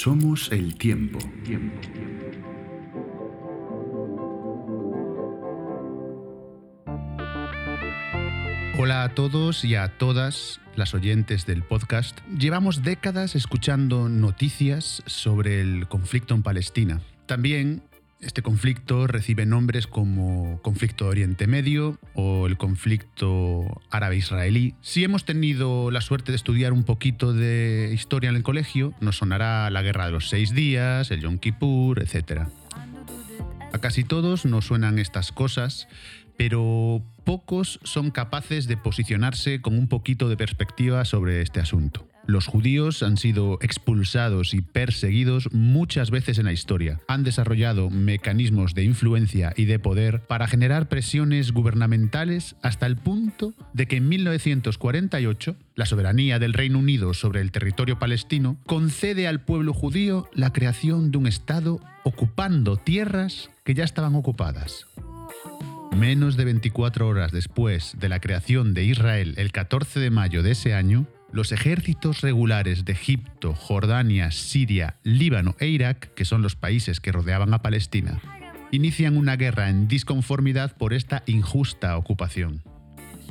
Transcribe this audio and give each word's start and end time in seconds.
Somos 0.00 0.52
el 0.52 0.76
tiempo. 0.76 1.18
Hola 8.78 9.02
a 9.02 9.14
todos 9.16 9.64
y 9.64 9.74
a 9.74 9.98
todas 9.98 10.60
las 10.76 10.94
oyentes 10.94 11.46
del 11.46 11.64
podcast. 11.64 12.16
Llevamos 12.28 12.84
décadas 12.84 13.34
escuchando 13.34 14.08
noticias 14.08 15.02
sobre 15.06 15.60
el 15.60 15.88
conflicto 15.88 16.36
en 16.36 16.44
Palestina. 16.44 17.00
También 17.26 17.82
este 18.20 18.42
conflicto 18.42 19.06
recibe 19.06 19.46
nombres 19.46 19.86
como 19.86 20.60
conflicto 20.62 21.04
de 21.04 21.10
Oriente 21.10 21.46
Medio 21.46 21.98
o 22.14 22.46
el 22.46 22.56
conflicto 22.56 23.80
árabe-israelí. 23.90 24.74
Si 24.80 25.04
hemos 25.04 25.24
tenido 25.24 25.90
la 25.90 26.00
suerte 26.00 26.32
de 26.32 26.36
estudiar 26.36 26.72
un 26.72 26.84
poquito 26.84 27.32
de 27.32 27.90
historia 27.94 28.30
en 28.30 28.36
el 28.36 28.42
colegio, 28.42 28.92
nos 29.00 29.18
sonará 29.18 29.70
la 29.70 29.82
Guerra 29.82 30.06
de 30.06 30.12
los 30.12 30.28
Seis 30.28 30.52
Días, 30.52 31.10
el 31.10 31.20
Yom 31.20 31.38
Kippur, 31.38 32.00
etc. 32.00 32.48
A 33.72 33.78
casi 33.78 34.02
todos 34.02 34.44
nos 34.44 34.66
suenan 34.66 34.98
estas 34.98 35.30
cosas, 35.30 35.86
pero 36.36 37.02
pocos 37.24 37.78
son 37.84 38.10
capaces 38.10 38.66
de 38.66 38.76
posicionarse 38.76 39.60
con 39.60 39.78
un 39.78 39.86
poquito 39.88 40.28
de 40.28 40.36
perspectiva 40.36 41.04
sobre 41.04 41.42
este 41.42 41.60
asunto. 41.60 42.07
Los 42.28 42.46
judíos 42.46 43.02
han 43.02 43.16
sido 43.16 43.58
expulsados 43.62 44.52
y 44.52 44.60
perseguidos 44.60 45.48
muchas 45.54 46.10
veces 46.10 46.36
en 46.36 46.44
la 46.44 46.52
historia. 46.52 47.00
Han 47.08 47.24
desarrollado 47.24 47.88
mecanismos 47.88 48.74
de 48.74 48.84
influencia 48.84 49.54
y 49.56 49.64
de 49.64 49.78
poder 49.78 50.20
para 50.26 50.46
generar 50.46 50.90
presiones 50.90 51.52
gubernamentales 51.52 52.54
hasta 52.62 52.84
el 52.84 52.98
punto 52.98 53.54
de 53.72 53.86
que 53.86 53.96
en 53.96 54.10
1948 54.10 55.56
la 55.74 55.86
soberanía 55.86 56.38
del 56.38 56.52
Reino 56.52 56.80
Unido 56.80 57.14
sobre 57.14 57.40
el 57.40 57.50
territorio 57.50 57.98
palestino 57.98 58.58
concede 58.66 59.26
al 59.26 59.40
pueblo 59.40 59.72
judío 59.72 60.28
la 60.34 60.52
creación 60.52 61.10
de 61.10 61.16
un 61.16 61.28
Estado 61.28 61.80
ocupando 62.04 62.76
tierras 62.76 63.48
que 63.64 63.72
ya 63.72 63.84
estaban 63.84 64.14
ocupadas. 64.14 64.84
Menos 65.96 66.36
de 66.36 66.44
24 66.44 67.08
horas 67.08 67.32
después 67.32 67.96
de 67.98 68.10
la 68.10 68.20
creación 68.20 68.74
de 68.74 68.84
Israel 68.84 69.32
el 69.38 69.50
14 69.50 69.98
de 69.98 70.10
mayo 70.10 70.42
de 70.42 70.50
ese 70.50 70.74
año, 70.74 71.06
los 71.32 71.52
ejércitos 71.52 72.20
regulares 72.20 72.84
de 72.84 72.92
Egipto, 72.92 73.54
Jordania, 73.54 74.30
Siria, 74.30 74.96
Líbano 75.02 75.56
e 75.58 75.68
Irak, 75.68 76.14
que 76.14 76.24
son 76.24 76.42
los 76.42 76.56
países 76.56 77.00
que 77.00 77.12
rodeaban 77.12 77.52
a 77.54 77.62
Palestina, 77.62 78.20
inician 78.70 79.16
una 79.16 79.36
guerra 79.36 79.68
en 79.68 79.88
disconformidad 79.88 80.76
por 80.76 80.92
esta 80.92 81.22
injusta 81.26 81.96
ocupación. 81.96 82.62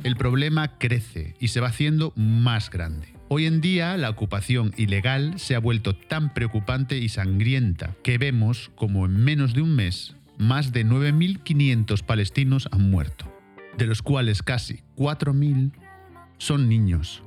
El 0.04 0.16
problema 0.16 0.78
crece 0.78 1.34
y 1.40 1.48
se 1.48 1.60
va 1.60 1.68
haciendo 1.68 2.12
más 2.16 2.70
grande. 2.70 3.14
Hoy 3.28 3.46
en 3.46 3.60
día 3.60 3.96
la 3.96 4.10
ocupación 4.10 4.72
ilegal 4.76 5.38
se 5.38 5.54
ha 5.54 5.58
vuelto 5.58 5.94
tan 5.94 6.32
preocupante 6.32 6.98
y 6.98 7.08
sangrienta 7.08 7.94
que 8.02 8.16
vemos 8.16 8.70
como 8.74 9.04
en 9.06 9.22
menos 9.22 9.54
de 9.54 9.62
un 9.62 9.74
mes 9.74 10.14
más 10.38 10.72
de 10.72 10.86
9.500 10.86 12.04
palestinos 12.04 12.68
han 12.70 12.90
muerto, 12.90 13.26
de 13.76 13.86
los 13.86 14.02
cuales 14.02 14.42
casi 14.42 14.82
4.000 14.96 15.72
son 16.38 16.68
niños, 16.68 17.24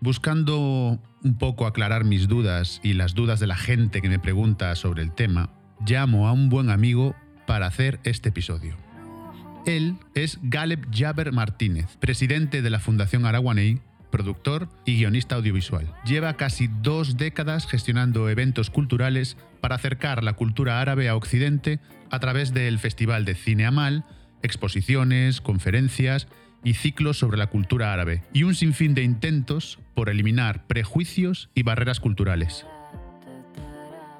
Buscando 0.00 1.00
un 1.24 1.38
poco 1.38 1.66
aclarar 1.66 2.04
mis 2.04 2.28
dudas 2.28 2.80
y 2.84 2.92
las 2.92 3.14
dudas 3.14 3.40
de 3.40 3.48
la 3.48 3.56
gente 3.56 4.00
que 4.00 4.08
me 4.08 4.20
pregunta 4.20 4.74
sobre 4.76 5.02
el 5.02 5.12
tema, 5.12 5.50
llamo 5.84 6.28
a 6.28 6.32
un 6.32 6.48
buen 6.48 6.70
amigo 6.70 7.16
para 7.46 7.66
hacer 7.66 7.98
este 8.04 8.28
episodio. 8.28 8.76
Él 9.66 9.96
es 10.14 10.38
Galeb 10.42 10.86
Jaber 10.94 11.32
Martínez, 11.32 11.96
presidente 11.98 12.62
de 12.62 12.70
la 12.70 12.78
Fundación 12.78 13.26
Araguaney, 13.26 13.80
productor 14.10 14.68
y 14.84 14.96
guionista 14.96 15.34
audiovisual. 15.34 15.92
Lleva 16.04 16.36
casi 16.36 16.68
dos 16.68 17.16
décadas 17.16 17.66
gestionando 17.66 18.28
eventos 18.28 18.70
culturales 18.70 19.36
para 19.60 19.74
acercar 19.74 20.22
la 20.22 20.34
cultura 20.34 20.80
árabe 20.80 21.08
a 21.08 21.16
Occidente 21.16 21.80
a 22.10 22.20
través 22.20 22.54
del 22.54 22.78
Festival 22.78 23.24
de 23.24 23.34
Cine 23.34 23.66
Amal, 23.66 24.04
exposiciones, 24.42 25.40
conferencias 25.40 26.28
y 26.64 26.74
ciclos 26.74 27.18
sobre 27.18 27.38
la 27.38 27.48
cultura 27.48 27.92
árabe, 27.92 28.22
y 28.32 28.44
un 28.44 28.54
sinfín 28.54 28.94
de 28.94 29.02
intentos 29.02 29.78
por 29.98 30.10
eliminar 30.10 30.64
prejuicios 30.68 31.50
y 31.56 31.64
barreras 31.64 31.98
culturales. 31.98 32.64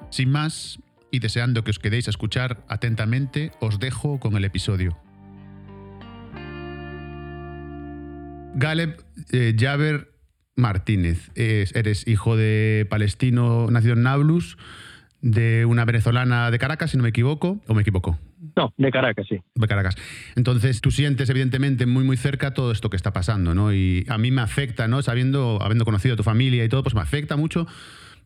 Sin 0.09 0.29
más, 0.29 0.79
y 1.09 1.19
deseando 1.19 1.63
que 1.63 1.71
os 1.71 1.79
quedéis 1.79 2.07
a 2.07 2.09
escuchar 2.09 2.65
atentamente, 2.67 3.53
os 3.61 3.79
dejo 3.79 4.19
con 4.19 4.35
el 4.35 4.43
episodio. 4.43 4.99
Galeb 8.55 9.01
eh, 9.31 9.55
Jaber 9.57 10.11
Martínez, 10.57 11.31
eres 11.35 12.05
hijo 12.09 12.35
de 12.35 12.85
palestino 12.89 13.71
nacido 13.71 13.93
en 13.93 14.03
Nablus, 14.03 14.57
de 15.21 15.63
una 15.63 15.85
venezolana 15.85 16.51
de 16.51 16.59
Caracas, 16.59 16.91
si 16.91 16.97
no 16.97 17.03
me 17.03 17.09
equivoco, 17.09 17.61
o 17.67 17.73
me 17.73 17.83
equivoco. 17.83 18.19
No, 18.59 18.73
de 18.75 18.91
Caracas, 18.91 19.25
sí. 19.29 19.37
De 19.55 19.67
Caracas. 19.69 19.95
Entonces, 20.35 20.81
tú 20.81 20.91
sientes 20.91 21.29
evidentemente 21.29 21.85
muy, 21.85 22.03
muy 22.03 22.17
cerca 22.17 22.53
todo 22.53 22.73
esto 22.73 22.89
que 22.89 22.97
está 22.97 23.13
pasando, 23.13 23.55
¿no? 23.55 23.73
Y 23.73 24.05
a 24.09 24.17
mí 24.17 24.31
me 24.31 24.41
afecta, 24.41 24.89
¿no? 24.89 25.01
Sabiendo, 25.01 25.59
habiendo 25.61 25.85
conocido 25.85 26.15
a 26.15 26.17
tu 26.17 26.23
familia 26.23 26.65
y 26.65 26.67
todo, 26.67 26.83
pues 26.83 26.93
me 26.93 26.99
afecta 26.99 27.37
mucho 27.37 27.67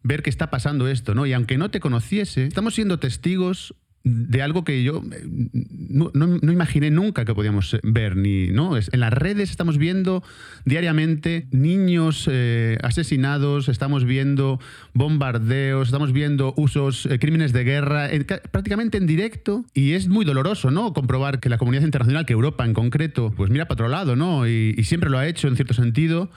ver 0.02 0.24
que 0.24 0.32
está 0.32 0.50
pasando 0.50 0.88
esto, 0.88 1.14
¿no? 1.14 1.28
Y 1.28 1.34
aunque 1.34 1.60
no 1.60 1.70
te 1.70 1.80
conociese, 1.80 2.48
estamos 2.48 2.74
siendo 2.74 2.98
testigos 2.98 3.76
de 4.04 4.42
algo 4.42 4.66
que 4.66 4.84
yo 4.84 5.02
eh, 5.14 5.24
no, 5.24 6.12
imaginé 6.52 6.92
nunca 6.92 7.24
que 7.24 7.34
podíamos 7.34 7.78
ver. 7.84 8.18
Ni, 8.18 8.48
¿no? 8.48 8.78
En 8.78 9.00
las 9.00 9.14
redes 9.14 9.50
estamos 9.50 9.78
viendo 9.78 10.24
diariamente 10.66 11.48
niños 11.52 12.28
eh, 12.30 12.78
asesinados, 12.84 13.70
estamos 13.70 14.04
viendo 14.04 14.60
bombardeos, 14.94 15.88
estamos 15.88 16.12
viendo 16.12 16.54
usos, 16.58 17.06
eh, 17.06 17.18
crímenes 17.18 17.54
de 17.54 17.64
guerra, 17.64 18.10
prácticamente 18.52 18.98
en 18.98 19.08
directo. 19.08 19.66
Y 19.74 19.94
es 19.94 20.10
muy 20.10 20.26
doloroso 20.26 20.70
¿no? 20.70 20.94
comprobar 20.94 21.40
que 21.40 21.50
la 21.50 21.58
comunidad 21.58 21.84
internacional, 21.84 22.26
que 22.26 22.34
Europa 22.34 22.66
en 22.66 22.74
concreto, 22.74 23.34
pues 23.36 23.50
mira 23.50 23.66
para 23.66 23.76
otro 23.76 23.88
lado, 23.88 24.16
¿no? 24.16 24.48
y, 24.48 24.74
siempre 24.84 25.10
lo 25.10 25.18
ha 25.18 25.26
hecho 25.26 25.48
en 25.48 25.56
cierto 25.56 25.74
sentido 25.74 26.30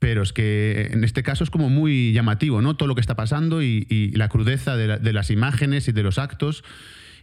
pero 0.00 0.22
es 0.22 0.32
que 0.32 0.88
en 0.92 1.04
este 1.04 1.22
caso 1.22 1.44
es 1.44 1.50
como 1.50 1.68
muy 1.68 2.12
llamativo, 2.12 2.62
¿no? 2.62 2.74
Todo 2.74 2.88
lo 2.88 2.94
que 2.94 3.02
está 3.02 3.14
pasando 3.14 3.62
y, 3.62 4.10
la 4.14 4.28
crudeza 4.28 4.74
de, 4.76 5.12
las 5.12 5.30
imágenes 5.30 5.86
y 5.86 5.92
de 5.92 6.02
los 6.02 6.18
actos. 6.18 6.64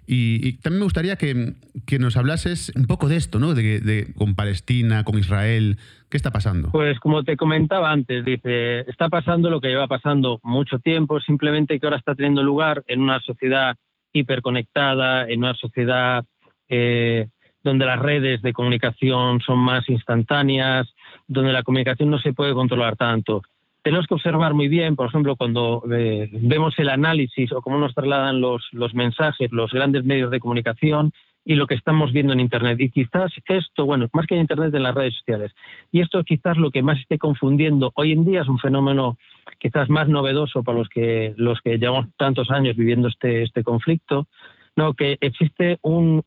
Y, 0.09 0.53
también 0.59 0.79
me 0.79 0.85
gustaría 0.85 1.17
que, 1.17 1.53
nos 1.99 2.15
hablases 2.15 2.71
un 2.75 2.85
poco 2.85 3.09
de 3.09 3.17
esto, 3.17 3.39
¿no? 3.39 3.53
De, 3.53 4.13
con 4.15 4.35
Palestina, 4.35 5.03
con 5.03 5.19
Israel. 5.19 5.77
¿Qué 6.09 6.15
está 6.15 6.31
pasando? 6.31 6.71
Pues 6.71 6.97
como 6.99 7.23
te 7.23 7.35
comentaba 7.35 7.91
antes, 7.91 8.23
dice, 8.23 8.89
está 8.89 9.09
pasando 9.09 9.49
lo 9.49 9.59
que 9.59 9.67
lleva 9.67 9.87
pasando 9.87 10.39
mucho 10.43 10.79
tiempo, 10.79 11.19
simplemente 11.19 11.77
que 11.77 11.85
ahora 11.85 11.97
está 11.97 12.15
teniendo 12.15 12.41
lugar 12.41 12.83
en 12.87 13.01
una 13.01 13.19
sociedad 13.19 13.75
hiperconectada, 14.13 15.27
en 15.27 15.39
una 15.39 15.53
sociedad 15.55 16.23
eh, 16.69 17.27
donde 17.61 17.85
las 17.85 17.99
redes 17.99 18.41
de 18.41 18.53
comunicación 18.53 19.41
son 19.41 19.59
más 19.59 19.89
instantáneas, 19.89 20.87
donde 21.27 21.51
la 21.51 21.63
comunicación 21.63 22.09
no 22.09 22.19
se 22.19 22.31
puede 22.31 22.53
controlar 22.53 22.95
tanto 22.95 23.41
tenemos 23.87 24.05
que 24.05 24.15
observar 24.15 24.53
muy 24.53 24.67
bien, 24.67 24.97
por 24.97 25.07
ejemplo, 25.07 25.37
cuando 25.37 25.81
eh, 25.97 26.27
vemos 26.33 26.77
el 26.77 26.89
análisis 26.89 27.53
o 27.53 27.61
cómo 27.61 27.77
nos 27.77 27.95
trasladan 27.95 28.41
los, 28.41 28.61
mensajes, 28.93 29.49
los 29.53 29.71
grandes 29.71 30.03
medios 30.03 30.29
de 30.29 30.41
comunicación 30.41 31.13
y 31.45 31.55
lo 31.55 31.67
que 31.67 31.75
estamos 31.75 32.11
viendo 32.11 32.33
en 32.33 32.41
Internet. 32.41 32.77
Y 32.81 32.89
quizás 32.89 33.31
esto, 33.47 33.85
bueno, 33.85 34.09
más 34.11 34.27
que 34.27 34.35
en 34.35 34.41
Internet, 34.41 34.75
en 34.75 34.83
las 34.83 34.93
redes 34.93 35.15
sociales. 35.15 35.53
Y 35.89 36.01
esto 36.01 36.21
quizás 36.25 36.57
lo 36.57 36.69
que 36.69 36.83
más 36.83 36.99
esté 36.99 37.17
confundiendo 37.17 37.93
hoy 37.95 38.11
en 38.11 38.25
día 38.25 38.41
es 38.41 38.49
un 38.49 38.59
fenómeno 38.59 39.17
quizás 39.57 39.89
más 39.89 40.09
novedoso 40.09 40.63
para 40.63 40.79
los 40.79 40.89
que, 40.89 41.33
los 41.37 41.61
que 41.61 41.77
llevamos 41.77 42.07
tantos 42.17 42.51
años 42.51 42.75
viviendo 42.75 43.07
este, 43.07 43.43
este 43.43 43.63
conflicto, 43.63 44.27
¿no? 44.75 44.95
que 44.95 45.17
existe 45.21 45.77
un, 45.81 46.23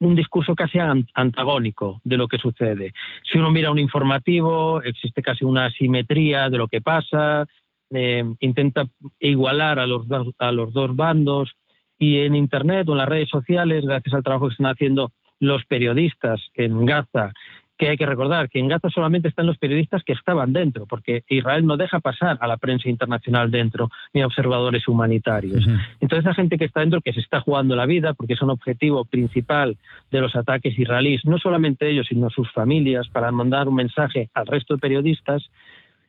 un 0.00 0.14
discurso 0.14 0.54
casi 0.54 0.78
antagónico 1.14 2.00
de 2.04 2.16
lo 2.16 2.28
que 2.28 2.38
sucede. 2.38 2.92
Si 3.30 3.38
uno 3.38 3.50
mira 3.50 3.70
un 3.70 3.78
informativo, 3.78 4.82
existe 4.82 5.22
casi 5.22 5.44
una 5.44 5.66
asimetría 5.66 6.50
de 6.50 6.58
lo 6.58 6.68
que 6.68 6.80
pasa, 6.80 7.46
eh, 7.90 8.24
intenta 8.40 8.86
igualar 9.20 9.78
a 9.78 9.86
los, 9.86 10.06
a 10.38 10.52
los 10.52 10.72
dos 10.72 10.96
bandos 10.96 11.54
y 11.98 12.18
en 12.18 12.34
Internet 12.34 12.88
o 12.88 12.92
en 12.92 12.98
las 12.98 13.08
redes 13.08 13.28
sociales, 13.28 13.84
gracias 13.84 14.14
al 14.14 14.24
trabajo 14.24 14.48
que 14.48 14.52
están 14.52 14.72
haciendo 14.72 15.12
los 15.38 15.64
periodistas 15.66 16.40
en 16.54 16.84
Gaza 16.86 17.32
que 17.76 17.88
hay 17.88 17.96
que 17.96 18.06
recordar 18.06 18.48
que 18.48 18.60
en 18.60 18.68
Gaza 18.68 18.88
solamente 18.90 19.28
están 19.28 19.46
los 19.46 19.58
periodistas 19.58 20.02
que 20.04 20.12
estaban 20.12 20.52
dentro, 20.52 20.86
porque 20.86 21.24
Israel 21.28 21.66
no 21.66 21.76
deja 21.76 22.00
pasar 22.00 22.38
a 22.40 22.46
la 22.46 22.56
prensa 22.56 22.88
internacional 22.88 23.50
dentro, 23.50 23.90
ni 24.12 24.22
a 24.22 24.26
observadores 24.26 24.86
humanitarios. 24.86 25.66
Entonces, 26.00 26.24
la 26.24 26.34
gente 26.34 26.56
que 26.56 26.66
está 26.66 26.80
dentro, 26.80 27.00
que 27.00 27.12
se 27.12 27.20
está 27.20 27.40
jugando 27.40 27.74
la 27.74 27.86
vida, 27.86 28.14
porque 28.14 28.34
es 28.34 28.42
un 28.42 28.50
objetivo 28.50 29.04
principal 29.04 29.76
de 30.10 30.20
los 30.20 30.36
ataques 30.36 30.78
israelíes, 30.78 31.24
no 31.24 31.38
solamente 31.38 31.90
ellos, 31.90 32.06
sino 32.08 32.30
sus 32.30 32.50
familias, 32.52 33.08
para 33.08 33.32
mandar 33.32 33.68
un 33.68 33.74
mensaje 33.74 34.30
al 34.34 34.46
resto 34.46 34.74
de 34.74 34.80
periodistas, 34.80 35.50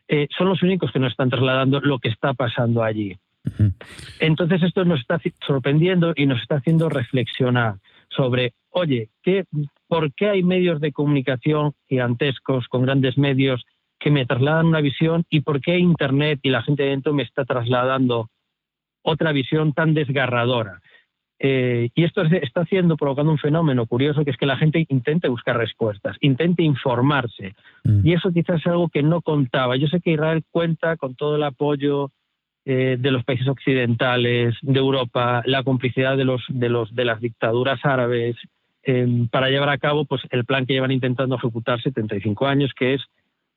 eh, 0.08 0.28
son 0.38 0.50
los 0.50 0.62
únicos 0.62 0.92
que 0.92 1.00
nos 1.00 1.12
están 1.12 1.30
trasladando 1.30 1.80
lo 1.82 1.98
que 1.98 2.10
está 2.10 2.34
pasando 2.34 2.84
allí. 2.84 3.18
Entonces, 4.20 4.64
esto 4.64 4.86
nos 4.86 5.00
está 5.00 5.20
sorprendiendo 5.46 6.14
y 6.16 6.26
nos 6.26 6.42
está 6.42 6.56
haciendo 6.56 6.90
reflexionar 6.90 7.76
sobre, 8.10 8.54
oye, 8.76 9.10
¿qué, 9.24 9.46
¿por 9.88 10.14
qué 10.14 10.30
hay 10.30 10.44
medios 10.44 10.82
de 10.82 10.92
comunicación 10.92 11.74
gigantescos, 11.88 12.68
con 12.68 12.84
grandes 12.84 13.18
medios, 13.18 13.66
que 14.00 14.12
me 14.12 14.26
trasladan 14.26 14.68
una 14.68 14.82
visión 14.82 15.24
y 15.30 15.40
por 15.40 15.62
qué 15.62 15.80
Internet 15.80 16.40
y 16.44 16.50
la 16.50 16.62
gente 16.62 16.84
dentro 16.84 17.14
me 17.14 17.24
está 17.24 17.46
trasladando 17.46 18.30
otra 19.02 19.32
visión 19.32 19.72
tan 19.74 19.94
desgarradora. 19.94 20.82
Eh, 21.40 21.90
y 21.96 22.04
esto 22.04 22.22
está 22.24 22.62
haciendo, 22.62 22.98
provocando 22.98 23.32
un 23.32 23.38
fenómeno 23.38 23.86
curioso, 23.86 24.26
que 24.26 24.32
es 24.32 24.38
que 24.38 24.46
la 24.46 24.58
gente 24.58 24.86
intente 24.90 25.30
buscar 25.30 25.58
respuestas, 25.58 26.18
intente 26.20 26.64
informarse. 26.64 27.54
Mm. 27.86 28.06
Y 28.06 28.14
eso 28.14 28.32
quizás 28.32 28.60
es 28.60 28.68
algo 28.68 28.90
que 28.90 29.04
no 29.04 29.22
contaba. 29.22 29.78
Yo 29.78 29.88
sé 29.88 30.02
que 30.02 30.12
Israel 30.12 30.44
cuenta 30.52 30.98
con 30.98 31.16
todo 31.16 31.38
el 31.38 31.44
apoyo 31.44 32.12
eh, 32.66 32.98
de 33.00 33.12
los 33.12 33.24
países 33.24 33.48
occidentales, 33.48 34.56
de 34.62 34.80
Europa, 34.80 35.44
la 35.46 35.64
complicidad 35.64 36.18
de, 36.18 36.26
los, 36.26 36.44
de, 36.50 36.70
los, 36.70 36.94
de 36.94 37.06
las 37.06 37.22
dictaduras 37.22 37.80
árabes, 37.84 38.36
em, 38.86 39.28
para 39.28 39.50
llevar 39.50 39.70
a 39.70 39.78
cabo 39.78 40.06
pues, 40.06 40.22
el 40.30 40.46
plan 40.46 40.66
que 40.66 40.74
llevan 40.74 40.92
intentando 40.92 41.36
ejecutar 41.36 41.82
75 41.82 42.48
años, 42.48 42.72
que 42.74 42.94
es 42.94 43.02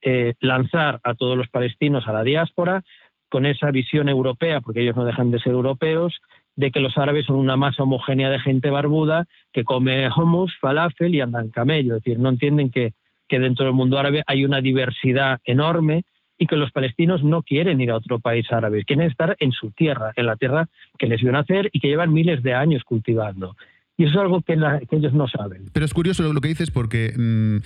eh, 0.03 0.35
lanzar 0.41 1.01
a 1.05 1.15
todos 1.15 1.37
los 1.37 1.49
palestinos 1.49 2.09
a 2.09 2.13
la 2.13 2.23
diáspora 2.23 2.83
con 3.29 3.47
esa 3.47 3.71
visión 3.71 4.09
europea, 4.09 4.61
porque 4.61 4.81
ellos 4.81 4.97
no 4.97 5.05
dejan 5.05 5.31
de 5.31 5.39
ser 5.39 5.53
europeos, 5.53 6.21
de 6.57 6.71
que 6.71 6.81
los 6.81 6.99
árabes 6.99 7.27
son 7.27 7.37
una 7.37 7.57
masa 7.57 7.85
homogénea 7.85 8.31
de 8.31 8.41
gente 8.41 8.71
barbuda 8.71 9.27
que 9.53 9.65
come 9.65 10.09
hummus, 10.09 10.57
falafel 10.61 11.15
y 11.15 11.21
andan 11.21 11.51
camello. 11.51 11.97
Es 11.97 12.03
decir, 12.03 12.19
no 12.19 12.31
entienden 12.31 12.71
que, 12.71 12.95
que 13.29 13.39
dentro 13.39 13.65
del 13.67 13.75
mundo 13.75 13.99
árabe 13.99 14.25
hay 14.27 14.45
una 14.45 14.61
diversidad 14.61 15.41
enorme 15.45 16.05
y 16.39 16.47
que 16.47 16.57
los 16.57 16.73
palestinos 16.73 17.23
no 17.23 17.43
quieren 17.43 17.81
ir 17.81 17.91
a 17.91 17.97
otro 17.97 18.19
país 18.21 18.51
árabe, 18.51 18.85
quieren 18.85 19.09
estar 19.09 19.37
en 19.41 19.53
su 19.53 19.71
tierra, 19.73 20.13
en 20.17 20.27
la 20.27 20.37
tierra 20.37 20.69
que 20.99 21.07
les 21.07 21.21
vio 21.21 21.33
nacer 21.33 21.69
y 21.73 21.81
que 21.81 21.89
llevan 21.89 22.13
miles 22.13 22.43
de 22.43 22.55
años 22.55 22.85
cultivando. 22.85 23.57
Y 23.99 24.05
eso 24.05 24.13
es 24.13 24.19
algo 24.19 24.41
que, 24.43 24.55
ellos 24.55 25.13
no 25.13 25.27
saben. 25.29 25.67
Pero 25.73 25.85
es 25.85 25.93
curioso 25.93 26.23
lo, 26.33 26.41
que 26.41 26.49
dices 26.49 26.71
porque... 26.71 27.13
Mm, 27.17 27.59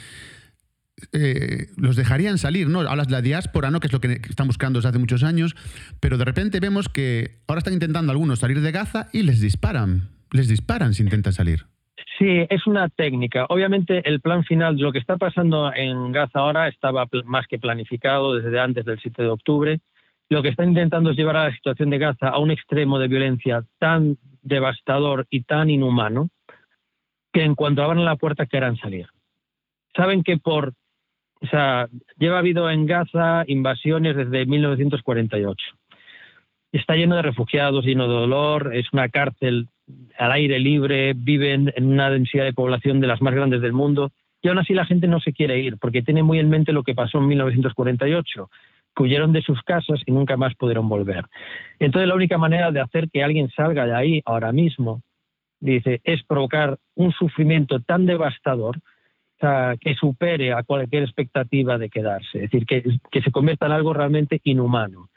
eh, 1.12 1.66
los 1.76 1.96
dejarían 1.96 2.38
salir, 2.38 2.68
¿no? 2.68 2.80
Hablas 2.80 3.08
de 3.08 3.12
la 3.12 3.22
diáspora, 3.22 3.70
¿no? 3.70 3.80
Que 3.80 3.88
es 3.88 3.92
lo 3.92 4.00
que 4.00 4.12
están 4.28 4.46
buscando 4.46 4.78
desde 4.78 4.90
hace 4.90 4.98
muchos 4.98 5.24
años, 5.24 5.56
pero 6.00 6.16
de 6.16 6.24
repente 6.24 6.60
vemos 6.60 6.88
que 6.88 7.40
ahora 7.48 7.58
están 7.58 7.72
intentando 7.72 8.12
algunos 8.12 8.38
salir 8.38 8.60
de 8.60 8.70
Gaza 8.70 9.08
y 9.12 9.22
les 9.22 9.40
disparan, 9.40 10.10
les 10.30 10.48
disparan 10.48 10.94
si 10.94 11.02
intentan 11.02 11.32
salir. 11.32 11.64
Sí, 12.18 12.46
es 12.48 12.66
una 12.66 12.88
técnica. 12.88 13.46
Obviamente 13.48 14.08
el 14.08 14.20
plan 14.20 14.44
final, 14.44 14.76
lo 14.76 14.92
que 14.92 14.98
está 14.98 15.16
pasando 15.16 15.72
en 15.74 16.12
Gaza 16.12 16.38
ahora 16.38 16.68
estaba 16.68 17.08
más 17.24 17.46
que 17.48 17.58
planificado 17.58 18.34
desde 18.34 18.60
antes 18.60 18.84
del 18.84 19.00
7 19.00 19.22
de 19.22 19.28
octubre. 19.28 19.80
Lo 20.28 20.42
que 20.42 20.50
están 20.50 20.68
intentando 20.68 21.10
es 21.10 21.16
llevar 21.16 21.36
a 21.36 21.44
la 21.48 21.54
situación 21.54 21.90
de 21.90 21.98
Gaza 21.98 22.28
a 22.28 22.38
un 22.38 22.50
extremo 22.50 22.98
de 22.98 23.08
violencia 23.08 23.64
tan 23.78 24.18
devastador 24.42 25.26
y 25.30 25.42
tan 25.42 25.70
inhumano 25.70 26.28
que 27.32 27.42
en 27.42 27.54
cuanto 27.54 27.82
abran 27.82 28.04
la 28.04 28.16
puerta 28.16 28.46
quieran 28.46 28.76
salir. 28.76 29.06
Saben 29.96 30.22
que 30.22 30.36
por, 30.36 30.74
o 31.40 31.46
sea, 31.46 31.88
lleva 32.18 32.38
habido 32.38 32.70
en 32.70 32.86
Gaza 32.86 33.44
invasiones 33.46 34.16
desde 34.16 34.46
1948. 34.46 35.56
Está 36.72 36.94
lleno 36.94 37.16
de 37.16 37.22
refugiados, 37.22 37.84
lleno 37.84 38.08
de 38.08 38.14
dolor, 38.14 38.74
es 38.74 38.86
una 38.92 39.08
cárcel 39.08 39.68
al 40.18 40.32
aire 40.32 40.58
libre, 40.58 41.12
viven 41.14 41.72
en 41.76 41.86
una 41.86 42.10
densidad 42.10 42.44
de 42.44 42.54
población 42.54 43.00
de 43.00 43.06
las 43.06 43.20
más 43.20 43.34
grandes 43.34 43.60
del 43.60 43.72
mundo, 43.72 44.10
y 44.40 44.48
aún 44.48 44.58
así 44.58 44.72
la 44.74 44.86
gente 44.86 45.06
no 45.06 45.20
se 45.20 45.32
quiere 45.32 45.60
ir, 45.60 45.76
porque 45.78 46.02
tiene 46.02 46.22
muy 46.22 46.38
en 46.38 46.48
mente 46.48 46.72
lo 46.72 46.82
que 46.82 46.94
pasó 46.94 47.18
en 47.18 47.28
1948, 47.28 48.50
que 48.94 49.02
huyeron 49.02 49.32
de 49.32 49.42
sus 49.42 49.60
casas 49.62 50.00
y 50.06 50.12
nunca 50.12 50.36
más 50.36 50.54
pudieron 50.54 50.88
volver. 50.88 51.24
Entonces 51.78 52.08
la 52.08 52.14
única 52.14 52.38
manera 52.38 52.70
de 52.70 52.80
hacer 52.80 53.08
que 53.10 53.22
alguien 53.22 53.50
salga 53.50 53.86
de 53.86 53.94
ahí 53.94 54.22
ahora 54.24 54.52
mismo, 54.52 55.02
dice, 55.60 56.00
es 56.04 56.22
provocar 56.24 56.78
un 56.94 57.12
sufrimiento 57.12 57.80
tan 57.80 58.06
devastador 58.06 58.80
que 59.80 59.94
supere 59.96 60.52
a 60.52 60.62
cualquier 60.62 61.02
expectativa 61.02 61.76
de 61.76 61.90
quedarse, 61.90 62.44
es 62.44 62.50
decir, 62.50 62.64
que, 62.64 63.20
se 63.20 63.32
convierta 63.32 63.66
en 63.66 63.72
algo 63.72 63.92
realmente 63.92 64.40
inhumano. 64.44 65.08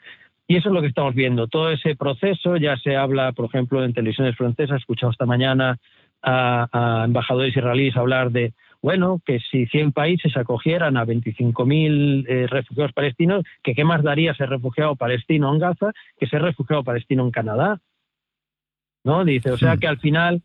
Y 0.48 0.56
eso 0.56 0.68
es 0.68 0.74
lo 0.74 0.80
que 0.80 0.88
estamos 0.88 1.14
viendo. 1.14 1.46
Todo 1.46 1.70
ese 1.70 1.94
proceso 1.96 2.56
ya 2.56 2.76
se 2.76 2.96
habla, 2.96 3.32
por 3.32 3.46
ejemplo, 3.46 3.84
en 3.84 3.92
televisiones 3.92 4.36
francesas. 4.36 4.76
He 4.76 4.78
escuchado 4.78 5.12
esta 5.12 5.26
mañana 5.26 5.78
a, 6.22 7.02
embajadores 7.04 7.56
israelíes 7.56 7.96
hablar 7.96 8.30
de, 8.30 8.52
bueno, 8.86 9.20
que 9.26 9.40
si 9.40 9.66
100 9.66 9.90
países 9.90 10.36
acogieran 10.36 10.96
a 10.96 11.04
25.000 11.04 12.24
eh, 12.28 12.46
refugiados 12.46 12.92
palestinos, 12.92 13.42
que 13.64 13.74
qué 13.74 13.82
más 13.82 14.00
daría 14.04 14.32
ser 14.32 14.48
refugiado 14.48 14.94
palestino 14.94 15.52
en 15.52 15.58
Gaza 15.58 15.90
que 16.16 16.28
ser 16.28 16.40
refugiado 16.40 16.84
palestino 16.84 17.24
en 17.24 17.32
Canadá. 17.32 17.80
¿No? 19.02 19.24
Dice, 19.24 19.50
o 19.50 19.56
sea 19.56 19.76
que 19.76 19.88
al 19.88 19.98
final 19.98 20.40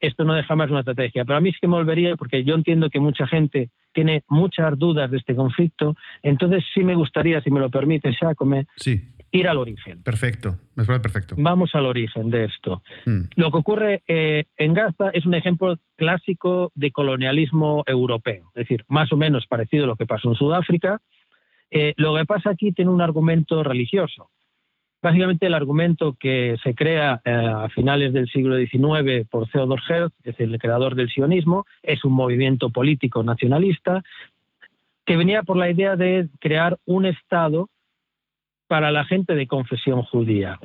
esto 0.00 0.24
no 0.24 0.32
deja 0.32 0.56
más 0.56 0.70
una 0.70 0.78
estrategia. 0.78 1.26
Pero 1.26 1.36
a 1.36 1.42
mí 1.42 1.50
es 1.50 1.58
que 1.60 1.68
me 1.68 1.74
volvería, 1.74 2.16
porque 2.16 2.42
yo 2.42 2.54
entiendo 2.54 2.88
que 2.88 3.00
mucha 3.00 3.26
gente 3.26 3.68
tiene 3.92 4.22
muchas 4.28 4.78
dudas 4.78 5.10
de 5.10 5.18
este 5.18 5.34
conflicto, 5.34 5.94
entonces 6.22 6.64
sí 6.72 6.82
me 6.84 6.94
gustaría, 6.94 7.42
si 7.42 7.50
me 7.50 7.60
lo 7.60 7.68
permite, 7.68 8.12
Shakome, 8.12 8.64
sí 8.76 9.13
ir 9.34 9.48
al 9.48 9.58
origen. 9.58 10.02
Perfecto, 10.02 10.56
me 10.76 10.84
parece 10.84 11.02
perfecto. 11.02 11.34
Vamos 11.36 11.74
al 11.74 11.86
origen 11.86 12.30
de 12.30 12.44
esto. 12.44 12.82
Hmm. 13.04 13.22
Lo 13.34 13.50
que 13.50 13.58
ocurre 13.58 14.02
eh, 14.06 14.44
en 14.56 14.74
Gaza 14.74 15.10
es 15.12 15.26
un 15.26 15.34
ejemplo 15.34 15.76
clásico 15.96 16.70
de 16.76 16.92
colonialismo 16.92 17.82
europeo, 17.86 18.52
es 18.54 18.68
decir, 18.68 18.84
más 18.88 19.12
o 19.12 19.16
menos 19.16 19.46
parecido 19.48 19.84
a 19.84 19.86
lo 19.88 19.96
que 19.96 20.06
pasó 20.06 20.28
en 20.28 20.36
Sudáfrica. 20.36 21.00
Eh, 21.70 21.94
lo 21.96 22.14
que 22.14 22.24
pasa 22.24 22.50
aquí 22.50 22.70
tiene 22.70 22.92
un 22.92 23.02
argumento 23.02 23.64
religioso. 23.64 24.30
Básicamente 25.02 25.46
el 25.46 25.54
argumento 25.54 26.16
que 26.18 26.56
se 26.62 26.74
crea 26.74 27.20
eh, 27.24 27.30
a 27.32 27.68
finales 27.70 28.12
del 28.12 28.28
siglo 28.28 28.56
XIX 28.56 29.26
por 29.28 29.48
Theodor 29.48 29.80
Herzl, 29.86 30.14
es 30.22 30.38
el 30.38 30.56
creador 30.58 30.94
del 30.94 31.10
sionismo, 31.10 31.66
es 31.82 32.04
un 32.04 32.12
movimiento 32.12 32.70
político 32.70 33.24
nacionalista 33.24 34.04
que 35.04 35.16
venía 35.16 35.42
por 35.42 35.56
la 35.56 35.68
idea 35.68 35.96
de 35.96 36.28
crear 36.40 36.78
un 36.86 37.04
Estado 37.04 37.68
para 38.66 38.90
la 38.90 39.04
gente 39.04 39.34
de 39.34 39.46
confesión 39.46 40.02
judía. 40.02 40.58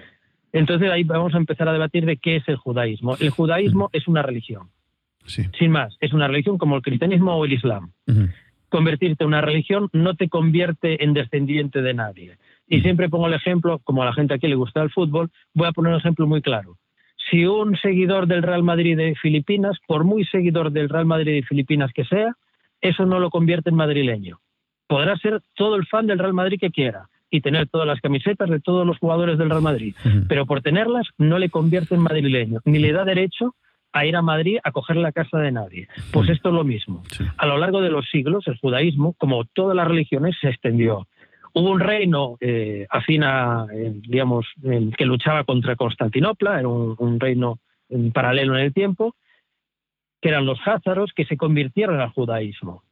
Entonces 0.51 0.89
ahí 0.91 1.03
vamos 1.03 1.33
a 1.35 1.37
empezar 1.37 1.67
a 1.69 1.73
debatir 1.73 2.05
de 2.05 2.17
qué 2.17 2.37
es 2.37 2.47
el 2.47 2.55
judaísmo. 2.55 3.15
El 3.19 3.29
judaísmo 3.29 3.89
es 3.93 4.07
una 4.07 4.21
religión. 4.21 4.69
Sin 5.25 5.71
más, 5.71 5.95
es 5.99 6.13
una 6.13 6.27
religión 6.27 6.57
como 6.57 6.75
el 6.75 6.81
cristianismo 6.81 7.35
o 7.35 7.45
el 7.45 7.53
islam. 7.53 7.91
Convertirte 8.69 9.23
en 9.23 9.27
una 9.27 9.41
religión 9.41 9.89
no 9.93 10.15
te 10.15 10.29
convierte 10.29 11.03
en 11.03 11.13
descendiente 11.13 11.81
de 11.81 11.93
nadie. 11.93 12.37
Y 12.67 12.81
siempre 12.81 13.09
pongo 13.09 13.27
el 13.27 13.33
ejemplo, 13.33 13.79
como 13.83 14.03
a 14.03 14.05
la 14.05 14.13
gente 14.13 14.33
aquí 14.33 14.47
le 14.47 14.55
gusta 14.55 14.81
el 14.81 14.91
fútbol, 14.91 15.29
voy 15.53 15.67
a 15.67 15.71
poner 15.71 15.93
un 15.93 15.99
ejemplo 15.99 16.27
muy 16.27 16.41
claro. 16.41 16.77
Si 17.29 17.45
un 17.45 17.77
seguidor 17.77 18.27
del 18.27 18.41
Real 18.41 18.63
Madrid 18.63 18.97
de 18.97 19.15
Filipinas, 19.15 19.77
por 19.87 20.03
muy 20.03 20.25
seguidor 20.25 20.71
del 20.71 20.89
Real 20.89 21.05
Madrid 21.05 21.33
de 21.33 21.47
Filipinas 21.47 21.91
que 21.93 22.05
sea, 22.05 22.33
eso 22.81 23.05
no 23.05 23.19
lo 23.19 23.29
convierte 23.29 23.69
en 23.69 23.75
madrileño. 23.75 24.39
Podrá 24.87 25.15
ser 25.17 25.41
todo 25.55 25.75
el 25.75 25.85
fan 25.85 26.07
del 26.07 26.17
Real 26.17 26.33
Madrid 26.33 26.59
que 26.59 26.71
quiera, 26.71 27.07
y 27.29 27.41
tener 27.41 27.67
todas 27.67 27.87
las 27.87 28.01
camisetas 28.01 28.49
de 28.49 28.59
todos 28.59 28.85
los 28.85 28.97
jugadores 28.97 29.37
del 29.37 29.49
Real 29.49 29.61
Madrid. 29.61 29.95
Pero 30.27 30.45
por 30.45 30.61
tenerlas 30.61 31.07
no 31.17 31.37
le 31.39 31.49
convierte 31.49 31.95
en 31.95 32.01
madrileño, 32.01 32.59
ni 32.65 32.79
le 32.79 32.91
da 32.91 33.05
derecho 33.05 33.55
a 33.91 34.05
ir 34.05 34.15
a 34.15 34.21
Madrid 34.21 34.57
a 34.63 34.71
coger 34.71 34.97
la 34.97 35.11
casa 35.11 35.39
de 35.39 35.51
nadie. 35.51 35.87
Pues 36.11 36.29
esto 36.29 36.49
es 36.49 36.55
lo 36.55 36.63
mismo. 36.63 37.03
A 37.37 37.45
lo 37.45 37.57
largo 37.57 37.81
de 37.81 37.89
los 37.89 38.07
siglos, 38.09 38.47
el 38.47 38.57
judaísmo, 38.57 39.13
como 39.13 39.45
todas 39.45 39.75
las 39.75 39.87
religiones, 39.87 40.35
se 40.39 40.49
extendió. 40.49 41.07
Hubo 41.53 41.71
un 41.71 41.79
reino 41.79 42.37
eh, 42.39 42.87
eh, 42.91 43.91
digamos, 44.07 44.45
que 44.97 45.05
luchaba 45.05 45.43
contra 45.43 45.75
Constantinopla, 45.75 46.59
era 46.59 46.67
un, 46.67 47.19
reino 47.19 47.59
paralelo 48.13 48.55
en 48.55 48.65
el 48.65 48.73
tiempo, 48.73 49.15
que 50.21 50.29
eran 50.29 50.45
los 50.45 50.59
házaros, 50.65 51.11
que 51.15 51.25
se 51.25 51.37
convirtieron 51.37 51.99
al 51.99 52.09
judaísmo. 52.09 52.83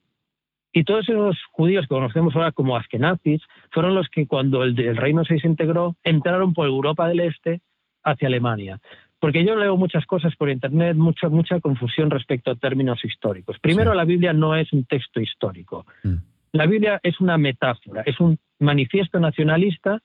Y 0.77 0.83
todos 0.83 1.09
esos 1.09 1.43
judíos 1.53 1.85
que 1.85 1.95
conocemos 1.95 2.35
ahora 2.35 2.51
como 2.51 2.77
askenazis 2.77 3.41
fueron 3.71 3.95
los 3.95 4.09
que 4.09 4.27
cuando 4.27 4.61
el, 4.61 4.75
reino 4.95 5.25
se 5.25 5.33
desintegró 5.33 5.95
entraron 6.03 6.53
por 6.53 6.67
Europa 6.67 7.07
del 7.07 7.21
Este 7.21 7.61
hacia 8.03 8.27
Alemania. 8.27 8.79
Porque 9.19 9.43
yo 9.43 9.55
leo 9.55 9.75
muchas 9.75 10.05
cosas 10.05 10.35
por 10.35 10.51
internet, 10.51 10.95
mucha, 10.95 11.29
mucha 11.29 11.59
confusión 11.61 12.11
respecto 12.11 12.51
a 12.51 12.55
términos 12.55 13.03
históricos. 13.03 13.57
Primero, 13.57 13.95
la 13.95 14.05
Biblia 14.05 14.33
no 14.33 14.55
es 14.55 14.71
un 14.71 14.85
texto 14.85 15.19
histórico. 15.19 15.87
Mm. 16.03 16.17
La 16.51 16.67
Biblia 16.67 16.99
es 17.01 17.19
una 17.19 17.39
metáfora, 17.39 18.03
es 18.05 18.19
un 18.19 18.37
manifiesto 18.59 19.19
nacionalista 19.19 20.03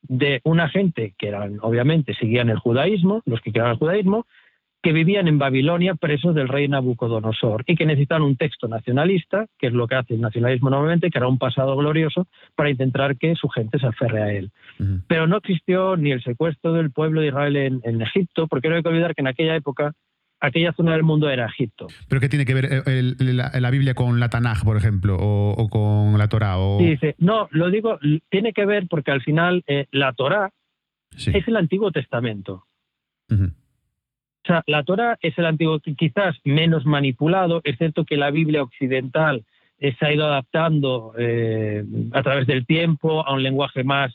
de 0.00 0.40
una 0.44 0.70
gente 0.70 1.12
que 1.18 1.28
eran, 1.28 1.58
obviamente, 1.60 2.14
seguían 2.14 2.48
el 2.48 2.58
judaísmo, 2.60 3.20
los 3.26 3.42
que 3.42 3.52
creaban 3.52 3.72
el 3.72 3.78
judaísmo, 3.78 4.26
que 4.84 4.92
vivían 4.92 5.28
en 5.28 5.38
Babilonia 5.38 5.94
presos 5.94 6.34
del 6.34 6.46
rey 6.46 6.68
Nabucodonosor 6.68 7.64
y 7.66 7.74
que 7.74 7.86
necesitaban 7.86 8.22
un 8.22 8.36
texto 8.36 8.68
nacionalista, 8.68 9.46
que 9.58 9.68
es 9.68 9.72
lo 9.72 9.88
que 9.88 9.94
hace 9.94 10.12
el 10.12 10.20
nacionalismo 10.20 10.68
normalmente, 10.68 11.08
que 11.08 11.16
era 11.16 11.26
un 11.26 11.38
pasado 11.38 11.74
glorioso, 11.74 12.28
para 12.54 12.68
intentar 12.68 13.16
que 13.16 13.34
su 13.34 13.48
gente 13.48 13.78
se 13.78 13.86
aferre 13.86 14.22
a 14.22 14.32
él. 14.34 14.50
Pero 15.08 15.26
no 15.26 15.38
existió 15.38 15.96
ni 15.96 16.12
el 16.12 16.22
secuestro 16.22 16.74
del 16.74 16.90
pueblo 16.90 17.22
de 17.22 17.28
Israel 17.28 17.56
en, 17.56 18.02
Egipto, 18.02 18.46
porque 18.46 18.68
no 18.68 18.76
hay 18.76 18.82
que 18.82 18.90
olvidar 18.90 19.14
que 19.14 19.22
en 19.22 19.28
aquella 19.28 19.56
época 19.56 19.94
aquella 20.38 20.74
zona 20.74 20.92
del 20.92 21.02
mundo 21.02 21.30
era 21.30 21.46
Egipto. 21.46 21.86
¿Pero 22.06 22.20
qué 22.20 22.28
tiene 22.28 22.44
que 22.44 22.52
ver 22.52 22.68
eh, 22.86 23.14
la, 23.18 23.70
Biblia 23.70 23.94
con 23.94 24.20
la 24.20 24.28
Tanaj, 24.28 24.64
por 24.64 24.76
ejemplo, 24.76 25.16
o, 25.18 25.66
con 25.70 26.18
la 26.18 26.28
Torá? 26.28 26.58
O... 26.58 26.78
dice, 26.78 27.14
no, 27.16 27.48
lo 27.52 27.70
digo, 27.70 27.98
tiene 28.28 28.52
que 28.52 28.66
ver 28.66 28.86
porque 28.90 29.12
al 29.12 29.22
final 29.22 29.64
eh, 29.66 29.86
la 29.92 30.12
Torá 30.12 30.50
es 31.16 31.48
el 31.48 31.56
Antiguo 31.56 31.90
Testamento. 31.90 32.66
O 34.44 34.46
sea, 34.46 34.62
la 34.66 34.82
Torah 34.82 35.16
es 35.22 35.36
el 35.38 35.46
antiguo 35.46 35.80
quizás 35.80 36.36
menos 36.44 36.84
manipulado, 36.84 37.62
excepto 37.64 38.04
que 38.04 38.18
la 38.18 38.30
Biblia 38.30 38.62
occidental 38.62 39.44
se 39.78 40.06
ha 40.06 40.12
ido 40.12 40.26
adaptando 40.26 41.14
eh, 41.18 41.84
a 42.12 42.22
través 42.22 42.46
del 42.46 42.66
tiempo 42.66 43.26
a 43.26 43.34
un 43.34 43.42
lenguaje 43.42 43.84
más, 43.84 44.12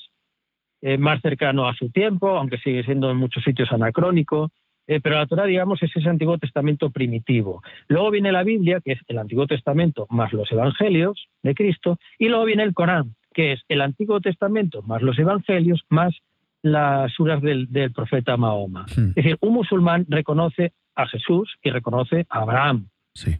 eh, 0.81 0.98
más 0.98 1.21
cercano 1.21 1.67
a 1.67 1.75
su 1.75 1.89
tiempo, 1.89 2.29
aunque 2.38 2.57
sigue 2.57 2.83
siendo 2.83 3.12
en 3.12 3.17
muchos 3.17 3.43
sitios 3.43 3.71
anacrónico. 3.71 4.51
Eh, 4.88 5.00
pero 5.01 5.17
la 5.17 5.27
Torah, 5.27 5.45
digamos, 5.45 5.83
es 5.83 5.95
ese 5.95 6.09
Antiguo 6.09 6.39
Testamento 6.39 6.89
primitivo. 6.89 7.62
Luego 7.88 8.09
viene 8.09 8.31
la 8.31 8.43
Biblia, 8.43 8.81
que 8.83 8.93
es 8.93 9.00
el 9.07 9.19
Antiguo 9.19 9.45
Testamento 9.45 10.07
más 10.09 10.33
los 10.33 10.51
Evangelios 10.51 11.27
de 11.43 11.53
Cristo, 11.53 12.00
y 12.17 12.27
luego 12.27 12.45
viene 12.45 12.63
el 12.63 12.74
Corán, 12.74 13.15
que 13.33 13.53
es 13.53 13.62
el 13.67 13.81
Antiguo 13.81 14.19
Testamento 14.19 14.81
más 14.81 15.03
los 15.03 15.19
Evangelios 15.19 15.83
más 15.89 16.15
las 16.62 17.12
suras 17.13 17.42
del, 17.42 17.68
profeta 17.94 18.38
Mahoma. 18.38 18.86
Hmm. 18.96 19.10
Es 19.10 19.16
decir, 19.16 19.38
un 19.42 19.54
musulmán 19.54 20.06
reconoce 20.10 20.74
a 20.96 21.08
Jesús 21.08 21.56
y 21.63 21.70
reconoce 21.70 22.25
a 22.30 22.39
Abraham. 22.39 22.89
Sí. 23.13 23.38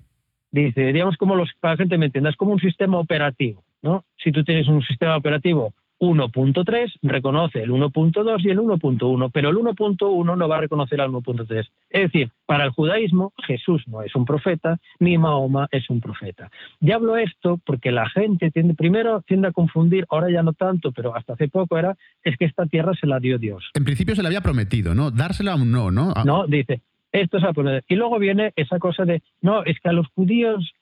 Dice, 0.52 0.94
digamos, 0.94 1.18
como 1.18 1.36
los, 1.36 1.50
para 1.60 1.76
que 1.76 1.84
la 1.84 1.84
gente 1.84 1.98
me 1.98 2.06
entienda, 2.08 2.30
es 2.30 2.36
como 2.36 2.54
un 2.54 2.60
sistema 2.60 2.98
operativo. 2.98 3.64
¿no? 3.82 4.06
Si 4.18 4.32
tú 4.32 4.44
tienes 4.44 4.68
un 4.68 4.82
sistema 4.82 5.16
operativo 5.16 5.74
1.3 6.00 7.00
reconoce 7.01 7.62
el 7.62 7.72
1.2 7.72 8.46
y 8.46 8.50
el 8.50 8.60
1.1, 8.60 9.32
pero 9.34 9.50
el 9.50 9.58
1.1 9.58 10.38
no 10.38 10.48
va 10.48 10.58
a 10.58 10.62
reconocer 10.62 11.01
al 11.01 11.12
1.3. 11.12 11.68
Es 11.89 12.01
decir, 12.03 12.29
para 12.46 12.65
el 12.65 12.72
judaísmo 12.72 13.34
Jesús 13.46 13.84
no 13.88 14.01
es 14.01 14.15
un 14.15 14.25
profeta, 14.25 14.79
ni 15.00 15.18
Mahoma 15.18 15.68
es 15.72 15.89
un 15.89 16.00
profeta. 16.00 16.50
Ya 16.79 16.96
hablo 16.96 17.18
esto 17.18 17.60
porque 17.65 17.91
la 17.91 18.10
gente 18.10 18.51
tiende, 18.51 18.74
primero 18.74 19.22
tiende 19.22 19.50
a 19.50 19.51
confundir, 19.51 20.06
ahora 20.10 20.32
ya 20.32 20.44
no 20.44 20.53
tanto, 20.53 20.91
pero 20.91 21.15
hasta 21.15 21.34
hace 21.34 21.48
poco 21.48 21.77
era, 21.77 21.98
es 22.24 22.38
que 22.38 22.46
esta 22.46 22.65
tierra 22.65 22.94
se 23.00 23.08
la 23.08 23.20
dio 23.20 23.38
Dios. 23.38 23.70
En 23.74 23.84
principio 23.84 24.15
se 24.15 24.22
le 24.22 24.27
había 24.27 24.41
prometido, 24.41 24.96
¿no? 24.96 25.12
Dársela 25.12 25.56
un 25.56 25.72
no, 25.72 25.91
¿no? 25.91 26.13
No, 26.25 26.48
dice, 26.48 26.82
esto 27.12 27.38
es 27.38 27.44
a 27.44 27.53
poner. 27.53 27.84
Y 27.88 27.96
luego 27.96 28.20
viene 28.20 28.53
esa 28.56 28.79
cosa 28.79 29.06
de, 29.06 29.22
no, 29.41 29.63
es 29.63 29.79
que 29.79 29.89
a 29.89 29.94
los 29.94 30.08
judíos 30.15 30.74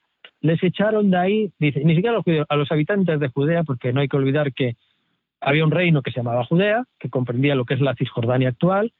les 0.41 0.61
echaron 0.63 1.09
de 1.09 1.17
ahí, 1.17 1.51
dice, 1.59 1.81
ni 1.83 1.95
siquiera 1.95 2.11
a 2.11 2.17
los 2.17 2.23
judíos, 2.23 2.45
a 2.49 2.55
los 2.55 2.71
habitantes 2.71 3.19
de 3.19 3.29
Judea, 3.29 3.63
porque 3.63 3.91
no 3.91 4.01
hay 4.01 4.07
que 4.07 4.17
olvidar 4.17 4.53
que 4.53 4.75
había 5.41 5.63
un 5.63 5.71
reino 5.71 6.01
que 6.01 6.11
se 6.11 6.17
llamaba 6.17 6.45
Judea, 6.45 6.83
que 6.99 7.09
comprendía 7.09 7.55
lo 7.55 7.65
que 7.65 7.73
es 7.75 7.81
la 7.81 7.95
Cisjordania 7.95 8.49
actual, 8.49 8.93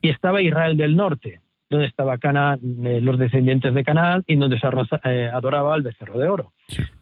y 0.00 0.08
estaba 0.08 0.40
Israel 0.40 0.76
del 0.76 0.96
norte, 0.96 1.40
donde 1.68 1.86
estaba 1.86 2.18
Canaán, 2.18 2.60
eh, 2.84 3.00
los 3.00 3.18
descendientes 3.18 3.74
de 3.74 3.84
Canaán 3.84 4.22
y 4.26 4.36
donde 4.36 4.58
se 4.58 4.66
eh, 5.04 5.30
adoraba 5.32 5.74
al 5.74 5.82
becerro 5.82 6.18
de 6.18 6.28
oro. 6.28 6.52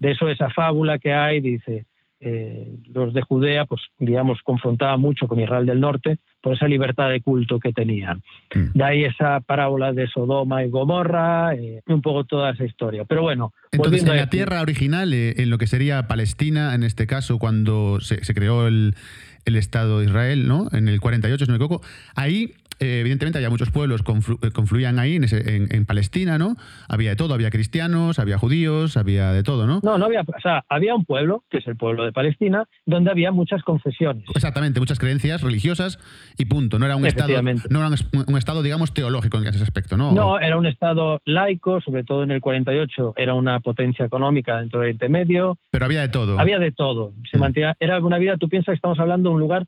De 0.00 0.10
eso 0.10 0.28
esa 0.28 0.50
fábula 0.50 0.98
que 0.98 1.12
hay, 1.12 1.40
dice, 1.40 1.86
eh, 2.26 2.66
los 2.94 3.12
de 3.12 3.20
Judea, 3.20 3.66
pues 3.66 3.82
digamos, 3.98 4.38
confrontaban 4.42 4.98
mucho 4.98 5.28
con 5.28 5.38
Israel 5.40 5.66
del 5.66 5.78
norte 5.78 6.18
por 6.40 6.54
esa 6.54 6.66
libertad 6.66 7.10
de 7.10 7.20
culto 7.20 7.60
que 7.60 7.72
tenían. 7.72 8.22
Mm. 8.54 8.78
De 8.78 8.84
ahí 8.84 9.04
esa 9.04 9.40
parábola 9.40 9.92
de 9.92 10.06
Sodoma 10.08 10.64
y 10.64 10.70
Gomorra, 10.70 11.54
eh, 11.54 11.82
un 11.86 12.00
poco 12.00 12.24
toda 12.24 12.52
esa 12.52 12.64
historia. 12.64 13.04
Pero 13.04 13.22
bueno. 13.22 13.52
Entonces, 13.72 14.04
en 14.06 14.16
la 14.16 14.30
tierra 14.30 14.62
original, 14.62 15.12
eh, 15.12 15.34
en 15.36 15.50
lo 15.50 15.58
que 15.58 15.66
sería 15.66 16.06
Palestina, 16.06 16.74
en 16.74 16.82
este 16.82 17.06
caso, 17.06 17.38
cuando 17.38 18.00
se, 18.00 18.24
se 18.24 18.34
creó 18.34 18.66
el, 18.68 18.94
el 19.44 19.56
Estado 19.56 20.00
de 20.00 20.06
Israel, 20.06 20.48
¿no? 20.48 20.68
En 20.72 20.88
el 20.88 21.00
48, 21.00 21.44
si 21.44 21.50
no 21.50 21.58
me 21.58 21.64
equivoco, 21.64 21.84
ahí 22.14 22.54
eh, 22.80 23.00
evidentemente 23.00 23.38
había 23.38 23.50
muchos 23.50 23.70
pueblos 23.70 24.02
que 24.02 24.50
confluían 24.50 24.98
ahí 24.98 25.16
en, 25.16 25.86
Palestina, 25.86 26.38
¿no? 26.38 26.56
Había 26.88 27.10
de 27.10 27.16
todo, 27.16 27.34
había 27.34 27.50
cristianos, 27.50 28.18
había 28.18 28.38
judíos, 28.38 28.96
había 28.96 29.32
de 29.32 29.42
todo, 29.42 29.66
¿no? 29.66 29.80
No, 29.82 29.98
no 29.98 30.06
había, 30.06 30.22
o 30.22 30.40
sea, 30.42 30.64
había 30.68 30.94
un 30.94 31.04
pueblo, 31.04 31.44
que 31.50 31.58
es 31.58 31.66
el 31.66 31.76
pueblo 31.76 32.04
de 32.04 32.12
Palestina, 32.12 32.64
donde 32.86 33.10
había 33.10 33.32
muchas 33.32 33.62
confesiones. 33.62 34.24
Exactamente, 34.34 34.80
muchas 34.80 34.98
creencias 34.98 35.42
religiosas 35.42 35.98
y 36.36 36.46
punto. 36.46 36.78
No 36.78 36.86
era 36.86 36.96
un 36.96 37.06
estado, 37.06 37.40
no 37.42 37.78
era 37.78 37.88
un, 38.28 38.36
estado, 38.36 38.62
digamos, 38.62 38.92
teológico 38.92 39.38
en 39.38 39.46
ese 39.46 39.62
aspecto, 39.62 39.96
¿no? 39.96 40.12
No, 40.12 40.38
era 40.38 40.56
un 40.56 40.66
estado 40.66 41.20
laico, 41.24 41.80
sobre 41.80 42.04
todo 42.04 42.22
en 42.22 42.30
el 42.30 42.40
48, 42.40 43.14
era 43.16 43.34
una 43.34 43.60
potencia 43.60 44.04
económica 44.04 44.58
dentro 44.58 44.80
del 44.80 44.86
Oriente 44.86 45.08
Medio. 45.08 45.58
Pero 45.70 45.84
había 45.84 46.00
de 46.00 46.08
todo. 46.08 46.38
Había 46.38 46.58
de 46.58 46.72
todo. 46.72 47.12
Se 47.30 47.36
mm. 47.36 47.40
mantenía, 47.40 47.76
era 47.78 47.98
una 48.00 48.18
vida, 48.18 48.36
tú 48.36 48.48
piensas 48.48 48.72
que 48.72 48.76
estamos 48.76 48.98
hablando 48.98 49.30
de 49.30 49.33
un 49.34 49.40
lugar 49.40 49.66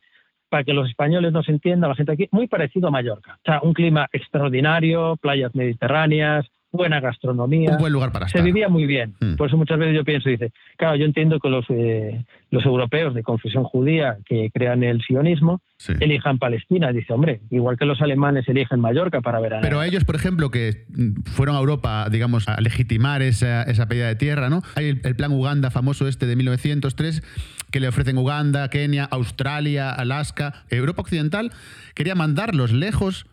para 0.49 0.65
que 0.65 0.73
los 0.73 0.89
españoles 0.89 1.33
nos 1.33 1.49
entiendan, 1.49 1.91
la 1.91 1.97
gente 1.97 2.13
aquí, 2.13 2.29
muy 2.31 2.47
parecido 2.47 2.89
a 2.89 2.91
Mallorca. 2.91 3.35
O 3.35 3.45
sea, 3.45 3.61
un 3.63 3.75
clima 3.75 4.09
extraordinario, 4.13 5.17
playas 5.17 5.55
mediterráneas, 5.55 6.47
buena 6.77 7.01
gastronomía. 7.01 7.73
Un 7.73 7.79
buen 7.79 7.93
lugar 7.93 8.13
para 8.13 8.27
estar. 8.27 8.41
Se 8.41 8.45
vivía 8.45 8.69
muy 8.69 8.87
bien. 8.87 9.15
Mm. 9.21 9.37
Por 9.37 9.49
eso 9.49 9.57
muchas 9.57 9.79
veces 9.79 9.95
yo 9.95 10.05
pienso, 10.05 10.29
dice, 10.29 10.53
claro, 10.77 10.97
yo 10.97 11.05
entiendo 11.05 11.39
que 11.41 11.49
los, 11.49 11.65
eh, 11.71 12.25
los 12.51 12.65
europeos 12.65 13.15
de 13.15 13.23
confesión 13.23 13.65
judía 13.65 14.19
que 14.25 14.51
crean 14.53 14.83
el 14.83 15.03
sionismo 15.03 15.61
elijan 16.01 16.39
Palestina. 16.39 16.93
Dice, 16.93 17.13
hombre, 17.13 17.41
igual 17.51 17.77
que 17.77 17.85
los 17.85 18.01
alemanes 18.01 18.49
eligen 18.49 18.81
Mallorca 18.81 19.21
para 19.21 19.41
ver 19.41 19.55
Pero 19.61 19.81
a 19.81 19.87
ellos, 19.87 20.05
por 20.05 20.17
ejemplo, 20.17 20.51
que 20.51 20.85
fueron 21.25 21.57
a 21.57 21.59
Europa, 21.59 22.09
digamos, 22.11 22.49
a 22.49 22.61
legitimar 22.61 23.23
esa, 23.23 23.63
esa 23.65 23.87
pedida 23.87 24.09
de 24.09 24.17
tierra, 24.17 24.49
¿no? 24.49 24.63
Hay 24.75 24.89
el, 24.89 25.01
el 25.05 25.17
plan 25.17 25.33
Uganda 25.33 25.71
famoso 25.71 26.09
este 26.09 26.27
de 26.27 26.37
1903 26.37 27.23
que 27.71 27.81
le 27.81 27.89
ofrecen 27.89 28.19
Uganda, 28.19 28.69
Kenia, 28.71 29.05
Australia, 29.05 29.91
Alaska, 29.91 30.65
Europa 30.71 31.03
Occidental. 31.03 31.53
Quería 31.95 32.15
mandarlos 32.15 32.73
lejos. 32.73 33.27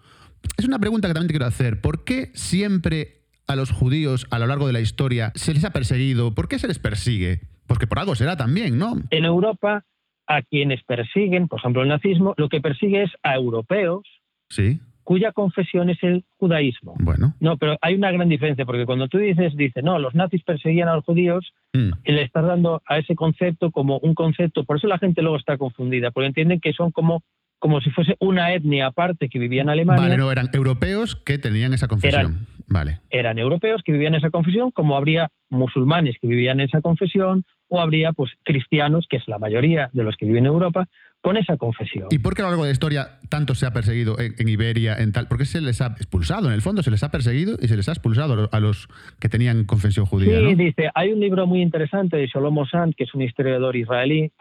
Es 0.58 0.66
una 0.66 0.80
pregunta 0.80 1.08
que 1.08 1.14
también 1.14 1.28
te 1.28 1.34
quiero 1.34 1.46
hacer. 1.46 1.82
¿Por 1.82 2.04
qué 2.04 2.32
siempre 2.34 3.23
a 3.48 3.56
los 3.56 3.72
judíos 3.72 4.28
a 4.32 4.40
lo 4.40 4.48
largo 4.48 4.68
de 4.68 4.74
la 4.74 4.80
historia 4.80 5.32
se 5.36 5.54
les 5.54 5.64
ha 5.66 5.72
perseguido? 5.72 6.34
¿Por 6.34 6.48
qué 6.48 6.60
se 6.60 6.68
les 6.68 6.80
persigue? 6.80 7.42
Porque 7.68 7.88
por 7.88 8.00
algo 8.00 8.16
será 8.16 8.38
también, 8.38 8.78
¿no? 8.78 8.96
En 9.10 9.26
Europa, 9.26 9.86
a 10.28 10.42
quienes 10.42 10.84
persiguen, 10.84 11.48
por 11.48 11.60
ejemplo, 11.60 11.82
el 11.82 11.90
nazismo, 11.90 12.34
lo 12.38 12.50
que 12.50 12.62
persigue 12.62 13.04
es 13.04 13.12
a 13.24 13.36
europeos 13.36 14.04
sí. 14.50 14.80
cuya 15.04 15.32
confesión 15.32 15.90
es 15.90 16.02
el 16.04 16.24
judaísmo. 16.38 16.96
Bueno. 17.00 17.34
No, 17.40 17.58
pero 17.58 17.78
hay 17.82 17.96
una 17.96 18.12
gran 18.12 18.30
diferencia, 18.30 18.66
porque 18.66 18.86
cuando 18.86 19.08
tú 19.08 19.18
dices, 19.18 19.56
dice, 19.56 19.82
no, 19.82 20.00
los 20.00 20.16
nazis 20.16 20.44
perseguían 20.44 20.88
a 20.88 20.96
los 20.96 21.06
judíos, 21.06 21.54
mm. 21.74 21.92
y 22.06 22.12
le 22.12 22.24
estás 22.24 22.46
dando 22.46 22.82
a 22.86 23.00
ese 23.00 23.16
concepto 23.16 23.72
como 23.72 24.00
un 24.00 24.14
concepto, 24.14 24.64
por 24.64 24.78
eso 24.78 24.88
la 24.88 25.00
gente 25.00 25.22
luego 25.22 25.38
está 25.38 25.58
confundida, 25.58 26.12
porque 26.12 26.28
entienden 26.28 26.60
que 26.60 26.74
son 26.74 26.92
como 26.92 27.24
como 27.64 27.80
si 27.80 27.92
fuese 27.92 28.18
una 28.20 28.54
etnia 28.54 28.88
aparte 28.88 29.30
que 29.30 29.40
vivía 29.40 29.62
en 29.62 29.70
Alemania. 29.70 30.04
Vale, 30.04 30.18
no, 30.18 30.30
eran 30.30 30.50
europeos 30.52 31.16
que 31.16 31.38
tenían 31.38 31.74
esa 31.74 31.88
confesión. 31.88 32.46
vale. 32.68 33.00
Eran 33.10 33.40
europeos 33.40 33.82
que 33.86 33.94
vivían 33.94 34.16
esa 34.16 34.32
confesión, 34.32 34.72
como 34.72 34.98
habría 34.98 35.30
musulmanes 35.54 36.16
que 36.22 36.28
vivían 36.28 36.60
en 36.60 36.68
esa 36.68 36.82
confesión, 36.82 37.46
o 37.70 37.80
habría 37.80 38.14
pues 38.14 38.32
cristianos, 38.44 39.08
que 39.10 39.18
es 39.18 39.28
la 39.28 39.40
mayoría 39.40 39.90
de 39.94 40.04
los 40.04 40.16
que 40.18 40.26
viven 40.26 40.46
en 40.46 40.52
Europa, 40.52 40.88
con 41.24 41.38
esa 41.38 41.56
confesión. 41.56 42.08
¿Y 42.12 42.20
por 42.20 42.36
qué 42.36 42.42
a 42.42 42.46
lo 42.46 42.52
largo 42.52 42.64
de 42.66 42.70
la 42.70 42.74
historia 42.74 43.08
tanto 43.30 43.56
se 43.56 43.66
ha 43.66 43.72
perseguido 43.72 44.18
en, 44.20 44.48
Iberia, 44.48 44.96
en 44.98 45.14
tal? 45.14 45.30
¿Por 45.30 45.38
qué 45.38 45.46
se 45.46 45.62
les 45.62 45.80
ha 45.82 45.88
expulsado? 45.88 46.50
En 46.50 46.54
el 46.54 46.62
fondo 46.62 46.84
se 46.84 46.92
les 46.92 47.02
ha 47.02 47.12
perseguido 47.12 47.58
y 47.62 47.70
se 47.70 47.78
les 47.78 47.88
ha 47.88 47.94
expulsado 47.94 48.50
a 48.52 48.60
los 48.60 48.90
que 49.22 49.30
tenían 49.30 49.64
confesión 49.64 50.06
judía. 50.06 50.38
Sí, 50.38 50.56
dice, 50.56 50.90
hay 50.94 51.14
un 51.14 51.22
libro 51.22 51.48
muy 51.48 51.62
interesante 51.62 52.18
de 52.18 52.28
Shlomo 52.28 52.66
Sand, 52.66 52.96
que 52.96 53.06
es 53.06 53.14
un 53.16 53.22
historiador 53.22 53.74
israelí, 53.78 54.34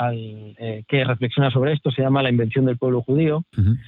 eh, 0.59 0.83
que 0.89 1.05
reflexiona 1.05 1.53
sobre 1.53 1.73
esto, 1.73 1.93
se 1.93 2.03
llama 2.03 2.21
La 2.21 2.31
invención 2.31 2.65
del 2.65 2.79
pueblo 2.79 3.03
judío. 3.03 3.45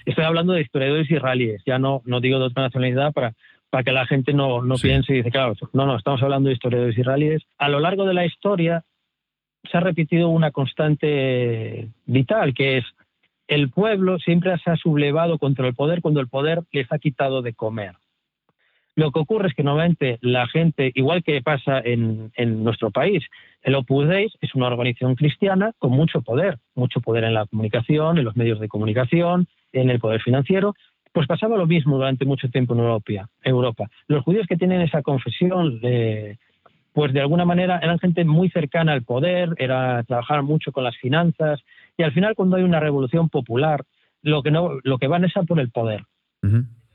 Estoy 0.06 0.24
hablando 0.24 0.52
de 0.52 0.62
historiadores 0.62 1.10
israelíes, 1.10 1.62
ya 1.66 1.80
no, 1.80 2.00
no 2.06 2.20
digo 2.20 2.38
de 2.38 2.44
otra 2.44 2.62
nacionalidad 2.62 3.12
para, 3.12 3.34
para 3.74 3.82
que 3.82 3.90
la 3.90 4.06
gente 4.06 4.32
no, 4.32 4.62
no 4.62 4.76
piense 4.76 5.12
y 5.12 5.16
dice, 5.16 5.32
claro, 5.32 5.56
no, 5.72 5.84
no, 5.84 5.96
estamos 5.96 6.22
hablando 6.22 6.46
de 6.46 6.54
historiadores 6.54 6.96
israelíes. 6.96 7.42
A 7.58 7.68
lo 7.68 7.80
largo 7.80 8.04
de 8.04 8.14
la 8.14 8.24
historia 8.24 8.84
se 9.68 9.76
ha 9.76 9.80
repetido 9.80 10.28
una 10.28 10.52
constante 10.52 11.88
vital, 12.06 12.54
que 12.54 12.78
es 12.78 12.84
el 13.48 13.70
pueblo 13.70 14.20
siempre 14.20 14.56
se 14.58 14.70
ha 14.70 14.76
sublevado 14.76 15.40
contra 15.40 15.66
el 15.66 15.74
poder 15.74 16.02
cuando 16.02 16.20
el 16.20 16.28
poder 16.28 16.62
les 16.70 16.86
ha 16.92 17.00
quitado 17.00 17.42
de 17.42 17.52
comer. 17.52 17.96
Lo 18.94 19.10
que 19.10 19.18
ocurre 19.18 19.48
es 19.48 19.54
que 19.54 19.64
normalmente 19.64 20.18
la 20.20 20.46
gente, 20.46 20.92
igual 20.94 21.24
que 21.24 21.42
pasa 21.42 21.80
en, 21.84 22.30
nuestro 22.62 22.92
país, 22.92 23.24
el 23.62 23.74
Opus 23.74 24.06
Dei 24.06 24.28
es 24.40 24.54
una 24.54 24.68
organización 24.68 25.16
cristiana 25.16 25.72
con 25.80 25.90
mucho 25.90 26.22
poder, 26.22 26.58
mucho 26.76 27.00
poder 27.00 27.24
en 27.24 27.34
la 27.34 27.46
comunicación, 27.46 28.18
en 28.18 28.24
los 28.24 28.36
medios 28.36 28.60
de 28.60 28.68
comunicación, 28.68 29.48
en 29.72 29.90
el 29.90 29.98
poder 29.98 30.22
financiero, 30.22 30.74
pues 31.14 31.28
pasaba 31.28 31.56
lo 31.56 31.66
mismo 31.66 31.96
durante 31.96 32.24
mucho 32.24 32.48
tiempo 32.48 32.74
en 32.74 32.80
Europa. 32.80 33.28
Europa. 33.40 33.88
Los 34.08 34.24
judíos 34.24 34.48
que 34.48 34.56
tienen 34.56 34.80
esa 34.80 35.00
confesión 35.00 35.78
de, 35.80 36.38
pues 36.92 37.12
de 37.12 37.20
alguna 37.20 37.44
manera 37.44 37.78
eran 37.80 38.00
gente 38.00 38.24
muy 38.24 38.50
cercana 38.50 38.92
al 38.92 39.04
poder, 39.04 39.50
era 39.58 40.02
trabajar 40.02 40.42
mucho 40.42 40.72
con 40.72 40.82
las 40.82 40.96
finanzas 40.96 41.60
y 41.96 42.02
al 42.02 42.12
final 42.12 42.34
cuando 42.34 42.56
hay 42.56 42.64
una 42.64 42.80
revolución 42.80 43.28
popular 43.28 43.84
lo 44.22 44.42
que 44.42 44.50
no 44.50 44.80
lo 44.82 44.98
que 44.98 45.06
van 45.06 45.24
es 45.24 45.36
a 45.36 45.44
por 45.44 45.60
el 45.60 45.70
poder. 45.70 46.02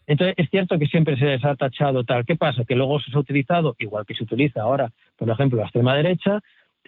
Entonces 0.06 0.36
es 0.38 0.50
cierto 0.50 0.78
que 0.78 0.88
siempre 0.88 1.18
se 1.18 1.26
les 1.26 1.46
ha 1.46 1.56
tachado 1.56 2.04
tal. 2.04 2.26
¿Qué 2.26 2.36
pasa? 2.36 2.66
Que 2.66 2.76
luego 2.76 3.00
se 3.00 3.16
ha 3.16 3.20
utilizado, 3.20 3.78
igual 3.80 4.06
que 4.06 4.16
se 4.16 4.24
utiliza 4.24 4.64
ahora, 4.64 4.92
por 5.16 5.30
ejemplo, 5.30 5.60
la 5.60 5.66
extrema 5.66 5.96
derecha, 5.96 6.42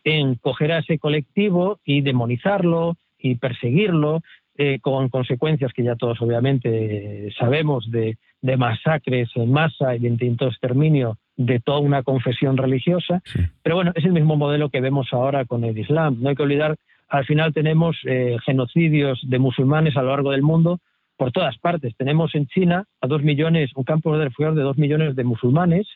en 0.04 0.36
coger 0.36 0.74
a 0.74 0.80
ese 0.80 1.00
colectivo 1.00 1.80
y 1.86 2.02
demonizarlo 2.02 2.98
y 3.18 3.36
perseguirlo 3.36 4.22
eh, 4.64 4.78
con 4.80 5.10
consecuencias 5.10 5.74
que 5.74 5.82
ya 5.82 5.96
todos 5.96 6.22
obviamente 6.22 7.34
sabemos 7.40 7.90
de, 7.90 8.20
de 8.44 8.58
masacres 8.58 9.28
en 9.34 9.52
masa 9.52 9.96
y 9.96 10.00
de 10.00 10.08
intentos 10.08 10.50
de 10.50 10.52
exterminio 10.52 11.18
de 11.36 11.60
toda 11.60 11.80
una 11.80 12.04
confesión 12.04 12.58
religiosa. 12.58 13.24
Pero 13.64 13.78
bueno, 13.78 13.92
es 13.96 14.06
el 14.06 14.12
mismo 14.12 14.36
modelo 14.36 14.70
que 14.70 14.80
vemos 14.80 15.08
ahora 15.14 15.46
con 15.46 15.64
el 15.64 15.76
Islam. 15.76 16.18
No 16.20 16.30
hay 16.30 16.36
que 16.36 16.44
olvidar, 16.44 16.76
al 17.10 17.26
final 17.26 17.56
tenemos 17.56 17.98
eh, 18.06 18.38
genocidios 18.46 19.20
de 19.24 19.40
musulmanes 19.40 19.98
a 19.98 20.04
lo 20.04 20.10
largo 20.10 20.30
del 20.30 20.44
mundo 20.44 20.78
por 21.18 21.32
todas 21.32 21.58
partes. 21.58 21.96
Tenemos 21.98 22.36
en 22.36 22.46
China 22.46 22.86
a 23.02 23.08
dos 23.08 23.24
millones, 23.24 23.72
un 23.74 23.84
campo 23.84 24.16
de 24.16 24.26
refugiados 24.26 24.58
de 24.58 24.64
dos 24.64 24.78
millones 24.78 25.16
de 25.16 25.24
musulmanes, 25.24 25.88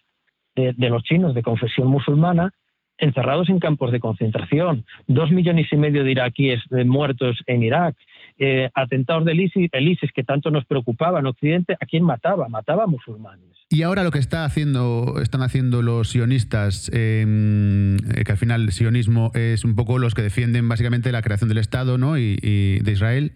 de, 0.55 0.73
los 0.89 1.03
chinos 1.03 1.35
de 1.35 1.43
confesión 1.43 1.87
musulmana, 1.87 2.51
encerrados 2.97 3.49
en 3.49 3.59
campos 3.59 3.91
de 3.91 3.99
concentración, 3.99 4.85
dos 5.05 5.29
millones 5.29 5.67
y 5.71 5.75
medio 5.75 6.03
de 6.03 6.11
iraquíes 6.11 6.63
muertos 6.71 7.43
en 7.45 7.61
Irak, 7.61 7.95
eh, 8.37 8.69
atentados 8.73 9.23
del 9.25 9.39
ISIS, 9.39 9.69
el 9.71 9.87
ISIS 9.87 10.11
que 10.13 10.23
tanto 10.23 10.51
nos 10.51 10.65
preocupaba 10.65 11.19
en 11.19 11.25
Occidente, 11.25 11.77
¿a 11.79 11.85
quién 11.85 12.03
mataba? 12.03 12.49
Mataba 12.49 12.83
a 12.83 12.87
musulmanes. 12.87 13.45
Y 13.69 13.83
ahora 13.83 14.03
lo 14.03 14.11
que 14.11 14.19
están 14.19 14.43
haciendo 14.43 15.81
los 15.81 16.09
sionistas, 16.09 16.91
em, 16.93 17.95
eh, 17.95 18.23
que 18.25 18.31
al 18.31 18.37
final 18.37 18.63
el 18.63 18.71
sionismo 18.71 19.31
es 19.33 19.63
un 19.63 19.75
poco 19.75 19.99
los 19.99 20.13
que 20.13 20.21
defienden 20.21 20.67
básicamente 20.67 21.11
la 21.11 21.21
creación 21.21 21.47
del 21.47 21.59
Estado 21.59 21.97
¿no? 21.97 22.17
y, 22.17 22.35
de 22.35 22.91
Israel. 22.91 23.33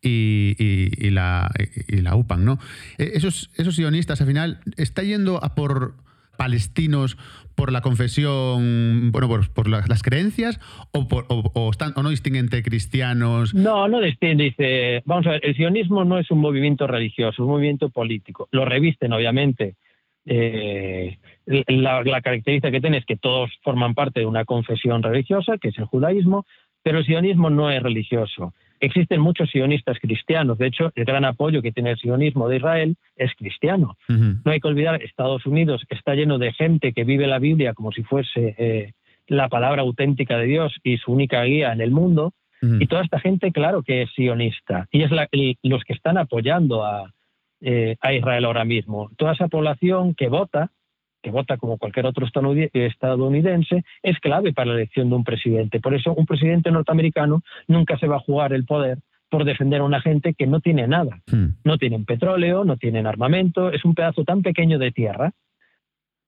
Y, 0.00 1.10
la, 1.10 1.50
y 1.88 2.06
UPAN, 2.08 2.44
¿no? 2.44 2.60
E, 2.98 3.10
esos, 3.14 3.50
esos 3.56 3.74
sionistas 3.74 4.20
al 4.20 4.28
final 4.28 4.60
está 4.76 5.02
yendo 5.02 5.42
a 5.42 5.56
por 5.56 5.96
palestinos 6.38 7.18
por 7.54 7.72
la 7.72 7.80
confesión, 7.82 9.10
bueno, 9.10 9.28
por, 9.28 9.68
las 9.68 10.02
creencias 10.02 10.60
o, 10.92 11.08
por, 11.08 11.26
o, 11.28 11.70
están, 11.70 11.92
o 11.96 12.02
no 12.04 12.10
distinguen 12.10 12.44
entre 12.44 12.62
cristianos? 12.62 13.52
No, 13.52 13.88
no 13.88 14.00
distinguen. 14.00 14.38
Dice, 14.38 15.02
vamos 15.04 15.26
a 15.26 15.32
ver, 15.32 15.40
el 15.44 15.56
sionismo 15.56 16.04
no 16.04 16.18
es 16.18 16.30
un 16.30 16.38
movimiento 16.38 16.86
religioso, 16.86 17.30
es 17.30 17.38
un 17.40 17.48
movimiento 17.48 17.90
político. 17.90 18.48
Lo 18.52 18.64
revisten, 18.64 19.12
obviamente. 19.12 19.74
Eh, 20.24 21.18
la, 21.46 22.02
la, 22.04 22.20
característica 22.20 22.70
que 22.70 22.80
tiene 22.80 22.98
es 22.98 23.06
que 23.06 23.16
todos 23.16 23.50
forman 23.62 23.94
parte 23.94 24.20
de 24.20 24.26
una 24.26 24.44
confesión 24.44 25.02
religiosa, 25.02 25.58
que 25.58 25.68
es 25.68 25.78
el 25.78 25.86
judaísmo, 25.86 26.46
pero 26.82 26.98
el 26.98 27.06
sionismo 27.06 27.50
no 27.50 27.70
es 27.70 27.82
religioso. 27.82 28.54
Existen 28.80 29.20
muchos 29.20 29.50
sionistas 29.50 29.98
cristianos. 30.00 30.58
De 30.58 30.66
hecho, 30.66 30.92
el 30.94 31.04
gran 31.04 31.24
apoyo 31.24 31.62
que 31.62 31.72
tiene 31.72 31.90
el 31.90 31.98
sionismo 31.98 32.48
de 32.48 32.56
Israel 32.56 32.96
es 33.16 33.32
cristiano. 33.34 33.96
No 34.08 34.52
hay 34.52 34.60
que 34.60 34.68
olvidar, 34.68 35.02
Estados 35.02 35.46
Unidos 35.46 35.84
está 35.88 36.14
lleno 36.14 36.38
de 36.38 36.52
gente 36.52 36.92
que 36.92 37.04
vive 37.04 37.26
la 37.26 37.38
Biblia 37.38 37.74
como 37.74 37.92
si 37.92 38.02
fuese 38.02 38.54
eh, 38.58 38.92
la 39.26 39.48
palabra 39.48 39.82
auténtica 39.82 40.38
de 40.38 40.46
Dios 40.46 40.74
y 40.82 40.98
su 40.98 41.12
única 41.12 41.42
guía 41.44 41.72
en 41.72 41.80
el 41.80 41.90
mundo. 41.90 42.32
Y 42.60 42.88
toda 42.88 43.02
esta 43.02 43.20
gente, 43.20 43.52
claro 43.52 43.84
que 43.84 44.02
es 44.02 44.10
sionista. 44.16 44.88
Y 44.90 45.02
es 45.02 45.10
los 45.62 45.84
que 45.84 45.92
están 45.92 46.18
apoyando 46.18 46.84
a, 46.84 47.14
eh, 47.60 47.96
a 48.00 48.12
Israel 48.12 48.44
ahora 48.46 48.64
mismo. 48.64 49.10
Toda 49.16 49.32
esa 49.32 49.46
población 49.46 50.14
que 50.14 50.28
vota 50.28 50.72
que 51.22 51.30
vota 51.30 51.56
como 51.56 51.78
cualquier 51.78 52.06
otro 52.06 52.26
estadounidense, 52.26 53.84
es 54.02 54.18
clave 54.20 54.52
para 54.52 54.70
la 54.70 54.74
elección 54.74 55.08
de 55.10 55.16
un 55.16 55.24
presidente. 55.24 55.80
Por 55.80 55.94
eso 55.94 56.14
un 56.14 56.26
presidente 56.26 56.70
norteamericano 56.70 57.42
nunca 57.66 57.98
se 57.98 58.06
va 58.06 58.16
a 58.16 58.20
jugar 58.20 58.52
el 58.52 58.64
poder 58.64 58.98
por 59.30 59.44
defender 59.44 59.80
a 59.80 59.84
una 59.84 60.00
gente 60.00 60.34
que 60.34 60.46
no 60.46 60.60
tiene 60.60 60.86
nada. 60.86 61.20
Hmm. 61.30 61.48
No 61.64 61.78
tienen 61.78 62.04
petróleo, 62.04 62.64
no 62.64 62.76
tienen 62.76 63.06
armamento, 63.06 63.70
es 63.70 63.84
un 63.84 63.94
pedazo 63.94 64.24
tan 64.24 64.42
pequeño 64.42 64.78
de 64.78 64.90
tierra 64.90 65.32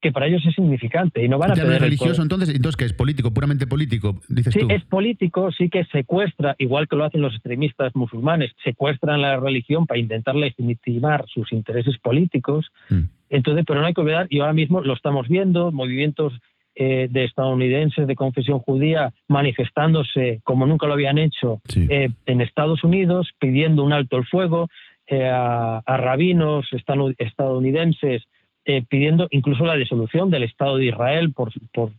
que 0.00 0.12
para 0.12 0.26
ellos 0.26 0.42
es 0.46 0.54
significante 0.54 1.22
y 1.22 1.28
no 1.28 1.38
van 1.38 1.50
a 1.50 1.54
religioso 1.54 2.22
entonces 2.22 2.48
entonces 2.48 2.76
que 2.76 2.86
es 2.86 2.94
político 2.94 3.34
puramente 3.34 3.66
político 3.66 4.18
dices 4.28 4.54
sí 4.54 4.60
tú. 4.60 4.70
es 4.70 4.82
político 4.84 5.52
sí 5.52 5.68
que 5.68 5.84
secuestra 5.92 6.56
igual 6.58 6.88
que 6.88 6.96
lo 6.96 7.04
hacen 7.04 7.20
los 7.20 7.34
extremistas 7.34 7.94
musulmanes 7.94 8.50
secuestran 8.64 9.20
la 9.20 9.38
religión 9.38 9.86
para 9.86 10.00
intentar 10.00 10.34
legitimar 10.36 11.26
sus 11.28 11.52
intereses 11.52 11.98
políticos 11.98 12.70
hmm. 12.88 13.02
Entonces 13.30 13.64
pero 13.66 13.80
no 13.80 13.86
hay 13.86 13.94
que 13.94 14.02
olvidar 14.02 14.26
y 14.28 14.40
ahora 14.40 14.52
mismo 14.52 14.82
lo 14.82 14.92
estamos 14.92 15.28
viendo 15.28 15.72
movimientos 15.72 16.34
eh, 16.74 17.08
de 17.10 17.24
estadounidenses 17.24 18.06
de 18.06 18.14
confesión 18.14 18.58
judía 18.60 19.12
manifestándose 19.28 20.40
como 20.44 20.66
nunca 20.66 20.86
lo 20.86 20.92
habían 20.92 21.18
hecho 21.18 21.60
eh, 21.74 22.10
en 22.26 22.40
Estados 22.40 22.84
Unidos 22.84 23.30
pidiendo 23.38 23.82
un 23.84 23.92
alto 23.92 24.18
el 24.18 24.26
fuego 24.26 24.68
eh, 25.06 25.28
a, 25.28 25.78
a 25.84 25.96
rabinos 25.96 26.66
estadounidenses 27.18 28.22
eh, 28.66 28.84
pidiendo 28.88 29.26
incluso 29.30 29.64
la 29.64 29.74
disolución 29.74 30.30
del 30.30 30.42
Estado 30.42 30.76
de 30.76 30.84
Israel 30.84 31.32
por, 31.32 31.50
por, 31.72 31.90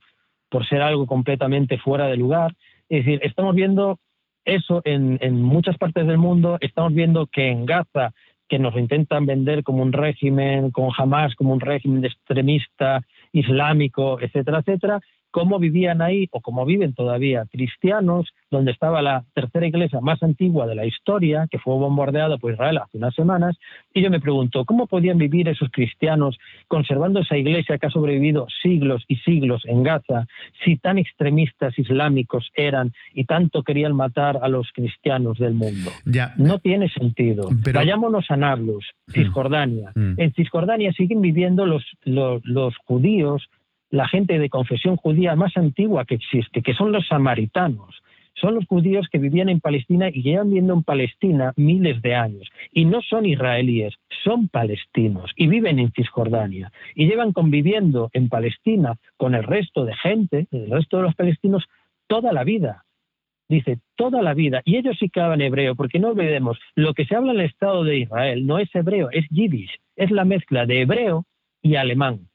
por, 0.47 0.65
ser 0.67 0.81
algo 0.81 1.07
completamente 1.07 1.79
fuera 1.79 2.05
de 2.05 2.17
lugar. 2.17 2.53
Es 2.87 3.03
decir, 3.03 3.19
estamos 3.23 3.55
viendo 3.55 3.99
eso 4.45 4.81
en, 4.85 5.17
en 5.21 5.41
muchas 5.41 5.77
partes 5.77 6.05
del 6.05 6.19
mundo, 6.19 6.57
estamos 6.61 6.93
viendo 6.93 7.25
que 7.25 7.49
en 7.49 7.65
Gaza, 7.65 8.13
que 8.51 8.59
nos 8.59 8.75
intentan 8.75 9.25
vender 9.25 9.63
como 9.63 9.81
un 9.81 9.93
régimen, 9.93 10.71
con 10.71 10.89
Hamas 10.97 11.35
como 11.35 11.53
un 11.53 11.61
régimen 11.61 12.03
extremista, 12.03 12.99
islámico, 13.31 14.19
etcétera, 14.19 14.59
etcétera, 14.59 14.99
cómo 15.31 15.59
vivían 15.59 16.01
ahí 16.01 16.27
o 16.31 16.41
cómo 16.41 16.65
viven 16.65 16.93
todavía 16.93 17.45
cristianos, 17.51 18.27
donde 18.49 18.71
estaba 18.71 19.01
la 19.01 19.23
tercera 19.33 19.65
iglesia 19.65 20.01
más 20.01 20.21
antigua 20.21 20.67
de 20.67 20.75
la 20.75 20.85
historia, 20.85 21.47
que 21.49 21.59
fue 21.59 21.73
bombardeada 21.75 22.37
por 22.37 22.51
Israel 22.51 22.77
hace 22.77 22.97
unas 22.97 23.15
semanas, 23.15 23.57
y 23.93 24.01
yo 24.01 24.09
me 24.09 24.19
pregunto, 24.19 24.65
¿cómo 24.65 24.87
podían 24.87 25.17
vivir 25.17 25.47
esos 25.47 25.69
cristianos 25.71 26.37
conservando 26.67 27.21
esa 27.21 27.37
iglesia 27.37 27.77
que 27.77 27.87
ha 27.87 27.89
sobrevivido 27.89 28.47
siglos 28.61 29.03
y 29.07 29.15
siglos 29.17 29.63
en 29.65 29.83
Gaza, 29.83 30.27
si 30.63 30.77
tan 30.77 30.97
extremistas 30.97 31.77
islámicos 31.79 32.51
eran 32.55 32.93
y 33.13 33.25
tanto 33.25 33.63
querían 33.63 33.95
matar 33.95 34.39
a 34.41 34.47
los 34.47 34.69
cristianos 34.73 35.37
del 35.37 35.53
mundo? 35.53 35.91
Ya. 36.05 36.33
No 36.37 36.59
tiene 36.59 36.89
sentido. 36.89 37.49
Vayámonos 37.73 38.25
a 38.29 38.37
Nablus, 38.37 38.85
mm. 39.07 39.11
Cisjordania. 39.11 39.91
Mm. 39.95 40.13
En 40.17 40.33
Cisjordania 40.33 40.91
siguen 40.93 41.21
viviendo 41.21 41.65
los, 41.65 41.85
los, 42.03 42.45
los 42.45 42.75
judíos 42.85 43.49
la 43.91 44.07
gente 44.07 44.39
de 44.39 44.49
confesión 44.49 44.95
judía 44.95 45.35
más 45.35 45.55
antigua 45.57 46.05
que 46.05 46.15
existe, 46.15 46.61
que 46.61 46.73
son 46.73 46.91
los 46.91 47.07
samaritanos. 47.07 48.01
Son 48.33 48.55
los 48.55 48.65
judíos 48.65 49.07
que 49.11 49.19
vivían 49.19 49.49
en 49.49 49.59
Palestina 49.59 50.09
y 50.09 50.23
llevan 50.23 50.47
viviendo 50.47 50.73
en 50.73 50.83
Palestina 50.83 51.53
miles 51.57 52.01
de 52.01 52.15
años. 52.15 52.49
Y 52.71 52.85
no 52.85 53.01
son 53.01 53.25
israelíes, 53.25 53.93
son 54.23 54.47
palestinos 54.47 55.31
y 55.35 55.47
viven 55.47 55.77
en 55.77 55.91
Cisjordania. 55.91 56.71
Y 56.95 57.07
llevan 57.07 57.33
conviviendo 57.33 58.09
en 58.13 58.29
Palestina 58.29 58.95
con 59.17 59.35
el 59.35 59.43
resto 59.43 59.83
de 59.85 59.95
gente, 59.95 60.47
el 60.51 60.71
resto 60.71 60.97
de 60.97 61.03
los 61.03 61.15
palestinos, 61.15 61.65
toda 62.07 62.31
la 62.31 62.43
vida. 62.45 62.85
Dice, 63.49 63.79
toda 63.97 64.21
la 64.21 64.33
vida. 64.33 64.61
Y 64.63 64.77
ellos 64.77 64.95
sí 64.97 65.09
que 65.09 65.19
hablan 65.19 65.41
hebreo, 65.41 65.75
porque 65.75 65.99
no 65.99 66.07
olvidemos, 66.07 66.57
lo 66.75 66.93
que 66.93 67.05
se 67.05 67.15
habla 67.15 67.33
en 67.33 67.41
el 67.41 67.45
Estado 67.47 67.83
de 67.83 67.97
Israel 67.97 68.47
no 68.47 68.59
es 68.59 68.73
hebreo, 68.73 69.09
es 69.11 69.27
yiddish. 69.29 69.77
Es 69.97 70.09
la 70.09 70.23
mezcla 70.23 70.65
de 70.65 70.81
hebreo 70.81 71.25
y 71.61 71.75
alemán. 71.75 72.30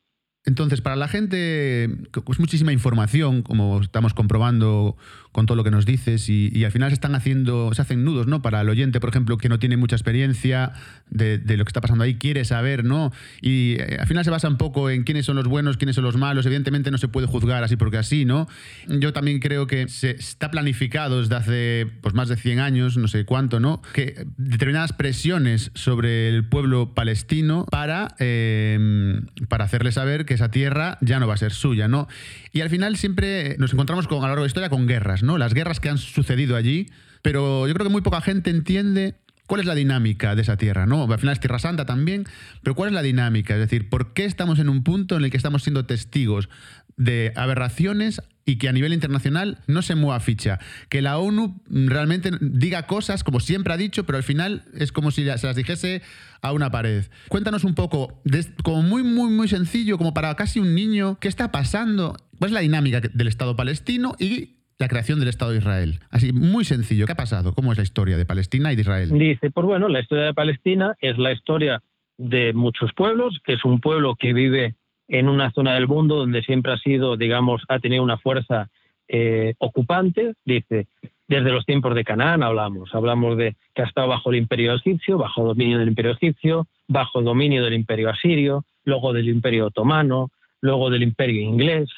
Entonces, 0.47 0.81
para 0.81 0.95
la 0.95 1.09
gente, 1.09 1.85
es 1.85 2.39
muchísima 2.39 2.73
información, 2.73 3.43
como 3.43 3.81
estamos 3.81 4.15
comprobando 4.15 4.97
con 5.37 5.45
todo 5.45 5.55
lo 5.55 5.65
que 5.65 5.71
nos 5.71 5.85
dices, 5.85 6.31
y, 6.31 6.65
al 6.65 6.73
final 6.73 6.89
se 6.89 6.95
están 6.95 7.15
haciendo, 7.15 7.71
se 7.75 7.83
hacen 7.83 8.07
nudos, 8.07 8.27
¿no? 8.27 8.41
Para 8.41 8.63
el 8.63 8.71
oyente, 8.71 9.01
por 9.01 9.11
ejemplo, 9.11 9.37
que 9.37 9.51
no 9.51 9.59
tiene 9.59 9.77
mucha 9.77 9.95
experiencia 9.95 10.73
de, 11.11 11.37
lo 11.59 11.63
que 11.67 11.69
está 11.69 11.83
pasando 11.83 12.05
ahí, 12.05 12.15
quiere 12.15 12.47
saber, 12.47 12.85
¿no? 12.85 13.13
Y 13.43 13.77
eh, 13.79 13.99
al 14.01 14.07
final 14.07 14.25
se 14.25 14.31
basa 14.31 14.49
un 14.49 14.57
poco 14.57 14.89
en 14.89 15.05
quiénes 15.05 15.27
son 15.27 15.37
los 15.37 15.47
buenos, 15.47 15.77
quiénes 15.77 15.95
son 15.95 16.05
los 16.05 16.17
malos. 16.17 16.47
Evidentemente 16.47 16.91
no 16.91 16.97
se 16.97 17.09
puede 17.09 17.27
juzgar 17.27 17.63
así 17.63 17.77
porque 17.77 17.99
así, 17.99 18.25
¿no? 18.25 18.49
Yo 18.89 19.13
también 19.13 19.39
creo 19.39 19.67
que 19.67 19.89
se 19.89 20.13
está 20.13 20.51
planificado 20.51 21.21
desde 21.21 21.35
hace 21.35 21.87
pues, 22.01 22.15
más 22.15 22.31
de 22.31 22.37
100 22.37 22.61
años, 22.61 22.97
no 22.97 23.07
sé 23.07 23.27
cuánto, 23.27 23.61
¿no? 23.61 23.83
Que 23.93 24.27
determinadas 24.39 24.95
presiones 24.95 25.71
sobre 25.75 26.31
el 26.31 26.49
pueblo 26.49 26.95
palestino 26.95 27.67
para, 27.71 28.15
eh, 28.21 29.21
para 29.49 29.67
hacerle 29.67 29.93
saber 29.93 30.25
que 30.25 30.33
esa 30.33 30.51
tierra 30.51 30.97
ya 31.03 31.21
no 31.21 31.27
va 31.27 31.35
a 31.35 31.37
ser 31.37 31.53
suya, 31.53 31.89
¿no? 31.89 32.09
Y 32.57 32.63
al 32.63 32.71
final 32.71 32.97
siempre 32.97 33.55
nos 33.59 33.75
encontramos 33.75 34.09
con, 34.09 34.17
a 34.17 34.21
lo 34.23 34.29
largo 34.29 34.41
de 34.41 34.47
la 34.47 34.49
historia 34.49 34.71
con 34.71 34.87
guerras, 34.87 35.23
¿no? 35.23 35.37
Las 35.37 35.53
guerras 35.53 35.79
que 35.79 35.91
han 35.91 35.99
sucedido 35.99 36.57
allí, 36.57 36.89
pero 37.21 37.69
yo 37.69 37.75
creo 37.75 37.85
que 37.85 37.93
muy 37.93 38.01
poca 38.01 38.23
gente 38.23 38.49
entiende 38.49 39.17
cuál 39.47 39.61
es 39.61 39.67
la 39.67 39.75
dinámica 39.75 40.35
de 40.35 40.41
esa 40.41 40.57
tierra, 40.57 40.87
¿no? 40.87 41.05
Al 41.05 41.19
final 41.19 41.35
es 41.35 41.41
Tierra 41.41 41.59
Santa 41.59 41.85
también, 41.85 42.25
pero 42.63 42.75
¿cuál 42.75 42.89
es 42.89 42.95
la 42.95 43.03
dinámica? 43.03 43.53
Es 43.53 43.61
decir, 43.61 43.91
¿por 43.91 44.15
qué 44.15 44.25
estamos 44.25 44.59
en 44.59 44.71
un 44.71 44.85
punto 44.85 45.19
en 45.19 45.25
el 45.25 45.31
que 45.31 45.37
estamos 45.37 45.65
siendo 45.65 45.85
testigos 45.85 46.49
de 46.97 47.35
aberraciones 47.37 48.23
y 48.47 48.57
que 48.57 48.69
a 48.69 48.73
nivel 48.73 48.93
internacional 48.93 49.59
no 49.67 49.83
se 49.83 49.97
mueva 49.97 50.21
ficha. 50.21 50.61
Que 50.89 51.03
la 51.03 51.19
ONU 51.19 51.61
realmente 51.69 52.31
diga 52.41 52.87
cosas 52.87 53.25
como 53.25 53.41
siempre 53.41 53.75
ha 53.75 53.77
dicho, 53.77 54.07
pero 54.07 54.17
al 54.17 54.25
final 54.25 54.65
es 54.73 54.93
como 54.93 55.11
si 55.11 55.25
se 55.25 55.47
las 55.47 55.57
dijese 55.57 56.01
a 56.43 56.53
una 56.53 56.71
pared. 56.71 57.05
Cuéntanos 57.29 57.65
un 57.65 57.75
poco, 57.75 58.23
como 58.63 58.83
muy, 58.83 59.03
muy, 59.03 59.31
muy 59.31 59.49
sencillo, 59.49 59.99
como 59.99 60.15
para 60.15 60.35
casi 60.37 60.61
un 60.61 60.77
niño, 60.77 61.19
¿qué 61.21 61.27
está 61.27 61.51
pasando? 61.51 62.17
¿Cuál 62.39 62.51
es 62.51 62.55
la 62.55 62.61
dinámica 62.61 63.01
del 63.01 63.29
Estado 63.29 63.57
palestino 63.57 64.15
y 64.19 64.57
la 64.79 64.89
creación 64.89 65.19
del 65.19 65.29
Estado 65.29 65.53
de 65.53 65.59
Israel? 65.59 66.01
Así, 66.11 66.33
muy 66.33 66.65
sencillo. 66.65 67.07
¿Qué 67.07 67.13
ha 67.13 67.17
pasado? 67.17 67.55
¿Cómo 67.55 67.73
es 67.73 67.79
la 67.79 67.85
historia 67.85 68.17
de 68.17 68.27
Palestina 68.27 68.73
y 68.73 68.77
de 68.77 68.83
Israel? 68.83 69.11
Dice, 69.11 69.51
pues 69.51 69.67
bueno, 69.67 69.89
la 69.89 70.01
historia 70.01 70.25
de 70.25 70.35
Palestina 70.35 70.95
es 71.01 71.19
la 71.19 71.33
historia 71.33 71.83
de 72.19 72.53
muchos 72.53 72.93
pueblos, 72.95 73.39
que 73.45 73.55
es 73.55 73.65
un 73.65 73.81
pueblo 73.81 74.17
que 74.17 74.33
vive 74.33 74.75
en 75.09 75.29
una 75.29 75.51
zona 75.53 75.75
del 75.75 75.87
mundo 75.87 76.17
donde 76.17 76.43
siempre 76.43 76.73
ha 76.73 76.79
sido, 76.79 77.17
digamos, 77.17 77.63
ha 77.69 77.79
tenido 77.79 78.03
una 78.03 78.19
fuerza 78.19 78.69
eh, 79.09 79.55
ocupante, 79.59 80.35
dice, 80.45 80.89
desde 81.29 81.53
los 81.53 81.65
tiempos 81.65 81.95
de 81.95 82.05
Canaán 82.05 82.43
hablamos, 82.43 82.95
hablamos 82.95 83.37
de 83.37 83.57
que 83.75 83.83
ha 83.83 83.87
estado 83.87 84.09
bajo 84.09 84.31
el 84.31 84.37
imperio 84.37 84.75
egipcio, 84.75 85.19
bajo 85.19 85.45
dominio 85.45 85.79
del 85.79 85.89
imperio 85.89 86.13
egipcio, 86.13 86.67
bajo 86.89 87.23
dominio 87.23 87.65
del 87.65 87.75
imperio 87.75 88.11
asirio, 88.11 88.65
luego 88.85 89.13
del 89.13 89.29
imperio 89.29 89.67
otomano, 89.67 90.31
luego 90.61 90.91
del 90.91 91.03
imperio 91.03 91.41
inglés, 91.41 91.89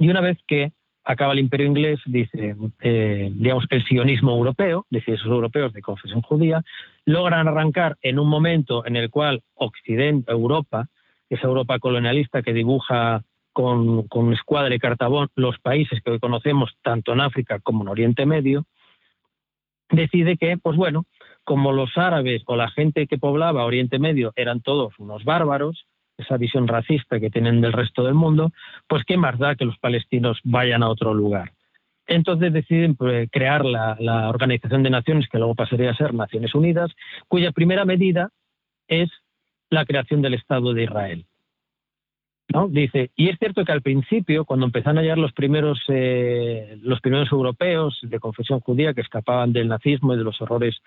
y 0.00 0.08
una 0.08 0.22
vez 0.22 0.38
que 0.46 0.72
acaba 1.04 1.34
el 1.34 1.40
imperio 1.40 1.66
inglés, 1.66 2.00
dice, 2.06 2.56
eh, 2.80 3.30
digamos, 3.34 3.66
el 3.68 3.84
sionismo 3.84 4.32
europeo, 4.32 4.86
dice 4.88 5.12
esos 5.12 5.26
europeos 5.26 5.74
de 5.74 5.82
confesión 5.82 6.22
judía, 6.22 6.62
logran 7.04 7.46
arrancar 7.46 7.98
en 8.00 8.18
un 8.18 8.26
momento 8.26 8.86
en 8.86 8.96
el 8.96 9.10
cual 9.10 9.42
Occidente, 9.54 10.32
Europa, 10.32 10.88
esa 11.28 11.46
Europa 11.46 11.78
colonialista 11.78 12.40
que 12.42 12.54
dibuja 12.54 13.22
con, 13.52 14.08
con 14.08 14.32
escuadra 14.32 14.74
y 14.74 14.78
cartabón 14.78 15.28
los 15.34 15.58
países 15.58 16.00
que 16.02 16.12
hoy 16.12 16.18
conocemos 16.18 16.70
tanto 16.82 17.12
en 17.12 17.20
África 17.20 17.60
como 17.60 17.82
en 17.82 17.88
Oriente 17.88 18.24
Medio, 18.24 18.64
decide 19.90 20.38
que, 20.38 20.56
pues 20.56 20.78
bueno, 20.78 21.04
como 21.44 21.72
los 21.72 21.98
árabes 21.98 22.42
o 22.46 22.56
la 22.56 22.70
gente 22.70 23.06
que 23.06 23.18
poblaba 23.18 23.66
Oriente 23.66 23.98
Medio 23.98 24.32
eran 24.34 24.62
todos 24.62 24.98
unos 24.98 25.24
bárbaros, 25.24 25.84
esa 26.20 26.36
visión 26.36 26.68
racista 26.68 27.20
que 27.20 27.30
tienen 27.30 27.60
del 27.60 27.72
resto 27.72 28.04
del 28.04 28.14
mundo, 28.14 28.52
pues 28.88 29.04
qué 29.04 29.16
más 29.16 29.38
da 29.38 29.54
que 29.54 29.64
los 29.64 29.78
palestinos 29.78 30.38
vayan 30.44 30.82
a 30.82 30.88
otro 30.88 31.14
lugar. 31.14 31.52
Entonces 32.06 32.52
deciden 32.52 32.96
pues, 32.96 33.28
crear 33.30 33.64
la, 33.64 34.28
Organización 34.28 34.82
de 34.82 34.90
Naciones, 34.90 35.28
que 35.28 35.38
luego 35.38 35.54
pasaría 35.54 35.90
a 35.90 35.96
ser 35.96 36.12
Naciones 36.12 36.54
Unidas, 36.54 36.90
cuya 37.28 37.52
primera 37.52 37.84
medida 37.84 38.30
es 38.88 39.08
la 39.70 39.84
creación 39.84 40.20
del 40.20 40.34
Estado 40.34 40.74
de 40.74 40.84
Israel. 40.84 41.24
¿No? 42.52 42.66
Dice, 42.66 43.12
y 43.14 43.28
es 43.28 43.38
cierto 43.38 43.64
que 43.64 43.70
al 43.70 43.80
principio, 43.80 44.44
cuando 44.44 44.66
empezaron 44.66 44.98
a 44.98 45.02
llegar 45.02 45.18
los 45.18 45.32
primeros, 45.32 45.80
eh, 45.86 46.76
los 46.82 47.00
primeros 47.00 47.30
europeos 47.30 48.00
de 48.02 48.18
confesión 48.18 48.58
judía 48.58 48.92
que 48.92 49.02
escapaban 49.02 49.52
del 49.52 49.68
nazismo 49.68 50.12
y 50.12 50.18
de 50.18 50.24
los 50.24 50.40
horrores 50.42 50.78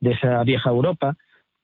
de 0.00 0.12
esa 0.12 0.42
vieja 0.44 0.70
Europa, 0.70 1.18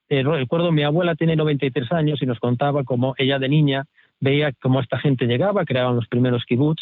eh, 0.09 0.23
recuerdo, 0.23 0.71
mi 0.73 0.83
abuela 0.83 1.15
tiene 1.15 1.37
93 1.37 1.91
años 1.93 2.23
y 2.23 2.27
nos 2.27 2.39
contaba 2.39 2.85
cómo 2.85 3.15
ella 3.19 3.39
de 3.39 3.49
niña 3.49 3.87
veía 4.21 4.53
cómo 4.53 4.81
esta 4.81 4.99
gente 4.99 5.27
llegaba, 5.27 5.65
creaban 5.65 5.97
los 5.97 6.07
primeros 6.07 6.45
kibbutz 6.45 6.81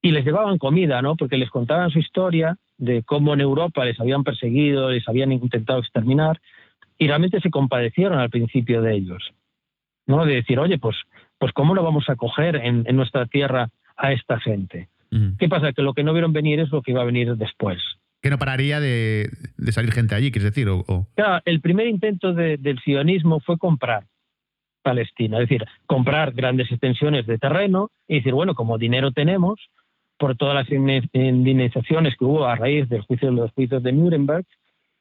y 0.00 0.12
les 0.12 0.24
llevaban 0.24 0.58
comida, 0.58 1.02
¿no? 1.02 1.16
Porque 1.16 1.36
les 1.36 1.50
contaban 1.50 1.90
su 1.90 1.98
historia 1.98 2.56
de 2.78 3.02
cómo 3.02 3.34
en 3.34 3.40
Europa 3.40 3.84
les 3.84 3.98
habían 4.00 4.24
perseguido, 4.24 4.90
les 4.90 5.08
habían 5.08 5.32
intentado 5.32 5.80
exterminar 5.80 6.40
y 6.98 7.06
realmente 7.06 7.40
se 7.40 7.50
compadecieron 7.50 8.18
al 8.18 8.30
principio 8.30 8.82
de 8.82 8.94
ellos, 8.94 9.32
¿no? 10.06 10.24
De 10.24 10.36
decir, 10.36 10.58
oye, 10.58 10.78
pues, 10.78 10.96
pues 11.38 11.52
¿cómo 11.52 11.74
lo 11.74 11.82
vamos 11.82 12.08
a 12.08 12.16
coger 12.16 12.56
en, 12.56 12.84
nuestra 12.96 13.26
tierra 13.26 13.68
a 13.96 14.12
esta 14.12 14.38
gente? 14.38 14.88
¿Qué 15.38 15.46
pasa? 15.46 15.72
Que 15.72 15.82
lo 15.82 15.92
que 15.92 16.04
no 16.04 16.14
vieron 16.14 16.32
venir 16.32 16.58
es 16.60 16.70
lo 16.70 16.80
que 16.80 16.92
iba 16.92 17.02
a 17.02 17.04
venir 17.04 17.36
después 17.36 17.78
que 18.22 18.30
no 18.30 18.38
pararía 18.38 18.78
de, 18.80 19.30
salir 19.72 19.92
gente 19.92 20.14
allí, 20.14 20.30
quieres 20.30 20.54
decir. 20.54 20.68
O, 20.68 21.06
el 21.44 21.60
primer 21.60 21.88
intento 21.88 22.32
del 22.32 22.80
sionismo 22.80 23.40
fue 23.40 23.58
comprar 23.58 24.04
Palestina, 24.82 25.38
es 25.38 25.48
decir, 25.48 25.64
comprar 25.86 26.32
grandes 26.32 26.70
extensiones 26.70 27.26
de 27.26 27.38
terreno 27.38 27.90
y 28.06 28.16
decir, 28.16 28.32
bueno, 28.32 28.54
como 28.54 28.78
dinero 28.78 29.10
tenemos, 29.10 29.60
por 30.18 30.36
todas 30.36 30.54
las 30.54 30.70
indemnizaciones 30.70 32.14
que 32.16 32.24
hubo 32.24 32.46
a 32.46 32.54
raíz 32.54 32.88
del 32.88 33.02
juicio 33.02 33.28
de 33.28 33.36
los 33.36 33.50
juicios 33.52 33.82
de 33.82 33.92
Nuremberg, 33.92 34.46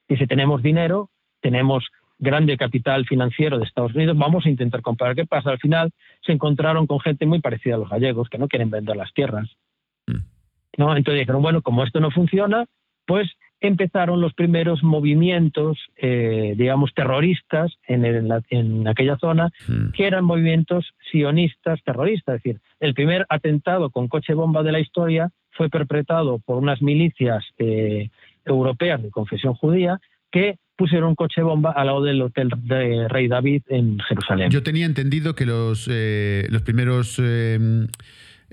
y 0.07 0.17
si 0.17 0.25
tenemos 0.25 0.63
dinero, 0.63 1.10
tenemos 1.41 1.88
grande 2.17 2.57
capital 2.57 3.05
financiero 3.05 3.57
de 3.57 3.65
Estados 3.65 3.93
Unidos, 3.93 4.17
vamos 4.17 4.45
a 4.45 4.49
intentar 4.49 4.81
comprar. 4.81 5.15
¿Qué 5.15 5.25
pasa? 5.25 5.51
Al 5.51 5.60
final 5.60 5.91
se 6.25 6.31
encontraron 6.31 6.88
con 6.88 6.99
gente 6.99 7.25
muy 7.25 7.39
parecida 7.39 7.75
a 7.75 7.79
los 7.79 7.89
gallegos, 7.89 8.29
que 8.29 8.38
no 8.39 8.47
quieren 8.47 8.71
vender 8.71 8.95
las 8.95 9.13
tierras. 9.13 9.47
Mm. 10.07 10.17
¿no? 10.77 10.95
Entonces 10.95 11.19
dijeron, 11.19 11.41
bueno, 11.41 11.62
como 11.62 11.84
esto 11.84 11.99
no 11.99 12.12
funciona, 12.12 12.65
pues 13.12 13.30
empezaron 13.60 14.21
los 14.21 14.34
primeros 14.34 14.84
movimientos, 14.84 15.78
eh, 15.97 16.54
digamos, 16.56 16.93
terroristas 16.93 17.74
en, 17.86 18.88
aquella 18.88 19.17
zona, 19.17 19.52
hmm. 19.67 19.91
que 19.91 20.08
eran 20.08 20.24
movimientos 20.24 20.93
sionistas 21.12 21.84
terroristas. 21.84 22.38
Es 22.38 22.43
decir, 22.43 22.62
el 22.80 22.93
primer 22.93 23.26
atentado 23.28 23.89
con 23.89 24.08
coche 24.08 24.34
bomba 24.34 24.63
de 24.63 24.71
la 24.71 24.80
historia 24.80 25.30
fue 25.52 25.69
perpetrado 25.69 26.39
por 26.39 26.56
unas 26.56 26.82
milicias 26.82 27.43
eh, 27.58 28.12
europeas 28.45 29.04
de 29.04 29.12
confesión 29.12 29.56
judía 29.56 30.00
que 30.32 30.56
pusieron 30.78 31.10
un 31.10 31.15
coche 31.15 31.41
bomba 31.41 31.74
al 31.74 31.88
lado 31.88 32.02
del 32.02 32.21
hotel 32.21 32.50
de 32.63 33.10
Rey 33.10 33.28
David 33.28 33.63
en 33.67 34.00
Jerusalén. 34.00 34.52
Yo 34.52 34.63
tenía 34.63 34.86
entendido 34.86 35.36
que 35.36 35.45
los, 35.45 35.89
eh, 35.91 36.47
los 36.50 36.62
primeros 36.62 37.21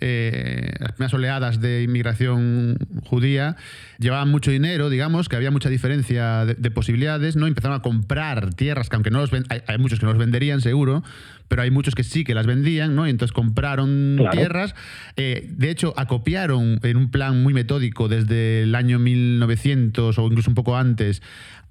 eh, 0.01 0.75
las 0.79 0.93
primeras 0.93 1.15
oleadas 1.15 1.61
de 1.61 1.83
inmigración 1.83 2.79
judía 3.05 3.57
llevaban 3.99 4.31
mucho 4.31 4.51
dinero, 4.51 4.91
digamos, 4.91 5.29
que 5.29 5.37
había 5.37 5.51
mucha 5.51 5.69
diferencia 5.69 6.45
de, 6.45 6.71
posibilidades, 6.71 7.35
¿no? 7.37 7.47
Empezaron 7.47 7.77
a 7.77 7.83
comprar 7.83 8.55
tierras 8.55 8.89
que 8.89 8.97
aunque 8.97 9.11
no 9.11 9.21
los 9.21 9.33
hay, 9.33 9.63
hay, 9.67 9.79
muchos 9.79 9.99
que 9.99 10.07
no 10.07 10.13
los 10.13 10.19
venderían 10.19 10.61
seguro, 10.61 11.03
pero 11.49 11.63
hay 11.63 11.71
muchos 11.71 11.95
que 11.95 12.05
sí 12.05 12.25
que 12.25 12.35
las 12.35 12.47
vendían, 12.47 12.95
¿no? 12.95 13.07
Y 13.07 13.11
entonces 13.11 13.33
compraron 13.33 14.21
tierras. 14.31 14.75
Eh, 15.17 15.49
de 15.51 15.71
hecho, 15.71 15.95
acopiaron 15.97 16.79
en 16.83 16.97
un 16.97 17.11
plan 17.11 17.43
muy 17.43 17.55
metódico 17.55 18.09
desde 18.09 18.63
el 18.63 18.75
año 18.75 18.99
1900 18.99 20.19
o 20.19 20.27
incluso 20.27 20.51
un 20.51 20.55
poco 20.55 20.77
antes 20.77 21.23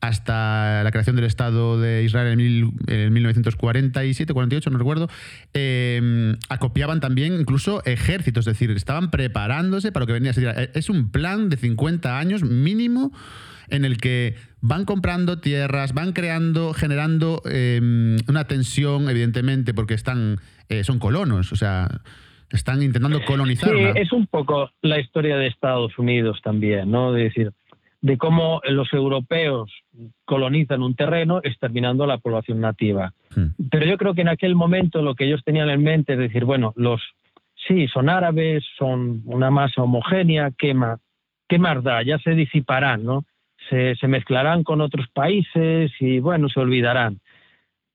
hasta 0.02 0.84
la 0.84 0.92
creación 0.92 1.16
del 1.16 1.26
Estado 1.26 1.80
de 1.80 2.04
Israel 2.04 2.40
en, 2.88 3.14
1947, 3.14 4.34
48, 4.34 4.70
no 4.70 4.78
recuerdo, 4.78 5.10
eh, 5.54 6.36
acopiaban 6.50 7.00
también 7.00 7.34
incluso 7.40 7.84
ejércitos, 7.86 8.48
es 8.48 8.54
decir, 8.54 8.72
estaban 8.72 9.10
preparándose 9.10 9.92
para 9.92 10.04
lo 10.04 10.08
que 10.08 10.14
venía. 10.14 10.32
Es 10.32 10.90
un 10.90 11.12
plan 11.12 11.50
de 11.50 11.58
50 11.58 12.20
años 12.20 12.44
mínimo 12.44 13.12
en 13.70 13.86
el 13.86 13.98
que 13.98 14.36
van 14.62 14.86
comprando 14.86 15.40
tierras, 15.40 15.94
van 15.94 16.14
creando, 16.14 16.74
generando 16.74 17.42
em, 17.46 18.18
una 18.28 18.46
tensión, 18.46 19.10
evidentemente, 19.10 19.74
porque 19.74 19.94
están, 19.94 20.38
eh, 20.70 20.84
son 20.84 21.00
colonos, 21.00 21.52
o 21.52 21.56
sea, 21.56 21.88
están 22.52 22.82
intentando 22.82 23.24
colonizar. 23.26 23.70
Sí, 23.70 24.00
es 24.00 24.12
un 24.14 24.28
poco 24.28 24.72
la 24.82 25.00
historia 25.00 25.36
de 25.38 25.48
Estados 25.48 25.98
Unidos 25.98 26.40
también, 26.44 26.90
¿no? 26.90 27.12
De 27.12 27.24
decir, 27.24 27.52
de 28.08 28.18
cómo 28.18 28.62
los 28.64 28.92
europeos 28.94 29.72
colonizan 30.26 30.82
un 30.82 30.96
terreno 30.96 31.42
exterminando 31.44 32.06
a 32.06 32.08
la 32.08 32.18
población 32.18 32.62
nativa. 32.62 33.14
Hmm. 33.36 33.48
Pero 33.70 33.86
yo 33.86 33.98
creo 33.98 34.14
que 34.14 34.22
en 34.22 34.30
aquel 34.30 34.56
momento 34.56 35.02
lo 35.02 35.14
que 35.14 35.26
ellos 35.26 35.44
tenían 35.44 35.70
en 35.70 35.84
mente 35.84 36.14
es 36.14 36.20
decir, 36.20 36.46
bueno, 36.46 36.74
los 36.78 37.02
sí, 37.68 37.88
son 37.90 38.08
árabes, 38.08 38.64
son 38.78 39.24
una 39.26 39.52
masa 39.52 39.84
homogénea, 39.84 40.52
¿qué 40.58 40.74
más, 40.74 41.00
qué 41.50 41.60
más 41.60 41.84
da? 41.84 42.02
Ya 42.02 42.18
se 42.20 42.32
disiparán, 42.32 43.04
¿no? 43.04 43.26
se, 43.70 44.08
mezclarán 44.08 44.64
con 44.64 44.80
otros 44.80 45.08
países 45.10 45.92
y 46.00 46.20
bueno, 46.20 46.48
se 46.48 46.62
olvidarán. 46.62 47.20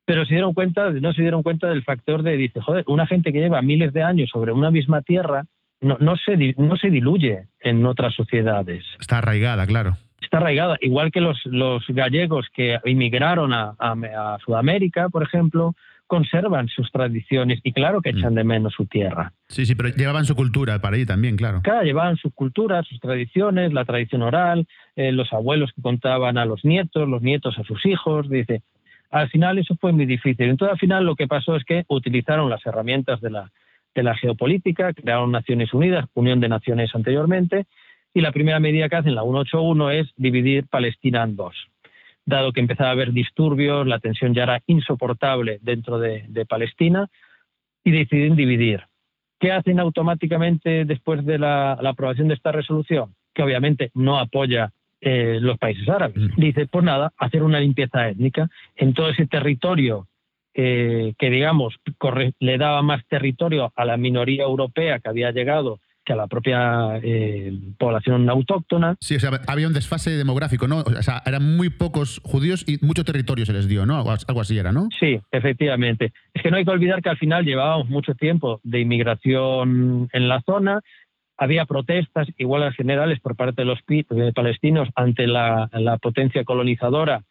Pero 0.05 0.27
se 0.27 0.35
dieron 0.35 0.53
cuenta, 0.53 0.91
no 0.91 1.15
se 1.15 1.23
dieron 1.23 1.43
cuenta 1.43 1.69
del 1.69 1.85
factor 1.85 2.23
de, 2.23 2.37
dice, 2.37 2.61
joder, 2.61 2.85
una 2.87 3.07
gente 3.07 3.33
que 3.33 3.41
lleva 3.41 3.63
miles 3.63 3.93
de 3.93 4.03
años 4.03 4.29
sobre 4.31 4.53
una 4.53 4.71
misma 4.71 5.01
tierra 5.01 5.47
no, 5.83 5.99
no, 6.01 6.17
se, 6.17 6.55
no 6.57 6.77
se 6.77 6.91
diluye 6.91 7.47
en 7.61 7.85
otras 7.85 8.15
sociedades. 8.15 8.85
Está 9.01 9.19
arraigada, 9.19 9.67
claro. 9.67 9.97
Está 10.21 10.39
arraigada, 10.39 10.79
igual 10.81 11.11
que 11.11 11.21
los, 11.21 11.39
los 11.45 11.85
gallegos 11.89 12.47
que 12.55 12.79
inmigraron 12.85 13.53
a, 13.53 13.75
a 13.79 14.39
Sudamérica, 14.45 15.09
por 15.09 15.23
ejemplo, 15.25 15.75
conservan 16.13 16.69
sus 16.69 16.93
tradiciones 16.93 17.61
y 17.65 17.73
claro 17.73 18.03
que 18.03 18.11
echan 18.11 18.35
mm. 18.35 18.37
de 18.37 18.45
menos 18.45 18.75
su 18.75 18.85
tierra. 18.85 19.33
Sí, 19.49 19.65
sí, 19.65 19.75
pero 19.75 19.89
llevaban 19.89 20.27
su 20.27 20.35
cultura 20.37 20.79
para 20.79 20.97
allí 20.97 21.07
también, 21.07 21.37
claro. 21.37 21.63
Claro, 21.63 21.85
llevaban 21.85 22.19
su 22.19 22.31
cultura, 22.33 22.83
sus 22.83 23.01
tradiciones, 23.01 23.73
la 23.73 23.87
tradición 23.87 24.21
oral, 24.21 24.67
eh, 24.95 25.11
los 25.11 25.33
abuelos 25.33 25.73
que 25.75 25.81
contaban 25.81 26.37
a 26.37 26.45
los 26.45 26.67
nietos, 26.67 27.09
los 27.09 27.23
nietos 27.23 27.59
a 27.59 27.65
sus 27.65 27.87
hijos, 27.87 28.29
dice. 28.29 28.63
Al 29.11 29.31
final 29.31 29.57
eso 29.57 29.75
fue 29.81 29.93
muy 29.93 30.05
difícil. 30.05 30.51
Entonces 30.51 30.75
al 30.75 30.79
final 30.79 31.07
lo 31.07 31.17
que 31.17 31.27
pasó 31.27 31.57
es 31.57 31.65
que 31.65 31.85
utilizaron 31.89 32.51
las 32.51 32.65
herramientas 32.67 33.21
de 33.23 33.31
la, 33.31 33.51
de 33.95 34.03
la 34.03 34.17
geopolítica, 34.17 34.93
crearon 34.93 35.33
Naciones 35.33 35.73
Unidas, 35.75 36.07
Unión 36.15 36.41
de 36.41 36.49
Naciones 36.49 36.95
anteriormente, 36.95 37.67
y 38.15 38.21
la 38.21 38.33
primera 38.33 38.61
medida 38.61 38.89
que 38.89 38.97
hacen, 38.97 39.15
la 39.15 39.23
181, 39.23 39.91
es 39.91 40.09
dividir 40.17 40.67
Palestina 40.69 41.23
en 41.23 41.37
dos 41.37 41.55
dado 42.25 42.53
que 42.53 42.61
empezaba 42.61 42.91
a 42.91 42.93
haber 42.93 43.13
disturbios, 43.13 43.87
la 43.87 43.99
tensión 43.99 44.35
ya 44.35 44.45
era 44.45 44.63
insoportable 44.67 45.59
dentro 45.63 45.99
de, 45.99 46.47
Palestina, 46.49 47.09
y 47.85 47.91
deciden 47.91 48.37
dividir. 48.37 48.83
¿Qué 49.41 49.51
hacen 49.51 49.81
automáticamente 49.81 50.85
después 50.85 51.25
de 51.27 51.39
la, 51.39 51.73
aprobación 51.73 52.29
de 52.29 52.35
esta 52.35 52.53
resolución? 52.53 53.15
Que 53.35 53.43
obviamente 53.43 53.91
no 53.95 54.19
apoya 54.19 54.71
eh, 55.01 55.39
los 55.41 55.59
países 55.59 55.89
árabes. 55.89 56.17
Mm. 56.17 56.41
Dice, 56.41 56.67
pues 56.67 56.85
nada, 56.85 57.13
hacer 57.17 57.43
una 57.43 57.59
limpieza 57.59 58.09
étnica 58.09 58.49
en 58.77 58.95
todo 58.95 59.09
ese 59.09 59.27
territorio 59.27 60.07
eh, 60.55 61.15
que, 61.19 61.31
digamos, 61.31 61.75
le 62.39 62.59
daba 62.59 62.83
más 62.83 63.07
territorio 63.09 63.73
a 63.75 63.85
la 63.85 63.97
minoría 63.97 64.45
europea 64.45 64.99
que 64.99 65.09
había 65.09 65.31
llegado 65.33 65.81
que 66.05 66.13
a 66.13 66.17
la 66.17 66.27
propia 66.27 66.99
eh, 67.01 67.53
población 67.79 68.29
autóctona. 68.29 68.97
Sí, 69.01 69.15
o 69.15 69.21
sea, 69.21 69.41
había 69.47 69.69
un 69.69 69.73
desfase 69.73 70.11
demográfico, 70.11 70.67
¿no? 70.67 70.79
O 70.79 71.03
sea, 71.03 71.23
eran 71.25 71.57
muy 71.57 71.71
pocos 71.71 72.21
judíos 72.25 72.65
y 72.67 72.85
mucho 72.85 73.05
territorio 73.05 73.47
se 73.47 73.53
les 73.53 73.69
dio, 73.69 73.87
¿no? 73.87 73.99
Algo 73.99 74.41
así 74.41 74.59
era, 74.59 74.73
¿no? 74.73 74.89
Sí, 74.99 75.21
efectivamente. 75.31 76.13
Es 76.35 76.43
que 76.43 76.51
no 76.51 76.57
hay 76.57 76.65
que 76.65 76.73
olvidar 76.73 77.03
que 77.03 77.11
al 77.11 77.19
final 77.19 77.45
llevábamos 77.45 77.89
mucho 77.89 78.15
tiempo 78.15 78.61
de 78.65 78.81
inmigración 78.81 80.09
en 80.13 80.29
la 80.29 80.43
zona, 80.43 80.81
había 81.43 81.65
protestas 81.67 82.29
iguales 82.39 82.75
generales 82.77 83.19
por 83.21 83.35
parte 83.35 83.63
de 83.63 83.65
los 83.65 83.81
palestinos 84.35 84.89
ante 84.95 85.27
la, 85.27 85.69
potencia 86.01 86.45
colonizadora 86.45 87.23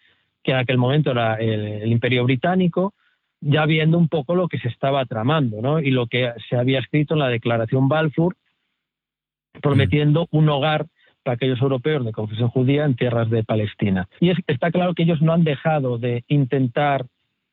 que 0.44 0.52
en 0.52 0.58
aquel 0.58 0.78
momento 0.78 1.12
era 1.12 1.36
el, 1.36 1.90
Imperio 1.90 2.24
Británico, 2.24 2.94
ya 3.42 3.66
viendo 3.66 3.98
un 3.98 4.08
poco 4.08 4.36
lo 4.36 4.48
que 4.48 4.60
se 4.60 4.68
estaba 4.68 5.06
tramando 5.06 5.62
¿no? 5.62 5.80
y 5.80 5.92
lo 5.92 6.08
que 6.08 6.32
se 6.50 6.56
había 6.56 6.80
escrito 6.80 7.16
en 7.16 7.20
la 7.20 7.30
Declaración 7.30 7.90
Balfour 7.90 8.36
prometiendo 9.62 10.28
un 10.32 10.48
hogar 10.50 10.86
para 11.24 11.36
aquellos 11.36 11.62
europeos 11.62 12.06
de 12.06 12.14
confesión 12.14 12.50
judía 12.50 12.86
en 12.86 12.96
tierras 12.96 13.30
de 13.30 13.44
Palestina. 13.44 14.08
Y 14.20 14.30
es, 14.30 14.38
está 14.48 14.72
claro 14.72 14.94
que 14.94 15.04
ellos 15.04 15.22
no 15.22 15.34
han 15.34 15.44
dejado 15.44 15.98
de 15.98 16.24
intentar 16.28 17.06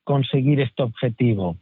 conseguir 0.05 0.61
este 0.61 0.83
objetivo, 0.83 1.57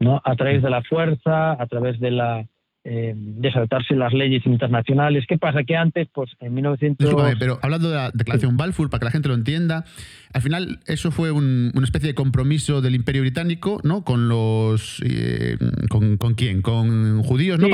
¿no? 0.00 0.20
A 0.24 0.34
través 0.34 0.62
de 0.62 0.70
la 0.70 0.82
fuerza, 0.82 1.52
a 1.52 1.66
través 1.66 2.00
de 2.00 2.10
la, 2.10 2.46
eh, 2.86 3.14
de 3.16 3.50
saltarse 3.50 3.96
las 3.96 4.12
leyes 4.12 4.44
internacionales. 4.44 5.24
¿Qué 5.26 5.38
pasa? 5.38 5.64
Que 5.64 5.74
antes, 5.74 6.06
pues 6.12 6.30
en 6.40 6.52
1900... 6.52 7.34
pero 7.38 7.58
hablando 7.62 7.88
de 7.88 7.96
la 7.96 8.10
declaración 8.12 8.58
Balfour, 8.58 8.90
para 8.90 8.98
que 8.98 9.04
la 9.06 9.10
gente 9.10 9.28
lo 9.28 9.34
entienda, 9.34 9.86
al 10.34 10.42
final 10.42 10.80
eso 10.86 11.10
fue 11.10 11.32
una 11.32 11.72
especie 11.82 12.08
de 12.08 12.14
compromiso 12.14 12.82
del 12.82 12.94
Imperio 12.94 13.22
Británico, 13.22 13.80
¿no? 13.84 14.04
Con 14.04 14.28
los... 14.28 15.02
Eh, 15.02 15.56
con, 15.88 16.34
quién? 16.34 16.60
¿Con 16.60 17.22
judíos? 17.22 17.58
¿no? 17.58 17.68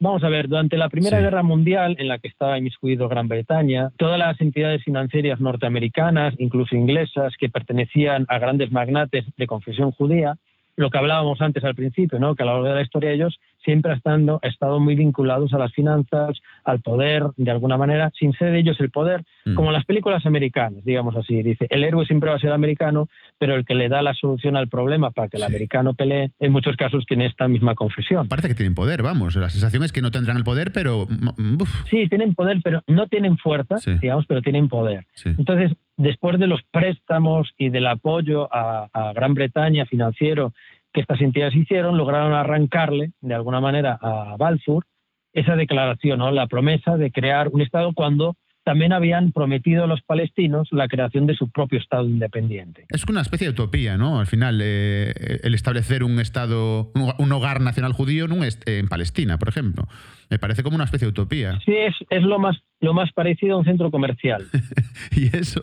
vamos 0.00 0.24
a 0.24 0.28
ver, 0.28 0.48
durante 0.48 0.76
la 0.76 0.88
Primera 0.88 1.20
Guerra 1.20 1.44
Mundial, 1.44 1.94
en 2.00 2.08
la 2.08 2.18
que 2.18 2.26
estaba 2.26 2.58
inmiscuido 2.58 3.08
Gran 3.08 3.28
Bretaña, 3.28 3.90
todas 3.96 4.18
las 4.18 4.40
entidades 4.40 4.82
financieras 4.82 5.40
norteamericanas, 5.40 6.34
incluso 6.38 6.74
inglesas, 6.74 7.34
que 7.38 7.48
pertenecían 7.48 8.26
a 8.28 8.38
grandes 8.40 8.72
magnates 8.72 9.24
de 9.36 9.46
confesión 9.46 9.92
judía, 9.92 10.36
lo 10.76 10.90
que 10.90 10.98
hablábamos 10.98 11.40
antes 11.40 11.64
al 11.64 11.74
principio, 11.74 12.18
¿no? 12.18 12.34
que 12.34 12.42
a 12.42 12.46
lo 12.46 12.52
largo 12.52 12.68
de 12.68 12.74
la 12.74 12.82
historia 12.82 13.12
ellos 13.12 13.38
siempre 13.64 13.92
han 14.04 14.28
estado 14.42 14.80
muy 14.80 14.94
vinculados 14.94 15.52
a 15.54 15.58
las 15.58 15.72
finanzas, 15.72 16.40
al 16.64 16.80
poder, 16.80 17.24
de 17.36 17.50
alguna 17.50 17.76
manera, 17.76 18.10
sin 18.18 18.32
ser 18.32 18.54
ellos 18.54 18.78
el 18.80 18.90
poder, 18.90 19.22
mm. 19.44 19.54
como 19.54 19.70
las 19.70 19.84
películas 19.84 20.26
americanas, 20.26 20.84
digamos 20.84 21.14
así. 21.16 21.42
Dice, 21.42 21.66
el 21.70 21.84
héroe 21.84 22.04
siempre 22.06 22.30
va 22.30 22.36
a 22.36 22.40
ser 22.40 22.52
americano, 22.52 23.08
pero 23.38 23.54
el 23.54 23.64
que 23.64 23.74
le 23.74 23.88
da 23.88 24.02
la 24.02 24.14
solución 24.14 24.56
al 24.56 24.68
problema 24.68 25.10
para 25.10 25.28
que 25.28 25.36
el 25.36 25.44
americano 25.44 25.94
pelee, 25.94 26.30
en 26.40 26.52
muchos 26.52 26.76
casos 26.76 27.04
tiene 27.06 27.26
esta 27.26 27.48
misma 27.48 27.74
confesión. 27.74 28.28
Parece 28.28 28.48
que 28.48 28.54
tienen 28.54 28.74
poder, 28.74 29.02
vamos. 29.02 29.36
La 29.36 29.50
sensación 29.50 29.84
es 29.84 29.92
que 29.92 30.02
no 30.02 30.10
tendrán 30.10 30.36
el 30.36 30.44
poder, 30.44 30.72
pero... 30.72 31.06
Mm, 31.08 31.62
sí, 31.88 32.08
tienen 32.08 32.34
poder, 32.34 32.58
pero 32.64 32.82
no 32.86 33.06
tienen 33.06 33.38
fuerza, 33.38 33.76
digamos, 34.00 34.26
pero 34.26 34.42
tienen 34.42 34.68
poder. 34.68 35.06
Entonces, 35.24 35.72
después 35.96 36.38
de 36.38 36.46
los 36.46 36.60
préstamos 36.70 37.52
y 37.58 37.70
del 37.70 37.86
apoyo 37.86 38.48
a, 38.52 38.88
a 38.92 39.12
Gran 39.12 39.34
Bretaña 39.34 39.86
financiero 39.86 40.52
que 40.92 41.00
estas 41.00 41.20
entidades 41.20 41.56
hicieron, 41.56 41.96
lograron 41.96 42.34
arrancarle, 42.34 43.12
de 43.20 43.34
alguna 43.34 43.60
manera, 43.60 43.98
a 44.00 44.36
Balfour 44.36 44.84
esa 45.32 45.56
declaración, 45.56 46.18
¿no? 46.18 46.30
la 46.30 46.46
promesa 46.46 46.96
de 46.96 47.10
crear 47.10 47.48
un 47.48 47.62
Estado 47.62 47.92
cuando 47.94 48.36
también 48.64 48.92
habían 48.92 49.32
prometido 49.32 49.84
a 49.84 49.86
los 49.88 50.02
palestinos 50.02 50.68
la 50.70 50.86
creación 50.86 51.26
de 51.26 51.34
su 51.34 51.50
propio 51.50 51.80
Estado 51.80 52.08
independiente. 52.08 52.84
Es 52.90 53.04
una 53.08 53.20
especie 53.20 53.48
de 53.48 53.52
utopía, 53.52 53.96
¿no? 53.96 54.20
Al 54.20 54.26
final, 54.26 54.60
eh, 54.62 55.40
el 55.42 55.54
establecer 55.54 56.04
un 56.04 56.20
Estado, 56.20 56.92
un 57.18 57.32
hogar 57.32 57.60
nacional 57.60 57.92
judío 57.92 58.26
en, 58.66 58.88
Palestina, 58.88 59.38
por 59.38 59.48
ejemplo. 59.48 59.88
Me 60.30 60.38
parece 60.38 60.62
como 60.62 60.76
una 60.76 60.84
especie 60.84 61.06
de 61.06 61.10
utopía. 61.10 61.58
Sí, 61.64 61.74
es, 61.74 61.94
es 62.08 62.22
lo, 62.22 62.38
más, 62.38 62.56
lo 62.80 62.94
más 62.94 63.10
parecido 63.12 63.56
a 63.56 63.58
un 63.58 63.64
centro 63.64 63.90
comercial. 63.90 64.44
¿Y 65.10 65.36
eso? 65.36 65.60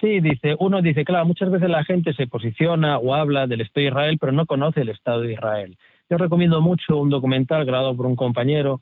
Sí, 0.00 0.20
dice, 0.20 0.56
uno 0.60 0.80
dice, 0.80 1.04
claro, 1.04 1.26
muchas 1.26 1.50
veces 1.50 1.68
la 1.68 1.84
gente 1.84 2.12
se 2.14 2.26
posiciona 2.26 2.98
o 2.98 3.14
habla 3.14 3.46
del 3.46 3.62
Estado 3.62 3.82
de 3.82 3.88
Israel, 3.88 4.18
pero 4.20 4.32
no 4.32 4.46
conoce 4.46 4.82
el 4.82 4.90
Estado 4.90 5.22
de 5.22 5.32
Israel. 5.32 5.76
Yo 6.08 6.16
recomiendo 6.16 6.60
mucho 6.60 6.96
un 6.96 7.10
documental 7.10 7.64
grabado 7.64 7.96
por 7.96 8.06
un 8.06 8.16
compañero 8.16 8.80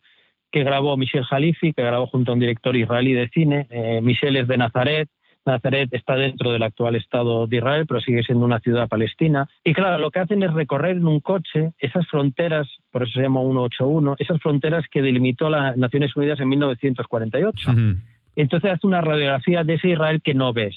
que 0.52 0.62
grabó 0.62 0.96
Michel 0.96 1.24
Jalifi, 1.24 1.72
que 1.72 1.82
grabó 1.82 2.06
junto 2.06 2.30
a 2.30 2.34
un 2.34 2.40
director 2.40 2.76
israelí 2.76 3.12
de 3.12 3.28
cine. 3.28 3.66
Eh, 3.70 4.00
Michel 4.02 4.36
es 4.36 4.46
de 4.46 4.56
Nazaret. 4.56 5.08
Nazaret 5.44 5.88
está 5.92 6.16
dentro 6.16 6.50
del 6.50 6.62
actual 6.62 6.96
Estado 6.96 7.46
de 7.46 7.56
Israel, 7.56 7.86
pero 7.86 8.00
sigue 8.00 8.22
siendo 8.22 8.44
una 8.44 8.58
ciudad 8.60 8.88
palestina. 8.88 9.48
Y 9.64 9.74
claro, 9.74 9.98
lo 9.98 10.10
que 10.10 10.18
hacen 10.18 10.42
es 10.42 10.52
recorrer 10.52 10.96
en 10.96 11.06
un 11.06 11.20
coche 11.20 11.72
esas 11.78 12.06
fronteras, 12.08 12.68
por 12.90 13.04
eso 13.04 13.12
se 13.12 13.22
llama 13.22 13.40
181, 13.40 14.16
esas 14.18 14.40
fronteras 14.40 14.84
que 14.90 15.02
delimitó 15.02 15.48
las 15.48 15.76
Naciones 15.76 16.14
Unidas 16.16 16.40
en 16.40 16.48
1948. 16.48 17.70
Entonces 18.34 18.72
hace 18.72 18.86
una 18.86 19.00
radiografía 19.00 19.62
de 19.62 19.74
ese 19.74 19.90
Israel 19.90 20.20
que 20.22 20.34
no 20.34 20.52
ves. 20.52 20.76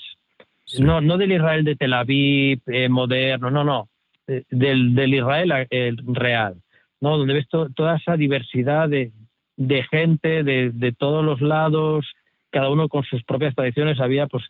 No, 0.78 1.02
no 1.02 1.18
del 1.18 1.32
Israel 1.32 1.64
de 1.64 1.76
Tel 1.76 1.94
Aviv 1.94 2.62
eh, 2.68 2.90
moderno, 2.90 3.50
no, 3.50 3.64
no, 3.64 3.90
eh, 4.28 4.44
del, 4.50 4.94
del, 4.94 5.14
Israel 5.16 5.68
eh, 5.70 5.94
real, 6.06 6.56
¿no? 7.02 7.18
donde 7.18 7.34
ves 7.34 7.48
toda 7.50 7.98
esa 7.98 8.16
diversidad 8.16 8.88
de, 8.88 9.12
de 9.58 9.84
gente 9.84 10.44
de, 10.44 10.72
de, 10.72 10.92
todos 10.92 11.26
los 11.26 11.42
lados, 11.42 12.06
cada 12.52 12.70
uno 12.70 12.88
con 12.88 13.04
sus 13.04 13.24
propias 13.24 13.56
tradiciones. 13.56 14.00
Había 14.00 14.28
pues 14.28 14.44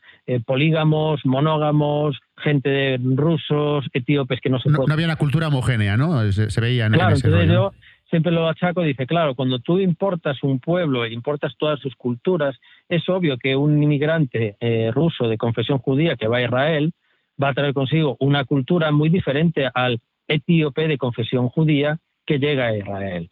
polígamos, 0.46 1.22
monógamos, 1.24 2.18
gente 2.38 2.70
de 2.70 3.00
rusos, 3.16 3.86
etíopes 3.94 4.42
que 4.42 4.50
no 4.50 4.60
se... 4.60 4.70
No, 4.70 4.80
no 4.86 4.94
había 4.94 5.06
una 5.06 5.16
cultura 5.16 5.48
homogénea, 5.48 5.96
¿no? 5.96 6.32
Se, 6.32 6.62
veía 6.62 6.86
en, 6.86 6.94
claro, 6.94 7.16
entonces 7.16 7.50
yo 7.50 7.72
siempre 8.10 8.32
lo 8.32 8.48
achaco, 8.48 8.82
dice, 8.82 9.06
claro, 9.06 9.36
cuando 9.36 9.60
tú 9.60 9.80
importas 9.80 10.44
un 10.44 10.60
pueblo 10.60 11.06
e 11.06 11.14
importas 11.14 11.56
todas 11.58 11.80
sus 11.80 11.96
culturas, 11.96 12.58
es 12.88 13.08
obvio 13.10 13.38
que 13.38 13.56
un 13.56 13.82
inmigrante 13.82 14.56
eh, 14.60 14.92
ruso 14.94 15.28
de 15.28 15.38
confesión 15.38 15.80
judía 15.80 16.16
que 16.16 16.28
va 16.28 16.38
a 16.38 16.44
Israel 16.44 16.92
va 17.42 17.50
a 17.50 17.54
traer 17.54 17.74
consigo 17.74 18.18
una 18.20 18.46
cultura 18.46 18.92
muy 18.92 19.10
diferente 19.10 19.70
al 19.74 20.00
etíope 20.28 20.88
de 20.88 20.98
confesión 20.98 21.50
judía 21.50 21.98
que 22.26 22.40
llega 22.40 22.68
a 22.68 22.78
Israel. 22.78 23.30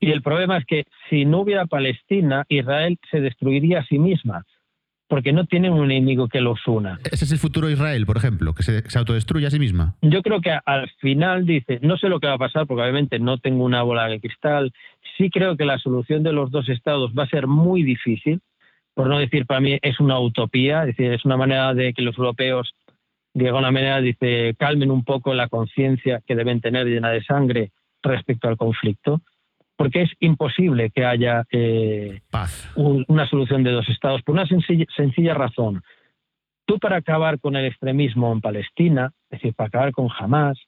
Y 0.00 0.12
el 0.12 0.22
problema 0.22 0.58
es 0.58 0.64
que 0.64 0.84
si 1.10 1.24
no 1.24 1.40
hubiera 1.40 1.66
Palestina, 1.66 2.44
Israel 2.48 2.98
se 3.10 3.20
destruiría 3.20 3.80
a 3.80 3.84
sí 3.86 3.98
misma 3.98 4.44
porque 5.08 5.32
no 5.32 5.44
tienen 5.44 5.72
un 5.72 5.90
enemigo 5.90 6.28
que 6.28 6.40
los 6.40 6.66
una. 6.66 6.98
Ese 7.10 7.24
es 7.24 7.32
el 7.32 7.38
futuro 7.38 7.68
de 7.68 7.74
Israel, 7.74 8.06
por 8.06 8.16
ejemplo, 8.16 8.54
que 8.54 8.62
se, 8.62 8.98
autodestruye 8.98 9.46
a 9.46 9.50
sí 9.50 9.58
misma. 9.58 9.94
Yo 10.02 10.22
creo 10.22 10.40
que 10.40 10.58
al 10.64 10.90
final 11.00 11.46
dice, 11.46 11.78
no 11.82 11.96
sé 11.96 12.08
lo 12.08 12.18
que 12.18 12.26
va 12.26 12.34
a 12.34 12.38
pasar, 12.38 12.66
porque 12.66 12.82
obviamente 12.82 13.18
no 13.18 13.38
tengo 13.38 13.64
una 13.64 13.82
bola 13.82 14.08
de 14.08 14.20
cristal, 14.20 14.72
sí 15.16 15.30
creo 15.30 15.56
que 15.56 15.64
la 15.64 15.78
solución 15.78 16.22
de 16.22 16.32
los 16.32 16.50
dos 16.50 16.68
estados 16.68 17.12
va 17.16 17.24
a 17.24 17.28
ser 17.28 17.46
muy 17.46 17.82
difícil, 17.82 18.40
por 18.94 19.08
no 19.08 19.18
decir 19.18 19.46
para 19.46 19.60
mí 19.60 19.78
es 19.82 20.00
una 20.00 20.18
utopía, 20.18 20.82
es 20.82 20.96
decir, 20.96 21.12
es 21.12 21.24
una 21.24 21.36
manera 21.36 21.74
de 21.74 21.92
que 21.92 22.02
los 22.02 22.16
europeos, 22.18 22.74
de 23.34 23.46
alguna 23.46 23.70
manera, 23.70 24.00
dice, 24.00 24.54
calmen 24.58 24.90
un 24.90 25.04
poco 25.04 25.34
la 25.34 25.48
conciencia 25.48 26.22
que 26.26 26.34
deben 26.34 26.60
tener 26.60 26.86
llena 26.86 27.10
de 27.10 27.22
sangre 27.22 27.70
respecto 28.02 28.48
al 28.48 28.56
conflicto 28.56 29.20
porque 29.76 30.02
es 30.02 30.10
imposible 30.20 30.90
que 30.90 31.04
haya 31.04 31.44
eh, 31.50 32.20
Paz. 32.30 32.72
una 32.76 33.28
solución 33.28 33.62
de 33.62 33.72
dos 33.72 33.88
estados, 33.88 34.22
por 34.22 34.34
una 34.34 34.46
sencilla, 34.46 35.34
razón. 35.34 35.82
Tú 36.66 36.78
para 36.78 36.96
acabar 36.96 37.38
con 37.38 37.56
el 37.56 37.66
extremismo 37.66 38.32
en 38.32 38.40
Palestina, 38.40 39.12
es 39.30 39.40
decir, 39.40 39.54
para 39.54 39.68
acabar 39.68 39.92
con 39.92 40.08
Hamas, 40.18 40.58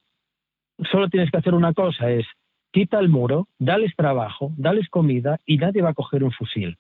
solo 0.91 1.09
tienes 1.09 1.31
que 1.31 1.39
hacer 1.39 1.55
una 1.55 1.73
cosa, 1.73 2.11
es 2.11 2.27
quita 2.71 3.01
el 3.01 3.09
muro, 3.09 3.49
dales 3.59 3.93
trabajo, 3.97 4.53
dales 4.57 4.89
comida 4.89 5.39
y 5.45 5.57
nadie 5.57 5.83
va 5.83 5.91
a 5.91 5.95
coger 5.95 6.23
un 6.23 6.33
fusil. 6.33 6.77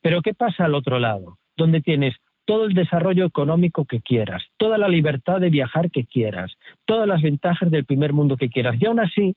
Pero 0.00 0.22
¿qué 0.22 0.34
pasa 0.34 0.64
al 0.64 0.74
otro 0.74 0.98
lado? 0.98 1.38
Donde 1.56 1.82
tienes 1.82 2.16
todo 2.46 2.64
el 2.64 2.74
desarrollo 2.74 3.26
económico 3.26 3.84
que 3.84 4.00
quieras, 4.00 4.42
toda 4.56 4.78
la 4.78 4.88
libertad 4.88 5.40
de 5.40 5.50
viajar 5.50 5.90
que 5.90 6.06
quieras, 6.06 6.52
todas 6.86 7.06
las 7.06 7.20
ventajas 7.20 7.70
del 7.70 7.84
primer 7.84 8.12
mundo 8.12 8.36
que 8.36 8.48
quieras. 8.48 8.76
Y 8.80 8.86
aún 8.86 9.00
así, 9.00 9.34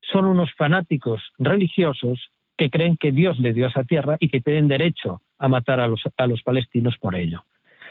son 0.00 0.26
unos 0.26 0.52
fanáticos 0.54 1.22
religiosos 1.38 2.30
que 2.56 2.70
creen 2.70 2.96
que 2.96 3.12
Dios 3.12 3.38
le 3.38 3.52
dio 3.52 3.66
esa 3.66 3.84
tierra 3.84 4.16
y 4.20 4.28
que 4.28 4.40
tienen 4.40 4.68
derecho 4.68 5.22
a 5.38 5.48
matar 5.48 5.80
a 5.80 5.88
los, 5.88 6.02
a 6.16 6.26
los 6.26 6.42
palestinos 6.42 6.96
por 6.98 7.14
ello. 7.14 7.44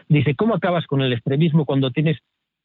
Dice, 0.07 0.35
¿cómo 0.35 0.55
acabas 0.55 0.85
con 0.85 1.01
el 1.01 1.13
extremismo 1.13 1.65
cuando 1.65 1.91
tienes 1.91 2.19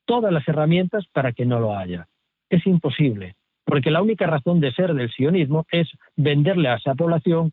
todas 0.04 0.32
las 0.32 0.46
herramientas 0.46 1.06
para 1.12 1.32
que 1.32 1.46
no 1.46 1.60
lo 1.60 1.76
haya? 1.76 2.06
Es 2.50 2.66
imposible, 2.66 3.36
porque 3.64 3.90
la 3.90 4.02
única 4.02 4.26
razón 4.26 4.60
de 4.60 4.72
ser 4.72 4.94
del 4.94 5.10
sionismo 5.12 5.66
es 5.70 5.88
venderle 6.16 6.68
a 6.68 6.76
esa 6.76 6.94
población, 6.94 7.52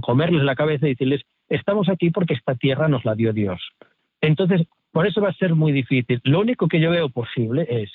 comerles 0.00 0.42
la 0.42 0.56
cabeza 0.56 0.86
y 0.86 0.90
decirles, 0.90 1.22
estamos 1.48 1.88
aquí 1.88 2.10
porque 2.10 2.34
esta 2.34 2.54
tierra 2.54 2.88
nos 2.88 3.04
la 3.04 3.14
dio 3.14 3.32
Dios. 3.32 3.60
Entonces, 4.20 4.66
por 4.90 5.06
eso 5.06 5.20
va 5.20 5.30
a 5.30 5.34
ser 5.34 5.54
muy 5.54 5.72
difícil. 5.72 6.20
Lo 6.24 6.40
único 6.40 6.68
que 6.68 6.80
yo 6.80 6.90
veo 6.90 7.08
posible 7.08 7.66
es, 7.68 7.90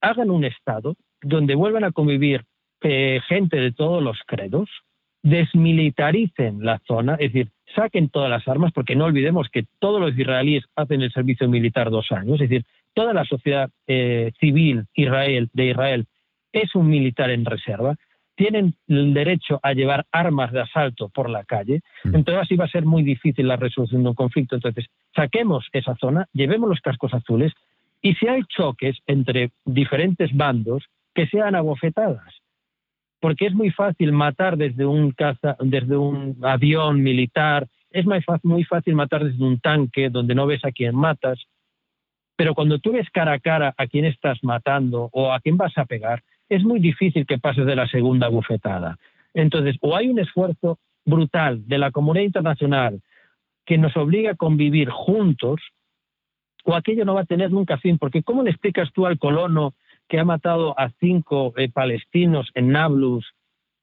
hagan 0.00 0.30
un 0.30 0.44
Estado 0.44 0.96
donde 1.22 1.54
vuelvan 1.54 1.84
a 1.84 1.92
convivir 1.92 2.44
eh, 2.82 3.20
gente 3.28 3.56
de 3.56 3.72
todos 3.72 4.02
los 4.02 4.18
credos, 4.26 4.68
desmilitaricen 5.24 6.64
la 6.64 6.80
zona, 6.86 7.14
es 7.14 7.32
decir, 7.32 7.50
saquen 7.74 8.10
todas 8.10 8.28
las 8.28 8.46
armas, 8.46 8.72
porque 8.72 8.94
no 8.94 9.06
olvidemos 9.06 9.48
que 9.48 9.64
todos 9.78 10.00
los 10.00 10.16
israelíes 10.16 10.64
hacen 10.76 11.00
el 11.00 11.12
servicio 11.12 11.48
militar 11.48 11.90
dos 11.90 12.12
años, 12.12 12.34
es 12.40 12.50
decir, 12.50 12.64
toda 12.92 13.14
la 13.14 13.24
sociedad 13.24 13.70
eh, 13.86 14.32
civil 14.38 14.84
Israel, 14.94 15.48
de 15.54 15.70
Israel 15.70 16.06
es 16.52 16.74
un 16.74 16.88
militar 16.88 17.30
en 17.30 17.46
reserva, 17.46 17.96
tienen 18.36 18.74
el 18.86 19.14
derecho 19.14 19.60
a 19.62 19.72
llevar 19.72 20.04
armas 20.12 20.52
de 20.52 20.60
asalto 20.60 21.08
por 21.08 21.30
la 21.30 21.44
calle, 21.44 21.80
mm. 22.04 22.14
entonces 22.14 22.42
así 22.42 22.56
va 22.56 22.66
a 22.66 22.70
ser 22.70 22.84
muy 22.84 23.02
difícil 23.02 23.48
la 23.48 23.56
resolución 23.56 24.02
de 24.02 24.10
un 24.10 24.14
conflicto. 24.14 24.56
Entonces, 24.56 24.86
saquemos 25.16 25.66
esa 25.72 25.96
zona, 25.96 26.28
llevemos 26.34 26.68
los 26.68 26.80
cascos 26.80 27.14
azules 27.14 27.52
y 28.02 28.14
si 28.16 28.28
hay 28.28 28.42
choques 28.44 28.98
entre 29.06 29.52
diferentes 29.64 30.36
bandos, 30.36 30.84
que 31.14 31.26
sean 31.28 31.54
abofetadas 31.54 32.43
porque 33.24 33.46
es 33.46 33.54
muy 33.54 33.70
fácil 33.70 34.12
matar 34.12 34.58
desde 34.58 34.84
un 34.84 35.10
caza, 35.12 35.56
desde 35.58 35.96
un 35.96 36.36
avión 36.42 37.02
militar, 37.02 37.66
es 37.90 38.04
muy 38.04 38.20
fácil, 38.20 38.50
muy 38.50 38.64
fácil 38.64 38.94
matar 38.94 39.24
desde 39.24 39.42
un 39.42 39.60
tanque 39.60 40.10
donde 40.10 40.34
no 40.34 40.46
ves 40.46 40.62
a 40.62 40.72
quién 40.72 40.94
matas, 40.94 41.42
pero 42.36 42.54
cuando 42.54 42.80
tú 42.80 42.92
ves 42.92 43.08
cara 43.08 43.32
a 43.32 43.38
cara 43.38 43.74
a 43.78 43.86
quién 43.86 44.04
estás 44.04 44.44
matando 44.44 45.08
o 45.10 45.32
a 45.32 45.40
quién 45.40 45.56
vas 45.56 45.72
a 45.78 45.86
pegar, 45.86 46.22
es 46.50 46.62
muy 46.64 46.80
difícil 46.80 47.24
que 47.24 47.38
pases 47.38 47.64
de 47.64 47.74
la 47.74 47.88
segunda 47.88 48.28
bufetada. 48.28 48.98
Entonces, 49.32 49.78
o 49.80 49.96
hay 49.96 50.10
un 50.10 50.18
esfuerzo 50.18 50.78
brutal 51.06 51.66
de 51.66 51.78
la 51.78 51.92
comunidad 51.92 52.26
internacional 52.26 53.00
que 53.64 53.78
nos 53.78 53.96
obliga 53.96 54.32
a 54.32 54.36
convivir 54.36 54.90
juntos, 54.90 55.62
o 56.64 56.74
aquello 56.74 57.06
no 57.06 57.14
va 57.14 57.22
a 57.22 57.24
tener 57.24 57.50
nunca 57.50 57.78
fin, 57.78 57.96
porque 57.96 58.22
¿cómo 58.22 58.42
le 58.42 58.50
explicas 58.50 58.92
tú 58.92 59.06
al 59.06 59.18
colono 59.18 59.72
que 60.08 60.18
ha 60.18 60.24
matado 60.24 60.78
a 60.78 60.90
cinco 61.00 61.54
eh, 61.56 61.70
palestinos 61.70 62.50
en 62.54 62.70
Nablus 62.70 63.26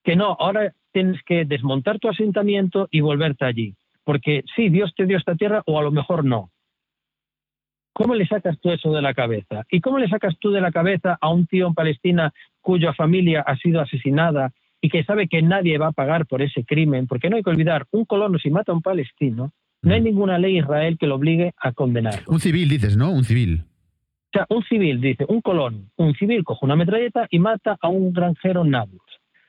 que 0.03 0.15
no, 0.15 0.35
ahora 0.39 0.73
tienes 0.91 1.21
que 1.23 1.45
desmontar 1.45 1.99
tu 1.99 2.09
asentamiento 2.09 2.87
y 2.91 3.01
volverte 3.01 3.45
allí. 3.45 3.75
Porque 4.03 4.43
sí, 4.55 4.69
Dios 4.69 4.93
te 4.95 5.05
dio 5.05 5.17
esta 5.17 5.35
tierra 5.35 5.61
o 5.65 5.79
a 5.79 5.83
lo 5.83 5.91
mejor 5.91 6.25
no. 6.25 6.49
¿Cómo 7.93 8.15
le 8.15 8.25
sacas 8.25 8.59
tú 8.59 8.71
eso 8.71 8.91
de 8.93 9.01
la 9.01 9.13
cabeza? 9.13 9.63
¿Y 9.69 9.81
cómo 9.81 9.99
le 9.99 10.07
sacas 10.07 10.35
tú 10.39 10.51
de 10.51 10.61
la 10.61 10.71
cabeza 10.71 11.17
a 11.21 11.29
un 11.29 11.45
tío 11.45 11.67
en 11.67 11.73
Palestina 11.73 12.33
cuya 12.61 12.93
familia 12.93 13.41
ha 13.41 13.57
sido 13.57 13.81
asesinada 13.81 14.53
y 14.79 14.89
que 14.89 15.03
sabe 15.03 15.27
que 15.27 15.41
nadie 15.41 15.77
va 15.77 15.87
a 15.87 15.91
pagar 15.91 16.25
por 16.25 16.41
ese 16.41 16.63
crimen? 16.63 17.05
Porque 17.05 17.29
no 17.29 17.35
hay 17.35 17.43
que 17.43 17.49
olvidar, 17.49 17.85
un 17.91 18.05
colono 18.05 18.39
si 18.39 18.49
mata 18.49 18.71
a 18.71 18.75
un 18.75 18.81
palestino, 18.81 19.51
no 19.81 19.93
hay 19.93 20.01
mm. 20.01 20.05
ninguna 20.05 20.37
ley 20.37 20.59
Israel 20.59 20.97
que 20.97 21.07
lo 21.07 21.15
obligue 21.15 21.53
a 21.57 21.73
condenar. 21.73 22.21
Un 22.27 22.39
civil, 22.39 22.69
dices, 22.69 22.97
¿no? 22.97 23.11
Un 23.11 23.23
civil. 23.23 23.65
O 24.33 24.37
sea, 24.37 24.45
un 24.49 24.63
civil, 24.63 25.01
dice, 25.01 25.25
un 25.27 25.41
colono, 25.41 25.89
un 25.97 26.13
civil 26.15 26.43
coge 26.43 26.65
una 26.65 26.77
metralleta 26.77 27.27
y 27.29 27.39
mata 27.39 27.77
a 27.81 27.89
un 27.89 28.13
granjero 28.13 28.63
Nablus. 28.63 29.01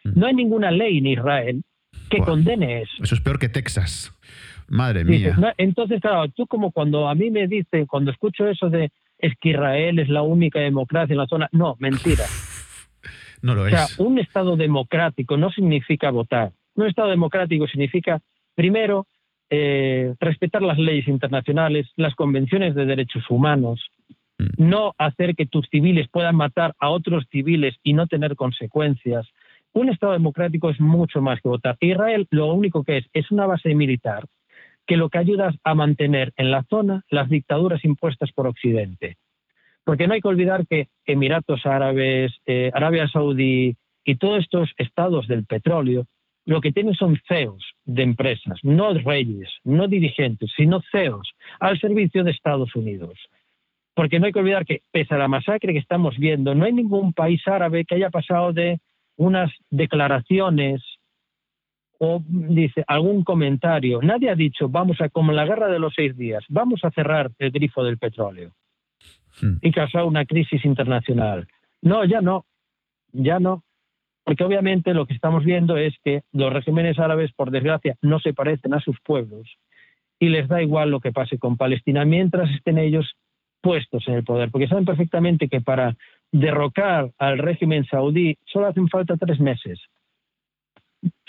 Mm. 0.05 0.19
No 0.19 0.27
hay 0.27 0.35
ninguna 0.35 0.71
ley 0.71 0.99
en 0.99 1.07
Israel 1.07 1.63
que 2.11 2.19
condene 2.19 2.83
eso. 2.83 3.03
Eso 3.03 3.15
es 3.15 3.21
peor 3.21 3.39
que 3.39 3.49
Texas. 3.49 4.13
Madre 4.69 5.05
mía. 5.05 5.37
entonces, 5.59 6.01
claro, 6.01 6.29
tú 6.29 6.47
como 6.47 6.73
cuando 6.73 7.09
a 7.09 7.15
mí 7.15 7.31
me 7.31 7.47
dicen, 7.47 7.87
cuando 7.87 8.11
escucho 8.11 8.49
eso 8.49 8.71
de 8.71 8.91
es 9.19 9.35
que 9.41 9.51
Israel 9.51 9.99
es 9.99 10.09
la 10.09 10.23
única 10.23 10.59
democracia 10.59 11.13
en 11.13 11.19
la 11.19 11.27
zona, 11.27 11.49
no, 11.53 11.77
mentira. 11.79 12.25
no 13.43 13.55
lo 13.55 13.63
o 13.63 13.69
sea, 13.69 13.87
un 13.99 14.19
Estado 14.19 14.57
democrático 14.57 15.37
no 15.37 15.51
significa 15.51 16.11
votar. 16.11 16.53
Un 16.75 16.89
Estado 16.89 17.11
democrático 17.11 17.69
significa, 17.69 18.21
primero, 18.55 19.07
eh, 19.51 20.15
respetar 20.19 20.63
las 20.63 20.79
leyes 20.79 21.07
internacionales, 21.07 21.87
las 21.97 22.15
convenciones 22.15 22.75
de 22.75 22.87
derechos 22.87 23.23
humanos. 23.31 23.81
No 24.57 24.95
hacer 24.99 25.35
que 25.35 25.47
tus 25.47 25.67
civiles 25.69 26.09
puedan 26.11 26.37
matar 26.37 26.75
a 26.79 26.91
otros 26.91 27.27
civiles 27.31 27.77
y 27.83 27.93
no 27.93 28.07
tener 28.07 28.37
consecuencias. 28.37 29.27
Un 29.73 29.89
Estado 29.89 30.13
democrático 30.13 30.71
es 30.71 30.81
mucho 30.81 31.21
más 31.21 31.41
que 31.41 31.49
votar. 31.49 31.77
Israel 31.81 32.27
lo 32.31 32.53
único 32.53 32.85
que 32.85 32.99
es 32.99 33.07
es 33.13 33.31
una 33.31 33.47
base 33.47 33.75
militar 33.75 34.25
que 34.87 34.97
lo 34.97 35.09
que 35.09 35.19
ayuda 35.19 35.55
a 35.65 35.75
mantener 35.75 36.33
en 36.37 36.51
la 36.51 36.65
zona 36.65 37.05
las 37.09 37.29
dictaduras 37.29 37.85
impuestas 37.85 38.33
por 38.33 38.47
Occidente. 38.47 39.17
Porque 39.85 40.07
no 40.07 40.15
hay 40.15 40.21
que 40.21 40.29
olvidar 40.29 40.67
que 40.67 40.89
Emiratos 41.07 41.67
Árabes, 41.67 42.33
eh, 42.47 42.71
Arabia 42.75 43.09
Saudí 43.09 43.77
y 44.05 44.15
todos 44.17 44.41
estos 44.41 44.71
estados 44.79 45.29
del 45.29 45.45
petróleo 45.45 46.07
lo 46.45 46.61
que 46.61 46.73
tienen 46.73 46.95
son 46.95 47.21
CEOs 47.29 47.75
de 47.85 48.03
empresas, 48.03 48.59
no 48.63 48.93
reyes, 48.95 49.49
no 49.65 49.87
dirigentes, 49.87 50.51
sino 50.57 50.83
CEOs 50.91 51.31
al 51.61 51.79
servicio 51.79 52.25
de 52.25 52.33
Estados 52.33 52.75
Unidos. 52.75 53.19
Porque 53.95 54.19
no 54.19 54.27
hay 54.27 54.33
que 54.33 54.39
olvidar 54.39 54.65
que, 54.65 54.83
pese 54.91 55.15
a 55.15 55.19
la 55.19 55.29
masacre 55.29 55.73
que 55.73 55.79
estamos 55.79 56.17
viendo, 56.17 56.55
no 56.55 56.65
hay 56.65 56.73
ningún 56.73 57.13
país 57.13 57.47
árabe 57.47 57.85
que 57.85 57.97
haya 57.97 58.11
pasado 58.11 58.53
de 58.53 58.81
unas 59.17 59.53
declaraciones 59.71 60.83
o 61.99 62.21
dice 62.27 62.85
algún 62.89 63.23
comentario. 63.23 64.01
Nadie 64.03 64.31
ha 64.31 64.35
dicho, 64.35 64.69
vamos 64.69 65.01
a, 65.01 65.09
como 65.09 65.31
en 65.31 65.37
la 65.37 65.45
guerra 65.45 65.69
de 65.69 65.79
los 65.79 65.95
seis 65.95 66.17
días, 66.17 66.45
vamos 66.49 66.85
a 66.85 66.91
cerrar 66.91 67.31
el 67.39 67.53
grifo 67.53 67.85
del 67.85 67.99
petróleo 67.99 68.51
hmm. 69.41 69.59
y 69.61 69.71
causar 69.71 70.05
una 70.05 70.25
crisis 70.25 70.65
internacional. 70.65 71.47
No, 71.81 72.05
ya 72.05 72.21
no, 72.21 72.45
ya 73.13 73.39
no. 73.39 73.63
Porque 74.25 74.45
obviamente 74.45 74.95
lo 74.95 75.07
que 75.07 75.15
estamos 75.15 75.45
viendo 75.45 75.77
es 75.77 75.95
que 76.05 76.23
los 76.33 76.53
regímenes 76.53 76.99
árabes, 76.99 77.33
por 77.33 77.51
desgracia, 77.51 77.97
no 78.03 78.21
se 78.21 78.33
parecen 78.33 78.75
a 78.75 78.81
sus 78.81 78.99
pueblos 79.01 79.49
y 80.19 80.29
les 80.29 80.49
da 80.49 80.63
igual 80.63 80.91
lo 80.91 81.01
que 81.01 81.13
pase 81.13 81.39
con 81.39 81.57
Palestina 81.57 82.05
mientras 82.05 82.51
estén 82.51 82.79
ellos 82.79 83.17
puestos 83.63 84.07
en 84.09 84.15
el 84.15 84.25
poder, 84.25 84.51
porque 84.51 84.69
saben 84.69 84.85
perfectamente 84.85 85.49
que 85.49 85.61
para 85.61 85.97
derrocar 86.33 87.11
al 87.19 87.39
régimen 87.39 87.85
saudí 87.87 88.37
solo 88.45 88.67
hacen 88.67 88.89
falta 88.89 89.17
tres 89.17 89.41
meses. 89.41 89.79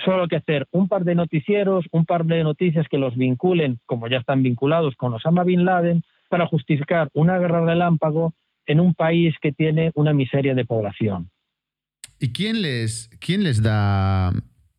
Solo 0.03 0.27
que 0.27 0.35
hacer 0.35 0.67
un 0.71 0.87
par 0.87 1.03
de 1.03 1.15
noticieros, 1.15 1.85
un 1.91 2.05
par 2.05 2.25
de 2.25 2.43
noticias 2.43 2.87
que 2.89 2.97
los 2.97 3.15
vinculen, 3.15 3.79
como 3.85 4.07
ya 4.07 4.17
están 4.17 4.43
vinculados 4.43 4.95
con 4.95 5.13
Osama 5.13 5.43
Bin 5.43 5.65
Laden, 5.65 6.03
para 6.29 6.47
justificar 6.47 7.09
una 7.13 7.37
guerra 7.37 7.65
relámpago 7.65 8.33
en 8.65 8.79
un 8.79 8.93
país 8.93 9.35
que 9.41 9.51
tiene 9.51 9.91
una 9.95 10.13
miseria 10.13 10.55
de 10.55 10.65
población. 10.65 11.29
¿Y 12.19 12.31
quién 12.31 12.61
les, 12.61 13.09
quién 13.19 13.43
les 13.43 13.61
da 13.61 14.31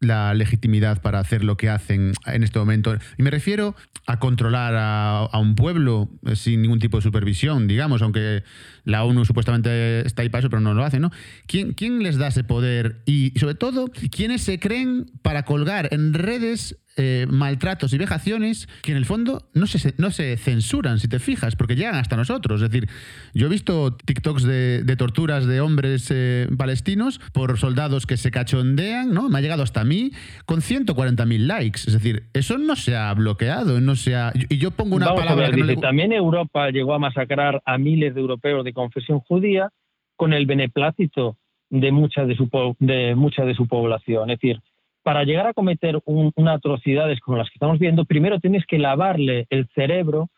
la 0.05 0.35
legitimidad 0.35 1.01
para 1.03 1.19
hacer 1.19 1.45
lo 1.45 1.57
que 1.57 1.69
hacen 1.69 2.13
en 2.27 2.43
este 2.43 2.59
momento. 2.59 2.97
Y 3.19 3.23
me 3.23 3.31
refiero 3.31 3.75
a 4.07 4.19
controlar 4.19 4.75
a, 4.77 5.39
un 5.39 5.55
pueblo 5.55 6.09
eh, 6.27 6.37
sin 6.37 6.63
ningún 6.63 6.79
tipo 6.79 6.99
de 6.99 7.03
supervisión, 7.03 7.67
digamos, 7.67 8.03
aunque 8.03 8.45
la 8.85 9.05
ONU 9.05 9.25
supuestamente 9.25 10.07
está 10.07 10.23
ahí 10.23 10.29
para 10.29 10.41
eso, 10.41 10.51
pero 10.51 10.61
no 10.61 10.75
lo 10.75 10.85
hace, 10.85 11.01
¿no? 11.01 11.11
¿Quién, 11.47 11.73
quién 11.73 12.03
les 12.03 12.19
da 12.19 12.29
ese 12.29 12.45
poder? 12.45 13.03
Y 13.07 13.33
sobre 13.39 13.55
todo, 13.55 13.91
¿quiénes 14.11 14.43
se 14.43 14.59
creen 14.59 15.11
para 15.23 15.45
colgar 15.45 15.89
en 15.93 16.13
redes 16.13 16.79
eh, 16.97 17.27
maltratos 17.29 17.93
y 17.93 17.99
vejaciones 17.99 18.69
que 18.83 18.93
en 18.93 18.99
el 18.99 19.05
fondo 19.05 19.49
no 19.53 19.67
se, 19.67 19.95
no 19.99 20.11
se 20.11 20.37
censuran, 20.37 20.99
si 20.99 21.09
te 21.09 21.19
fijas, 21.19 21.57
porque 21.57 21.75
llegan 21.75 21.97
hasta 21.97 22.17
nosotros. 22.17 22.63
Es 22.63 22.71
decir, 22.71 22.89
yo 23.35 23.47
he 23.47 23.51
visto 23.51 23.97
TikToks 23.97 24.45
de, 24.45 24.95
torturas 24.97 25.47
de 25.47 25.61
hombres 25.61 26.11
eh, 26.13 26.47
palestinos 26.57 27.19
por 27.33 27.59
soldados 27.59 28.07
que 28.07 28.17
se 28.17 28.31
cachondean, 28.31 29.13
¿no? 29.13 29.29
Me 29.29 29.39
ha 29.39 29.41
llegado 29.41 29.63
hasta 29.65 29.85
mí 29.85 30.13
con 30.47 30.61
140.000 30.61 31.39
likes. 31.39 31.81
Es 31.87 31.95
decir, 31.95 32.25
eso 32.33 32.59
no 32.59 32.77
se 32.77 32.95
ha 32.95 33.13
bloqueado, 33.15 33.81
no 33.81 33.97
se 33.97 34.15
ha... 34.15 34.33
Y 34.49 34.59
yo 34.59 34.71
pongo 34.71 34.97
una 34.97 35.15
palabra 35.15 35.51
que 35.51 35.77
También 35.77 36.13
Europa 36.13 36.71
llegó 36.71 36.95
a 36.95 36.99
masacrar 36.99 37.61
a 37.65 37.77
miles 37.77 38.15
de 38.15 38.21
europeos 38.21 38.65
de 38.65 38.73
confesión 38.73 39.21
judía 39.21 39.71
con 40.17 40.33
el 40.33 40.47
beneplácito 40.47 41.37
de 41.71 41.91
mucha 41.91 42.25
de 42.25 42.37
su, 42.37 42.49
de 42.79 43.15
mucha 43.17 43.45
de 43.45 43.55
su 43.55 43.67
población. 43.67 44.31
Es 44.31 44.39
decir, 44.39 44.61
para 45.05 45.25
llegar 45.25 45.47
a 45.47 45.53
cometer 45.53 46.01
unas 46.07 46.57
atrocidades 46.57 47.21
como 47.21 47.37
las 47.37 47.49
que 47.51 47.57
estamos 47.57 47.79
viendo, 47.79 48.07
primero 48.07 48.41
tienes 48.41 48.65
que 48.67 48.79
lavarle 48.79 49.47
el 49.51 49.69
cerebro 49.75 50.31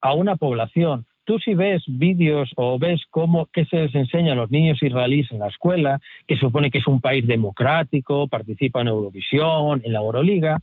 a 0.00 0.14
una 0.14 0.36
población. 0.36 1.04
Tú 1.24 1.38
si 1.38 1.54
ves 1.54 1.84
vídeos 1.86 2.50
o 2.56 2.78
ves 2.78 3.02
cómo 3.10 3.46
qué 3.52 3.66
se 3.66 3.76
les 3.76 3.94
enseña 3.94 4.32
a 4.32 4.36
los 4.36 4.50
niños 4.50 4.82
israelíes 4.82 5.30
en 5.30 5.40
la 5.40 5.48
escuela, 5.48 6.00
que 6.26 6.38
supone 6.38 6.70
que 6.70 6.78
es 6.78 6.86
un 6.86 7.02
país 7.02 7.26
democrático, 7.26 8.28
participa 8.28 8.80
en 8.80 8.88
Eurovisión, 8.88 9.82
en 9.84 9.92
la 9.92 10.00
Euroliga, 10.00 10.56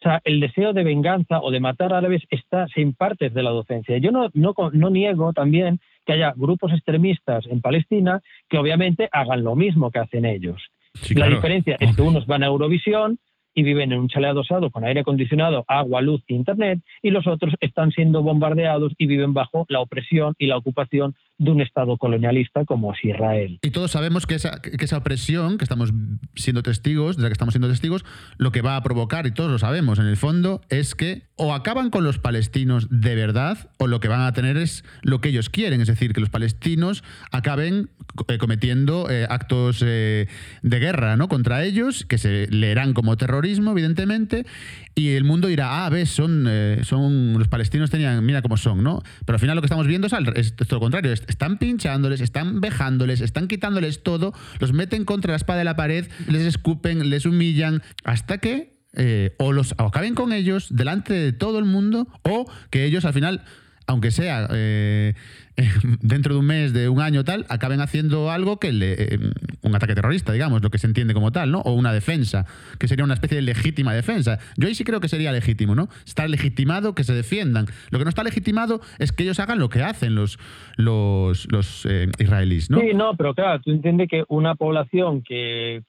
o 0.00 0.02
sea, 0.02 0.22
el 0.24 0.40
deseo 0.40 0.72
de 0.72 0.84
venganza 0.84 1.40
o 1.42 1.50
de 1.50 1.60
matar 1.60 1.92
árabes 1.92 2.22
está 2.30 2.68
sin 2.68 2.94
partes 2.94 3.34
de 3.34 3.42
la 3.42 3.50
docencia. 3.50 3.98
Yo 3.98 4.12
no, 4.12 4.30
no 4.32 4.90
niego 4.90 5.34
también 5.34 5.78
que 6.06 6.14
haya 6.14 6.32
grupos 6.34 6.72
extremistas 6.72 7.44
en 7.48 7.60
Palestina 7.60 8.22
que 8.48 8.56
obviamente 8.56 9.10
hagan 9.12 9.44
lo 9.44 9.56
mismo 9.56 9.90
que 9.90 9.98
hacen 9.98 10.24
ellos 10.24 10.70
la 11.14 11.28
diferencia 11.28 11.76
es 11.80 11.94
que 11.94 12.02
unos 12.02 12.26
van 12.26 12.42
a 12.42 12.46
Eurovisión 12.46 13.18
y 13.54 13.62
viven 13.62 13.90
en 13.90 14.00
un 14.00 14.08
chalet 14.08 14.30
adosado 14.30 14.70
con 14.70 14.84
aire 14.84 15.00
acondicionado, 15.00 15.64
agua, 15.66 16.02
luz 16.02 16.22
e 16.28 16.34
internet, 16.34 16.80
y 17.02 17.10
los 17.10 17.26
otros 17.26 17.54
están 17.60 17.90
siendo 17.90 18.22
bombardeados 18.22 18.92
y 18.98 19.06
viven 19.06 19.32
bajo 19.32 19.64
la 19.68 19.80
opresión 19.80 20.34
y 20.38 20.46
la 20.46 20.58
ocupación 20.58 21.14
de 21.38 21.50
un 21.50 21.60
Estado 21.60 21.96
colonialista 21.98 22.64
como 22.64 22.92
es 22.92 23.04
Israel. 23.04 23.58
Y 23.62 23.70
todos 23.70 23.90
sabemos 23.90 24.26
que 24.26 24.34
esa, 24.34 24.60
que 24.60 24.84
esa 24.84 24.98
opresión, 24.98 25.58
que 25.58 25.64
estamos 25.64 25.92
siendo 26.34 26.62
testigos, 26.62 27.16
de 27.16 27.22
la 27.22 27.28
que 27.28 27.34
estamos 27.34 27.52
siendo 27.52 27.68
testigos, 27.68 28.04
lo 28.38 28.52
que 28.52 28.62
va 28.62 28.76
a 28.76 28.82
provocar, 28.82 29.26
y 29.26 29.32
todos 29.32 29.50
lo 29.50 29.58
sabemos 29.58 29.98
en 29.98 30.06
el 30.06 30.16
fondo, 30.16 30.60
es 30.68 30.94
que 30.94 31.26
o 31.36 31.52
acaban 31.52 31.90
con 31.90 32.04
los 32.04 32.18
palestinos 32.18 32.88
de 32.90 33.14
verdad, 33.14 33.70
o 33.78 33.86
lo 33.86 34.00
que 34.00 34.08
van 34.08 34.22
a 34.22 34.32
tener 34.32 34.56
es 34.56 34.84
lo 35.02 35.20
que 35.20 35.28
ellos 35.28 35.50
quieren, 35.50 35.80
es 35.80 35.88
decir, 35.88 36.12
que 36.14 36.20
los 36.20 36.30
palestinos 36.30 37.04
acaben 37.30 37.90
eh, 38.28 38.38
cometiendo 38.38 39.10
eh, 39.10 39.26
actos 39.28 39.82
eh, 39.84 40.28
de 40.62 40.78
guerra 40.78 41.16
¿no? 41.16 41.28
contra 41.28 41.64
ellos, 41.64 42.06
que 42.06 42.16
se 42.16 42.46
leerán 42.48 42.94
como 42.94 43.16
terrorismo, 43.16 43.72
evidentemente, 43.72 44.46
y 44.94 45.10
el 45.10 45.24
mundo 45.24 45.48
dirá, 45.48 45.84
ah, 45.84 45.90
ves, 45.90 46.08
son, 46.08 46.48
son 46.82 47.34
los 47.34 47.48
palestinos 47.48 47.90
tenían, 47.90 48.24
mira 48.24 48.40
cómo 48.40 48.56
son, 48.56 48.82
¿no? 48.82 49.02
Pero 49.26 49.36
al 49.36 49.40
final 49.40 49.56
lo 49.56 49.60
que 49.60 49.66
estamos 49.66 49.86
viendo 49.86 50.06
es, 50.06 50.14
es 50.34 50.56
todo 50.56 50.76
lo 50.76 50.80
contrario, 50.80 51.12
están 51.28 51.58
pinchándoles, 51.58 52.20
están 52.20 52.60
vejándoles, 52.60 53.20
están 53.20 53.48
quitándoles 53.48 54.02
todo, 54.02 54.32
los 54.58 54.72
meten 54.72 55.04
contra 55.04 55.32
la 55.32 55.36
espada 55.36 55.60
de 55.60 55.64
la 55.64 55.76
pared, 55.76 56.08
les 56.28 56.42
escupen, 56.42 57.10
les 57.10 57.26
humillan, 57.26 57.82
hasta 58.04 58.38
que 58.38 58.76
eh, 58.98 59.34
o 59.38 59.52
los 59.52 59.74
acaben 59.76 60.14
con 60.14 60.32
ellos 60.32 60.68
delante 60.70 61.12
de 61.12 61.32
todo 61.32 61.58
el 61.58 61.66
mundo, 61.66 62.08
o 62.22 62.50
que 62.70 62.84
ellos 62.84 63.04
al 63.04 63.12
final 63.12 63.44
aunque 63.86 64.10
sea 64.10 64.48
eh, 64.52 65.14
dentro 66.00 66.34
de 66.34 66.40
un 66.40 66.46
mes, 66.46 66.72
de 66.72 66.88
un 66.88 67.00
año 67.00 67.24
tal, 67.24 67.46
acaben 67.48 67.80
haciendo 67.80 68.30
algo 68.30 68.58
que 68.58 68.72
le, 68.72 68.92
eh, 68.92 69.18
un 69.62 69.74
ataque 69.74 69.94
terrorista, 69.94 70.32
digamos, 70.32 70.62
lo 70.62 70.70
que 70.70 70.78
se 70.78 70.86
entiende 70.86 71.14
como 71.14 71.32
tal, 71.32 71.50
¿no? 71.50 71.60
O 71.60 71.72
una 71.72 71.92
defensa, 71.92 72.46
que 72.78 72.88
sería 72.88 73.04
una 73.04 73.14
especie 73.14 73.36
de 73.36 73.42
legítima 73.42 73.94
defensa. 73.94 74.38
Yo 74.56 74.68
ahí 74.68 74.74
sí 74.74 74.84
creo 74.84 75.00
que 75.00 75.08
sería 75.08 75.32
legítimo, 75.32 75.74
¿no? 75.74 75.88
Está 76.04 76.26
legitimado 76.26 76.94
que 76.94 77.04
se 77.04 77.14
defiendan. 77.14 77.66
Lo 77.90 77.98
que 77.98 78.04
no 78.04 78.08
está 78.08 78.22
legitimado 78.24 78.80
es 78.98 79.12
que 79.12 79.22
ellos 79.22 79.40
hagan 79.40 79.58
lo 79.58 79.68
que 79.68 79.82
hacen 79.82 80.14
los, 80.14 80.38
los, 80.76 81.50
los 81.50 81.86
eh, 81.86 82.08
israelíes, 82.18 82.70
¿no? 82.70 82.80
Sí, 82.80 82.92
no, 82.94 83.16
pero 83.16 83.34
claro, 83.34 83.60
tú 83.60 83.70
entiendes 83.70 84.08
que 84.08 84.24
una 84.28 84.54
población 84.54 85.22
que 85.22 85.82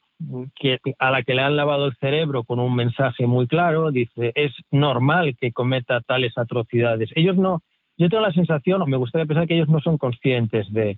que, 0.60 0.80
a 1.00 1.12
la 1.12 1.24
que 1.24 1.36
le 1.36 1.42
han 1.42 1.56
lavado 1.56 1.86
el 1.86 1.96
cerebro 1.98 2.44
con 2.44 2.60
un 2.60 2.76
mensaje 2.76 3.28
muy 3.28 3.48
claro, 3.48 3.92
dice, 3.92 4.32
es 4.36 4.52
normal 4.72 5.36
que 5.40 5.52
cometa 5.52 6.02
tales 6.02 6.38
atrocidades. 6.38 7.10
Ellos 7.16 7.38
no, 7.38 7.62
yo 7.98 8.10
tengo 8.10 8.24
la 8.24 8.34
sensación, 8.34 8.82
o 8.82 8.86
me 8.86 8.98
gustaría 8.98 9.26
pensar 9.26 9.48
que 9.48 9.56
ellos 9.56 9.70
no 9.70 9.80
son 9.82 9.98
conscientes 9.98 10.72
de 10.72 10.98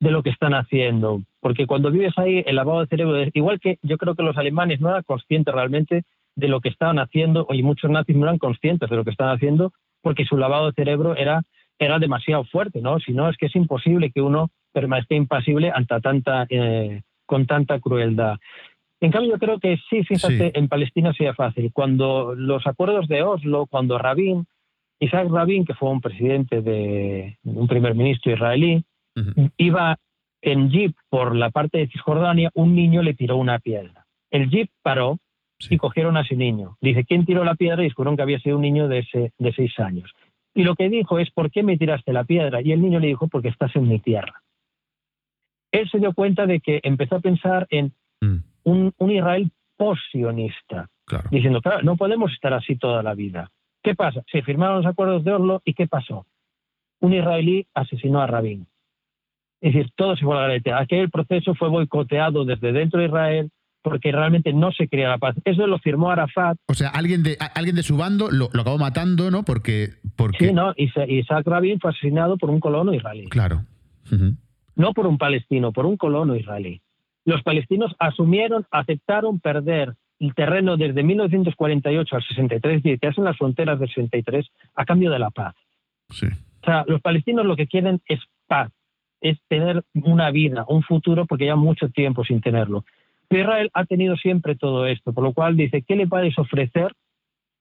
de 0.00 0.10
lo 0.10 0.22
que 0.22 0.30
están 0.30 0.54
haciendo. 0.54 1.22
Porque 1.40 1.66
cuando 1.66 1.90
vives 1.90 2.14
ahí, 2.16 2.42
el 2.46 2.56
lavado 2.56 2.80
de 2.80 2.86
cerebro, 2.86 3.22
igual 3.34 3.60
que 3.60 3.78
yo 3.82 3.98
creo 3.98 4.14
que 4.14 4.22
los 4.22 4.36
alemanes 4.36 4.80
no 4.80 4.88
eran 4.88 5.02
conscientes 5.02 5.54
realmente 5.54 6.04
de 6.34 6.48
lo 6.48 6.60
que 6.60 6.70
estaban 6.70 6.98
haciendo, 6.98 7.46
y 7.50 7.62
muchos 7.62 7.90
nazis 7.90 8.16
no 8.16 8.24
eran 8.24 8.38
conscientes 8.38 8.88
de 8.88 8.96
lo 8.96 9.04
que 9.04 9.10
estaban 9.10 9.36
haciendo, 9.36 9.72
porque 10.02 10.24
su 10.24 10.38
lavado 10.38 10.66
de 10.66 10.72
cerebro 10.72 11.14
era, 11.16 11.42
era 11.78 11.98
demasiado 11.98 12.44
fuerte, 12.44 12.80
¿no? 12.80 12.98
Si 12.98 13.12
no, 13.12 13.28
es 13.28 13.36
que 13.36 13.46
es 13.46 13.56
imposible 13.56 14.10
que 14.10 14.22
uno 14.22 14.50
permanezca 14.72 15.14
impasible 15.14 15.70
ante 15.74 16.00
tanta, 16.00 16.46
eh, 16.48 17.02
con 17.26 17.46
tanta 17.46 17.78
crueldad. 17.78 18.38
En 19.00 19.10
cambio, 19.10 19.32
yo 19.32 19.38
creo 19.38 19.58
que 19.58 19.78
sí, 19.88 20.02
fíjate, 20.04 20.58
en 20.58 20.68
Palestina 20.68 21.12
sería 21.12 21.34
fácil. 21.34 21.70
Cuando 21.72 22.34
los 22.34 22.66
acuerdos 22.66 23.08
de 23.08 23.22
Oslo, 23.22 23.66
cuando 23.66 23.98
Rabin, 23.98 24.46
Isaac 25.00 25.28
Rabin, 25.30 25.64
que 25.64 25.74
fue 25.74 25.90
un 25.90 26.00
presidente 26.00 26.60
de 26.60 27.38
un 27.42 27.66
primer 27.66 27.94
ministro 27.94 28.32
israelí, 28.32 28.84
iba 29.56 29.96
en 30.42 30.70
jeep 30.70 30.94
por 31.08 31.34
la 31.34 31.50
parte 31.50 31.78
de 31.78 31.88
Cisjordania, 31.88 32.50
un 32.54 32.74
niño 32.74 33.02
le 33.02 33.14
tiró 33.14 33.36
una 33.36 33.58
piedra. 33.58 34.06
El 34.30 34.48
jeep 34.50 34.70
paró 34.82 35.18
y 35.68 35.76
cogieron 35.76 36.16
a 36.16 36.22
ese 36.22 36.36
niño. 36.36 36.76
Dice, 36.80 37.04
¿quién 37.04 37.26
tiró 37.26 37.44
la 37.44 37.54
piedra? 37.54 37.82
Y 37.82 37.86
descubrieron 37.86 38.16
que 38.16 38.22
había 38.22 38.40
sido 38.40 38.56
un 38.56 38.62
niño 38.62 38.88
de, 38.88 39.00
ese, 39.00 39.32
de 39.38 39.52
seis 39.52 39.78
años. 39.78 40.10
Y 40.54 40.64
lo 40.64 40.74
que 40.74 40.88
dijo 40.88 41.18
es, 41.18 41.30
¿por 41.30 41.50
qué 41.50 41.62
me 41.62 41.76
tiraste 41.76 42.12
la 42.12 42.24
piedra? 42.24 42.60
Y 42.62 42.72
el 42.72 42.80
niño 42.80 42.98
le 42.98 43.08
dijo, 43.08 43.28
porque 43.28 43.48
estás 43.48 43.74
en 43.76 43.88
mi 43.88 43.98
tierra. 43.98 44.42
Él 45.72 45.88
se 45.90 45.98
dio 45.98 46.12
cuenta 46.12 46.46
de 46.46 46.60
que 46.60 46.80
empezó 46.82 47.16
a 47.16 47.20
pensar 47.20 47.66
en 47.70 47.92
mm. 48.20 48.36
un, 48.64 49.10
Israel 49.10 49.50
posionista, 49.76 50.88
diciendo, 51.30 51.60
claro, 51.60 51.82
no 51.82 51.96
podemos 51.96 52.32
estar 52.32 52.52
así 52.52 52.76
toda 52.76 53.02
la 53.02 53.14
vida. 53.14 53.50
¿Qué 53.82 53.94
pasa? 53.94 54.22
Se 54.30 54.42
firmaron 54.42 54.78
los 54.78 54.86
acuerdos 54.86 55.24
de 55.24 55.32
Oslo 55.32 55.62
y 55.64 55.74
¿qué 55.74 55.86
pasó? 55.86 56.26
Un 57.00 57.14
israelí 57.14 57.66
asesinó 57.74 58.20
a 58.20 58.26
Rabin. 58.26 58.66
Es 59.60 59.74
decir, 59.74 59.90
todo 59.94 60.16
se 60.16 60.24
fue 60.24 60.36
a 60.36 60.40
la 60.40 60.48
garete. 60.48 60.72
Aquel 60.72 61.10
proceso 61.10 61.54
fue 61.54 61.68
boicoteado 61.68 62.44
desde 62.44 62.72
dentro 62.72 63.00
de 63.00 63.06
Israel 63.06 63.50
porque 63.82 64.12
realmente 64.12 64.52
no 64.52 64.72
se 64.72 64.88
quería 64.88 65.08
la 65.08 65.18
paz. 65.18 65.36
Eso 65.44 65.66
lo 65.66 65.78
firmó 65.78 66.10
Arafat. 66.10 66.58
O 66.66 66.74
sea, 66.74 66.90
alguien 66.90 67.22
de, 67.22 67.38
alguien 67.54 67.76
de 67.76 67.82
su 67.82 67.96
bando 67.96 68.30
lo, 68.30 68.46
acabó 68.46 68.78
matando, 68.78 69.30
¿no? 69.30 69.42
Porque, 69.42 69.94
porque... 70.16 70.48
Sí, 70.48 70.52
no, 70.52 70.74
Isaac 70.76 71.46
Rabin 71.46 71.80
fue 71.80 71.90
asesinado 71.90 72.36
por 72.36 72.50
un 72.50 72.60
colono 72.60 72.92
israelí. 72.94 73.28
Claro. 73.28 73.64
No 74.74 74.92
por 74.92 75.06
un 75.06 75.18
palestino, 75.18 75.72
por 75.72 75.86
un 75.86 75.96
colono 75.96 76.36
israelí. 76.36 76.82
Los 77.24 77.42
palestinos 77.42 77.94
asumieron, 77.98 78.66
aceptaron 78.70 79.40
perder 79.40 79.94
el 80.20 80.34
terreno 80.34 80.76
desde 80.76 81.02
1948 81.02 82.16
al 82.16 82.22
63, 82.22 82.82
y 82.84 82.98
que 82.98 83.06
hacen 83.06 83.24
las 83.24 83.38
fronteras 83.38 83.80
del 83.80 83.88
63, 83.88 84.46
a 84.74 84.84
cambio 84.84 85.10
de 85.10 85.18
la 85.18 85.30
paz. 85.30 85.54
Sí. 86.10 86.26
O 86.26 86.64
sea, 86.64 86.84
los 86.86 87.00
palestinos 87.00 87.46
lo 87.46 87.56
que 87.56 87.66
quieren 87.66 88.00
es 88.06 88.20
paz 88.46 88.70
es 89.22 89.38
tener 89.48 89.82
una 89.94 90.30
vida, 90.30 90.64
un 90.68 90.82
futuro, 90.82 91.26
porque 91.26 91.46
ya 91.46 91.56
mucho 91.56 91.88
tiempo 91.88 92.24
sin 92.24 92.40
tenerlo. 92.40 92.84
Israel 93.30 93.70
ha 93.74 93.84
tenido 93.84 94.16
siempre 94.16 94.56
todo 94.56 94.86
esto, 94.86 95.12
por 95.12 95.24
lo 95.24 95.32
cual 95.32 95.56
dice, 95.56 95.82
¿qué 95.82 95.96
le 95.96 96.06
puedes 96.06 96.38
ofrecer 96.38 96.92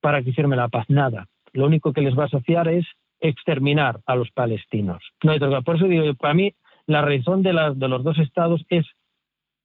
para 0.01 0.21
que 0.21 0.33
firme 0.33 0.55
la 0.55 0.67
paz? 0.67 0.85
Nada. 0.89 1.27
Lo 1.53 1.65
único 1.65 1.93
que 1.93 2.01
les 2.01 2.17
va 2.17 2.23
a 2.23 2.27
asociar 2.27 2.67
es 2.67 2.85
exterminar 3.19 3.99
a 4.05 4.15
los 4.15 4.31
palestinos. 4.31 5.03
No 5.23 5.31
hay 5.31 5.39
Por 5.39 5.75
eso 5.75 5.85
digo, 5.85 6.13
para 6.15 6.33
mí 6.33 6.53
la 6.87 7.01
razón 7.01 7.43
de, 7.43 7.51
de 7.75 7.87
los 7.87 8.03
dos 8.03 8.17
estados 8.19 8.65
es 8.69 8.85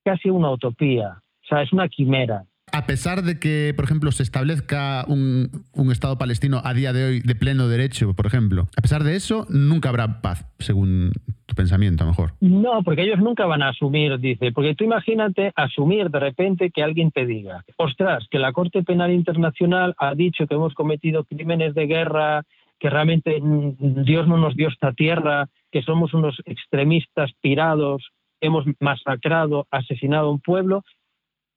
casi 0.05 0.29
una 0.31 0.51
utopía, 0.51 1.23
o 1.43 1.47
sea, 1.47 1.63
es 1.63 1.73
una 1.73 1.89
quimera 1.89 2.45
a 2.75 2.87
pesar 2.87 3.23
de 3.23 3.39
que, 3.39 3.73
por 3.77 3.85
ejemplo, 3.85 4.11
se 4.11 4.25
establezca 4.25 5.05
un, 5.07 5.49
Estado 5.93 6.19
palestino 6.19 6.61
a 6.65 6.75
día 6.75 6.93
de 6.93 7.05
hoy 7.05 7.21
de 7.21 7.37
pleno 7.37 7.69
derecho, 7.69 8.15
por 8.15 8.27
ejemplo, 8.27 8.67
a 8.77 8.83
pesar 8.83 9.05
de 9.05 9.15
eso, 9.15 9.47
nunca 9.49 9.91
habrá 9.91 10.21
paz, 10.23 10.45
según 10.59 11.13
tu 11.47 11.55
pensamiento, 11.55 12.03
a 12.03 12.07
lo 12.07 12.11
mejor. 12.13 12.33
No, 12.41 12.83
porque 12.83 13.03
ellos 13.03 13.21
nunca 13.21 13.47
van 13.47 13.63
a 13.63 13.69
asumir, 13.69 14.19
dice, 14.19 14.51
porque 14.51 14.75
tú 14.75 14.83
imagínate 14.83 15.53
asumir 15.55 16.11
de 16.11 16.19
repente 16.19 16.71
que 16.71 16.83
alguien 16.83 17.13
te 17.13 17.27
diga, 17.27 17.65
ostras, 17.77 18.27
que 18.29 18.41
la 18.41 18.53
Corte 18.53 18.83
Penal 18.83 19.13
Internacional 19.13 19.95
ha 19.99 20.17
dicho 20.17 20.49
que 20.49 20.55
hemos 20.55 20.75
cometido 20.75 21.23
crímenes 21.23 21.75
de 21.75 21.87
guerra, 21.87 22.43
que 22.81 22.91
realmente 22.91 23.39
Dios 23.41 24.27
no 24.27 24.37
nos 24.37 24.57
dio 24.57 24.69
esta 24.69 24.93
tierra, 24.93 25.49
que 25.71 25.83
somos 25.83 26.13
unos 26.13 26.37
extremistas 26.45 27.31
pirados, 27.41 28.03
hemos 28.41 28.65
masacrado, 28.81 29.69
asesinado 29.71 30.27
a 30.27 30.33
un 30.33 30.41
pueblo, 30.41 30.83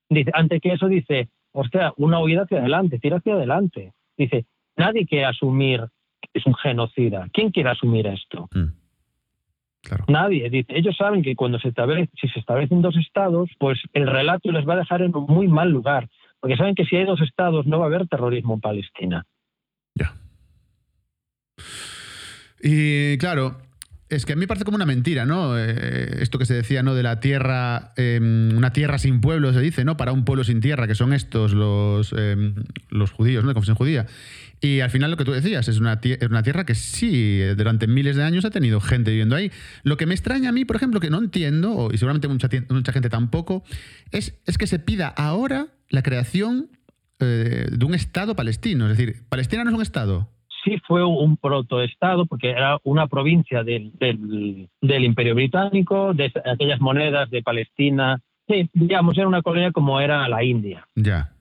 Dice, 0.10 0.32
ante 0.34 0.60
que 0.60 0.74
eso 0.74 0.88
dice, 0.88 1.30
hostia, 1.52 1.94
una 1.98 2.20
huida 2.20 2.44
hacia 2.44 2.60
adelante, 2.60 3.00
tira 3.00 3.18
hacia 3.18 3.34
adelante. 3.34 3.94
Dice, 4.18 4.46
nadie 4.76 5.06
quiere 5.06 5.26
asumir 5.26 5.86
que 6.22 6.40
es 6.40 6.46
un 6.46 6.56
genocida. 6.56 7.28
¿Quién 7.34 7.52
quiere 7.52 7.70
asumir 7.70 8.08
esto? 8.08 8.50
Mm. 8.54 8.74
Nadie. 10.08 10.50
Dice, 10.50 10.74
ellos 10.76 10.96
saben 10.98 11.22
que 11.22 11.36
cuando 11.36 11.60
se 11.60 11.70
establece, 11.70 12.12
si 12.20 12.28
se 12.30 12.40
establecen 12.40 12.82
dos 12.82 12.96
estados, 12.98 13.50
pues 13.60 13.80
el 13.94 14.08
relato 14.08 14.52
les 14.52 14.68
va 14.68 14.74
a 14.74 14.78
dejar 14.78 15.02
en 15.02 15.16
un 15.16 15.26
muy 15.26 15.48
mal 15.48 15.70
lugar. 15.70 16.10
Porque 16.40 16.58
saben 16.58 16.76
que 16.76 16.86
si 16.86 16.96
hay 16.96 17.06
dos 17.06 17.22
estados 17.22 17.66
no 17.66 17.80
va 17.80 17.86
a 17.86 17.88
haber 17.88 18.08
terrorismo 18.08 18.56
en 18.56 18.62
Palestina. 18.62 19.26
Ya. 19.96 20.14
Y 22.62 23.18
claro, 23.18 23.58
es 24.10 24.26
que 24.26 24.34
a 24.34 24.36
mí 24.36 24.42
me 24.42 24.48
parece 24.48 24.64
como 24.64 24.76
una 24.76 24.86
mentira, 24.86 25.26
¿no? 25.26 25.58
Eh, 25.58 26.22
esto 26.22 26.40
que 26.40 26.46
se 26.46 26.54
decía, 26.54 26.82
¿no? 26.84 26.96
De 26.96 27.04
la 27.04 27.20
tierra, 27.20 27.92
em, 27.98 28.56
una 28.56 28.72
tierra 28.72 28.98
sin 29.00 29.20
pueblo, 29.20 29.52
se 29.54 29.60
dice, 29.60 29.84
¿no? 29.84 29.98
Para 29.98 30.14
un 30.14 30.24
pueblo 30.24 30.44
sin 30.44 30.62
tierra, 30.62 30.88
que 30.88 30.96
son 30.96 31.14
estos 31.14 31.54
los, 31.54 32.14
em, 32.14 32.56
los 32.90 33.12
judíos, 33.12 33.44
¿no? 33.44 33.50
De 33.50 33.54
confesión 33.54 33.76
judía. 33.76 34.06
Y 34.62 34.80
al 34.80 34.90
final 34.90 35.12
lo 35.12 35.18
que 35.18 35.26
tú 35.26 35.34
decías, 35.34 35.68
es 35.68 35.80
una, 35.80 36.00
una 36.30 36.42
tierra 36.42 36.66
que 36.66 36.74
sí, 36.74 37.42
durante 37.58 37.86
miles 37.86 38.16
de 38.16 38.24
años 38.24 38.46
ha 38.46 38.50
tenido 38.50 38.80
gente 38.80 39.12
viviendo 39.12 39.36
ahí. 39.36 39.52
Lo 39.84 39.98
que 39.98 40.06
me 40.06 40.16
extraña 40.16 40.50
a 40.50 40.52
mí, 40.52 40.66
por 40.66 40.78
ejemplo, 40.78 41.00
que 41.00 41.10
no 41.10 41.20
entiendo, 41.20 41.90
y 41.94 41.98
seguramente 41.98 42.28
mucha, 42.28 42.50
mucha 42.70 42.92
gente 42.92 43.10
tampoco, 43.10 43.64
es, 44.12 44.34
es 44.46 44.58
que 44.58 44.68
se 44.68 44.80
pida 44.80 45.10
ahora 45.10 45.68
la 45.90 46.02
creación 46.02 46.70
eh, 47.20 47.68
de 47.72 47.86
un 47.86 47.94
Estado 47.94 48.36
palestino. 48.36 48.90
Es 48.90 48.98
decir, 48.98 49.24
Palestina 49.28 49.64
no 49.64 49.72
es 49.72 49.76
un 49.76 49.82
Estado 49.82 50.30
sí 50.68 50.82
fue 50.86 51.06
un 51.06 51.38
protoestado 51.38 52.26
porque 52.26 52.50
era 52.50 52.80
una 52.84 53.08
provincia 53.08 53.64
del, 53.64 53.92
del, 54.00 55.04
Imperio 55.04 55.36
Británico, 55.36 56.14
de 56.14 56.32
aquellas 56.46 56.80
monedas 56.82 57.30
de 57.30 57.42
Palestina. 57.42 58.20
Sí, 58.48 58.70
digamos, 58.74 59.18
era 59.18 59.28
una 59.28 59.42
colonia 59.42 59.72
como 59.72 60.00
era 60.00 60.28
la 60.28 60.44
India. 60.44 60.86
Ya. 60.96 61.32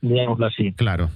Digámoslo 0.00 0.46
así. 0.46 0.72
Claro. 0.72 1.08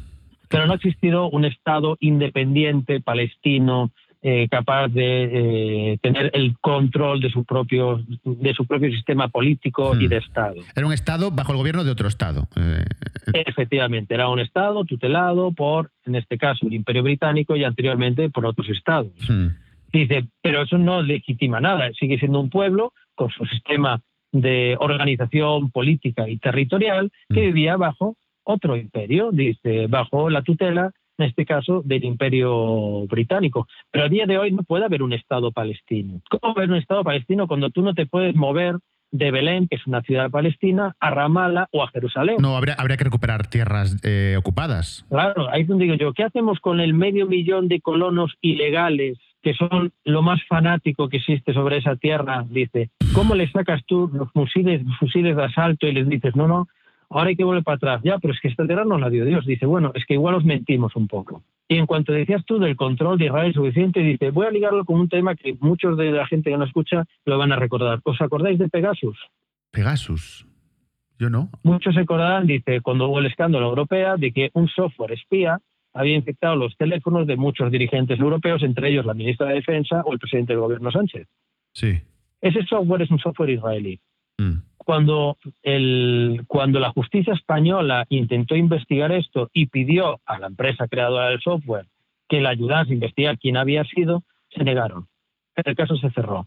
Pero 0.49 0.67
no 0.67 0.73
ha 0.73 0.77
existido 0.77 1.29
un 1.29 1.45
Estado 1.45 1.97
independiente 2.01 3.01
palestino 3.01 3.93
eh, 4.21 4.49
capaz 4.51 4.89
de 4.89 5.93
eh, 5.93 5.99
tener 6.03 6.33
el 6.35 6.59
control 6.59 7.21
de 7.21 7.31
su 7.31 7.45
propio 7.45 8.03
de 8.25 8.53
su 8.53 8.67
propio 8.67 8.91
sistema 8.91 9.29
político 9.29 9.95
y 9.95 10.07
hmm. 10.07 10.09
de 10.09 10.17
Estado. 10.17 10.57
Era 10.75 10.87
un 10.87 10.93
Estado 10.93 11.31
bajo 11.31 11.53
el 11.53 11.59
gobierno 11.59 11.85
de 11.85 11.93
otro 11.93 12.09
Estado. 12.09 12.49
Eh, 12.57 12.85
Efectivamente, 13.33 14.15
era 14.15 14.29
un 14.29 14.41
Estado 14.41 14.85
tutelado 14.85 15.53
por, 15.53 15.93
en 16.05 16.17
este 16.17 16.37
caso, 16.37 16.67
el 16.67 16.75
Imperio 16.75 17.05
Británico 17.05 17.55
y 17.55 17.63
anteriormente 17.63 18.29
por 18.29 18.45
otros 18.45 18.69
Estados. 18.71 19.13
Hmm. 19.29 19.49
Dice, 19.93 20.27
pero 20.43 20.63
eso 20.63 20.79
no 20.79 21.01
legitima 21.01 21.61
nada, 21.61 21.91
sigue 21.93 22.19
siendo 22.19 22.41
un 22.41 22.51
pueblo 22.51 22.93
con 23.15 23.31
su 23.31 23.47
sistema 23.47 24.01
de 24.33 24.77
organización 24.81 25.71
política 25.71 26.29
y 26.29 26.39
territorial 26.39 27.13
que 27.29 27.41
hmm. 27.41 27.47
vivía 27.53 27.77
bajo 27.77 28.17
otro 28.43 28.77
imperio, 28.77 29.31
dice, 29.31 29.87
bajo 29.87 30.29
la 30.29 30.43
tutela 30.43 30.91
en 31.19 31.27
este 31.27 31.45
caso 31.45 31.83
del 31.85 32.05
imperio 32.05 33.07
británico. 33.07 33.67
Pero 33.91 34.05
a 34.05 34.09
día 34.09 34.27
de 34.27 34.39
hoy 34.39 34.53
no 34.53 34.63
puede 34.63 34.85
haber 34.85 35.03
un 35.03 35.13
Estado 35.13 35.53
palestino. 35.53 36.21
¿Cómo 36.31 36.55
haber 36.57 36.71
un 36.71 36.77
Estado 36.77 37.05
palestino 37.05 37.47
cuando 37.47 37.71
tú 37.71 37.83
no 37.83 37.95
te 37.95 38.07
puedes 38.07 38.35
mover 38.35 38.77
de 39.11 39.31
Belén, 39.31 39.69
que 39.69 39.77
es 39.77 39.87
una 39.87 40.03
ciudad 40.03 40.31
palestina, 40.31 40.95
a 41.01 41.11
Ramallah 41.11 41.69
o 41.73 41.83
a 41.83 41.89
Jerusalén. 41.89 42.37
No, 42.41 42.57
habría, 42.57 42.75
habría 42.75 42.97
que 42.97 43.05
recuperar 43.05 43.47
tierras 43.47 43.97
eh, 44.05 44.37
ocupadas. 44.39 45.07
Claro, 45.09 45.49
ahí 45.51 45.63
es 45.63 45.69
donde 45.69 45.85
digo 45.85 45.97
yo, 45.97 46.13
¿qué 46.13 46.25
hacemos 46.25 46.61
con 46.61 46.81
el 46.81 46.95
medio 46.95 47.27
millón 47.27 47.69
de 47.69 47.81
colonos 47.81 48.35
ilegales 48.41 49.19
que 49.41 49.55
son 49.55 49.93
lo 50.05 50.23
más 50.23 50.41
fanático 50.49 51.09
que 51.09 51.19
existe 51.19 51.55
sobre 51.55 51.79
esa 51.79 51.97
tierra? 51.97 52.45
Dice, 52.49 52.91
¿cómo 53.15 53.35
le 53.35 53.51
sacas 53.51 53.83
tú 53.87 54.11
los 54.13 54.31
fusiles, 54.33 54.83
fusiles 54.99 55.37
de 55.37 55.45
asalto 55.45 55.87
y 55.87 55.93
les 55.93 56.09
dices, 56.09 56.37
no, 56.37 56.47
no, 56.47 56.69
ahora 57.11 57.31
hay 57.31 57.37
que 57.37 57.45
volver 57.45 57.65
para 57.65 57.77
atrás. 57.77 58.01
Ya, 58.05 58.19
pero 58.19 58.35
es 58.35 58.41
que 58.41 58.49
esta 58.49 58.67
tierra 58.67 58.85
no 58.85 58.99
la 58.99 59.11
dio 59.11 59.25
Dios. 59.25 59.47
Dice, 59.47 59.67
bueno, 59.67 59.93
es 59.95 60.05
que 60.07 60.15
igual 60.15 60.35
os 60.35 60.45
mentimos 60.45 60.95
un 60.97 61.09
poco. 61.09 61.43
Y 61.69 61.77
en 61.77 61.87
cuanto 61.87 62.13
decías 62.13 62.45
tú 62.45 62.59
del 62.59 62.77
control 62.77 63.19
de 63.19 63.27
Israel 63.27 63.53
suficiente, 63.53 64.01
dice, 64.01 64.31
voy 64.31 64.47
a 64.47 64.51
ligarlo 64.51 64.85
con 64.85 65.01
un 65.01 65.09
tema 65.09 65.35
que 65.35 65.57
muchos 65.61 65.97
de 65.97 66.11
la 66.11 66.27
gente 66.27 66.51
que 66.51 66.57
nos 66.57 66.69
escucha 66.69 67.05
lo 67.25 67.39
van 67.39 67.53
a 67.53 67.57
recordar. 67.57 68.01
¿Os 68.05 68.21
acordáis 68.21 68.59
de 68.59 68.69
Pegasus? 68.69 69.19
Pegasus. 69.71 70.47
Yo 71.19 71.31
no. 71.31 71.51
Muchos 71.63 71.95
se 71.95 72.01
acordarán, 72.01 72.47
dice, 72.47 72.81
cuando 72.81 73.09
hubo 73.09 73.19
el 73.19 73.27
escándalo 73.27 73.67
europeo, 73.69 74.17
de 74.17 74.33
que 74.33 74.51
un 74.55 74.69
software 74.69 75.13
espía 75.13 75.59
había 75.93 76.15
infectado 76.15 76.55
los 76.55 76.77
teléfonos 76.77 77.27
de 77.27 77.37
muchos 77.37 77.73
dirigentes 77.73 78.21
europeos, 78.21 78.63
entre 78.63 78.91
ellos 78.91 79.05
la 79.05 79.15
ministra 79.15 79.49
de 79.49 79.55
Defensa 79.55 80.03
o 80.05 80.13
el 80.13 80.19
presidente 80.19 80.53
del 80.53 80.61
gobierno 80.61 80.93
Sánchez. 80.93 81.27
Sí. 81.73 82.01
Ese 82.41 82.63
software 82.65 83.03
es 83.03 83.11
un 83.11 83.19
software 83.19 83.51
israelí. 83.51 83.99
Mm 84.39 84.68
cuando, 84.89 85.37
la 86.81 86.93
justicia 86.93 87.35
española 87.35 88.07
intentó 88.09 88.57
investigar 88.57 89.13
esto 89.13 89.51
y 89.53 89.67
pidió 89.67 90.19
a 90.25 90.39
la 90.39 90.47
empresa 90.47 90.89
creadora 90.89 91.29
del 91.29 91.43
software 91.43 91.85
que 92.27 92.41
la 92.41 92.49
ayudase 92.51 92.93
a 92.93 92.95
investigar 92.95 93.39
quién 93.39 93.59
había 93.59 93.85
sido, 93.85 94.23
se 94.49 94.65
negaron. 94.65 95.07
El 95.57 95.77
caso 95.77 95.95
se 95.99 96.09
cerró. 96.13 96.47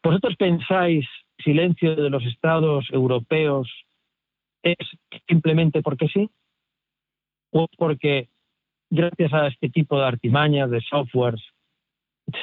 ¿Vosotros 0.00 0.36
pensáis 0.36 1.08
silencio 1.42 1.96
de 1.96 2.08
los 2.08 2.24
estados 2.24 2.86
europeos 2.92 3.68
es 4.62 4.76
simplemente 5.26 5.82
porque 5.82 6.06
sí? 6.06 6.30
¿O 7.50 7.66
porque 7.76 8.28
gracias 8.90 9.32
a 9.32 9.48
este 9.48 9.70
tipo 9.70 9.98
de 9.98 10.06
artimañas, 10.06 10.70
de 10.70 10.80
softwares, 10.82 11.42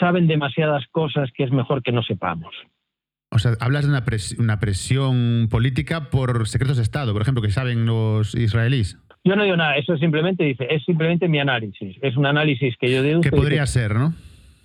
saben 0.02 0.28
demasiadas 0.28 0.86
cosas 0.92 1.32
que 1.32 1.46
es 1.46 1.52
mejor 1.52 1.82
que 1.82 1.94
no 1.94 2.04
sepamos? 2.04 2.54
O 3.34 3.40
sea, 3.40 3.54
hablas 3.60 3.84
de 3.84 3.90
una, 3.90 4.04
una, 4.38 4.60
presión 4.60 5.48
política 5.50 6.10
por 6.10 6.48
secretos 6.48 6.78
de 6.78 6.84
Estado, 6.84 7.14
por 7.14 7.22
ejemplo, 7.22 7.42
que 7.42 7.50
saben 7.50 7.86
los 7.86 8.36
israelíes. 8.36 8.98
Yo 9.24 9.36
no 9.36 9.44
digo 9.44 9.56
nada, 9.56 9.78
eso 9.78 9.98
simplemente 9.98 10.44
dice, 10.44 10.68
es 10.70 10.84
simplemente 10.84 11.28
mi 11.28 11.40
análisis. 11.40 11.98
Es 12.02 12.18
un 12.18 12.26
análisis 12.26 12.76
que 12.78 12.92
yo 12.92 13.02
digo. 13.02 13.22
Que 13.22 13.32
podría 13.32 13.66
ser, 13.66 13.96
¿no? 13.96 14.14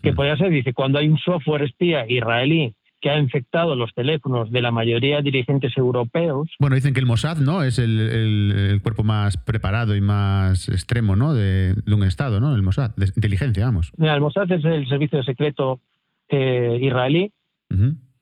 Que 0.03 0.13
podría 0.13 0.37
ser, 0.37 0.51
dice, 0.51 0.73
cuando 0.73 0.99
hay 0.99 1.09
un 1.09 1.19
software 1.19 1.63
espía 1.63 2.05
israelí 2.09 2.75
que 3.01 3.11
ha 3.11 3.19
infectado 3.19 3.77
los 3.77 3.95
teléfonos 3.95 4.51
de 4.51 4.61
la 4.61 4.71
mayoría 4.71 5.19
de 5.19 5.23
dirigentes 5.23 5.77
europeos. 5.77 6.49
Bueno, 6.59 6.75
dicen 6.75 6.95
que 6.95 7.01
el 7.01 7.07
Mossad 7.07 7.39
no 7.39 7.63
es 7.63 7.79
el, 7.79 8.81
cuerpo 8.83 9.05
más 9.05 9.37
preparado 9.37 9.95
y 9.95 10.01
más 10.01 10.69
extremo 10.69 11.15
¿no? 11.15 11.35
de, 11.35 11.75
un 11.87 12.03
Estado, 12.03 12.41
¿no? 12.41 12.55
El 12.55 12.63
Mossad, 12.63 12.91
de 12.97 13.07
inteligencia, 13.07 13.65
vamos. 13.65 13.93
Mira, 13.97 14.15
el 14.15 14.21
Mossad 14.21 14.51
es 14.51 14.65
el 14.65 14.89
servicio 14.89 15.23
secreto 15.23 15.81
eh, 16.29 16.79
israelí, 16.83 17.33
que 17.69 17.77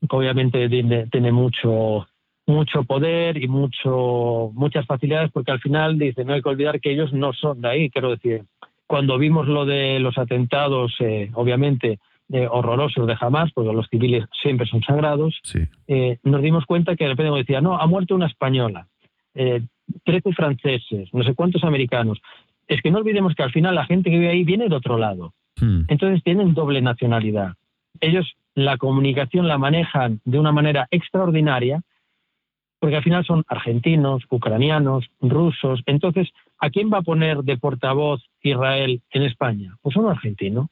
obviamente 0.08 0.68
tiene, 0.68 1.06
tiene, 1.06 1.32
mucho 1.32 2.06
mucho 2.46 2.84
poder 2.84 3.42
y 3.42 3.48
mucho 3.48 4.50
muchas 4.54 4.86
facilidades 4.86 5.30
porque 5.32 5.50
al 5.50 5.60
final 5.60 5.98
dice 5.98 6.24
no 6.24 6.32
hay 6.32 6.42
que 6.42 6.48
olvidar 6.48 6.80
que 6.80 6.92
ellos 6.92 7.12
no 7.12 7.32
son 7.32 7.60
de 7.60 7.68
ahí 7.68 7.90
quiero 7.90 8.10
decir 8.10 8.44
cuando 8.86 9.18
vimos 9.18 9.48
lo 9.48 9.66
de 9.66 9.98
los 9.98 10.16
atentados 10.16 10.94
eh, 11.00 11.30
obviamente 11.34 11.98
eh, 12.32 12.48
horrorosos 12.50 13.06
de 13.06 13.16
Hamas, 13.20 13.52
porque 13.52 13.72
los 13.72 13.86
civiles 13.88 14.24
siempre 14.42 14.66
son 14.66 14.82
sagrados, 14.82 15.40
eh, 15.86 16.18
nos 16.24 16.42
dimos 16.42 16.64
cuenta 16.64 16.96
que 16.96 17.04
de 17.04 17.10
repente 17.10 17.32
decía, 17.36 17.60
no, 17.60 17.78
ha 17.78 17.86
muerto 17.86 18.16
una 18.16 18.26
española, 18.26 18.88
13 19.32 20.32
franceses, 20.32 21.08
no 21.12 21.22
sé 21.22 21.34
cuántos 21.34 21.62
americanos. 21.62 22.20
Es 22.66 22.82
que 22.82 22.90
no 22.90 22.98
olvidemos 22.98 23.36
que 23.36 23.44
al 23.44 23.52
final 23.52 23.76
la 23.76 23.86
gente 23.86 24.10
que 24.10 24.18
vive 24.18 24.30
ahí 24.30 24.42
viene 24.42 24.68
de 24.68 24.74
otro 24.74 24.98
lado. 24.98 25.34
Hmm. 25.60 25.82
Entonces 25.86 26.24
tienen 26.24 26.52
doble 26.52 26.82
nacionalidad. 26.82 27.54
Ellos 28.00 28.26
la 28.56 28.78
comunicación 28.78 29.46
la 29.46 29.58
manejan 29.58 30.20
de 30.24 30.38
una 30.40 30.50
manera 30.50 30.88
extraordinaria, 30.90 31.82
porque 32.80 32.96
al 32.96 33.04
final 33.04 33.24
son 33.24 33.44
argentinos, 33.46 34.24
ucranianos, 34.30 35.04
rusos. 35.20 35.82
Entonces, 35.84 36.30
¿a 36.58 36.70
quién 36.70 36.90
va 36.92 36.98
a 36.98 37.02
poner 37.02 37.42
de 37.42 37.58
portavoz 37.58 38.22
Israel 38.42 39.02
en 39.10 39.22
España? 39.22 39.76
Pues 39.82 39.94
un 39.96 40.08
argentino 40.08 40.70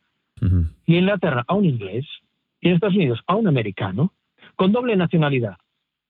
y 0.86 0.96
en 0.96 1.04
Inglaterra 1.04 1.44
a 1.46 1.54
un 1.54 1.64
inglés 1.64 2.06
y 2.60 2.68
en 2.68 2.74
Estados 2.74 2.96
Unidos 2.96 3.20
a 3.26 3.36
un 3.36 3.46
americano 3.48 4.12
con 4.56 4.72
doble 4.72 4.96
nacionalidad. 4.96 5.56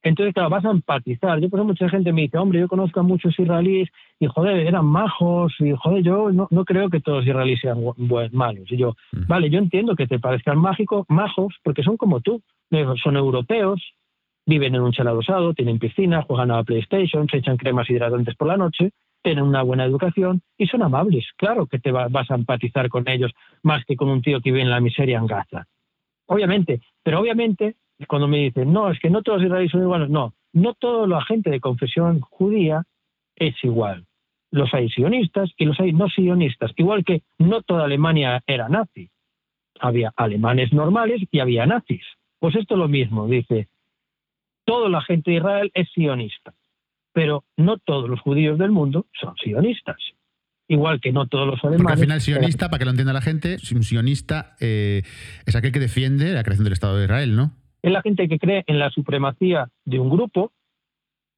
Entonces, 0.05 0.35
claro, 0.35 0.51
vas 0.51 0.65
a 0.67 0.71
empatizar. 0.71 1.41
Yo, 1.41 1.49
por 1.49 1.59
ejemplo, 1.59 1.73
mucha 1.73 1.89
gente 1.89 2.13
me 2.13 2.23
dice, 2.23 2.37
hombre, 2.37 2.61
yo 2.61 2.69
conozco 2.69 3.01
a 3.01 3.03
muchos 3.03 3.37
israelíes 3.39 3.89
y, 4.21 4.27
joder, 4.27 4.59
eran 4.59 4.85
majos 4.85 5.55
y, 5.59 5.73
joder, 5.73 6.05
yo 6.05 6.31
no, 6.31 6.47
no 6.51 6.65
creo 6.67 6.91
que 6.91 7.01
todos 7.01 7.19
los 7.19 7.27
israelíes 7.27 7.61
sean 7.61 7.79
malos. 8.33 8.71
Y 8.71 8.77
yo, 8.77 8.95
vale, 9.27 9.49
yo 9.49 9.59
entiendo 9.59 9.97
que 9.97 10.07
te 10.07 10.19
parezcan 10.19 10.59
mágicos, 10.59 11.07
majos, 11.09 11.55
porque 11.65 11.83
son 11.83 11.97
como 11.97 12.21
tú. 12.21 12.43
Son 13.03 13.17
europeos, 13.17 13.81
viven 14.47 14.75
en 14.75 14.83
un 14.83 14.93
chalet 14.93 15.57
tienen 15.57 15.79
piscina, 15.79 16.23
juegan 16.23 16.51
a 16.51 16.57
la 16.57 16.65
PlayStation, 16.65 17.29
se 17.29 17.39
echan 17.39 17.57
cremas 17.57 17.89
hidratantes 17.89 18.35
por 18.35 18.49
la 18.49 18.57
noche, 18.57 18.91
tienen 19.23 19.45
una 19.45 19.63
buena 19.63 19.85
educación 19.85 20.43
y 20.59 20.67
son 20.67 20.83
amables. 20.83 21.25
Claro 21.37 21.67
que 21.67 21.79
te 21.79 21.93
vas 21.93 22.31
a 22.31 22.35
empatizar 22.35 22.89
con 22.91 23.09
ellos 23.09 23.33
más 23.63 23.85
que 23.87 23.97
con 23.97 24.09
un 24.09 24.21
tío 24.21 24.41
que 24.41 24.51
vive 24.51 24.63
en 24.63 24.71
la 24.71 24.81
miseria 24.81 25.19
en 25.19 25.27
Gaza. 25.27 25.67
Obviamente, 26.27 26.81
pero 27.03 27.21
obviamente 27.21 27.77
cuando 28.09 28.29
me 28.29 28.39
dicen, 28.39 28.73
no, 28.73 28.91
es 28.91 28.99
que 28.99 29.11
no 29.11 29.23
todos 29.23 29.39
los 29.39 29.47
israelíes 29.47 29.73
son 29.73 29.83
iguales, 29.83 30.11
no, 30.11 30.35
no 30.53 30.75
toda 30.75 31.07
la 31.07 31.25
gente 31.25 31.51
de 31.51 31.61
confesión 31.61 32.21
judía 32.21 32.85
es 33.37 33.55
igual. 33.63 34.07
Los 34.51 34.73
hay 34.73 34.89
sionistas 34.89 35.51
y 35.57 35.65
los 35.65 35.79
hay 35.81 35.93
no 35.93 36.09
sionistas, 36.09 36.73
igual 36.77 37.05
que 37.05 37.23
no 37.39 37.63
toda 37.63 37.85
Alemania 37.85 38.43
era 38.47 38.69
nazi. 38.69 39.11
Había 39.81 40.13
alemanes 40.17 40.73
normales 40.73 41.23
y 41.31 41.41
había 41.41 41.67
nazis. 41.67 42.05
Pues 42.39 42.55
esto 42.57 42.75
es 42.75 42.79
lo 42.79 42.89
mismo, 42.89 43.27
dice, 43.27 43.69
toda 44.65 44.89
la 44.89 45.01
gente 45.03 45.31
de 45.31 45.37
Israel 45.39 45.71
es 45.75 45.89
sionista 45.93 46.55
pero 47.15 47.45
no 47.57 47.79
todos 47.79 48.11
los 48.11 48.21
judíos 48.21 48.59
del 48.59 48.73
mundo 48.73 49.07
son 49.19 49.35
sionistas. 49.43 49.97
Igual 50.67 51.01
que 51.01 51.13
no 51.13 51.27
todos 51.27 51.47
los 51.47 51.63
alemanes. 51.63 51.83
Porque 51.83 51.93
al 51.93 51.99
final, 51.99 52.21
sionista, 52.21 52.69
para 52.69 52.79
que 52.79 52.85
lo 52.87 52.91
entienda 52.91 53.13
la 53.13 53.21
gente, 53.21 53.57
un 53.75 53.83
sionista 53.83 54.57
eh, 54.61 55.03
es 55.47 55.57
aquel 55.57 55.73
que 55.73 55.79
defiende 55.79 56.33
la 56.33 56.43
creación 56.43 56.65
del 56.65 56.73
Estado 56.73 56.99
de 56.99 57.05
Israel, 57.05 57.37
¿no? 57.37 57.53
Es 57.85 57.93
la 57.93 58.01
gente 58.01 58.29
que 58.29 58.39
cree 58.39 58.65
en 58.67 58.79
la 58.79 58.89
supremacía 58.89 59.69
de 59.85 59.99
un 59.99 60.09
grupo 60.09 60.53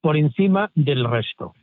por 0.01 0.17
encima 0.17 0.71
del 0.77 1.05
resto 1.05 1.55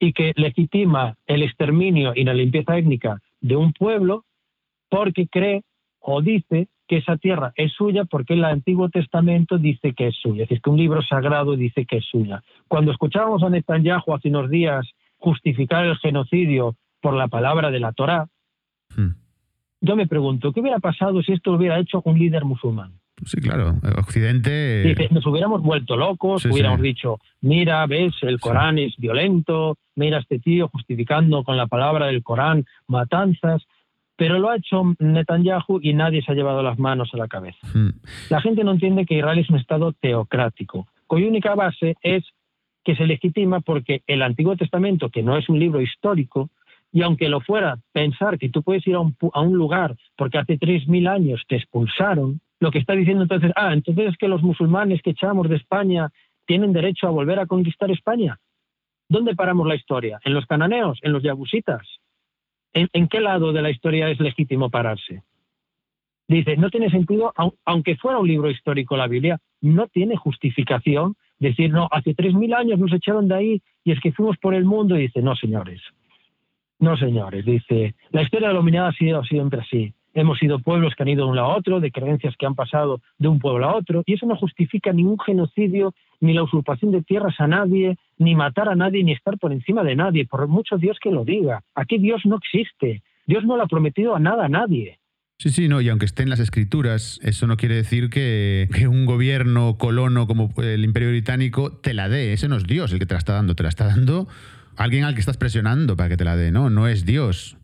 y 0.00 0.12
que 0.12 0.32
legitima 0.34 1.14
el 1.28 1.44
exterminio 1.44 2.10
y 2.16 2.24
la 2.24 2.34
limpieza 2.34 2.76
étnica 2.76 3.20
de 3.40 3.54
un 3.54 3.72
pueblo 3.72 4.24
porque 4.88 5.28
cree 5.28 5.62
o 6.00 6.20
dice 6.20 6.66
que 6.88 6.96
esa 6.96 7.16
tierra 7.16 7.52
es 7.54 7.70
suya 7.74 8.06
porque 8.06 8.34
el 8.34 8.42
Antiguo 8.42 8.88
Testamento 8.88 9.56
dice 9.56 9.94
que 9.94 10.08
es 10.08 10.16
suya, 10.16 10.42
es 10.42 10.48
decir, 10.48 10.62
que 10.62 10.70
un 10.70 10.78
libro 10.78 11.00
sagrado 11.02 11.54
dice 11.54 11.86
que 11.86 11.98
es 11.98 12.04
suya. 12.04 12.42
Cuando 12.66 12.90
escuchábamos 12.90 13.44
a 13.44 13.50
Netanyahu 13.50 14.14
hace 14.14 14.30
unos 14.30 14.50
días 14.50 14.84
justificar 15.18 15.84
el 15.84 15.96
genocidio 15.98 16.74
por 17.00 17.14
la 17.14 17.28
palabra 17.28 17.70
de 17.70 17.78
la 17.78 17.92
Torá, 17.92 18.26
hmm. 18.96 19.10
yo 19.80 19.94
me 19.94 20.08
pregunto, 20.08 20.52
¿qué 20.52 20.58
hubiera 20.58 20.80
pasado 20.80 21.22
si 21.22 21.34
esto 21.34 21.52
lo 21.52 21.58
hubiera 21.58 21.78
hecho 21.78 22.02
un 22.04 22.18
líder 22.18 22.44
musulmán? 22.44 22.97
Sí, 23.24 23.40
claro. 23.40 23.76
Occidente. 23.98 24.94
nos 25.10 25.26
hubiéramos 25.26 25.62
vuelto 25.62 25.96
locos, 25.96 26.44
hubiéramos 26.44 26.80
dicho, 26.80 27.18
mira, 27.40 27.86
ves, 27.86 28.12
el 28.22 28.40
Corán 28.40 28.78
es 28.78 28.96
violento, 28.96 29.76
mira 29.96 30.18
este 30.18 30.38
tío 30.38 30.68
justificando 30.68 31.44
con 31.44 31.56
la 31.56 31.66
palabra 31.66 32.06
del 32.06 32.22
Corán 32.22 32.64
matanzas. 32.86 33.62
Pero 34.16 34.40
lo 34.40 34.50
ha 34.50 34.56
hecho 34.56 34.82
Netanyahu 34.98 35.78
y 35.80 35.94
nadie 35.94 36.22
se 36.22 36.32
ha 36.32 36.34
llevado 36.34 36.60
las 36.60 36.76
manos 36.76 37.10
a 37.14 37.16
la 37.16 37.28
cabeza. 37.28 37.64
Hmm. 37.72 37.90
La 38.30 38.40
gente 38.40 38.64
no 38.64 38.72
entiende 38.72 39.06
que 39.06 39.16
Israel 39.16 39.38
es 39.38 39.48
un 39.48 39.58
Estado 39.58 39.92
teocrático, 39.92 40.88
cuya 41.06 41.28
única 41.28 41.54
base 41.54 41.94
es 42.02 42.24
que 42.84 42.96
se 42.96 43.06
legitima 43.06 43.60
porque 43.60 44.02
el 44.08 44.22
Antiguo 44.22 44.56
Testamento, 44.56 45.10
que 45.10 45.22
no 45.22 45.36
es 45.36 45.48
un 45.48 45.60
libro 45.60 45.80
histórico, 45.80 46.50
y 46.92 47.02
aunque 47.02 47.28
lo 47.28 47.40
fuera, 47.40 47.78
pensar 47.92 48.38
que 48.38 48.48
tú 48.48 48.62
puedes 48.62 48.86
ir 48.86 48.94
a 48.94 49.00
un, 49.00 49.16
a 49.32 49.40
un 49.40 49.56
lugar 49.56 49.96
porque 50.16 50.38
hace 50.38 50.58
3.000 50.58 51.08
años 51.08 51.42
te 51.46 51.56
expulsaron, 51.56 52.40
lo 52.60 52.70
que 52.70 52.78
está 52.78 52.94
diciendo 52.94 53.22
entonces, 53.22 53.52
ah, 53.56 53.72
entonces 53.72 54.08
es 54.08 54.16
que 54.16 54.28
los 54.28 54.42
musulmanes 54.42 55.00
que 55.02 55.10
echamos 55.10 55.48
de 55.48 55.56
España 55.56 56.10
tienen 56.46 56.72
derecho 56.72 57.06
a 57.06 57.10
volver 57.10 57.38
a 57.38 57.46
conquistar 57.46 57.90
España. 57.90 58.38
¿Dónde 59.08 59.34
paramos 59.34 59.66
la 59.66 59.74
historia? 59.74 60.18
¿En 60.24 60.34
los 60.34 60.46
cananeos? 60.46 60.98
¿En 61.02 61.12
los 61.12 61.22
yabusitas? 61.22 61.86
¿En, 62.74 63.08
qué 63.08 63.20
lado 63.20 63.52
de 63.52 63.62
la 63.62 63.70
historia 63.70 64.10
es 64.10 64.20
legítimo 64.20 64.70
pararse? 64.70 65.22
Dice, 66.28 66.56
no 66.56 66.68
tiene 66.68 66.90
sentido, 66.90 67.32
aunque 67.64 67.96
fuera 67.96 68.18
un 68.18 68.28
libro 68.28 68.50
histórico 68.50 68.96
la 68.96 69.06
Biblia, 69.06 69.38
no 69.62 69.86
tiene 69.88 70.16
justificación 70.16 71.16
decir, 71.38 71.70
no, 71.70 71.88
hace 71.90 72.14
tres 72.14 72.34
mil 72.34 72.52
años 72.52 72.78
nos 72.78 72.92
echaron 72.92 73.28
de 73.28 73.34
ahí 73.34 73.62
y 73.84 73.92
es 73.92 74.00
que 74.00 74.12
fuimos 74.12 74.36
por 74.36 74.54
el 74.54 74.64
mundo 74.64 74.96
y 74.96 75.02
dice, 75.02 75.22
no, 75.22 75.34
señores, 75.34 75.80
no, 76.80 76.96
señores, 76.96 77.44
dice, 77.44 77.94
la 78.10 78.22
historia 78.22 78.48
de 78.48 78.54
la 78.54 78.86
ha 78.86 78.92
sido 78.92 79.24
siempre 79.24 79.60
así. 79.60 79.94
Hemos 80.18 80.38
sido 80.38 80.58
pueblos 80.58 80.94
que 80.96 81.02
han 81.02 81.08
ido 81.08 81.24
de 81.24 81.30
un 81.30 81.36
lado 81.36 81.52
a 81.52 81.56
otro, 81.56 81.80
de 81.80 81.92
creencias 81.92 82.34
que 82.36 82.46
han 82.46 82.54
pasado 82.54 83.00
de 83.18 83.28
un 83.28 83.38
pueblo 83.38 83.66
a 83.68 83.76
otro, 83.76 84.02
y 84.04 84.14
eso 84.14 84.26
no 84.26 84.36
justifica 84.36 84.92
ningún 84.92 85.18
genocidio, 85.20 85.94
ni 86.20 86.34
la 86.34 86.42
usurpación 86.42 86.90
de 86.90 87.02
tierras 87.02 87.36
a 87.38 87.46
nadie, 87.46 87.96
ni 88.18 88.34
matar 88.34 88.68
a 88.68 88.74
nadie, 88.74 89.04
ni 89.04 89.12
estar 89.12 89.38
por 89.38 89.52
encima 89.52 89.84
de 89.84 89.94
nadie, 89.94 90.26
por 90.26 90.46
mucho 90.48 90.76
Dios 90.76 90.98
que 91.00 91.10
lo 91.10 91.24
diga. 91.24 91.62
Aquí 91.74 91.98
Dios 91.98 92.22
no 92.24 92.36
existe. 92.36 93.02
Dios 93.26 93.44
no 93.44 93.56
le 93.56 93.62
ha 93.62 93.66
prometido 93.66 94.16
a 94.16 94.18
nada 94.18 94.46
a 94.46 94.48
nadie. 94.48 94.98
Sí, 95.38 95.50
sí, 95.50 95.68
no, 95.68 95.80
y 95.80 95.88
aunque 95.88 96.06
esté 96.06 96.24
en 96.24 96.30
las 96.30 96.40
escrituras, 96.40 97.20
eso 97.22 97.46
no 97.46 97.56
quiere 97.56 97.76
decir 97.76 98.10
que, 98.10 98.68
que, 98.74 98.88
un 98.88 99.06
gobierno 99.06 99.76
colono 99.78 100.26
como 100.26 100.50
el 100.56 100.84
Imperio 100.84 101.10
Británico 101.10 101.70
te 101.70 101.94
la 101.94 102.08
dé. 102.08 102.32
Ese 102.32 102.48
no 102.48 102.56
es 102.56 102.66
Dios 102.66 102.92
el 102.92 102.98
que 102.98 103.06
te 103.06 103.14
la 103.14 103.18
está 103.18 103.34
dando, 103.34 103.54
te 103.54 103.62
la 103.62 103.68
está 103.68 103.86
dando 103.86 104.26
alguien 104.78 105.04
al 105.04 105.14
que 105.14 105.20
estás 105.20 105.36
presionando 105.36 105.96
para 105.96 106.08
que 106.08 106.16
te 106.16 106.24
la 106.24 106.36
dé, 106.36 106.50
¿no? 106.50 106.70
No 106.70 106.88
es 106.88 107.04
Dios. 107.04 107.57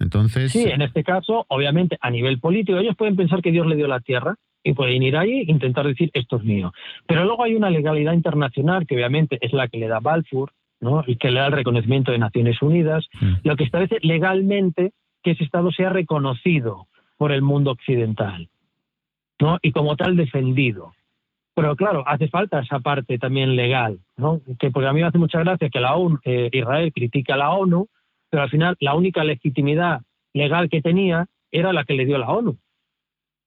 Entonces. 0.00 0.50
Sí, 0.50 0.64
en 0.64 0.82
este 0.82 1.04
caso, 1.04 1.44
obviamente, 1.48 1.98
a 2.00 2.10
nivel 2.10 2.40
político, 2.40 2.78
ellos 2.78 2.96
pueden 2.96 3.16
pensar 3.16 3.42
que 3.42 3.52
Dios 3.52 3.66
le 3.66 3.76
dio 3.76 3.86
la 3.86 4.00
tierra 4.00 4.34
y 4.64 4.72
pueden 4.72 5.02
ir 5.02 5.16
ahí 5.16 5.40
e 5.40 5.50
intentar 5.50 5.86
decir 5.86 6.10
esto 6.14 6.36
es 6.36 6.44
mío. 6.44 6.72
Pero 7.06 7.24
luego 7.24 7.44
hay 7.44 7.54
una 7.54 7.70
legalidad 7.70 8.12
internacional 8.12 8.86
que 8.86 8.96
obviamente 8.96 9.38
es 9.40 9.52
la 9.52 9.68
que 9.68 9.78
le 9.78 9.88
da 9.88 10.00
Balfour, 10.00 10.52
¿no? 10.80 11.04
y 11.06 11.16
que 11.16 11.30
le 11.30 11.40
da 11.40 11.46
el 11.46 11.52
reconocimiento 11.52 12.12
de 12.12 12.18
Naciones 12.18 12.60
Unidas, 12.62 13.06
mm. 13.20 13.32
lo 13.44 13.56
que 13.56 13.64
establece 13.64 13.98
legalmente 14.00 14.92
que 15.22 15.32
ese 15.32 15.44
Estado 15.44 15.70
sea 15.70 15.90
reconocido 15.90 16.88
por 17.16 17.32
el 17.32 17.42
mundo 17.42 17.70
occidental 17.70 18.48
¿no? 19.38 19.58
y 19.62 19.72
como 19.72 19.96
tal 19.96 20.16
defendido. 20.16 20.94
Pero 21.54 21.76
claro, 21.76 22.04
hace 22.06 22.28
falta 22.28 22.60
esa 22.60 22.80
parte 22.80 23.18
también 23.18 23.56
legal, 23.56 23.98
¿no? 24.16 24.40
que 24.58 24.70
porque 24.70 24.88
a 24.88 24.92
mí 24.92 25.00
me 25.00 25.06
hace 25.06 25.18
mucha 25.18 25.40
gracia 25.40 25.68
que 25.68 25.80
la 25.80 25.94
ONU, 25.94 26.18
eh, 26.24 26.48
Israel 26.52 26.92
critique 26.94 27.32
a 27.32 27.36
la 27.36 27.50
ONU, 27.50 27.88
pero 28.30 28.44
al 28.44 28.50
final 28.50 28.76
la 28.80 28.94
única 28.94 29.24
legitimidad 29.24 30.00
legal 30.32 30.68
que 30.70 30.80
tenía 30.80 31.26
era 31.50 31.72
la 31.72 31.84
que 31.84 31.94
le 31.94 32.06
dio 32.06 32.18
la 32.18 32.30
ONU. 32.30 32.58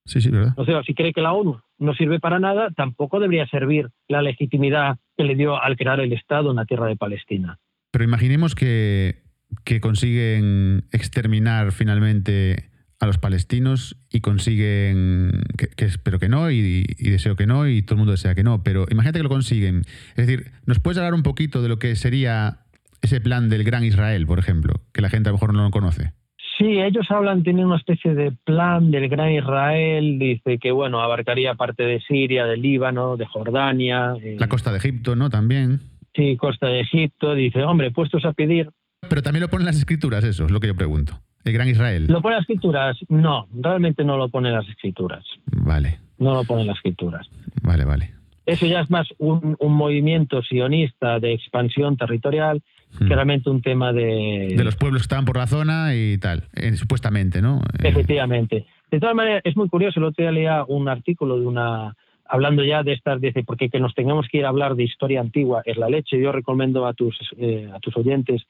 Sí, 0.06 0.22
sí, 0.22 0.30
verdad. 0.30 0.54
O 0.58 0.66
sea, 0.66 0.84
si 0.84 0.94
cree 0.94 1.14
que 1.14 1.22
la 1.22 1.34
ONU 1.34 1.62
no 1.80 1.94
sirve 1.94 2.20
para 2.20 2.40
nada, 2.40 2.72
tampoco 2.72 3.20
debería 3.20 3.48
servir 3.48 3.90
la 4.08 4.22
legitimidad 4.22 4.98
que 5.18 5.24
le 5.24 5.36
dio 5.36 5.62
al 5.62 5.78
crear 5.78 6.00
el 6.02 6.12
Estado 6.12 6.50
en 6.50 6.58
la 6.58 6.66
tierra 6.66 6.88
de 6.88 6.98
Palestina. 6.98 7.60
Pero 7.92 8.04
imaginemos 8.04 8.56
que, 8.56 9.24
que 9.64 9.80
consiguen 9.80 10.86
exterminar 10.92 11.72
finalmente 11.72 12.70
a 13.04 13.06
los 13.06 13.18
palestinos 13.18 13.98
y 14.10 14.22
consiguen, 14.22 15.44
que, 15.58 15.86
espero 15.86 16.20
que 16.20 16.30
no 16.30 16.50
y, 16.52 16.84
deseo 17.00 17.36
que 17.36 17.46
no 17.46 17.68
y 17.68 17.82
todo 17.82 17.96
el 17.96 17.98
mundo 18.00 18.12
desea 18.12 18.34
que 18.34 18.44
no, 18.44 18.64
pero 18.64 18.86
imagínate 18.90 19.20
que 19.20 19.24
lo 19.24 19.30
consiguen. 19.30 19.82
Es 20.16 20.28
decir, 20.28 20.52
¿nos 20.66 20.80
puedes 20.80 20.98
hablar 20.98 21.14
un 21.14 21.24
poquito 21.24 21.62
de 21.62 21.70
lo 21.70 21.80
que 21.80 21.96
sería 21.96 22.63
ese 23.04 23.22
plan 23.22 23.50
del 23.50 23.64
Gran 23.64 23.84
Israel, 23.84 24.26
por 24.26 24.40
ejemplo, 24.40 24.74
que 24.94 25.02
la 25.02 25.10
gente 25.10 25.30
a 25.30 25.32
lo 25.32 25.36
mejor 25.36 25.54
no 25.54 25.64
lo 25.64 25.72
conoce? 25.72 26.14
Sí, 26.58 26.80
ellos 26.80 27.06
hablan, 27.10 27.44
tienen 27.44 27.66
una 27.66 27.78
especie 27.78 28.14
de 28.14 28.32
plan 28.32 28.92
del 28.92 29.10
Gran 29.10 29.32
Israel, 29.32 30.18
dice 30.20 30.58
que, 30.58 30.72
bueno, 30.72 31.02
abarcaría 31.02 31.56
parte 31.56 31.84
de 31.84 32.00
Siria, 32.02 32.46
de 32.46 32.58
Líbano, 32.58 33.18
de 33.18 33.26
Jordania. 33.26 34.14
Eh, 34.24 34.38
la 34.40 34.48
costa 34.48 34.72
de 34.72 34.78
Egipto, 34.78 35.16
¿no? 35.16 35.30
También. 35.30 35.80
Sí, 36.16 36.38
costa 36.38 36.68
de 36.68 36.82
Egipto, 36.82 37.34
dice, 37.34 37.64
hombre, 37.64 37.92
puestos 37.92 38.24
a 38.26 38.34
pedir... 38.34 38.70
Pero 39.10 39.22
también 39.22 39.42
lo 39.42 39.50
ponen 39.50 39.66
las 39.66 39.78
escrituras, 39.78 40.24
eso 40.24 40.46
es 40.46 40.52
lo 40.52 40.60
que 40.60 40.68
yo 40.68 40.76
pregunto. 40.76 41.20
El 41.44 41.54
Gran 41.54 41.68
Israel. 41.68 42.06
¿Lo 42.08 42.22
pone 42.22 42.36
las 42.36 42.44
escrituras? 42.44 42.98
No, 43.10 43.48
realmente 43.54 44.06
no 44.06 44.16
lo 44.16 44.30
pone 44.30 44.50
las 44.52 44.68
escrituras. 44.70 45.26
Vale. 45.48 46.00
No 46.20 46.36
lo 46.36 46.44
pone 46.46 46.64
las 46.64 46.78
escrituras. 46.78 47.28
Vale, 47.64 47.84
vale. 47.84 48.14
Eso 48.46 48.66
ya 48.66 48.82
es 48.82 48.90
más 48.90 49.08
un, 49.20 49.58
movimiento 49.60 50.42
sionista 50.42 51.20
de 51.20 51.34
expansión 51.34 51.96
territorial 51.98 52.62
que 52.98 53.06
hmm. 53.06 53.10
realmente 53.10 53.50
un 53.50 53.62
tema 53.62 53.94
de... 53.94 54.54
De 54.56 54.64
los 54.64 54.76
pueblos 54.76 55.02
que 55.02 55.06
estaban 55.06 55.26
por 55.26 55.38
la 55.38 55.48
zona 55.48 55.96
y 55.96 56.18
tal, 56.18 56.44
eh, 56.54 56.74
supuestamente, 56.74 57.42
¿no? 57.42 57.62
Eh, 57.80 57.90
Efectivamente. 57.90 58.66
De 58.92 59.00
todas 59.00 59.16
maneras, 59.16 59.42
es 59.44 59.56
muy 59.56 59.70
curioso, 59.70 60.00
el 60.00 60.06
otro 60.06 60.24
día 60.24 60.32
leía 60.32 60.64
un 60.68 60.88
artículo 60.88 61.40
de 61.40 61.48
una 61.48 61.96
hablando 62.26 62.64
ya 62.64 62.84
de 62.84 62.94
estas, 62.94 63.22
dice, 63.22 63.44
porque 63.44 63.70
que 63.70 63.80
nos 63.80 63.94
tengamos 63.94 64.28
que 64.28 64.40
ir 64.40 64.46
a 64.46 64.50
hablar 64.50 64.76
de 64.76 64.84
historia 64.84 65.22
antigua 65.22 65.62
es 65.66 65.78
la 65.78 65.90
leche. 65.90 66.20
Yo 66.20 66.32
recomiendo 66.32 66.88
a 66.88 66.94
tus, 66.94 67.16
eh, 67.38 67.70
a 67.72 67.80
tus 67.80 67.96
oyentes 67.98 68.44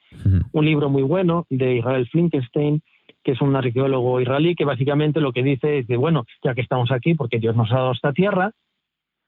un 0.52 0.64
libro 0.64 0.88
muy 0.88 1.02
bueno 1.02 1.46
de 1.50 1.76
Israel 1.76 2.08
Flinkenstein, 2.08 2.82
que 3.22 3.32
es 3.32 3.40
un 3.40 3.56
arqueólogo 3.56 4.20
israelí, 4.20 4.54
que 4.54 4.64
básicamente 4.64 5.20
lo 5.20 5.32
que 5.32 5.42
dice 5.42 5.80
es 5.80 5.86
que, 5.86 5.96
bueno, 5.96 6.24
ya 6.42 6.54
que 6.54 6.60
estamos 6.60 6.90
aquí, 6.92 7.14
porque 7.14 7.38
Dios 7.38 7.56
nos 7.56 7.70
ha 7.72 7.76
dado 7.76 7.92
esta 7.92 8.12
tierra, 8.12 8.52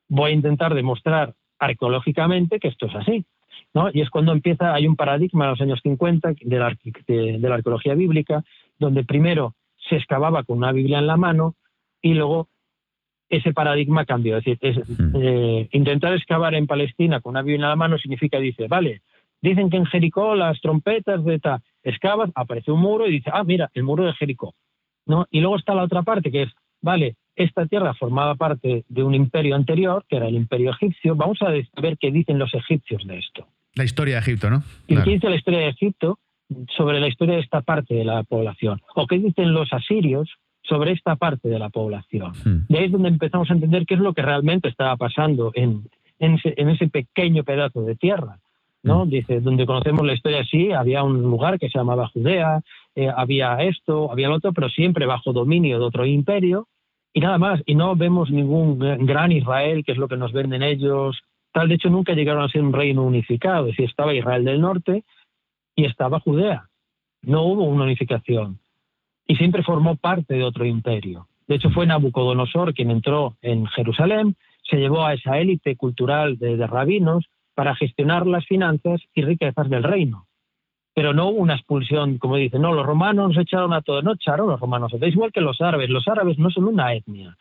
voy 0.09 0.31
a 0.31 0.35
intentar 0.35 0.75
demostrar 0.75 1.35
arqueológicamente 1.59 2.59
que 2.59 2.69
esto 2.69 2.87
es 2.87 2.95
así. 2.95 3.25
¿No? 3.77 3.91
Y 3.93 4.01
es 4.01 4.09
cuando 4.09 4.33
empieza, 4.33 4.72
hay 4.72 4.87
un 4.87 4.97
paradigma 4.97 5.45
en 5.45 5.51
los 5.51 5.61
años 5.61 5.81
50 5.83 6.33
de 6.41 6.59
la, 6.59 6.74
de 7.07 7.39
la 7.39 7.57
arqueología 7.57 7.95
bíblica, 7.95 8.43
donde 8.79 9.05
primero 9.05 9.55
se 9.87 9.97
excavaba 9.97 10.45
con 10.45 10.57
una 10.57 10.72
Biblia 10.72 10.99
en 10.99 11.07
la 11.07 11.18
mano 11.18 11.57
y 12.01 12.14
luego 12.14 12.49
ese 13.29 13.53
paradigma 13.53 14.07
cambió. 14.07 14.39
Es 14.39 14.45
decir, 14.47 14.83
eh, 15.16 15.68
intentar 15.72 16.14
excavar 16.14 16.55
en 16.55 16.66
Palestina 16.66 17.20
con 17.20 17.33
una 17.33 17.43
Biblia 17.43 17.66
en 17.66 17.68
la 17.68 17.77
mano 17.77 17.99
significa, 17.99 18.39
dice, 18.39 18.66
vale, 18.66 19.03
dicen 19.43 19.68
que 19.68 19.77
en 19.77 19.85
Jericó 19.85 20.35
las 20.35 20.59
trompetas 20.62 21.22
de 21.22 21.39
ta, 21.39 21.61
excavas, 21.83 22.31
aparece 22.35 22.72
un 22.72 22.81
muro 22.81 23.07
y 23.07 23.11
dice, 23.11 23.29
ah, 23.31 23.45
mira, 23.45 23.70
el 23.74 23.83
muro 23.83 24.05
de 24.05 24.14
Jericó. 24.14 24.55
¿No? 25.05 25.27
Y 25.31 25.41
luego 25.41 25.57
está 25.57 25.74
la 25.74 25.85
otra 25.85 26.03
parte 26.03 26.31
que 26.31 26.45
es, 26.45 26.53
vale, 26.81 27.16
esta 27.35 27.66
tierra 27.66 27.93
formaba 27.93 28.37
parte 28.37 28.87
de 28.89 29.03
un 29.03 29.14
imperio 29.14 29.55
anterior, 29.55 30.03
que 30.09 30.16
era 30.16 30.29
el 30.29 30.35
imperio 30.35 30.70
egipcio, 30.70 31.14
vamos 31.14 31.43
a 31.43 31.51
ver 31.51 31.99
qué 31.99 32.11
dicen 32.11 32.39
los 32.39 32.55
egipcios 32.55 33.07
de 33.07 33.18
esto. 33.18 33.47
La 33.77 33.85
historia 33.85 34.16
de 34.16 34.20
Egipto, 34.20 34.51
¿no? 34.51 34.62
¿Y 34.89 34.97
qué 34.97 35.11
dice 35.11 35.31
la 35.31 35.37
historia 35.37 35.61
de 35.61 35.68
Egipto 35.68 36.18
sobre 36.77 36.99
la 36.99 37.09
historia 37.09 37.37
de 37.37 37.43
esta 37.43 37.61
parte 37.61 37.95
de 37.95 38.05
la 38.05 38.24
población? 38.24 38.81
¿O 38.95 39.07
qué 39.07 39.18
dicen 39.18 39.53
los 39.53 39.72
asirios 39.72 40.29
sobre 40.68 40.93
esta 40.93 41.16
parte 41.16 41.49
de 41.49 41.59
la 41.59 41.70
población. 41.70 42.33
Hmm. 42.45 42.66
De 42.68 42.79
ahí 42.79 42.85
es 42.87 42.93
donde 42.93 43.09
empezamos 43.09 43.51
a 43.51 43.55
entender 43.55 43.87
qué 43.87 43.95
es 43.95 44.01
lo 44.01 44.12
que 44.12 44.22
realmente 44.22 44.68
estaba 44.68 44.97
pasando 44.97 45.53
en, 45.55 45.89
ese, 46.18 46.89
pequeño 46.89 47.45
pedazo 47.45 47.83
de 47.83 47.97
tierra. 47.97 48.39
¿no? 48.83 49.05
Hmm. 49.05 49.11
Dice, 49.11 49.41
donde 49.41 49.66
conocemos 49.66 50.05
la 50.07 50.14
historia 50.14 50.41
así, 50.41 50.72
había 50.72 51.03
un 51.03 51.22
lugar 51.22 51.59
que 51.59 51.68
se 51.68 51.79
llamaba 51.79 52.09
Judea, 52.09 52.61
eh, 52.95 53.11
había 53.14 53.57
esto, 53.62 54.11
había 54.11 54.29
lo 54.29 54.37
otro, 54.37 54.53
pero 54.53 54.68
siempre 54.68 55.07
bajo 55.07 55.33
dominio 55.33 55.79
de 55.79 55.85
otro 55.85 56.07
imperio, 56.07 56.68
y 57.12 57.20
nada 57.20 57.39
más, 57.39 57.62
y 57.64 57.74
no 57.74 57.97
vemos 57.97 58.31
ningún 58.31 58.79
gran 59.07 59.33
Israel, 59.33 59.85
que 59.85 59.93
es 59.93 59.99
lo 59.99 60.07
que 60.07 60.18
nos 60.18 60.33
venden 60.33 60.62
ellos, 60.62 61.18
tal, 61.57 61.69
de 61.69 61.77
hecho 61.77 61.89
nunca 61.89 62.13
llegaron 62.13 62.45
a 62.45 62.51
ser 62.51 62.63
un 62.63 62.75
reino 62.75 63.03
unificado, 63.03 63.61
es 63.61 63.73
decir, 63.73 63.89
estaba 63.89 64.13
Israel 64.13 64.45
del 64.45 64.61
norte 64.61 65.05
y 65.75 65.87
estaba 65.87 66.21
Judea, 66.21 66.69
no 67.23 67.45
hubo 67.45 67.65
una 67.65 67.85
unificación 67.85 68.59
y 69.27 69.37
siempre 69.37 69.63
formó 69.63 69.97
parte 69.97 70.35
de 70.35 70.45
otro 70.45 70.67
imperio. 70.67 71.29
De 71.49 71.55
hecho, 71.55 71.71
fue 71.71 71.87
Nabucodonosor 71.87 72.75
quien 72.75 72.91
entró 72.91 73.37
en 73.41 73.65
Jerusalén, 73.69 74.37
se 74.69 74.77
llevó 74.77 75.07
a 75.07 75.15
esa 75.15 75.39
élite 75.39 75.77
cultural 75.77 76.37
de, 76.37 76.67
rabinos 76.67 77.25
para 77.55 77.75
gestionar 77.75 78.27
las 78.27 78.45
finanzas 78.45 79.01
y 79.15 79.23
riquezas 79.23 79.71
del 79.71 79.83
reino. 79.83 80.27
Pero 80.95 81.15
no 81.15 81.29
hubo 81.29 81.41
una 81.41 81.55
expulsión, 81.55 82.19
como 82.19 82.37
dicen, 82.37 82.61
no, 82.61 82.75
los 82.75 82.85
romanos 82.85 83.29
nos 83.29 83.39
echaron 83.39 83.73
a 83.73 83.81
todos, 83.81 84.05
no 84.05 84.13
echaron 84.13 84.49
los 84.49 84.61
romanos, 84.61 84.93
es 84.93 85.15
igual 85.15 85.33
que 85.33 85.41
los 85.41 85.63
árabes, 85.63 85.89
los 85.89 86.07
árabes 86.07 86.39
no 86.39 86.51
son 86.51 86.65
una 86.65 86.93
etnia. 86.93 87.35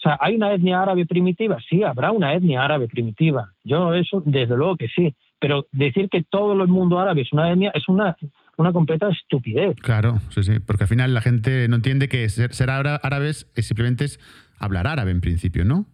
O 0.00 0.02
sea, 0.02 0.16
¿hay 0.18 0.36
una 0.36 0.54
etnia 0.54 0.80
árabe 0.80 1.04
primitiva? 1.04 1.58
Sí, 1.68 1.82
habrá 1.82 2.10
una 2.10 2.32
etnia 2.32 2.64
árabe 2.64 2.88
primitiva. 2.88 3.52
Yo 3.64 3.92
eso, 3.92 4.22
desde 4.24 4.56
luego 4.56 4.76
que 4.76 4.88
sí. 4.88 5.14
Pero 5.38 5.66
decir 5.72 6.08
que 6.08 6.22
todo 6.22 6.52
el 6.52 6.68
mundo 6.68 6.98
árabe 6.98 7.20
es 7.20 7.32
una 7.32 7.52
etnia 7.52 7.70
es 7.74 7.86
una 7.88 8.16
una 8.56 8.72
completa 8.72 9.08
estupidez. 9.08 9.76
Claro, 9.76 10.18
sí, 10.30 10.42
sí, 10.42 10.58
porque 10.60 10.84
al 10.84 10.88
final 10.88 11.14
la 11.14 11.20
gente 11.20 11.66
no 11.68 11.76
entiende 11.76 12.08
que 12.08 12.28
ser, 12.28 12.52
ser 12.52 12.70
árabes 12.70 13.50
es 13.54 13.66
simplemente 13.66 14.04
es 14.04 14.20
hablar 14.58 14.86
árabe 14.86 15.10
en 15.10 15.20
principio, 15.20 15.64
¿no? 15.64 15.86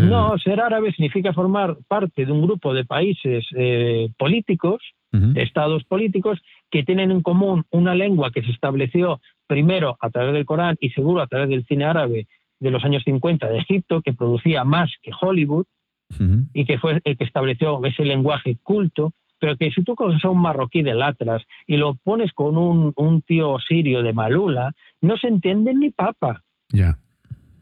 No, 0.00 0.38
ser 0.38 0.60
árabe 0.60 0.92
significa 0.92 1.32
formar 1.32 1.76
parte 1.88 2.24
de 2.24 2.32
un 2.32 2.42
grupo 2.42 2.72
de 2.72 2.84
países 2.84 3.44
eh, 3.56 4.08
políticos, 4.16 4.82
estados 5.36 5.84
políticos, 5.84 6.40
que 6.70 6.82
tienen 6.82 7.12
en 7.12 7.20
común 7.22 7.64
una 7.70 7.94
lengua 7.94 8.32
que 8.32 8.42
se 8.42 8.50
estableció 8.50 9.20
primero 9.46 9.96
a 10.00 10.10
través 10.10 10.32
del 10.32 10.44
Corán 10.44 10.76
y 10.80 10.90
seguro 10.90 11.22
a 11.22 11.28
través 11.28 11.48
del 11.48 11.64
cine 11.66 11.84
árabe 11.84 12.26
de 12.64 12.70
los 12.70 12.84
años 12.84 13.02
50 13.04 13.48
de 13.48 13.58
Egipto, 13.58 14.02
que 14.02 14.12
producía 14.12 14.64
más 14.64 14.90
que 15.02 15.12
Hollywood, 15.18 15.66
y 16.52 16.64
que 16.64 16.78
fue 16.78 17.00
el 17.02 17.16
que 17.16 17.24
estableció 17.24 17.84
ese 17.84 18.04
lenguaje 18.04 18.56
culto, 18.62 19.12
pero 19.40 19.56
que 19.56 19.70
si 19.72 19.82
tú 19.82 19.94
coges 19.94 20.24
a 20.24 20.30
un 20.30 20.40
marroquí 20.40 20.82
del 20.82 21.02
Atlas 21.02 21.42
y 21.66 21.76
lo 21.76 21.94
pones 21.96 22.32
con 22.32 22.56
un, 22.56 23.22
tío 23.22 23.58
sirio 23.58 24.02
de 24.02 24.12
Malula, 24.12 24.72
no 25.00 25.16
se 25.16 25.28
entiende 25.28 25.74
ni 25.74 25.90
papa. 25.90 26.42
Ya. 26.70 26.98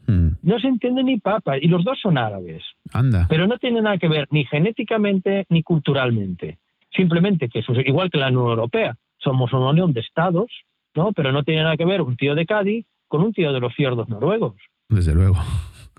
Hmm. 0.05 0.33
No 0.43 0.59
se 0.59 0.67
entiende 0.67 1.03
ni 1.03 1.19
papa. 1.19 1.57
Y 1.57 1.67
los 1.67 1.83
dos 1.83 1.99
son 1.99 2.17
árabes. 2.17 2.63
Anda. 2.93 3.25
Pero 3.27 3.47
no 3.47 3.57
tiene 3.57 3.81
nada 3.81 3.97
que 3.97 4.07
ver 4.07 4.27
ni 4.29 4.45
genéticamente 4.45 5.45
ni 5.49 5.63
culturalmente. 5.63 6.59
Simplemente 6.95 7.49
que 7.49 7.59
es 7.59 7.65
igual 7.85 8.11
que 8.11 8.19
la 8.19 8.27
Unión 8.27 8.49
Europea. 8.49 8.95
Somos 9.17 9.51
una 9.53 9.69
unión 9.69 9.93
de 9.93 10.01
estados, 10.01 10.51
¿no? 10.95 11.11
Pero 11.13 11.31
no 11.31 11.43
tiene 11.43 11.63
nada 11.63 11.77
que 11.77 11.85
ver 11.85 12.01
un 12.01 12.17
tío 12.17 12.35
de 12.35 12.45
Cádiz 12.45 12.85
con 13.07 13.21
un 13.21 13.33
tío 13.33 13.51
de 13.51 13.59
los 13.59 13.73
fiordos 13.73 14.09
noruegos. 14.09 14.55
Desde 14.89 15.13
luego. 15.13 15.37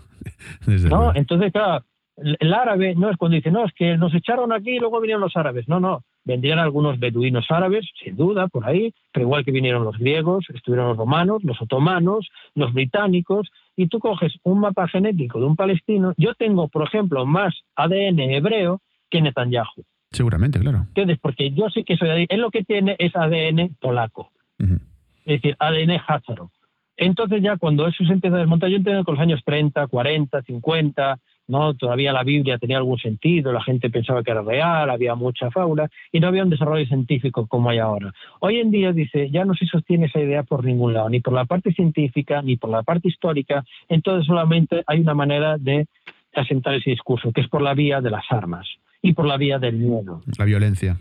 Desde 0.66 0.88
¿No? 0.88 0.96
Luego. 0.96 1.12
Entonces, 1.14 1.52
claro, 1.52 1.84
el 2.16 2.54
árabe 2.54 2.94
no 2.94 3.10
es 3.10 3.16
cuando 3.16 3.36
dice, 3.36 3.50
no, 3.50 3.64
es 3.64 3.72
que 3.72 3.96
nos 3.96 4.14
echaron 4.14 4.52
aquí 4.52 4.76
y 4.76 4.78
luego 4.78 5.00
vinieron 5.00 5.20
los 5.20 5.36
árabes. 5.36 5.68
No, 5.68 5.80
no, 5.80 6.04
vendrían 6.24 6.58
algunos 6.58 6.98
beduinos 6.98 7.46
árabes, 7.50 7.86
sin 8.02 8.16
duda, 8.16 8.46
por 8.48 8.66
ahí, 8.66 8.94
pero 9.12 9.26
igual 9.26 9.44
que 9.44 9.50
vinieron 9.50 9.84
los 9.84 9.98
griegos, 9.98 10.44
estuvieron 10.54 10.88
los 10.88 10.96
romanos, 10.96 11.42
los 11.42 11.60
otomanos, 11.60 12.28
los 12.54 12.72
británicos, 12.72 13.50
y 13.76 13.88
tú 13.88 13.98
coges 13.98 14.34
un 14.44 14.60
mapa 14.60 14.86
genético 14.88 15.40
de 15.40 15.46
un 15.46 15.56
palestino. 15.56 16.14
Yo 16.16 16.34
tengo, 16.34 16.68
por 16.68 16.86
ejemplo, 16.86 17.26
más 17.26 17.54
ADN 17.74 18.20
hebreo 18.20 18.80
que 19.10 19.20
Netanyahu. 19.20 19.84
Seguramente, 20.12 20.60
claro. 20.60 20.78
¿Entiendes? 20.88 21.18
Porque 21.20 21.50
yo 21.50 21.68
sé 21.70 21.82
que 21.82 21.96
soy 21.96 22.08
ahí. 22.08 22.26
Él 22.28 22.40
lo 22.40 22.50
que 22.50 22.62
tiene 22.62 22.94
es 22.98 23.14
ADN 23.16 23.76
polaco. 23.80 24.30
Es 24.58 25.40
decir, 25.40 25.56
ADN 25.58 26.00
házaro. 26.06 26.50
Entonces 26.96 27.42
ya 27.42 27.56
cuando 27.56 27.86
eso 27.86 28.04
se 28.04 28.12
empieza 28.12 28.36
a 28.36 28.40
desmontar, 28.40 28.70
yo 28.70 28.76
entiendo 28.76 29.04
con 29.04 29.14
los 29.14 29.22
años 29.22 29.40
30, 29.44 29.86
40, 29.86 30.42
50, 30.42 31.18
¿no? 31.48 31.74
Todavía 31.74 32.12
la 32.12 32.22
Biblia 32.22 32.58
tenía 32.58 32.78
algún 32.78 32.98
sentido, 32.98 33.52
la 33.52 33.62
gente 33.62 33.90
pensaba 33.90 34.22
que 34.22 34.30
era 34.30 34.42
real, 34.42 34.88
había 34.90 35.14
mucha 35.14 35.50
fauna 35.50 35.88
y 36.12 36.20
no 36.20 36.28
había 36.28 36.44
un 36.44 36.50
desarrollo 36.50 36.86
científico 36.86 37.46
como 37.46 37.70
hay 37.70 37.78
ahora. 37.78 38.12
Hoy 38.40 38.60
en 38.60 38.70
día, 38.70 38.92
dice, 38.92 39.30
ya 39.30 39.44
no 39.44 39.54
se 39.54 39.66
sostiene 39.66 40.06
esa 40.06 40.20
idea 40.20 40.42
por 40.42 40.64
ningún 40.64 40.94
lado, 40.94 41.08
ni 41.08 41.20
por 41.20 41.34
la 41.34 41.44
parte 41.44 41.72
científica, 41.72 42.42
ni 42.42 42.56
por 42.56 42.70
la 42.70 42.82
parte 42.82 43.08
histórica, 43.08 43.64
entonces 43.88 44.26
solamente 44.26 44.82
hay 44.86 45.00
una 45.00 45.14
manera 45.14 45.58
de 45.58 45.86
asentar 46.34 46.74
ese 46.74 46.90
discurso, 46.90 47.32
que 47.32 47.40
es 47.40 47.48
por 47.48 47.62
la 47.62 47.74
vía 47.74 48.00
de 48.00 48.10
las 48.10 48.24
armas 48.30 48.66
y 49.02 49.12
por 49.12 49.26
la 49.26 49.36
vía 49.36 49.58
del 49.58 49.76
miedo. 49.76 50.22
La 50.38 50.44
violencia 50.44 50.96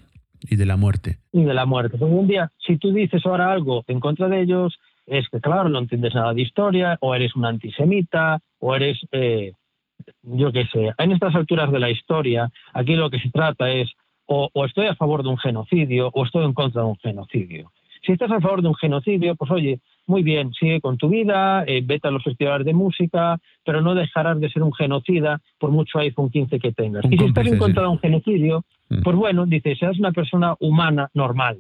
y 0.50 0.56
de 0.56 0.66
la 0.66 0.78
muerte. 0.78 1.20
Y 1.32 1.44
de 1.44 1.54
la 1.54 1.66
muerte. 1.66 1.98
Un 2.04 2.28
día, 2.28 2.52
si 2.66 2.78
tú 2.78 2.92
dices 2.92 3.26
ahora 3.26 3.52
algo 3.52 3.84
en 3.88 4.00
contra 4.00 4.28
de 4.28 4.42
ellos, 4.42 4.78
es 5.06 5.28
que, 5.30 5.40
claro, 5.40 5.70
no 5.70 5.80
entiendes 5.80 6.16
nada 6.16 6.34
de 6.34 6.42
historia, 6.42 6.98
o 7.02 7.14
eres 7.14 7.36
un 7.36 7.46
antisemita, 7.46 8.40
o 8.60 8.76
eres 8.76 9.00
eh, 9.12 9.54
yo 10.24 10.52
qué 10.52 10.66
sé, 10.68 10.92
en 10.98 11.12
estas 11.12 11.36
alturas 11.36 11.72
de 11.72 11.80
la 11.80 11.90
historia, 11.90 12.50
aquí 12.74 12.96
lo 12.96 13.10
que 13.10 13.20
se 13.20 13.30
trata 13.30 13.72
es 13.72 13.92
o, 14.26 14.50
estoy 14.66 14.88
a 14.88 14.96
favor 14.96 15.22
de 15.22 15.30
un 15.30 15.38
genocidio 15.38 16.10
o 16.14 16.26
estoy 16.26 16.46
en 16.46 16.54
contra 16.54 16.82
de 16.82 16.88
un 16.88 16.98
genocidio. 16.98 17.72
Si 18.06 18.12
estás 18.14 18.32
a 18.32 18.42
favor 18.42 18.62
de 18.62 18.70
un 18.70 18.76
genocidio, 18.76 19.36
pues 19.36 19.52
oye, 19.52 19.80
muy 20.08 20.24
bien, 20.24 20.52
sigue 20.54 20.82
con 20.82 20.98
tu 20.98 21.10
vida, 21.10 21.64
eh, 21.66 21.82
vete 21.86 22.08
a 22.08 22.12
los 22.12 22.24
festivales 22.24 22.66
de 22.66 22.74
música, 22.74 23.38
pero 23.64 23.82
no 23.82 23.96
dejarás 23.96 24.40
de 24.40 24.50
ser 24.50 24.64
un 24.64 24.74
genocida 24.74 25.40
por 25.60 25.72
mucho 25.72 26.00
iPhone 26.00 26.30
15 26.30 26.60
que 26.60 26.72
tengas. 26.74 27.06
y 27.10 27.18
si 27.18 27.26
estás 27.26 27.48
en 27.48 27.58
contra 27.58 27.84
de 27.84 27.90
un 27.90 28.00
genocidio, 28.00 28.66
mm. 28.90 29.04
pues 29.04 29.16
bueno, 29.16 29.46
dice, 29.46 29.76
seas 29.76 29.98
una 30.00 30.12
persona 30.12 30.56
humana 30.60 31.10
normal. 31.14 31.60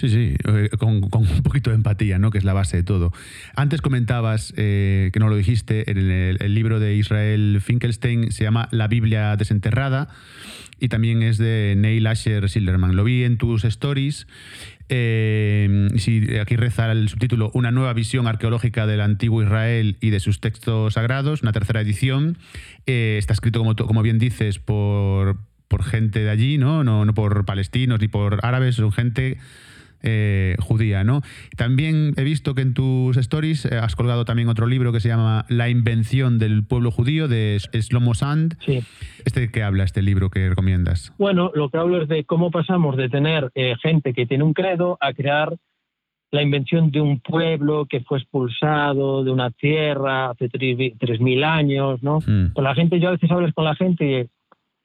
Sí, 0.00 0.08
sí, 0.08 0.34
eh, 0.48 0.70
con, 0.78 1.02
un 1.12 1.42
poquito 1.42 1.68
de 1.68 1.76
empatía, 1.76 2.18
¿no? 2.18 2.30
que 2.30 2.38
es 2.38 2.44
la 2.44 2.54
base 2.54 2.78
de 2.78 2.82
todo. 2.82 3.12
Antes 3.54 3.82
comentabas, 3.82 4.54
eh, 4.56 5.10
que 5.12 5.20
no 5.20 5.28
lo 5.28 5.36
dijiste, 5.36 5.90
en 5.90 5.98
el, 6.10 6.54
libro 6.54 6.80
de 6.80 6.94
Israel 6.94 7.60
Finkelstein 7.60 8.32
se 8.32 8.44
llama 8.44 8.70
La 8.70 8.88
Biblia 8.88 9.36
desenterrada 9.36 10.08
y 10.78 10.88
también 10.88 11.22
es 11.22 11.36
de 11.36 11.74
Neil 11.76 12.06
Asher 12.06 12.48
Silverman. 12.48 12.96
Lo 12.96 13.04
vi 13.04 13.24
en 13.24 13.36
tus 13.36 13.66
stories. 13.66 14.26
Eh, 14.88 15.88
aquí 16.40 16.56
reza 16.56 16.90
el 16.90 17.10
subtítulo 17.10 17.50
Una 17.52 17.70
nueva 17.70 17.92
visión 17.92 18.26
arqueológica 18.26 18.86
del 18.86 19.02
antiguo 19.02 19.42
Israel 19.42 19.98
y 20.00 20.08
de 20.08 20.20
sus 20.20 20.40
textos 20.40 20.94
sagrados, 20.94 21.42
una 21.42 21.52
tercera 21.52 21.82
edición. 21.82 22.38
está 22.86 23.34
escrito, 23.34 23.58
como, 23.58 23.76
como 23.76 24.00
bien 24.00 24.18
dices, 24.18 24.60
por, 24.60 25.36
por 25.68 25.84
gente 25.84 26.20
de 26.20 26.30
allí, 26.30 26.56
¿no? 26.56 26.84
¿no? 26.84 27.04
No 27.04 27.12
por 27.12 27.44
palestinos 27.44 28.00
ni 28.00 28.08
por 28.08 28.38
árabes, 28.42 28.76
son 28.76 28.92
gente 28.92 29.36
eh, 30.02 30.56
judía, 30.60 31.04
¿no? 31.04 31.22
También 31.56 32.14
he 32.16 32.24
visto 32.24 32.54
que 32.54 32.62
en 32.62 32.74
tus 32.74 33.16
stories 33.16 33.66
eh, 33.66 33.76
has 33.76 33.96
colgado 33.96 34.24
también 34.24 34.48
otro 34.48 34.66
libro 34.66 34.92
que 34.92 35.00
se 35.00 35.08
llama 35.08 35.44
La 35.48 35.68
invención 35.68 36.38
del 36.38 36.64
pueblo 36.64 36.90
judío 36.90 37.28
de 37.28 37.58
Slomo 37.60 38.14
Sand. 38.14 38.56
Sí. 38.60 38.82
¿Este 39.24 39.50
qué 39.50 39.62
habla, 39.62 39.84
este 39.84 40.02
libro 40.02 40.30
que 40.30 40.48
recomiendas? 40.48 41.12
Bueno, 41.18 41.50
lo 41.54 41.68
que 41.68 41.78
hablo 41.78 42.02
es 42.02 42.08
de 42.08 42.24
cómo 42.24 42.50
pasamos 42.50 42.96
de 42.96 43.08
tener 43.08 43.50
eh, 43.54 43.74
gente 43.82 44.12
que 44.12 44.26
tiene 44.26 44.44
un 44.44 44.54
credo 44.54 44.96
a 45.00 45.12
crear 45.12 45.56
la 46.30 46.42
invención 46.42 46.90
de 46.90 47.00
un 47.00 47.20
pueblo 47.20 47.86
que 47.86 48.00
fue 48.00 48.18
expulsado 48.18 49.24
de 49.24 49.30
una 49.30 49.50
tierra 49.50 50.30
hace 50.30 50.48
3.000 50.48 51.44
años, 51.44 52.02
¿no? 52.02 52.20
Mm. 52.24 52.52
Con 52.52 52.64
la 52.64 52.74
gente, 52.74 53.00
yo 53.00 53.08
a 53.08 53.12
veces 53.12 53.30
hablas 53.30 53.52
con 53.52 53.64
la 53.64 53.74
gente 53.74 54.28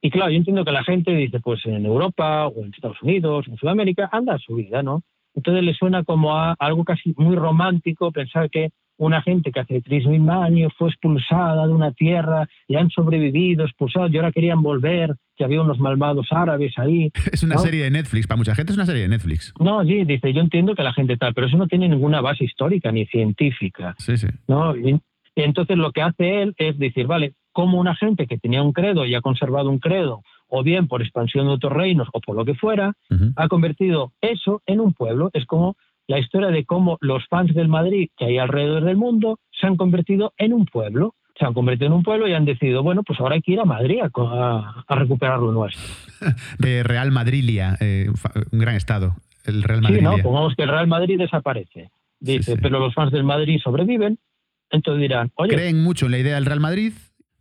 y 0.05 0.11
claro, 0.11 0.29
yo 0.29 0.37
entiendo 0.37 0.63
que 0.63 0.71
la 0.71 0.83
gente 0.83 1.15
dice, 1.15 1.39
pues 1.39 1.65
en 1.65 1.83
Europa 1.83 2.45
o 2.45 2.63
en 2.63 2.71
Estados 2.71 3.01
Unidos, 3.01 3.47
en 3.47 3.57
Sudamérica, 3.57 4.07
anda 4.11 4.35
a 4.35 4.37
su 4.37 4.53
vida, 4.53 4.83
¿no? 4.83 5.01
Entonces 5.33 5.63
le 5.63 5.73
suena 5.73 6.03
como 6.03 6.37
a 6.37 6.55
algo 6.59 6.83
casi 6.83 7.15
muy 7.17 7.35
romántico 7.35 8.11
pensar 8.11 8.51
que 8.51 8.69
una 8.97 9.23
gente 9.23 9.51
que 9.51 9.61
hace 9.61 9.81
3.000 9.81 10.45
años 10.45 10.71
fue 10.77 10.89
expulsada 10.89 11.65
de 11.65 11.73
una 11.73 11.91
tierra 11.91 12.47
y 12.67 12.75
han 12.75 12.91
sobrevivido, 12.91 13.65
expulsados 13.65 14.11
y 14.13 14.17
ahora 14.17 14.31
querían 14.31 14.61
volver, 14.61 15.15
que 15.35 15.43
había 15.43 15.63
unos 15.63 15.79
malvados 15.79 16.27
árabes 16.29 16.77
ahí. 16.77 17.09
Es 17.31 17.41
una 17.41 17.57
serie 17.57 17.85
de 17.85 17.89
Netflix, 17.89 18.27
para 18.27 18.37
mucha 18.37 18.53
gente 18.53 18.73
es 18.73 18.77
una 18.77 18.85
serie 18.85 19.01
de 19.01 19.07
Netflix. 19.07 19.55
No, 19.59 19.83
sí, 19.83 20.05
dice, 20.05 20.31
yo 20.33 20.41
entiendo 20.41 20.75
que 20.75 20.83
la 20.83 20.93
gente 20.93 21.17
tal, 21.17 21.33
pero 21.33 21.47
eso 21.47 21.57
no 21.57 21.65
tiene 21.65 21.89
ninguna 21.89 22.21
base 22.21 22.45
histórica 22.45 22.91
ni 22.91 23.07
científica. 23.07 23.95
Sí, 23.97 24.17
sí. 24.17 24.27
¿no? 24.47 24.77
Y 24.77 25.01
entonces 25.35 25.77
lo 25.77 25.91
que 25.91 26.03
hace 26.03 26.43
él 26.43 26.53
es 26.59 26.77
decir, 26.77 27.07
vale, 27.07 27.33
como 27.55 27.79
una 27.79 27.95
gente 27.95 28.27
que 28.27 28.37
tenía 28.37 28.61
un 28.61 28.73
credo 28.73 29.05
y 29.05 29.15
ha 29.15 29.21
conservado 29.21 29.69
un 29.69 29.79
credo, 29.79 30.23
o 30.49 30.61
bien 30.61 30.89
por 30.89 31.01
expansión 31.01 31.47
de 31.47 31.53
otros 31.53 31.71
reinos 31.71 32.09
o 32.11 32.19
por 32.19 32.35
lo 32.35 32.43
que 32.43 32.53
fuera, 32.53 32.91
ha 33.37 33.47
convertido 33.47 34.11
eso 34.19 34.61
en 34.65 34.81
un 34.81 34.93
pueblo. 34.93 35.29
Es 35.31 35.45
como 35.45 35.77
la 36.05 36.19
historia 36.19 36.49
de 36.49 36.65
cómo 36.65 36.97
los 36.99 37.25
fans 37.29 37.55
del 37.55 37.69
Madrid 37.69 38.09
que 38.17 38.25
hay 38.25 38.39
alrededor 38.39 38.83
del 38.83 38.97
mundo 38.97 39.39
se 39.57 39.67
han 39.67 39.77
convertido 39.77 40.33
en 40.37 40.51
un 40.51 40.65
pueblo. 40.65 41.15
Se 41.39 41.45
han 41.45 41.53
convertido 41.53 41.87
en 41.87 41.93
un 41.93 42.03
pueblo 42.03 42.27
y 42.27 42.33
han 42.33 42.43
decidido, 42.43 42.83
bueno, 42.83 43.03
pues 43.03 43.21
ahora 43.21 43.35
hay 43.35 43.41
que 43.41 43.53
ir 43.53 43.61
a 43.61 43.65
Madrid 43.65 43.99
a, 44.03 44.83
recuperar 44.89 45.39
lo 45.39 45.53
nuestro. 45.53 45.81
De 46.59 46.83
Real 46.83 47.11
Madrilia, 47.11 47.77
eh, 47.79 48.09
un 48.51 48.59
gran 48.59 48.75
estado, 48.75 49.15
el 49.45 49.63
Real 49.63 49.81
Madrid. 49.81 49.99
Sí, 49.99 50.03
no, 50.03 50.17
pongamos 50.17 50.55
que 50.55 50.63
el 50.63 50.69
Real 50.69 50.87
Madrid 50.87 51.17
desaparece. 51.17 51.89
Dice, 52.19 52.57
pero 52.57 52.79
los 52.79 52.93
fans 52.93 53.13
del 53.13 53.23
Madrid 53.23 53.61
sobreviven. 53.63 54.19
Entonces 54.71 55.01
dirán, 55.01 55.31
oye. 55.35 55.53
Creen 55.53 55.81
mucho 55.81 56.07
en 56.07 56.11
la 56.11 56.17
idea 56.17 56.35
del 56.35 56.45
Real 56.45 56.59
Madrid, 56.59 56.91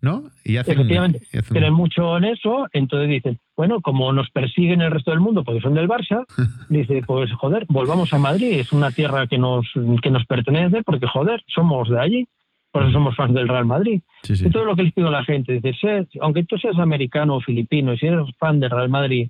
¿no? 0.04 0.24
Y 0.44 0.58
Efectivamente, 0.58 1.22
creen 1.48 1.72
mucho 1.72 2.16
en 2.18 2.24
eso, 2.24 2.66
entonces 2.72 3.08
dicen, 3.08 3.40
bueno, 3.56 3.80
como 3.80 4.12
nos 4.12 4.30
persiguen 4.30 4.82
el 4.82 4.90
resto 4.90 5.10
del 5.10 5.20
mundo 5.20 5.42
porque 5.42 5.62
son 5.62 5.74
del 5.74 5.88
Barça, 5.88 6.24
dice, 6.68 7.02
pues 7.06 7.32
joder, 7.32 7.64
volvamos 7.68 8.12
a 8.12 8.18
Madrid, 8.18 8.60
es 8.60 8.72
una 8.72 8.90
tierra 8.90 9.26
que 9.26 9.38
nos, 9.38 9.66
que 10.02 10.10
nos 10.10 10.26
pertenece 10.26 10.82
porque 10.84 11.06
joder, 11.06 11.42
somos 11.46 11.88
de 11.88 11.98
allí, 11.98 12.28
por 12.70 12.82
eso 12.82 12.92
somos 12.92 13.16
fans 13.16 13.34
del 13.34 13.48
Real 13.48 13.64
Madrid. 13.64 14.02
Y 14.28 14.50
todo 14.50 14.64
lo 14.64 14.76
que 14.76 14.82
les 14.82 14.92
pido 14.92 15.08
a 15.08 15.12
la 15.12 15.24
gente, 15.24 15.60
dice, 15.60 16.06
aunque 16.20 16.44
tú 16.44 16.58
seas 16.58 16.78
americano 16.78 17.36
o 17.36 17.40
filipino 17.40 17.94
y 17.94 17.98
si 17.98 18.06
eres 18.06 18.26
fan 18.38 18.60
del 18.60 18.70
Real 18.70 18.88
Madrid, 18.88 19.28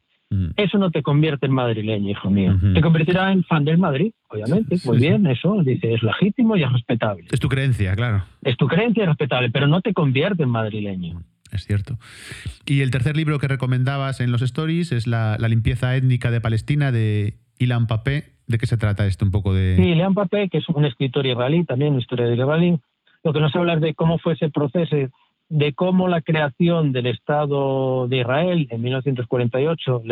eso 0.56 0.78
no 0.78 0.90
te 0.90 1.02
convierte 1.02 1.46
en 1.46 1.52
madrileño, 1.52 2.10
hijo 2.10 2.30
mío. 2.30 2.56
Te 2.74 2.80
convertirá 2.80 3.32
en 3.32 3.44
fan 3.44 3.64
del 3.64 3.78
Madrid, 3.78 4.12
obviamente. 4.28 4.76
Muy 4.84 4.98
bien, 4.98 5.26
eso, 5.26 5.62
dice, 5.62 5.94
es 5.94 6.02
legítimo 6.02 6.56
y 6.56 6.62
es 6.62 6.72
respetable. 6.72 7.26
Es 7.30 7.40
tu 7.40 7.48
creencia, 7.48 7.94
claro. 7.94 8.24
Es 8.42 8.56
tu 8.56 8.66
creencia 8.66 9.04
y 9.04 9.06
respetable, 9.06 9.50
pero 9.50 9.66
no 9.66 9.80
te 9.80 9.92
convierte 9.92 10.42
en 10.42 10.50
madrileño. 10.50 11.22
Es 11.52 11.64
cierto. 11.64 11.98
Y 12.66 12.80
el 12.80 12.90
tercer 12.90 13.16
libro 13.16 13.38
que 13.38 13.48
recomendabas 13.48 14.20
en 14.20 14.32
los 14.32 14.42
stories 14.42 14.92
es 14.92 15.06
La, 15.06 15.36
limpieza 15.38 15.94
étnica 15.96 16.30
de 16.30 16.40
Palestina 16.40 16.90
de 16.90 17.34
Ilan 17.58 17.86
Papé. 17.86 18.34
¿De 18.46 18.58
qué 18.58 18.66
se 18.66 18.76
trata 18.76 19.06
esto 19.06 19.24
un 19.24 19.30
poco 19.30 19.54
de...? 19.54 19.76
Sí, 19.76 19.82
Ilan 19.82 20.14
Papé, 20.14 20.48
que 20.50 20.58
es 20.58 20.68
un 20.68 20.84
escritor 20.84 21.24
israelí, 21.26 21.64
también 21.64 21.92
una 21.92 22.02
historia 22.02 22.26
de 22.26 22.34
israelí, 22.34 22.78
lo 23.22 23.32
que 23.32 23.40
nos 23.40 23.54
habla 23.56 23.76
de 23.76 23.94
cómo 23.94 24.18
fue 24.18 24.34
ese 24.34 24.50
proceso 24.50 24.96
de 25.48 25.72
cómo 25.74 26.08
la 26.08 26.22
creación 26.22 26.92
del 26.92 27.06
Estado 27.06 28.08
de 28.08 28.18
Israel 28.18 28.66
en 28.70 28.82
1948, 28.82 30.02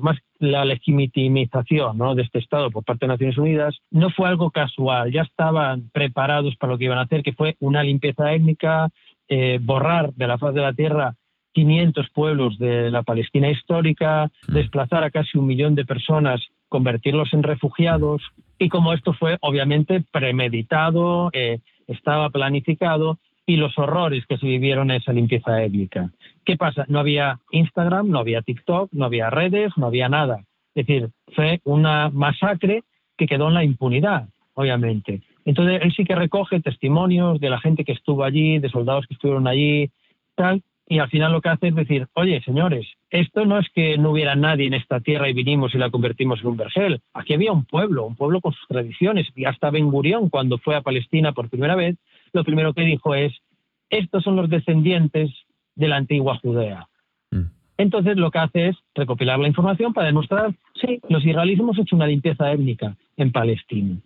más 0.00 0.18
la 0.38 0.64
legitimización 0.64 1.98
de 2.16 2.22
este 2.22 2.38
Estado 2.38 2.70
por 2.70 2.84
parte 2.84 3.06
de 3.06 3.12
Naciones 3.12 3.38
Unidas, 3.38 3.76
no 3.90 4.10
fue 4.10 4.28
algo 4.28 4.50
casual, 4.50 5.12
ya 5.12 5.22
estaban 5.22 5.90
preparados 5.92 6.56
para 6.56 6.72
lo 6.72 6.78
que 6.78 6.84
iban 6.84 6.98
a 6.98 7.02
hacer, 7.02 7.22
que 7.22 7.32
fue 7.32 7.56
una 7.60 7.82
limpieza 7.82 8.32
étnica, 8.32 8.88
eh, 9.28 9.58
borrar 9.60 10.12
de 10.14 10.26
la 10.26 10.38
faz 10.38 10.54
de 10.54 10.62
la 10.62 10.72
tierra 10.72 11.14
500 11.52 12.10
pueblos 12.10 12.58
de 12.58 12.90
la 12.90 13.02
Palestina 13.02 13.50
histórica, 13.50 14.30
mm. 14.48 14.52
desplazar 14.52 15.04
a 15.04 15.10
casi 15.10 15.38
un 15.38 15.46
millón 15.46 15.74
de 15.74 15.84
personas, 15.84 16.40
convertirlos 16.68 17.32
en 17.32 17.42
refugiados, 17.42 18.22
y 18.58 18.68
como 18.68 18.92
esto 18.92 19.12
fue 19.12 19.36
obviamente 19.40 20.04
premeditado, 20.12 21.30
eh, 21.32 21.60
estaba 21.86 22.30
planificado, 22.30 23.18
y 23.48 23.56
los 23.56 23.78
horrores 23.78 24.26
que 24.26 24.36
se 24.36 24.46
vivieron 24.46 24.90
en 24.90 24.98
esa 24.98 25.10
limpieza 25.10 25.62
étnica. 25.62 26.10
¿Qué 26.44 26.58
pasa? 26.58 26.84
No 26.86 26.98
había 26.98 27.40
Instagram, 27.50 28.10
no 28.10 28.18
había 28.18 28.42
TikTok, 28.42 28.90
no 28.92 29.06
había 29.06 29.30
redes, 29.30 29.72
no 29.78 29.86
había 29.86 30.10
nada. 30.10 30.44
Es 30.74 30.86
decir, 30.86 31.08
fue 31.34 31.58
una 31.64 32.10
masacre 32.10 32.84
que 33.16 33.26
quedó 33.26 33.48
en 33.48 33.54
la 33.54 33.64
impunidad, 33.64 34.28
obviamente. 34.52 35.22
Entonces, 35.46 35.80
él 35.82 35.94
sí 35.96 36.04
que 36.04 36.14
recoge 36.14 36.60
testimonios 36.60 37.40
de 37.40 37.48
la 37.48 37.58
gente 37.58 37.84
que 37.84 37.92
estuvo 37.92 38.22
allí, 38.22 38.58
de 38.58 38.68
soldados 38.68 39.06
que 39.06 39.14
estuvieron 39.14 39.48
allí, 39.48 39.90
tal, 40.34 40.62
y 40.86 40.98
al 40.98 41.08
final 41.08 41.32
lo 41.32 41.40
que 41.40 41.48
hace 41.48 41.68
es 41.68 41.74
decir, 41.74 42.06
oye, 42.14 42.42
señores, 42.42 42.86
esto 43.08 43.46
no 43.46 43.58
es 43.58 43.66
que 43.74 43.96
no 43.96 44.10
hubiera 44.10 44.34
nadie 44.34 44.66
en 44.66 44.74
esta 44.74 45.00
tierra 45.00 45.28
y 45.28 45.34
vinimos 45.34 45.74
y 45.74 45.78
la 45.78 45.90
convertimos 45.90 46.40
en 46.40 46.48
un 46.48 46.56
vergel. 46.58 47.00
Aquí 47.14 47.32
había 47.32 47.52
un 47.52 47.64
pueblo, 47.64 48.04
un 48.04 48.16
pueblo 48.16 48.40
con 48.42 48.52
sus 48.52 48.66
tradiciones. 48.68 49.26
Y 49.36 49.46
hasta 49.46 49.70
Ben 49.70 49.90
Gurión, 49.90 50.30
cuando 50.30 50.58
fue 50.58 50.76
a 50.76 50.82
Palestina 50.82 51.32
por 51.32 51.50
primera 51.50 51.76
vez, 51.76 51.96
lo 52.32 52.44
primero 52.44 52.74
que 52.74 52.82
dijo 52.82 53.14
es, 53.14 53.32
estos 53.90 54.22
son 54.22 54.36
los 54.36 54.50
descendientes 54.50 55.30
de 55.74 55.88
la 55.88 55.96
antigua 55.96 56.38
Judea. 56.38 56.86
Mm. 57.30 57.44
Entonces 57.78 58.16
lo 58.16 58.30
que 58.30 58.38
hace 58.38 58.68
es 58.68 58.76
recopilar 58.94 59.38
la 59.38 59.48
información 59.48 59.92
para 59.92 60.08
demostrar, 60.08 60.54
sí, 60.80 61.00
los 61.08 61.24
israelíes 61.24 61.60
hemos 61.60 61.78
hecho 61.78 61.96
una 61.96 62.06
limpieza 62.06 62.52
étnica 62.52 62.96
en 63.16 63.32
Palestina. 63.32 63.96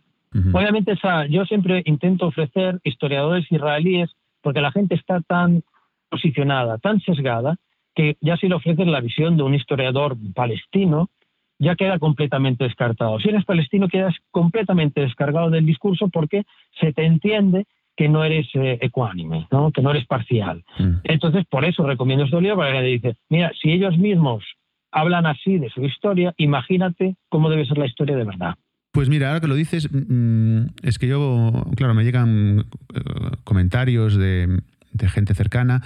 Obviamente 0.55 0.95
yo 1.29 1.45
siempre 1.45 1.83
intento 1.85 2.27
ofrecer 2.27 2.81
historiadores 2.85 3.45
israelíes 3.53 4.11
porque 4.41 4.63
la 4.63 4.73
gente 4.73 4.95
está 4.95 5.21
tan 5.21 5.63
posicionada, 6.09 6.79
tan 6.79 7.01
sesgada, 7.01 7.57
que 7.95 8.17
ya 8.23 8.39
si 8.39 8.49
le 8.49 8.55
ofreces 8.55 8.87
la 8.87 9.01
visión 9.01 9.37
de 9.37 9.43
un 9.43 9.55
historiador 9.55 10.17
palestino, 10.35 11.11
ya 11.59 11.77
queda 11.77 11.99
completamente 11.99 12.65
descartado. 12.65 13.21
Si 13.21 13.29
eres 13.29 13.45
palestino, 13.45 13.89
quedas 13.89 14.15
completamente 14.31 15.01
descargado 15.03 15.51
del 15.51 15.67
discurso 15.67 16.09
porque 16.09 16.45
se 16.81 16.93
te 16.93 17.05
entiende 17.05 17.67
que 17.97 18.09
no 18.09 18.25
eres 18.25 18.47
eh, 18.55 18.79
ecuánime, 18.81 19.47
¿no? 19.51 19.71
que 19.71 19.83
no 19.83 19.91
eres 19.91 20.07
parcial. 20.07 20.65
Mm. 20.79 20.97
Entonces, 21.05 21.45
por 21.51 21.65
eso 21.65 21.87
recomiendo 21.87 22.25
este 22.25 22.41
libro, 22.41 22.57
para 22.57 22.73
que 22.73 22.83
dice, 22.83 23.17
mira, 23.29 23.53
si 23.61 23.73
ellos 23.73 23.97
mismos 23.99 24.45
hablan 24.91 25.27
así 25.27 25.59
de 25.59 25.71
su 25.71 25.83
historia, 25.85 26.35
imagínate 26.37 27.17
cómo 27.29 27.51
debe 27.51 27.67
ser 27.67 27.79
la 27.79 27.87
historia 27.87 28.17
de 28.17 28.25
verdad. 28.25 28.55
Pues 28.93 29.09
mira, 29.09 29.29
ahora 29.29 29.41
que 29.41 29.49
lo 29.49 29.55
dices, 29.55 29.89
mm, 29.91 30.67
es 30.83 30.99
que 30.99 31.09
yo, 31.09 31.65
claro, 31.77 31.95
me 31.95 32.05
llegan 32.05 32.67
eh, 32.95 33.01
comentarios 33.43 34.17
de, 34.17 34.61
gente 35.09 35.35
cercana. 35.35 35.83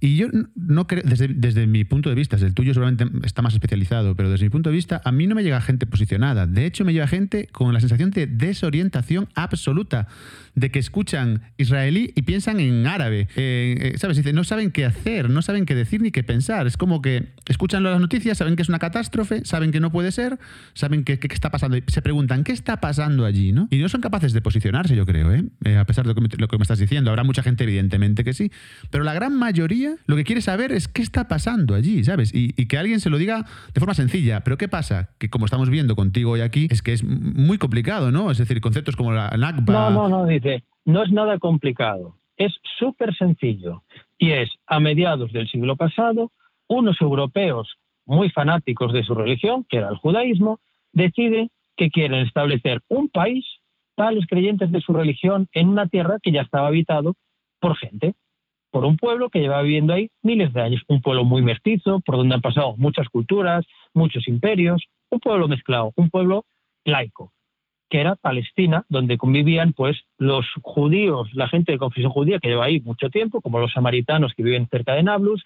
Y 0.00 0.16
yo 0.16 0.28
no 0.54 0.86
creo, 0.86 1.02
desde, 1.04 1.28
desde 1.28 1.66
mi 1.66 1.84
punto 1.84 2.08
de 2.08 2.14
vista, 2.14 2.36
desde 2.36 2.48
el 2.48 2.54
tuyo 2.54 2.74
seguramente 2.74 3.04
está 3.24 3.42
más 3.42 3.54
especializado, 3.54 4.14
pero 4.14 4.30
desde 4.30 4.46
mi 4.46 4.50
punto 4.50 4.70
de 4.70 4.76
vista, 4.76 5.00
a 5.04 5.12
mí 5.12 5.26
no 5.26 5.34
me 5.34 5.42
llega 5.42 5.60
gente 5.60 5.86
posicionada. 5.86 6.46
De 6.46 6.66
hecho, 6.66 6.84
me 6.84 6.92
llega 6.92 7.06
gente 7.06 7.48
con 7.52 7.72
la 7.72 7.80
sensación 7.80 8.10
de 8.10 8.26
desorientación 8.26 9.28
absoluta 9.34 10.08
de 10.54 10.70
que 10.70 10.78
escuchan 10.78 11.42
israelí 11.56 12.12
y 12.14 12.22
piensan 12.22 12.60
en 12.60 12.86
árabe. 12.86 13.28
Eh, 13.36 13.92
eh, 13.94 13.98
¿Sabes? 13.98 14.16
Dice, 14.16 14.32
no 14.32 14.44
saben 14.44 14.70
qué 14.70 14.84
hacer, 14.84 15.30
no 15.30 15.42
saben 15.42 15.66
qué 15.66 15.74
decir 15.74 16.00
ni 16.00 16.10
qué 16.10 16.22
pensar. 16.22 16.66
Es 16.66 16.76
como 16.76 17.02
que 17.02 17.28
escuchan 17.46 17.82
las 17.82 18.00
noticias, 18.00 18.38
saben 18.38 18.56
que 18.56 18.62
es 18.62 18.68
una 18.68 18.78
catástrofe, 18.78 19.44
saben 19.44 19.70
que 19.70 19.80
no 19.80 19.90
puede 19.92 20.12
ser, 20.12 20.38
saben 20.74 21.04
qué 21.04 21.18
está 21.30 21.50
pasando. 21.50 21.76
Y 21.76 21.84
se 21.86 22.02
preguntan, 22.02 22.44
¿qué 22.44 22.52
está 22.52 22.80
pasando 22.80 23.24
allí? 23.24 23.52
¿no? 23.52 23.68
Y 23.70 23.78
no 23.78 23.88
son 23.88 24.00
capaces 24.00 24.32
de 24.32 24.40
posicionarse, 24.40 24.96
yo 24.96 25.06
creo, 25.06 25.32
¿eh? 25.32 25.44
a 25.78 25.84
pesar 25.84 26.04
de 26.04 26.08
lo 26.08 26.14
que, 26.48 26.56
me, 26.58 26.62
estás 26.62 26.78
diciendo. 26.78 27.10
Habrá 27.10 27.24
mucha 27.24 27.42
gente, 27.42 27.64
evidentemente, 27.64 28.24
que 28.24 28.32
sí. 28.32 28.49
Pero 28.90 29.04
la 29.04 29.14
gran 29.14 29.36
mayoría 29.36 29.96
lo 30.06 30.16
que 30.16 30.24
quiere 30.24 30.40
saber 30.40 30.72
es 30.72 30.88
qué 30.88 31.02
está 31.02 31.28
pasando 31.28 31.74
allí, 31.74 32.04
¿sabes? 32.04 32.32
Y, 32.34 32.50
que 32.66 32.78
alguien 32.78 33.00
se 33.00 33.10
lo 33.10 33.18
diga 33.18 33.44
de 33.74 33.80
forma 33.80 33.94
sencilla. 33.94 34.42
Pero 34.44 34.56
¿qué 34.56 34.68
pasa? 34.68 35.10
Que 35.18 35.28
como 35.28 35.44
estamos 35.44 35.70
viendo 35.70 35.96
contigo 35.96 36.32
hoy 36.32 36.40
aquí, 36.40 36.68
es 36.70 36.82
que 36.82 36.92
es 36.92 37.02
muy 37.02 37.58
complicado, 37.58 38.10
¿no? 38.10 38.30
Es 38.30 38.38
decir, 38.38 38.60
conceptos 38.60 38.96
como 38.96 39.12
la 39.12 39.30
Nakba. 39.30 39.72
No, 39.72 39.90
no, 39.90 40.08
no, 40.08 40.26
dice 40.26 40.62
no 40.84 41.02
es 41.02 41.12
nada 41.12 41.38
complicado, 41.38 42.16
es 42.36 42.52
súper 42.78 43.14
sencillo. 43.16 43.82
Y 44.18 44.32
es, 44.32 44.50
a 44.66 44.80
mediados 44.80 45.32
del 45.32 45.48
siglo 45.48 45.76
pasado, 45.76 46.32
unos 46.68 47.00
europeos 47.00 47.76
muy 48.06 48.30
fanáticos 48.30 48.92
de 48.92 49.04
su 49.04 49.14
religión, 49.14 49.64
que 49.68 49.78
era 49.78 49.88
el 49.88 49.96
judaísmo, 49.96 50.60
deciden 50.92 51.50
que 51.76 51.90
quieren 51.90 52.26
establecer 52.26 52.80
un 52.88 53.08
país 53.08 53.44
para 53.94 54.12
los 54.12 54.26
creyentes 54.26 54.70
de 54.72 54.80
su 54.80 54.92
religión 54.92 55.48
en 55.52 55.68
una 55.68 55.86
tierra 55.86 56.18
que 56.22 56.32
ya 56.32 56.42
estaba 56.42 56.68
habitado 56.68 57.14
por 57.60 57.76
gente, 57.76 58.14
por 58.70 58.84
un 58.84 58.96
pueblo 58.96 59.30
que 59.30 59.40
lleva 59.40 59.62
viviendo 59.62 59.92
ahí 59.92 60.10
miles 60.22 60.52
de 60.52 60.62
años, 60.62 60.82
un 60.88 61.02
pueblo 61.02 61.24
muy 61.24 61.42
mestizo, 61.42 62.00
por 62.00 62.16
donde 62.16 62.34
han 62.34 62.40
pasado 62.40 62.74
muchas 62.76 63.08
culturas, 63.08 63.66
muchos 63.94 64.28
imperios, 64.28 64.84
un 65.10 65.20
pueblo 65.20 65.48
mezclado, 65.48 65.92
un 65.96 66.10
pueblo 66.10 66.44
laico 66.84 67.32
que 67.90 68.00
era 68.00 68.14
Palestina, 68.14 68.84
donde 68.88 69.18
convivían 69.18 69.72
pues 69.72 69.98
los 70.16 70.46
judíos, 70.62 71.28
la 71.34 71.48
gente 71.48 71.72
de 71.72 71.78
confesión 71.78 72.12
judía 72.12 72.38
que 72.38 72.48
lleva 72.48 72.66
ahí 72.66 72.80
mucho 72.80 73.10
tiempo, 73.10 73.40
como 73.40 73.58
los 73.58 73.72
samaritanos 73.72 74.32
que 74.32 74.44
viven 74.44 74.68
cerca 74.68 74.94
de 74.94 75.02
Nablus, 75.02 75.44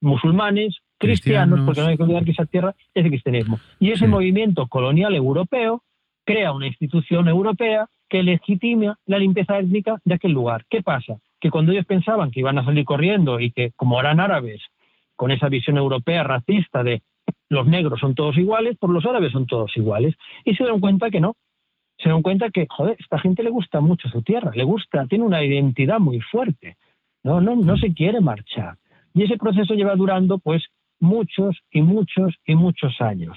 musulmanes, 0.00 0.78
cristianos, 0.98 1.60
porque 1.66 1.82
no 1.82 1.88
hay 1.88 1.96
que 1.98 2.02
olvidar 2.02 2.24
que 2.24 2.30
esa 2.30 2.46
tierra 2.46 2.74
es 2.94 3.04
el 3.04 3.10
cristianismo. 3.10 3.60
Y 3.78 3.90
ese 3.90 4.08
movimiento 4.08 4.66
colonial 4.68 5.14
europeo 5.14 5.82
crea 6.24 6.52
una 6.52 6.66
institución 6.66 7.28
europea 7.28 7.86
que 8.08 8.22
legitima 8.22 8.98
la 9.06 9.18
limpieza 9.18 9.58
étnica 9.58 9.98
de 10.04 10.14
aquel 10.14 10.32
lugar. 10.32 10.64
¿Qué 10.70 10.82
pasa? 10.82 11.18
Que 11.42 11.50
cuando 11.50 11.72
ellos 11.72 11.84
pensaban 11.84 12.30
que 12.30 12.40
iban 12.40 12.58
a 12.58 12.64
salir 12.64 12.86
corriendo 12.86 13.38
y 13.38 13.50
que 13.50 13.72
como 13.76 14.00
eran 14.00 14.20
árabes, 14.20 14.62
con 15.16 15.30
esa 15.30 15.50
visión 15.50 15.76
europea 15.76 16.22
racista 16.22 16.82
de 16.82 17.02
los 17.50 17.66
negros 17.66 18.00
son 18.00 18.14
todos 18.14 18.38
iguales, 18.38 18.76
pues 18.80 18.92
los 18.92 19.04
árabes 19.04 19.32
son 19.32 19.46
todos 19.46 19.76
iguales. 19.76 20.14
Y 20.44 20.54
se 20.54 20.62
dieron 20.62 20.80
cuenta 20.80 21.10
que 21.10 21.20
no, 21.20 21.34
se 21.98 22.08
dan 22.08 22.22
cuenta 22.22 22.50
que, 22.50 22.66
joder, 22.68 22.96
esta 22.98 23.18
gente 23.18 23.42
le 23.42 23.50
gusta 23.50 23.80
mucho 23.80 24.08
su 24.08 24.22
tierra, 24.22 24.52
le 24.54 24.64
gusta, 24.64 25.06
tiene 25.06 25.24
una 25.24 25.44
identidad 25.44 25.98
muy 25.98 26.20
fuerte, 26.20 26.76
no, 27.22 27.40
no, 27.40 27.56
no 27.56 27.76
se 27.76 27.92
quiere 27.92 28.20
marchar. 28.20 28.76
Y 29.14 29.24
ese 29.24 29.36
proceso 29.36 29.74
lleva 29.74 29.94
durando, 29.94 30.38
pues, 30.38 30.64
muchos 30.98 31.56
y 31.70 31.82
muchos 31.82 32.34
y 32.46 32.54
muchos 32.54 33.00
años. 33.00 33.36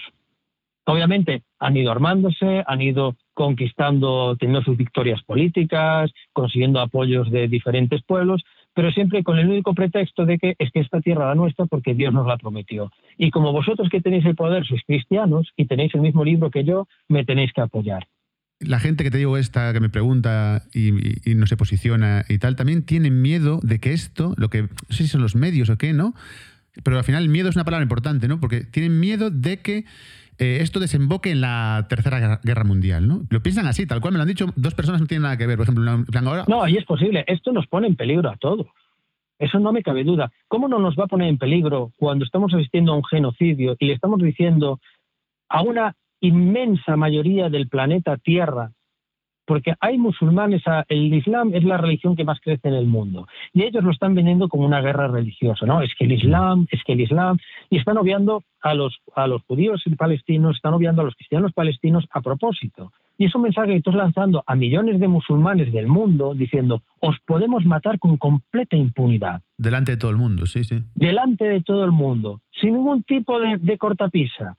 Obviamente 0.85 1.43
han 1.59 1.75
ido 1.75 1.91
armándose, 1.91 2.63
han 2.65 2.81
ido 2.81 3.15
conquistando, 3.35 4.35
teniendo 4.37 4.63
sus 4.63 4.75
victorias 4.75 5.21
políticas, 5.21 6.11
consiguiendo 6.33 6.79
apoyos 6.79 7.29
de 7.29 7.47
diferentes 7.47 8.01
pueblos, 8.01 8.43
pero 8.73 8.91
siempre 8.91 9.23
con 9.23 9.37
el 9.37 9.47
único 9.47 9.75
pretexto 9.75 10.25
de 10.25 10.39
que 10.39 10.55
es 10.57 10.71
que 10.71 10.79
esta 10.79 11.01
tierra 11.01 11.27
la 11.27 11.35
nuestra 11.35 11.67
porque 11.67 11.93
Dios 11.93 12.11
nos 12.11 12.25
la 12.25 12.37
prometió. 12.37 12.91
Y 13.17 13.29
como 13.29 13.51
vosotros 13.51 13.89
que 13.89 14.01
tenéis 14.01 14.25
el 14.25 14.35
poder 14.35 14.65
sois 14.65 14.81
cristianos 14.87 15.51
y 15.55 15.65
tenéis 15.65 15.93
el 15.93 16.01
mismo 16.01 16.25
libro 16.25 16.49
que 16.49 16.63
yo, 16.63 16.87
me 17.07 17.23
tenéis 17.23 17.53
que 17.53 17.61
apoyar 17.61 18.07
la 18.59 18.79
gente 18.79 19.03
que 19.03 19.11
te 19.11 19.17
digo 19.17 19.37
esta, 19.37 19.73
que 19.73 19.79
me 19.79 19.89
pregunta 19.89 20.63
y, 20.73 20.91
no 21.35 21.45
se 21.47 21.57
posiciona 21.57 22.25
y 22.29 22.37
tal, 22.37 22.55
también 22.55 22.83
tiene 22.83 23.11
miedo 23.11 23.59
de 23.61 23.79
que 23.79 23.93
esto, 23.93 24.33
lo 24.37 24.49
que, 24.49 24.63
no 24.63 24.69
sé 24.89 25.03
si 25.03 25.07
son 25.07 25.21
los 25.21 25.35
medios 25.35 25.69
o 25.69 25.77
qué, 25.77 25.93
¿no? 25.93 26.15
Pero 26.83 26.97
al 26.97 27.03
final 27.03 27.23
el 27.23 27.29
miedo 27.29 27.49
es 27.49 27.55
una 27.55 27.65
palabra 27.65 27.83
importante, 27.83 28.27
¿no? 28.27 28.39
Porque 28.39 28.61
tienen 28.61 28.99
miedo 28.99 29.29
de 29.29 29.61
que 29.61 29.85
eh, 30.37 30.57
esto 30.61 30.79
desemboque 30.79 31.31
en 31.31 31.41
la 31.41 31.85
Tercera 31.89 32.39
Guerra 32.43 32.63
Mundial, 32.63 33.07
¿no? 33.07 33.21
Lo 33.29 33.41
piensan 33.41 33.67
así, 33.67 33.85
tal 33.85 34.01
cual 34.01 34.13
me 34.13 34.17
lo 34.17 34.23
han 34.23 34.27
dicho, 34.27 34.47
dos 34.55 34.73
personas 34.73 35.01
no 35.01 35.07
tienen 35.07 35.23
nada 35.23 35.37
que 35.37 35.47
ver, 35.47 35.57
por 35.57 35.63
ejemplo, 35.63 35.89
ahora... 36.25 36.45
No, 36.47 36.67
y 36.67 36.77
es 36.77 36.85
posible, 36.85 37.23
esto 37.27 37.51
nos 37.51 37.67
pone 37.67 37.87
en 37.87 37.95
peligro 37.95 38.29
a 38.29 38.37
todos. 38.37 38.67
Eso 39.37 39.59
no 39.59 39.73
me 39.73 39.83
cabe 39.83 40.03
duda. 40.03 40.31
¿Cómo 40.47 40.67
no 40.67 40.79
nos 40.79 40.95
va 40.95 41.05
a 41.05 41.07
poner 41.07 41.27
en 41.27 41.37
peligro 41.37 41.91
cuando 41.97 42.25
estamos 42.25 42.53
asistiendo 42.53 42.93
a 42.93 42.97
un 42.97 43.03
genocidio 43.03 43.75
y 43.79 43.87
le 43.87 43.93
estamos 43.93 44.21
diciendo 44.21 44.79
a 45.49 45.61
una 45.61 45.95
inmensa 46.21 46.95
mayoría 46.95 47.49
del 47.49 47.67
planeta 47.67 48.17
Tierra, 48.17 48.71
porque 49.45 49.73
hay 49.79 49.97
musulmanes, 49.97 50.63
el 50.89 51.13
Islam 51.13 51.53
es 51.53 51.63
la 51.63 51.77
religión 51.77 52.15
que 52.15 52.23
más 52.23 52.39
crece 52.39 52.67
en 52.67 52.73
el 52.73 52.87
mundo, 52.87 53.27
y 53.53 53.63
ellos 53.63 53.83
lo 53.83 53.91
están 53.91 54.15
vendiendo 54.15 54.49
como 54.49 54.65
una 54.65 54.81
guerra 54.81 55.07
religiosa, 55.07 55.65
¿no? 55.65 55.81
Es 55.81 55.93
que 55.97 56.05
el 56.05 56.13
Islam, 56.13 56.67
es 56.71 56.83
que 56.83 56.93
el 56.93 57.01
Islam, 57.01 57.37
y 57.69 57.77
están 57.77 57.97
obviando 57.97 58.43
a 58.61 58.73
los, 58.73 58.97
a 59.15 59.27
los 59.27 59.43
judíos 59.43 59.83
palestinos, 59.97 60.55
están 60.55 60.73
obviando 60.73 61.01
a 61.01 61.05
los 61.05 61.15
cristianos 61.15 61.53
palestinos 61.53 62.05
a 62.11 62.21
propósito. 62.21 62.91
Y 63.17 63.25
es 63.25 63.35
un 63.35 63.43
mensaje 63.43 63.71
que 63.71 63.77
estás 63.77 63.95
lanzando 63.95 64.43
a 64.45 64.55
millones 64.55 64.99
de 64.99 65.07
musulmanes 65.07 65.71
del 65.71 65.87
mundo 65.87 66.33
diciendo, 66.33 66.81
os 66.99 67.15
podemos 67.25 67.63
matar 67.65 67.97
con 67.99 68.17
completa 68.17 68.75
impunidad. 68.75 69.41
Delante 69.57 69.93
de 69.93 69.97
todo 69.97 70.11
el 70.11 70.17
mundo, 70.17 70.45
sí, 70.47 70.63
sí. 70.63 70.79
Delante 70.95 71.45
de 71.45 71.61
todo 71.61 71.85
el 71.85 71.91
mundo, 71.91 72.41
sin 72.59 72.73
ningún 72.73 73.03
tipo 73.03 73.39
de, 73.39 73.57
de 73.57 73.77
cortapisa. 73.77 74.57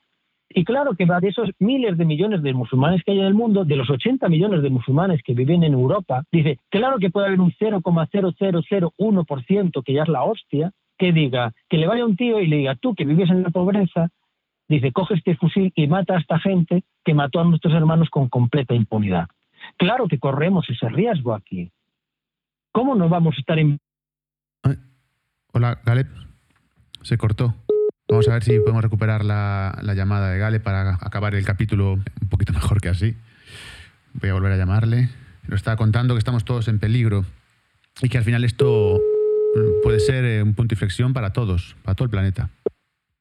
Y 0.48 0.64
claro 0.64 0.94
que 0.94 1.06
de 1.06 1.28
esos 1.28 1.50
miles 1.58 1.98
de 1.98 2.04
millones 2.04 2.40
de 2.42 2.54
musulmanes 2.54 3.02
que 3.04 3.10
hay 3.12 3.18
en 3.18 3.26
el 3.26 3.34
mundo, 3.34 3.64
de 3.64 3.74
los 3.76 3.90
80 3.90 4.28
millones 4.28 4.62
de 4.62 4.70
musulmanes 4.70 5.20
que 5.22 5.34
viven 5.34 5.64
en 5.64 5.74
Europa, 5.74 6.22
dice, 6.30 6.60
claro 6.70 6.98
que 6.98 7.10
puede 7.10 7.26
haber 7.26 7.40
un 7.40 7.52
0,0001% 7.52 9.82
que 9.84 9.92
ya 9.92 10.02
es 10.02 10.08
la 10.08 10.22
hostia, 10.22 10.72
que 10.98 11.12
diga, 11.12 11.52
que 11.68 11.76
le 11.78 11.86
vaya 11.86 12.06
un 12.06 12.16
tío 12.16 12.40
y 12.40 12.46
le 12.46 12.56
diga, 12.58 12.76
tú 12.76 12.94
que 12.94 13.04
vives 13.04 13.28
en 13.30 13.42
la 13.42 13.50
pobreza, 13.50 14.08
dice, 14.68 14.92
coge 14.92 15.14
este 15.14 15.34
fusil 15.36 15.72
y 15.74 15.88
mata 15.88 16.14
a 16.14 16.20
esta 16.20 16.38
gente 16.38 16.84
que 17.04 17.14
mató 17.14 17.40
a 17.40 17.44
nuestros 17.44 17.74
hermanos 17.74 18.08
con 18.08 18.28
completa 18.28 18.74
impunidad. 18.74 19.26
Claro 19.76 20.06
que 20.08 20.18
corremos 20.18 20.68
ese 20.70 20.88
riesgo 20.88 21.34
aquí. 21.34 21.70
¿Cómo 22.72 22.94
no 22.94 23.08
vamos 23.08 23.36
a 23.36 23.40
estar 23.40 23.58
en... 23.58 23.78
Hola, 25.52 25.80
Galep. 25.84 26.08
Se 27.02 27.16
cortó. 27.16 27.54
Vamos 28.08 28.28
a 28.28 28.34
ver 28.34 28.44
si 28.44 28.58
podemos 28.60 28.82
recuperar 28.82 29.24
la, 29.24 29.76
llamada 29.96 30.30
de 30.30 30.38
Gale 30.38 30.60
para 30.60 30.94
acabar 31.00 31.34
el 31.34 31.44
capítulo 31.44 31.94
un 31.94 32.28
poquito 32.28 32.52
mejor 32.52 32.80
que 32.80 32.88
así. 32.88 33.16
Voy 34.14 34.30
a 34.30 34.34
volver 34.34 34.52
a 34.52 34.56
llamarle. 34.56 35.08
Nos 35.48 35.58
estaba 35.58 35.76
contando 35.76 36.14
que 36.14 36.18
estamos 36.18 36.44
todos 36.44 36.68
en 36.68 36.78
peligro 36.78 37.24
y 38.00 38.08
que 38.08 38.18
al 38.18 38.24
final 38.24 38.44
esto 38.44 39.00
puede 39.82 39.98
ser 39.98 40.24
eh, 40.24 40.42
un 40.42 40.54
punto 40.54 40.70
de 40.70 40.74
inflexión 40.74 41.12
para 41.12 41.32
todos, 41.32 41.76
para 41.82 41.96
todo 41.96 42.04
el 42.04 42.10
planeta. 42.10 42.50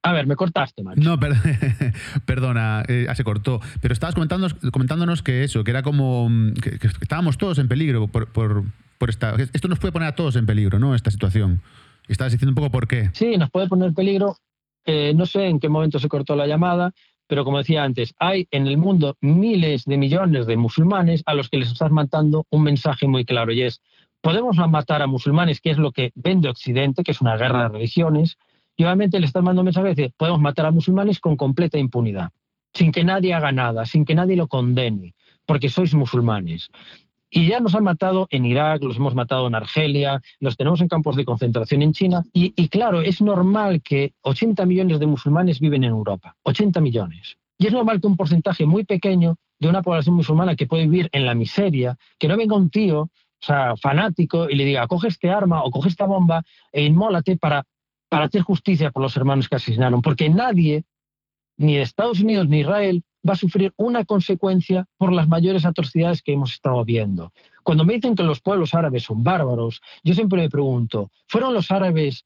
A 0.04 0.14
ver, 0.14 0.28
me 0.28 0.36
cortaste, 0.36 0.84
macho. 0.84 1.02
No, 1.02 1.20
perdona, 2.26 2.84
eh, 2.88 3.08
se 3.16 3.24
cortó. 3.24 3.62
Pero 3.82 3.92
estabas 3.92 4.14
comentándonos, 4.14 4.54
comentándonos 4.72 5.24
que 5.24 5.44
eso, 5.44 5.64
que 5.64 5.72
era 5.72 5.82
como 5.82 6.30
que, 6.62 6.78
estábamos 7.02 7.40
todos 7.40 7.58
en 7.58 7.68
peligro 7.68 8.08
por, 8.08 8.28
por, 8.28 8.66
por 9.00 9.10
esta. 9.10 9.36
Esto 9.52 9.68
nos 9.68 9.80
puede 9.80 9.92
poner 9.92 10.10
a 10.10 10.16
todos 10.16 10.36
en 10.36 10.46
peligro, 10.46 10.78
¿no? 10.78 10.94
Esta 10.94 11.10
situación. 11.10 11.62
Estabas 12.08 12.34
diciendo 12.34 12.52
un 12.52 12.56
poco 12.56 12.70
por 12.70 12.88
qué. 12.88 13.10
Sí, 13.14 13.36
nos 13.38 13.50
puede 13.50 13.68
poner 13.68 13.88
en 13.88 13.96
peligro 13.96 14.38
eh, 14.86 15.14
no 15.16 15.26
sé 15.26 15.48
en 15.48 15.60
qué 15.60 15.70
momento 15.70 16.00
se 16.00 16.10
cortó 16.10 16.36
la 16.36 16.48
llamada, 16.48 16.94
pero 17.28 17.44
como 17.44 17.58
decía 17.58 17.84
antes, 17.84 18.14
hay 18.20 18.48
en 18.52 18.68
el 18.68 18.78
mundo 18.78 19.18
miles 19.22 19.86
de 19.86 19.98
millones 19.98 20.46
de 20.46 20.58
musulmanes 20.58 21.24
a 21.26 21.34
los 21.34 21.50
que 21.50 21.58
les 21.58 21.72
estás 21.72 21.92
matando 21.92 22.46
un 22.52 22.64
mensaje 22.64 23.08
muy 23.08 23.26
claro 23.26 23.52
y 23.52 23.64
es, 23.64 23.82
podemos 24.22 24.58
matar 24.58 25.02
a 25.02 25.08
musulmanes, 25.08 25.60
que 25.60 25.72
es 25.72 25.78
lo 25.78 25.92
que 25.92 26.12
vende 26.16 26.50
Occidente, 26.50 27.04
que 27.04 27.12
es 27.12 27.22
una 27.22 27.38
guerra 27.38 27.64
de 27.64 27.70
religiones, 27.70 28.38
y 28.78 28.84
obviamente 28.84 29.20
le 29.20 29.26
estás 29.26 29.44
mandando 29.44 29.62
un 29.62 29.66
mensaje 29.66 29.96
de 29.96 30.14
podemos 30.16 30.42
matar 30.42 30.66
a 30.66 30.72
musulmanes 30.72 31.20
con 31.20 31.36
completa 31.36 31.78
impunidad, 31.78 32.30
sin 32.74 32.92
que 32.92 33.04
nadie 33.04 33.34
haga 33.34 33.52
nada, 33.52 33.86
sin 33.86 34.06
que 34.06 34.16
nadie 34.16 34.36
lo 34.36 34.48
condene, 34.48 35.16
porque 35.46 35.70
sois 35.70 35.94
musulmanes. 35.94 36.70
Y 37.38 37.48
ya 37.48 37.60
nos 37.60 37.76
han 37.76 37.84
matado 37.84 38.28
en 38.30 38.46
Irak, 38.46 38.82
los 38.82 38.96
hemos 38.96 39.14
matado 39.14 39.48
en 39.48 39.56
Argelia, 39.56 40.22
los 40.40 40.56
tenemos 40.56 40.80
en 40.80 40.88
campos 40.88 41.18
de 41.18 41.26
concentración 41.26 41.82
en 41.82 41.92
China. 41.92 42.24
Y, 42.32 42.70
claro, 42.70 43.02
es 43.02 43.22
normal 43.22 43.82
que 43.82 44.14
80 44.22 44.66
millones 44.66 45.02
de 45.02 45.06
musulmanes 45.06 45.60
viven 45.60 45.84
en 45.84 45.90
Europa. 45.90 46.38
80 46.44 46.80
millones. 46.80 47.36
Y 47.58 47.68
es 47.68 47.74
normal 47.74 48.00
que 48.00 48.08
un 48.08 48.16
porcentaje 48.16 48.66
muy 48.66 48.86
pequeño 48.86 49.36
de 49.60 49.68
una 49.68 49.82
población 49.82 50.16
musulmana 50.16 50.56
que 50.56 50.66
puede 50.66 50.84
vivir 50.84 51.10
en 51.12 51.26
la 51.26 51.36
miseria, 51.36 51.98
que 52.18 52.30
no 52.30 52.38
venga 52.38 52.56
un 52.56 52.70
tío, 52.70 53.02
o 53.02 53.10
sea, 53.42 53.76
fanático, 53.76 54.50
y 54.50 54.56
le 54.56 54.64
diga, 54.64 54.88
coge 54.88 55.10
este 55.10 55.30
arma 55.30 55.62
o 55.62 55.72
coge 55.72 55.90
esta 55.90 56.06
bomba 56.06 56.42
e 56.72 56.86
inmólate 56.86 57.36
para, 57.36 57.66
para 58.08 58.26
hacer 58.28 58.44
justicia 58.44 58.92
por 58.92 59.04
los 59.04 59.18
hermanos 59.18 59.50
que 59.50 59.58
asesinaron. 59.58 60.02
Porque 60.02 60.30
nadie, 60.30 60.86
ni 61.58 61.76
Estados 61.76 62.22
Unidos 62.22 62.48
ni 62.48 62.62
Israel, 62.62 63.04
va 63.28 63.34
a 63.34 63.38
sufrir 63.38 63.74
una 63.78 64.06
consecuencia 64.06 64.86
por 64.98 65.12
las 65.12 65.28
mayores 65.28 65.66
atrocidades 65.66 66.22
que 66.22 66.34
hemos 66.34 66.54
estado 66.54 66.84
viendo. 66.86 67.32
Cuando 67.64 67.84
me 67.84 67.96
dicen 67.96 68.16
que 68.16 68.24
los 68.24 68.42
pueblos 68.42 68.74
árabes 68.74 69.04
son 69.04 69.24
bárbaros, 69.24 69.82
yo 70.04 70.14
siempre 70.14 70.42
me 70.42 70.50
pregunto, 70.50 71.12
¿fueron 71.28 71.54
los 71.54 71.72
árabes 71.72 72.26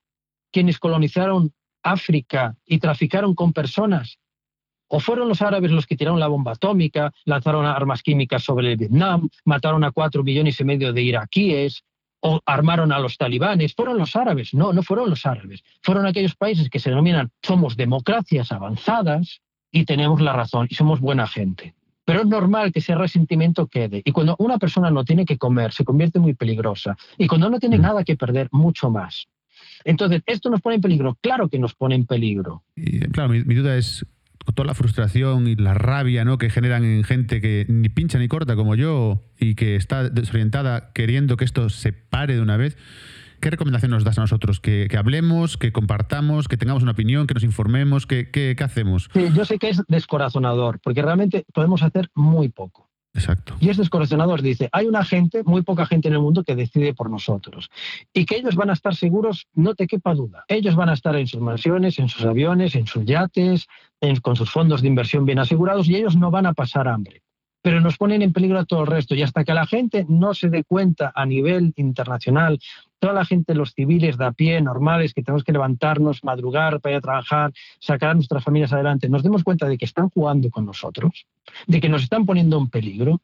quienes 0.51 0.79
colonizaron 0.79 1.53
África 1.83 2.57
y 2.65 2.79
traficaron 2.79 3.35
con 3.35 3.53
personas? 3.53 4.19
¿O 4.87 4.99
fueron 4.99 5.29
los 5.29 5.41
árabes 5.41 5.71
los 5.71 5.85
que 5.85 5.95
tiraron 5.95 6.19
la 6.19 6.27
bomba 6.27 6.53
atómica, 6.53 7.13
lanzaron 7.23 7.65
armas 7.65 8.01
químicas 8.01 8.43
sobre 8.43 8.71
el 8.71 8.77
Vietnam, 8.77 9.29
mataron 9.45 9.83
a 9.83 9.91
cuatro 9.91 10.23
millones 10.23 10.59
y 10.59 10.63
medio 10.63 10.91
de 10.91 11.03
iraquíes, 11.03 11.83
o 12.21 12.41
armaron 12.45 12.91
a 12.91 12.99
los 12.99 13.17
talibanes? 13.17 13.73
¿Fueron 13.75 13.97
los 13.97 14.15
árabes? 14.15 14.53
No, 14.53 14.73
no 14.73 14.83
fueron 14.83 15.09
los 15.09 15.25
árabes. 15.25 15.63
Fueron 15.83 16.05
aquellos 16.05 16.35
países 16.35 16.69
que 16.69 16.79
se 16.79 16.89
denominan 16.89 17.31
somos 17.41 17.77
democracias 17.77 18.51
avanzadas 18.51 19.41
y 19.71 19.85
tenemos 19.85 20.21
la 20.21 20.33
razón 20.33 20.67
y 20.69 20.75
somos 20.75 20.99
buena 20.99 21.27
gente. 21.27 21.73
Pero 22.05 22.21
es 22.21 22.27
normal 22.27 22.71
que 22.71 22.79
ese 22.79 22.95
resentimiento 22.95 23.67
quede. 23.67 24.01
Y 24.03 24.11
cuando 24.11 24.35
una 24.39 24.57
persona 24.57 24.89
no 24.89 25.03
tiene 25.03 25.25
que 25.25 25.37
comer, 25.37 25.71
se 25.73 25.85
convierte 25.85 26.17
muy 26.17 26.33
peligrosa. 26.33 26.97
Y 27.19 27.27
cuando 27.27 27.51
no 27.51 27.59
tiene 27.59 27.77
mm. 27.77 27.81
nada 27.81 28.03
que 28.03 28.17
perder, 28.17 28.49
mucho 28.51 28.89
más. 28.89 29.27
Entonces, 29.83 30.23
¿esto 30.25 30.49
nos 30.49 30.61
pone 30.61 30.77
en 30.77 30.81
peligro? 30.81 31.17
Claro 31.21 31.49
que 31.49 31.59
nos 31.59 31.75
pone 31.75 31.95
en 31.95 32.05
peligro. 32.05 32.63
Y, 32.75 32.99
claro, 32.99 33.29
mi, 33.29 33.41
duda 33.41 33.77
es 33.77 34.05
toda 34.55 34.65
la 34.65 34.73
frustración 34.73 35.47
y 35.47 35.55
la 35.55 35.75
rabia 35.75 36.25
¿no? 36.25 36.39
que 36.39 36.49
generan 36.49 36.83
en 36.83 37.03
gente 37.03 37.41
que 37.41 37.65
ni 37.69 37.89
pincha 37.89 38.17
ni 38.17 38.27
corta 38.27 38.55
como 38.55 38.73
yo 38.73 39.21
y 39.39 39.53
que 39.53 39.75
está 39.75 40.09
desorientada 40.09 40.91
queriendo 40.93 41.37
que 41.37 41.45
esto 41.45 41.69
se 41.69 41.93
pare 41.93 42.35
de 42.35 42.41
una 42.41 42.57
vez. 42.57 42.75
¿Qué 43.41 43.49
recomendación 43.49 43.91
nos 43.91 44.03
das 44.03 44.17
a 44.17 44.21
nosotros? 44.21 44.59
¿Que, 44.59 44.87
hablemos, 44.97 45.57
que 45.57 45.71
compartamos, 45.71 46.47
que 46.47 46.57
tengamos 46.57 46.83
una 46.83 46.91
opinión, 46.91 47.27
que 47.27 47.33
nos 47.33 47.43
informemos? 47.43 48.05
¿Qué, 48.05 48.29
qué, 48.31 48.55
hacemos? 48.63 49.09
Sí, 49.13 49.27
yo 49.33 49.45
sé 49.45 49.57
que 49.57 49.69
es 49.69 49.81
descorazonador, 49.87 50.79
porque 50.81 51.01
realmente 51.01 51.45
podemos 51.53 51.81
hacer 51.83 52.09
muy 52.13 52.49
poco. 52.49 52.89
Exacto. 53.13 53.55
Y 53.59 53.69
es 53.69 53.77
descorazonador. 53.77 54.41
Dice, 54.41 54.69
hay 54.71 54.85
una 54.85 55.03
gente, 55.03 55.43
muy 55.43 55.63
poca 55.63 55.85
gente 55.85 56.07
en 56.07 56.13
el 56.13 56.19
mundo 56.19 56.43
que 56.43 56.55
decide 56.55 56.93
por 56.93 57.09
nosotros. 57.09 57.69
Y 58.13 58.25
que 58.25 58.37
ellos 58.37 58.55
van 58.55 58.69
a 58.69 58.73
estar 58.73 58.95
seguros, 58.95 59.47
no 59.53 59.73
te 59.73 59.87
quepa 59.87 60.13
duda. 60.13 60.43
Ellos 60.47 60.75
van 60.75 60.89
a 60.89 60.93
estar 60.93 61.15
en 61.15 61.27
sus 61.27 61.41
mansiones, 61.41 61.97
en 61.97 62.09
sus 62.09 62.25
aviones, 62.25 62.75
en 62.75 62.87
sus 62.87 63.05
yates, 63.05 63.67
con 64.21 64.35
sus 64.35 64.51
fondos 64.51 64.81
de 64.81 64.87
inversión 64.87 65.25
bien 65.25 65.39
asegurados 65.39 65.87
y 65.87 65.95
ellos 65.95 66.15
no 66.15 66.31
van 66.31 66.45
a 66.45 66.53
pasar 66.53 66.87
hambre 66.87 67.23
pero 67.61 67.81
nos 67.81 67.97
ponen 67.97 68.21
en 68.21 68.33
peligro 68.33 68.59
a 68.59 68.65
todo 68.65 68.81
el 68.81 68.87
resto. 68.87 69.15
Y 69.15 69.21
hasta 69.21 69.43
que 69.43 69.53
la 69.53 69.67
gente 69.67 70.05
no 70.07 70.33
se 70.33 70.49
dé 70.49 70.63
cuenta 70.63 71.11
a 71.13 71.25
nivel 71.25 71.73
internacional, 71.75 72.59
toda 72.99 73.13
la 73.13 73.25
gente, 73.25 73.55
los 73.55 73.73
civiles 73.73 74.17
de 74.17 74.25
a 74.25 74.31
pie, 74.31 74.61
normales, 74.61 75.13
que 75.13 75.23
tenemos 75.23 75.43
que 75.43 75.51
levantarnos, 75.51 76.23
madrugar 76.23 76.79
para 76.81 76.93
ir 76.93 76.97
a 76.97 77.01
trabajar, 77.01 77.53
sacar 77.79 78.11
a 78.11 78.13
nuestras 78.13 78.43
familias 78.43 78.73
adelante, 78.73 79.09
nos 79.09 79.23
demos 79.23 79.43
cuenta 79.43 79.67
de 79.67 79.77
que 79.77 79.85
están 79.85 80.09
jugando 80.09 80.49
con 80.49 80.65
nosotros, 80.65 81.25
de 81.67 81.79
que 81.79 81.89
nos 81.89 82.03
están 82.03 82.25
poniendo 82.25 82.57
en 82.57 82.69
peligro, 82.69 83.21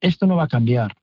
esto 0.00 0.26
no 0.26 0.36
va 0.36 0.44
a 0.44 0.48
cambiar. 0.48 0.94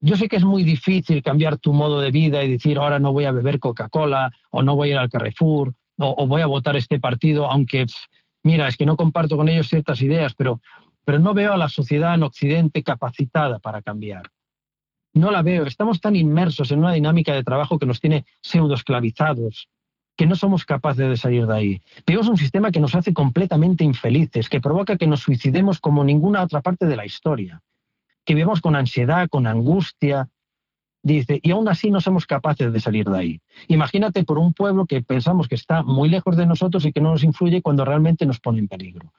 Yo 0.00 0.16
sé 0.16 0.28
que 0.28 0.36
es 0.36 0.44
muy 0.44 0.64
difícil 0.64 1.22
cambiar 1.22 1.58
tu 1.58 1.72
modo 1.72 2.00
de 2.00 2.10
vida 2.10 2.42
y 2.42 2.50
decir 2.50 2.78
ahora 2.78 2.98
no 2.98 3.12
voy 3.12 3.24
a 3.24 3.32
beber 3.32 3.60
Coca-Cola 3.60 4.32
o 4.50 4.62
no 4.62 4.74
voy 4.74 4.88
a 4.88 4.92
ir 4.92 4.98
al 4.98 5.10
Carrefour 5.10 5.74
o, 5.98 6.14
o 6.18 6.26
voy 6.26 6.42
a 6.42 6.46
votar 6.46 6.76
este 6.76 6.98
partido, 6.98 7.50
aunque, 7.50 7.86
mira, 8.42 8.66
es 8.66 8.76
que 8.76 8.86
no 8.86 8.96
comparto 8.96 9.36
con 9.36 9.48
ellos 9.48 9.68
ciertas 9.68 10.02
ideas, 10.02 10.34
pero 10.34 10.60
pero 11.04 11.18
no 11.18 11.34
veo 11.34 11.52
a 11.52 11.56
la 11.56 11.68
sociedad 11.68 12.14
en 12.14 12.22
Occidente 12.22 12.82
capacitada 12.82 13.58
para 13.58 13.82
cambiar. 13.82 14.30
No 15.14 15.30
la 15.30 15.42
veo. 15.42 15.64
Estamos 15.66 16.00
tan 16.00 16.16
inmersos 16.16 16.70
en 16.70 16.78
una 16.78 16.92
dinámica 16.92 17.34
de 17.34 17.44
trabajo 17.44 17.78
que 17.78 17.86
nos 17.86 18.00
tiene 18.00 18.24
pseudo 18.40 18.74
esclavizados, 18.74 19.68
que 20.16 20.26
no 20.26 20.36
somos 20.36 20.64
capaces 20.64 21.08
de 21.08 21.16
salir 21.16 21.46
de 21.46 21.54
ahí. 21.54 21.82
Vemos 22.06 22.28
un 22.28 22.36
sistema 22.36 22.70
que 22.70 22.80
nos 22.80 22.94
hace 22.94 23.12
completamente 23.12 23.84
infelices, 23.84 24.48
que 24.48 24.60
provoca 24.60 24.96
que 24.96 25.06
nos 25.06 25.20
suicidemos 25.20 25.80
como 25.80 26.04
ninguna 26.04 26.42
otra 26.42 26.60
parte 26.62 26.86
de 26.86 26.96
la 26.96 27.04
historia, 27.04 27.62
que 28.24 28.34
vivimos 28.34 28.60
con 28.60 28.74
ansiedad, 28.74 29.28
con 29.28 29.46
angustia, 29.46 30.28
dice, 31.02 31.40
y 31.42 31.50
aún 31.50 31.68
así 31.68 31.90
no 31.90 32.00
somos 32.00 32.26
capaces 32.26 32.72
de 32.72 32.80
salir 32.80 33.08
de 33.08 33.18
ahí. 33.18 33.40
Imagínate 33.68 34.24
por 34.24 34.38
un 34.38 34.54
pueblo 34.54 34.86
que 34.86 35.02
pensamos 35.02 35.48
que 35.48 35.56
está 35.56 35.82
muy 35.82 36.08
lejos 36.08 36.36
de 36.36 36.46
nosotros 36.46 36.84
y 36.86 36.92
que 36.92 37.00
no 37.00 37.10
nos 37.10 37.24
influye 37.24 37.60
cuando 37.60 37.84
realmente 37.84 38.24
nos 38.24 38.40
pone 38.40 38.60
en 38.60 38.68
peligro. 38.68 39.12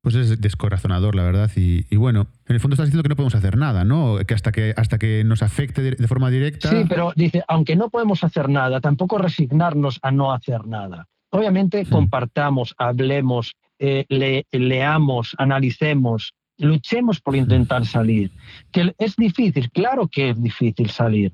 Pues 0.00 0.14
es 0.14 0.40
descorazonador, 0.40 1.16
la 1.16 1.24
verdad. 1.24 1.50
Y, 1.56 1.96
bueno, 1.96 2.28
en 2.46 2.54
el 2.54 2.60
fondo 2.60 2.74
estás 2.74 2.86
diciendo 2.86 3.02
que 3.02 3.08
no 3.08 3.16
podemos 3.16 3.34
hacer 3.34 3.56
nada, 3.56 3.84
¿no? 3.84 4.18
Que 4.26 4.34
hasta 4.34 4.52
que, 4.52 4.72
hasta 4.76 4.98
que 4.98 5.24
nos 5.24 5.42
afecte 5.42 5.82
de, 5.82 6.08
forma 6.08 6.30
directa. 6.30 6.70
Sí, 6.70 6.84
pero 6.88 7.12
dice, 7.16 7.42
aunque 7.48 7.74
no 7.74 7.90
podemos 7.90 8.22
hacer 8.22 8.48
nada, 8.48 8.80
tampoco 8.80 9.18
resignarnos 9.18 9.98
a 10.02 10.12
no 10.12 10.32
hacer 10.32 10.66
nada. 10.66 11.08
Obviamente, 11.30 11.82
hmm. 11.82 11.90
compartamos, 11.90 12.74
hablemos, 12.78 13.54
eh, 13.80 14.44
leamos, 14.52 15.34
analicemos, 15.36 16.32
luchemos 16.58 17.20
por 17.20 17.34
intentar 17.34 17.82
hmm. 17.82 17.86
salir. 17.86 18.30
Que 18.70 18.94
es 18.98 19.16
difícil, 19.16 19.68
claro 19.72 20.06
que 20.06 20.30
es 20.30 20.40
difícil 20.40 20.90
salir. 20.90 21.32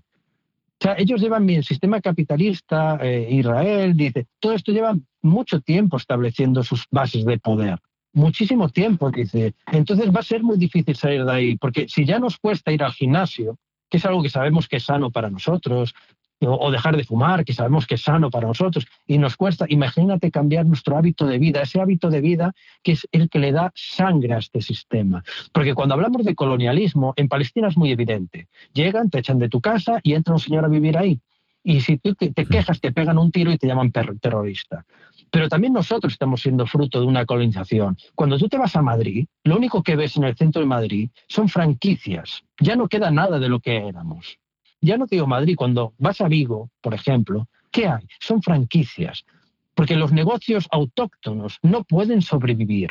O 0.80 0.84
sea, 0.84 0.94
ellos 0.98 1.20
llevan 1.20 1.46
bien 1.46 1.58
el 1.58 1.64
sistema 1.64 2.00
capitalista, 2.00 2.98
eh, 3.00 3.28
Israel, 3.30 3.94
dice, 3.96 4.26
todo 4.40 4.54
esto 4.54 4.72
lleva 4.72 4.96
mucho 5.22 5.60
tiempo 5.60 5.98
estableciendo 5.98 6.62
sus 6.62 6.86
bases 6.90 7.24
de 7.24 7.38
poder 7.38 7.78
muchísimo 8.14 8.68
tiempo, 8.68 9.10
dice. 9.10 9.54
Entonces 9.70 10.10
va 10.14 10.20
a 10.20 10.24
ser 10.24 10.42
muy 10.42 10.56
difícil 10.56 10.96
salir 10.96 11.24
de 11.24 11.32
ahí, 11.32 11.56
porque 11.56 11.86
si 11.88 12.04
ya 12.04 12.18
nos 12.18 12.38
cuesta 12.38 12.72
ir 12.72 12.82
al 12.82 12.92
gimnasio, 12.92 13.58
que 13.90 13.98
es 13.98 14.06
algo 14.06 14.22
que 14.22 14.30
sabemos 14.30 14.66
que 14.68 14.76
es 14.76 14.84
sano 14.84 15.10
para 15.10 15.28
nosotros, 15.28 15.94
o, 16.40 16.70
dejar 16.70 16.96
de 16.96 17.04
fumar, 17.04 17.44
que 17.44 17.52
sabemos 17.52 17.86
que 17.86 17.94
es 17.94 18.02
sano 18.02 18.30
para 18.30 18.46
nosotros, 18.46 18.86
y 19.06 19.18
nos 19.18 19.36
cuesta, 19.36 19.66
imagínate 19.68 20.30
cambiar 20.30 20.66
nuestro 20.66 20.96
hábito 20.96 21.26
de 21.26 21.38
vida, 21.38 21.62
ese 21.62 21.80
hábito 21.80 22.10
de 22.10 22.20
vida 22.20 22.52
que 22.82 22.92
es 22.92 23.06
el 23.12 23.28
que 23.28 23.38
le 23.38 23.52
da 23.52 23.72
sangre 23.74 24.34
a 24.34 24.38
este 24.38 24.60
sistema. 24.60 25.22
Porque 25.52 25.74
cuando 25.74 25.94
hablamos 25.94 26.24
de 26.24 26.34
colonialismo, 26.34 27.14
en 27.16 27.28
Palestina 27.28 27.68
es 27.68 27.76
muy 27.76 27.92
evidente. 27.92 28.48
Llegan, 28.72 29.10
te 29.10 29.20
echan 29.20 29.38
de 29.38 29.48
tu 29.48 29.60
casa 29.60 30.00
y 30.02 30.14
entra 30.14 30.34
un 30.34 30.40
señor 30.40 30.64
a 30.64 30.68
vivir 30.68 30.98
ahí. 30.98 31.20
Y 31.62 31.80
si 31.80 31.96
tú 31.96 32.14
te 32.14 32.44
quejas, 32.44 32.78
te 32.80 32.92
pegan 32.92 33.16
un 33.16 33.30
tiro 33.32 33.50
y 33.50 33.56
te 33.56 33.66
llaman 33.66 33.90
terrorista. 33.90 34.84
Pero 35.30 35.48
también 35.48 35.72
nosotros 35.72 36.12
estamos 36.12 36.42
siendo 36.42 36.66
fruto 36.66 37.00
de 37.00 37.06
una 37.06 37.26
colonización. 37.26 37.96
Cuando 38.14 38.38
tú 38.38 38.48
te 38.48 38.58
vas 38.58 38.76
a 38.76 38.82
Madrid, 38.82 39.26
lo 39.42 39.56
único 39.56 39.82
que 39.82 39.96
ves 39.96 40.16
en 40.16 40.24
el 40.24 40.36
centro 40.36 40.60
de 40.60 40.66
Madrid 40.66 41.10
son 41.28 41.48
franquicias. 41.48 42.42
Ya 42.60 42.76
no 42.76 42.88
queda 42.88 43.10
nada 43.10 43.38
de 43.38 43.48
lo 43.48 43.60
que 43.60 43.76
éramos. 43.88 44.38
Ya 44.80 44.96
no 44.96 45.06
te 45.06 45.16
digo 45.16 45.26
Madrid, 45.26 45.56
cuando 45.56 45.94
vas 45.98 46.20
a 46.20 46.28
Vigo, 46.28 46.70
por 46.80 46.94
ejemplo, 46.94 47.48
¿qué 47.70 47.88
hay? 47.88 48.06
Son 48.20 48.42
franquicias. 48.42 49.24
Porque 49.74 49.96
los 49.96 50.12
negocios 50.12 50.68
autóctonos 50.70 51.58
no 51.62 51.84
pueden 51.84 52.22
sobrevivir. 52.22 52.90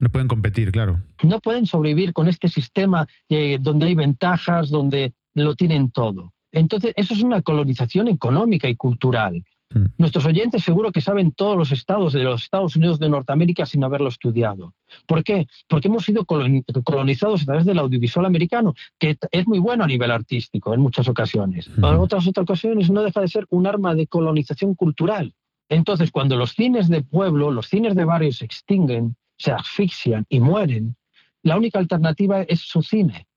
No 0.00 0.08
pueden 0.08 0.28
competir, 0.28 0.72
claro. 0.72 1.02
No 1.22 1.40
pueden 1.40 1.66
sobrevivir 1.66 2.12
con 2.12 2.28
este 2.28 2.48
sistema 2.48 3.06
eh, 3.28 3.58
donde 3.60 3.86
hay 3.86 3.94
ventajas, 3.94 4.70
donde 4.70 5.12
lo 5.34 5.54
tienen 5.54 5.90
todo. 5.90 6.32
Entonces, 6.52 6.92
eso 6.96 7.14
es 7.14 7.22
una 7.22 7.42
colonización 7.42 8.08
económica 8.08 8.68
y 8.68 8.76
cultural. 8.76 9.44
Mm. 9.70 9.86
Nuestros 9.98 10.24
oyentes 10.24 10.64
seguro 10.64 10.92
que 10.92 11.00
saben 11.00 11.32
todos 11.32 11.56
los 11.56 11.72
estados 11.72 12.12
de 12.12 12.24
los 12.24 12.44
Estados 12.44 12.76
Unidos 12.76 12.98
de 12.98 13.08
Norteamérica 13.08 13.66
sin 13.66 13.84
haberlo 13.84 14.08
estudiado. 14.08 14.74
¿Por 15.06 15.22
qué? 15.22 15.46
Porque 15.68 15.88
hemos 15.88 16.04
sido 16.04 16.24
colonizados 16.24 17.42
a 17.42 17.44
través 17.44 17.66
del 17.66 17.78
audiovisual 17.78 18.26
americano, 18.26 18.74
que 18.98 19.18
es 19.30 19.46
muy 19.46 19.58
bueno 19.58 19.84
a 19.84 19.86
nivel 19.86 20.10
artístico 20.10 20.72
en 20.72 20.80
muchas 20.80 21.08
ocasiones. 21.08 21.68
En 21.76 21.84
otras, 21.84 22.26
otras 22.26 22.44
ocasiones 22.44 22.90
no 22.90 23.02
deja 23.02 23.20
de 23.20 23.28
ser 23.28 23.46
un 23.50 23.66
arma 23.66 23.94
de 23.94 24.06
colonización 24.06 24.74
cultural. 24.74 25.34
Entonces, 25.68 26.10
cuando 26.10 26.36
los 26.36 26.52
cines 26.52 26.88
de 26.88 27.02
pueblo, 27.02 27.50
los 27.50 27.68
cines 27.68 27.94
de 27.94 28.04
barrio 28.04 28.32
se 28.32 28.46
extinguen, 28.46 29.16
se 29.36 29.52
asfixian 29.52 30.24
y 30.30 30.40
mueren, 30.40 30.96
la 31.42 31.56
única 31.56 31.78
alternativa 31.78 32.42
es 32.42 32.60
su 32.60 32.82
cine. 32.82 33.27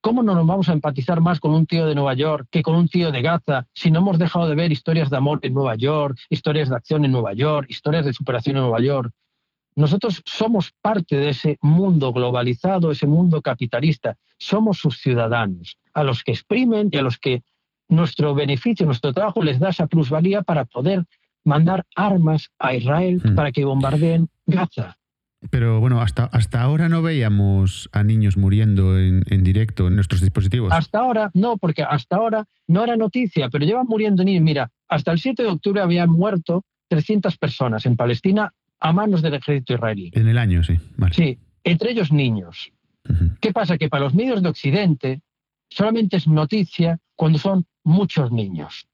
¿Cómo 0.00 0.22
no 0.22 0.34
nos 0.34 0.46
vamos 0.46 0.68
a 0.68 0.72
empatizar 0.72 1.20
más 1.20 1.40
con 1.40 1.52
un 1.52 1.66
tío 1.66 1.86
de 1.86 1.94
Nueva 1.94 2.14
York 2.14 2.46
que 2.50 2.62
con 2.62 2.76
un 2.76 2.88
tío 2.88 3.10
de 3.10 3.22
Gaza 3.22 3.66
si 3.74 3.90
no 3.90 4.00
hemos 4.00 4.18
dejado 4.18 4.48
de 4.48 4.54
ver 4.54 4.70
historias 4.70 5.10
de 5.10 5.16
amor 5.16 5.40
en 5.42 5.54
Nueva 5.54 5.74
York, 5.74 6.18
historias 6.30 6.68
de 6.68 6.76
acción 6.76 7.04
en 7.04 7.12
Nueva 7.12 7.32
York, 7.32 7.66
historias 7.68 8.04
de 8.04 8.12
superación 8.12 8.56
en 8.56 8.62
Nueva 8.62 8.80
York? 8.80 9.12
Nosotros 9.74 10.22
somos 10.24 10.72
parte 10.80 11.16
de 11.16 11.30
ese 11.30 11.58
mundo 11.60 12.12
globalizado, 12.12 12.90
ese 12.90 13.06
mundo 13.06 13.42
capitalista. 13.42 14.16
Somos 14.38 14.78
sus 14.78 14.98
ciudadanos, 15.00 15.76
a 15.92 16.02
los 16.02 16.24
que 16.24 16.32
exprimen 16.32 16.88
y 16.90 16.96
a 16.96 17.02
los 17.02 17.18
que 17.18 17.42
nuestro 17.88 18.34
beneficio, 18.34 18.86
nuestro 18.86 19.12
trabajo 19.12 19.42
les 19.42 19.58
da 19.58 19.68
esa 19.68 19.86
plusvalía 19.86 20.42
para 20.42 20.64
poder 20.64 21.04
mandar 21.44 21.84
armas 21.94 22.50
a 22.58 22.74
Israel 22.74 23.20
mm. 23.22 23.34
para 23.34 23.52
que 23.52 23.64
bombardeen 23.64 24.28
Gaza. 24.46 24.96
Pero 25.50 25.80
bueno, 25.80 26.00
hasta, 26.00 26.24
hasta 26.24 26.62
ahora 26.62 26.88
no 26.88 27.02
veíamos 27.02 27.88
a 27.92 28.02
niños 28.02 28.36
muriendo 28.36 28.98
en, 28.98 29.22
directo 29.42 29.88
en 29.88 29.94
nuestros 29.94 30.20
dispositivos. 30.20 30.72
Hasta 30.72 30.98
ahora 30.98 31.30
no, 31.34 31.56
porque 31.56 31.82
hasta 31.82 32.16
ahora 32.16 32.44
no 32.66 32.84
era 32.84 32.96
noticia, 32.96 33.48
pero 33.48 33.64
llevan 33.64 33.86
muriendo 33.86 34.24
niños. 34.24 34.42
Mira, 34.42 34.70
hasta 34.88 35.12
el 35.12 35.18
7 35.18 35.42
de 35.42 35.48
octubre 35.48 35.80
habían 35.80 36.10
muerto 36.10 36.64
300 36.88 37.36
personas 37.36 37.86
en 37.86 37.96
Palestina 37.96 38.52
a 38.80 38.92
manos 38.92 39.22
del 39.22 39.34
ejército 39.34 39.74
israelí. 39.74 40.10
En 40.12 40.28
el 40.28 40.38
año, 40.38 40.62
sí. 40.62 40.78
Sí, 41.12 41.38
entre 41.64 41.90
ellos 41.90 42.12
niños. 42.12 42.72
¿Qué 43.40 43.52
pasa? 43.52 43.78
Que 43.78 43.88
para 43.88 44.04
los 44.04 44.14
medios 44.14 44.42
de 44.42 44.48
Occidente 44.48 45.20
solamente 45.68 46.16
es 46.16 46.26
noticia 46.26 46.98
cuando 47.14 47.38
son 47.38 47.66
muchos 47.84 48.32
niños. 48.32 48.88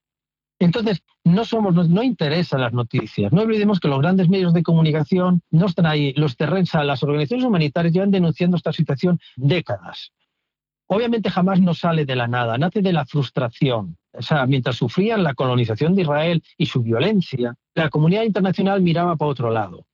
Entonces, 0.65 1.03
no 1.25 1.45
somos, 1.45 1.89
no, 1.89 2.03
interesan 2.05 2.61
las 2.61 2.73
noticias. 2.73 3.33
No 3.33 3.43
olvidemos 3.43 3.81
que 3.81 3.89
los 3.89 3.99
grandes 3.99 4.29
medios 4.29 4.55
de 4.55 4.63
comunicación 4.63 5.43
no 5.51 5.67
están 5.67 5.87
ahí. 5.87 6.13
Los 6.15 6.37
terrenos, 6.37 6.73
las 6.75 7.03
organizaciones 7.03 7.45
humanitarias 7.45 7.93
llevan 7.93 8.13
denunciando 8.13 8.57
esta 8.57 8.73
situación 8.73 9.19
décadas. 9.35 10.13
Obviamente 10.87 11.31
jamás 11.31 11.61
no 11.61 11.75
sale 11.75 12.05
de 12.05 12.15
la 12.15 12.29
nada, 12.29 12.59
nace 12.59 12.81
de 12.81 12.93
la 12.93 13.05
frustración. 13.05 13.97
O 14.13 14.23
sea, 14.23 14.47
mientras 14.47 14.77
sufrían 14.77 15.25
la 15.25 15.35
colonización 15.35 15.97
de 15.97 16.03
Israel 16.03 16.45
y 16.57 16.67
su 16.67 16.81
violencia, 16.81 17.57
la 17.75 17.91
comunidad 17.91 18.23
internacional 18.23 18.83
miraba 18.83 19.17
para 19.17 19.31
otro 19.33 19.51
lado 19.51 19.85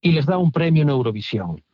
y 0.00 0.12
les 0.12 0.26
da 0.26 0.38
un 0.38 0.52
premio 0.52 0.82
en 0.82 0.90
Eurovisión. 0.90 1.64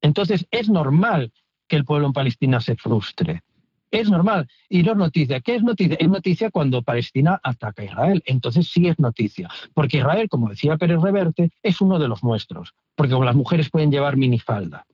Entonces, 0.00 0.46
es 0.50 0.70
normal 0.70 1.30
que 1.66 1.76
el 1.76 1.84
pueblo 1.84 2.06
en 2.06 2.14
Palestina 2.14 2.60
se 2.60 2.74
frustre. 2.76 3.42
Es 3.90 4.10
normal. 4.10 4.48
Y 4.68 4.82
no 4.82 4.92
es 4.92 4.98
noticia. 4.98 5.40
¿Qué 5.40 5.54
es 5.54 5.62
noticia? 5.62 5.96
Es 5.98 6.08
noticia 6.08 6.50
cuando 6.50 6.82
Palestina 6.82 7.40
ataca 7.42 7.82
a 7.82 7.84
Israel. 7.86 8.22
Entonces 8.26 8.68
sí 8.68 8.86
es 8.88 8.98
noticia. 8.98 9.48
Porque 9.74 9.98
Israel, 9.98 10.28
como 10.28 10.50
decía 10.50 10.76
Pérez 10.76 11.00
Reverte, 11.00 11.50
es 11.62 11.80
uno 11.80 11.98
de 11.98 12.08
los 12.08 12.22
nuestros. 12.22 12.74
Porque 12.94 13.12
como 13.12 13.24
las 13.24 13.36
mujeres 13.36 13.70
pueden 13.70 13.90
llevar 13.90 14.16
minifalda. 14.16 14.86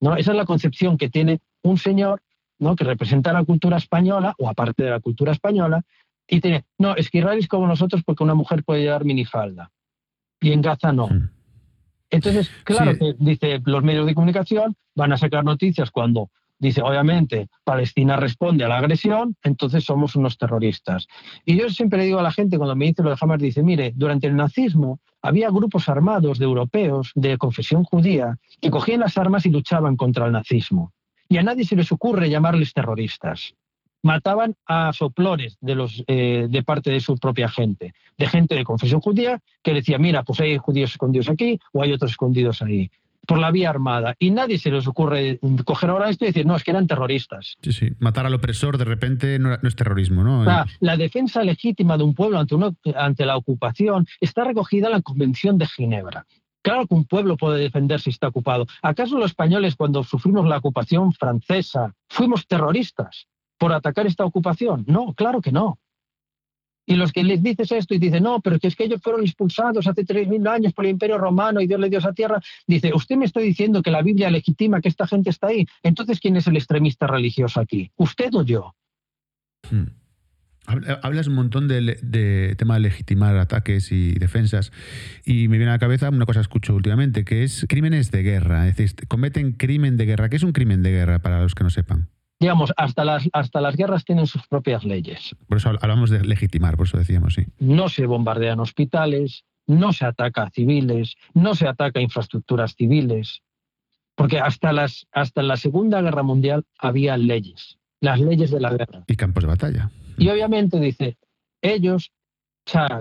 ¿no? 0.00 0.16
Esa 0.16 0.32
es 0.32 0.36
la 0.36 0.44
concepción 0.44 0.98
que 0.98 1.08
tiene 1.08 1.40
un 1.62 1.78
señor 1.78 2.22
¿no? 2.58 2.76
que 2.76 2.84
representa 2.84 3.32
la 3.32 3.44
cultura 3.44 3.76
española, 3.76 4.34
o 4.38 4.48
aparte 4.48 4.82
de 4.82 4.90
la 4.90 5.00
cultura 5.00 5.32
española, 5.32 5.82
y 6.26 6.40
tiene, 6.40 6.64
no, 6.76 6.94
es 6.94 7.08
que 7.10 7.18
Israel 7.18 7.38
es 7.38 7.48
como 7.48 7.66
nosotros 7.66 8.02
porque 8.04 8.24
una 8.24 8.34
mujer 8.34 8.62
puede 8.64 8.82
llevar 8.82 9.04
minifalda. 9.04 9.70
Y 10.40 10.52
en 10.52 10.60
Gaza 10.60 10.92
no. 10.92 11.08
Entonces, 12.10 12.50
claro 12.64 12.96
que 12.96 13.14
dice, 13.18 13.60
los 13.64 13.82
medios 13.82 14.06
de 14.06 14.14
comunicación 14.14 14.76
van 14.94 15.12
a 15.12 15.18
sacar 15.18 15.44
noticias 15.44 15.90
cuando 15.90 16.30
dice, 16.58 16.82
obviamente, 16.82 17.48
Palestina 17.64 18.16
responde 18.16 18.64
a 18.64 18.68
la 18.68 18.78
agresión, 18.78 19.36
entonces 19.42 19.84
somos 19.84 20.16
unos 20.16 20.38
terroristas. 20.38 21.06
Y 21.44 21.56
yo 21.56 21.68
siempre 21.70 22.04
digo 22.04 22.18
a 22.18 22.22
la 22.22 22.32
gente, 22.32 22.58
cuando 22.58 22.76
me 22.76 22.86
dice 22.86 23.02
lo 23.02 23.10
de 23.10 23.16
Hamas, 23.20 23.38
dice, 23.38 23.62
mire, 23.62 23.92
durante 23.94 24.26
el 24.26 24.36
nazismo 24.36 25.00
había 25.22 25.50
grupos 25.50 25.88
armados 25.88 26.38
de 26.38 26.44
europeos 26.44 27.12
de 27.14 27.38
confesión 27.38 27.84
judía 27.84 28.38
que 28.60 28.70
cogían 28.70 29.00
las 29.00 29.18
armas 29.18 29.46
y 29.46 29.50
luchaban 29.50 29.96
contra 29.96 30.26
el 30.26 30.32
nazismo. 30.32 30.92
Y 31.28 31.36
a 31.38 31.42
nadie 31.42 31.64
se 31.64 31.76
les 31.76 31.92
ocurre 31.92 32.30
llamarles 32.30 32.72
terroristas. 32.72 33.54
Mataban 34.02 34.54
a 34.64 34.92
soplores 34.92 35.58
de, 35.60 35.74
los, 35.74 36.04
eh, 36.06 36.46
de 36.48 36.62
parte 36.62 36.90
de 36.90 37.00
su 37.00 37.18
propia 37.18 37.48
gente, 37.48 37.94
de 38.16 38.26
gente 38.28 38.54
de 38.54 38.64
confesión 38.64 39.00
judía 39.00 39.40
que 39.62 39.74
decía, 39.74 39.98
mira, 39.98 40.22
pues 40.22 40.40
hay 40.40 40.56
judíos 40.56 40.92
escondidos 40.92 41.28
aquí 41.28 41.58
o 41.72 41.82
hay 41.82 41.92
otros 41.92 42.12
escondidos 42.12 42.62
ahí 42.62 42.90
por 43.28 43.38
la 43.38 43.50
vía 43.50 43.68
armada. 43.68 44.14
Y 44.18 44.30
nadie 44.30 44.58
se 44.58 44.70
les 44.70 44.86
ocurre 44.86 45.38
coger 45.66 45.90
ahora 45.90 46.08
esto 46.08 46.24
y 46.24 46.28
decir, 46.28 46.46
no, 46.46 46.56
es 46.56 46.64
que 46.64 46.70
eran 46.70 46.86
terroristas. 46.86 47.56
Sí, 47.62 47.72
sí. 47.74 47.90
Matar 47.98 48.24
al 48.24 48.32
opresor 48.32 48.78
de 48.78 48.86
repente 48.86 49.38
no, 49.38 49.52
es 49.52 49.76
terrorismo, 49.76 50.24
¿no? 50.24 50.44
la 50.80 50.96
defensa 50.96 51.44
legítima 51.44 51.98
de 51.98 52.04
un 52.04 52.14
pueblo 52.14 52.38
ante, 52.38 52.56
ante 52.96 53.26
la 53.26 53.36
ocupación 53.36 54.06
está 54.18 54.44
recogida 54.44 54.86
en 54.86 54.94
la 54.94 55.02
Convención 55.02 55.58
de 55.58 55.66
Ginebra. 55.66 56.24
Claro 56.62 56.86
que 56.86 56.94
un 56.94 57.04
pueblo 57.04 57.36
puede 57.36 57.60
defenderse 57.60 58.04
si 58.04 58.10
está 58.10 58.28
ocupado. 58.28 58.66
¿Acaso 58.80 59.18
los 59.18 59.30
españoles, 59.30 59.76
cuando 59.76 60.02
sufrimos 60.04 60.46
la 60.46 60.56
ocupación 60.56 61.12
francesa, 61.12 61.94
fuimos 62.08 62.46
terroristas 62.46 63.26
por 63.58 63.74
atacar 63.74 64.06
esta 64.06 64.24
ocupación? 64.24 64.84
No, 64.86 65.12
claro 65.12 65.42
que 65.42 65.52
no. 65.52 65.78
Y 66.88 66.96
los 66.96 67.12
que 67.12 67.22
les 67.22 67.42
dices 67.42 67.70
esto 67.70 67.94
y 67.94 67.98
dicen, 67.98 68.22
no, 68.22 68.40
pero 68.40 68.56
es 68.60 68.74
que 68.74 68.84
ellos 68.84 69.02
fueron 69.02 69.22
expulsados 69.22 69.86
hace 69.86 70.06
3.000 70.06 70.48
años 70.48 70.72
por 70.72 70.86
el 70.86 70.92
Imperio 70.92 71.18
Romano 71.18 71.60
y 71.60 71.66
Dios 71.66 71.78
le 71.78 71.90
dio 71.90 71.98
esa 71.98 72.14
tierra, 72.14 72.40
dice, 72.66 72.92
usted 72.94 73.16
me 73.16 73.26
está 73.26 73.40
diciendo 73.40 73.82
que 73.82 73.90
la 73.90 74.00
Biblia 74.00 74.30
legitima 74.30 74.80
que 74.80 74.88
esta 74.88 75.06
gente 75.06 75.28
está 75.28 75.48
ahí. 75.48 75.66
Entonces, 75.82 76.18
¿quién 76.18 76.36
es 76.36 76.46
el 76.46 76.56
extremista 76.56 77.06
religioso 77.06 77.60
aquí? 77.60 77.92
¿Usted 77.96 78.30
o 78.32 78.42
yo? 78.42 78.74
Hmm. 79.70 79.88
Hablas 81.02 81.26
un 81.26 81.34
montón 81.34 81.68
de, 81.68 82.54
tema 82.56 82.74
de 82.74 82.80
legitimar 82.80 83.36
ataques 83.36 83.92
y 83.92 84.14
defensas 84.14 84.72
y 85.26 85.48
me 85.48 85.58
viene 85.58 85.70
a 85.70 85.74
la 85.74 85.78
cabeza 85.78 86.08
una 86.08 86.24
cosa 86.24 86.40
que 86.40 86.42
escucho 86.42 86.74
últimamente, 86.74 87.26
que 87.26 87.42
es 87.42 87.66
crímenes 87.68 88.10
de 88.10 88.22
guerra. 88.22 88.66
Es 88.66 88.76
decir, 88.76 89.06
cometen 89.08 89.52
crimen 89.52 89.98
de 89.98 90.06
guerra. 90.06 90.30
¿Qué 90.30 90.36
es 90.36 90.42
un 90.42 90.52
crimen 90.52 90.82
de 90.82 90.90
guerra 90.90 91.18
para 91.20 91.42
los 91.42 91.54
que 91.54 91.64
no 91.64 91.70
sepan? 91.70 92.08
Digamos, 92.40 92.72
hasta 92.76 93.04
las, 93.04 93.28
hasta 93.32 93.60
las 93.60 93.76
guerras 93.76 94.04
tienen 94.04 94.26
sus 94.26 94.46
propias 94.46 94.84
leyes. 94.84 95.34
Por 95.48 95.58
eso 95.58 95.70
hablamos 95.80 96.10
de 96.10 96.24
legitimar, 96.24 96.76
por 96.76 96.86
eso 96.86 96.98
decíamos, 96.98 97.34
sí. 97.34 97.46
No 97.58 97.88
se 97.88 98.06
bombardean 98.06 98.60
hospitales, 98.60 99.44
no 99.66 99.92
se 99.92 100.06
ataca 100.06 100.44
a 100.44 100.50
civiles, 100.50 101.16
no 101.34 101.54
se 101.54 101.66
ataca 101.66 102.00
a 102.00 102.02
infraestructuras 102.02 102.74
civiles, 102.74 103.42
porque 104.14 104.38
hasta, 104.38 104.72
las, 104.72 105.06
hasta 105.12 105.42
la 105.42 105.56
Segunda 105.56 106.00
Guerra 106.00 106.22
Mundial 106.22 106.64
había 106.78 107.16
leyes, 107.16 107.78
las 108.00 108.20
leyes 108.20 108.50
de 108.50 108.60
la 108.60 108.70
guerra. 108.70 109.04
Y 109.06 109.16
campos 109.16 109.44
de 109.44 109.48
batalla. 109.48 109.90
Y 110.16 110.28
obviamente 110.28 110.80
dice, 110.80 111.16
ellos 111.60 112.12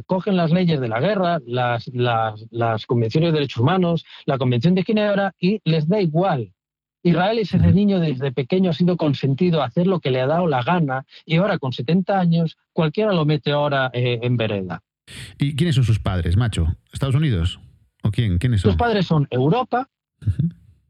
cogen 0.05 0.37
las 0.37 0.51
leyes 0.51 0.79
de 0.79 0.87
la 0.87 0.99
guerra, 0.99 1.39
las, 1.45 1.87
las, 1.87 2.45
las 2.51 2.85
convenciones 2.85 3.29
de 3.29 3.39
derechos 3.39 3.61
humanos, 3.61 4.05
la 4.25 4.37
Convención 4.37 4.75
de 4.75 4.83
Ginebra 4.83 5.35
y 5.39 5.59
les 5.65 5.87
da 5.87 5.99
igual 5.99 6.53
Israel 7.03 7.39
ese 7.39 7.57
niño 7.57 7.99
desde 7.99 8.31
pequeño 8.31 8.69
ha 8.69 8.73
sido 8.73 8.97
consentido 8.97 9.61
a 9.61 9.65
hacer 9.65 9.87
lo 9.87 9.99
que 9.99 10.11
le 10.11 10.21
ha 10.21 10.27
dado 10.27 10.47
la 10.47 10.63
gana 10.63 11.05
y 11.25 11.37
ahora 11.37 11.57
con 11.57 11.71
70 11.71 12.19
años 12.19 12.57
cualquiera 12.73 13.13
lo 13.13 13.25
mete 13.25 13.51
ahora 13.51 13.89
eh, 13.93 14.19
en 14.21 14.37
vereda. 14.37 14.81
¿Y 15.39 15.55
quiénes 15.55 15.75
son 15.75 15.83
sus 15.83 15.99
padres, 15.99 16.35
macho? 16.35 16.67
¿Estados 16.91 17.15
Unidos? 17.15 17.59
¿O 18.03 18.11
quién? 18.11 18.37
¿Quiénes 18.37 18.61
son? 18.61 18.71
Sus 18.71 18.77
padres 18.77 19.05
son 19.05 19.27
Europa, 19.29 19.89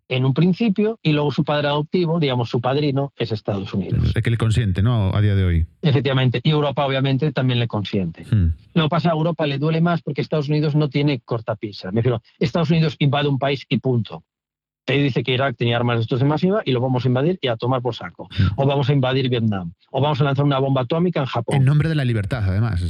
en 0.09 0.25
un 0.25 0.33
principio, 0.33 0.99
y 1.03 1.11
luego 1.11 1.31
su 1.31 1.43
padre 1.43 1.67
adoptivo, 1.67 2.19
digamos 2.19 2.49
su 2.49 2.61
padrino, 2.61 3.11
es 3.17 3.31
Estados 3.31 3.73
Unidos. 3.73 4.13
Es 4.15 4.23
que 4.23 4.29
le 4.29 4.37
consiente, 4.37 4.81
¿no? 4.81 5.13
A 5.13 5.21
día 5.21 5.35
de 5.35 5.43
hoy. 5.43 5.65
Efectivamente. 5.81 6.39
Y 6.43 6.51
Europa, 6.51 6.85
obviamente, 6.85 7.31
también 7.31 7.59
le 7.59 7.67
consiente. 7.67 8.23
Hmm. 8.23 8.53
Lo 8.73 8.83
que 8.83 8.89
pasa 8.89 9.09
a 9.09 9.13
Europa 9.13 9.45
le 9.45 9.57
duele 9.57 9.81
más 9.81 10.01
porque 10.01 10.21
Estados 10.21 10.49
Unidos 10.49 10.75
no 10.75 10.89
tiene 10.89 11.19
cortapisa. 11.19 11.91
Me 11.91 11.97
refiero, 11.97 12.21
Estados 12.39 12.69
Unidos 12.71 12.95
invade 12.99 13.27
un 13.27 13.37
país 13.37 13.65
y 13.67 13.79
punto. 13.79 14.23
Te 14.87 14.93
dice 14.93 15.21
que 15.21 15.33
Irak 15.33 15.57
tenía 15.57 15.75
armas 15.75 15.95
de 15.95 15.99
destrucción 15.99 16.29
masiva 16.29 16.61
y 16.63 16.71
lo 16.71 16.79
vamos 16.79 17.03
a 17.03 17.09
invadir 17.09 17.37
y 17.41 17.49
a 17.49 17.57
tomar 17.57 17.81
por 17.81 17.93
saco. 17.93 18.29
O 18.55 18.65
vamos 18.65 18.89
a 18.89 18.93
invadir 18.93 19.27
Vietnam. 19.27 19.73
O 19.91 19.99
vamos 19.99 20.21
a 20.21 20.23
lanzar 20.23 20.45
una 20.45 20.59
bomba 20.59 20.83
atómica 20.83 21.19
en 21.19 21.25
Japón. 21.25 21.57
En 21.57 21.65
nombre 21.65 21.89
de 21.89 21.95
la 21.95 22.05
libertad, 22.05 22.41
además. 22.47 22.81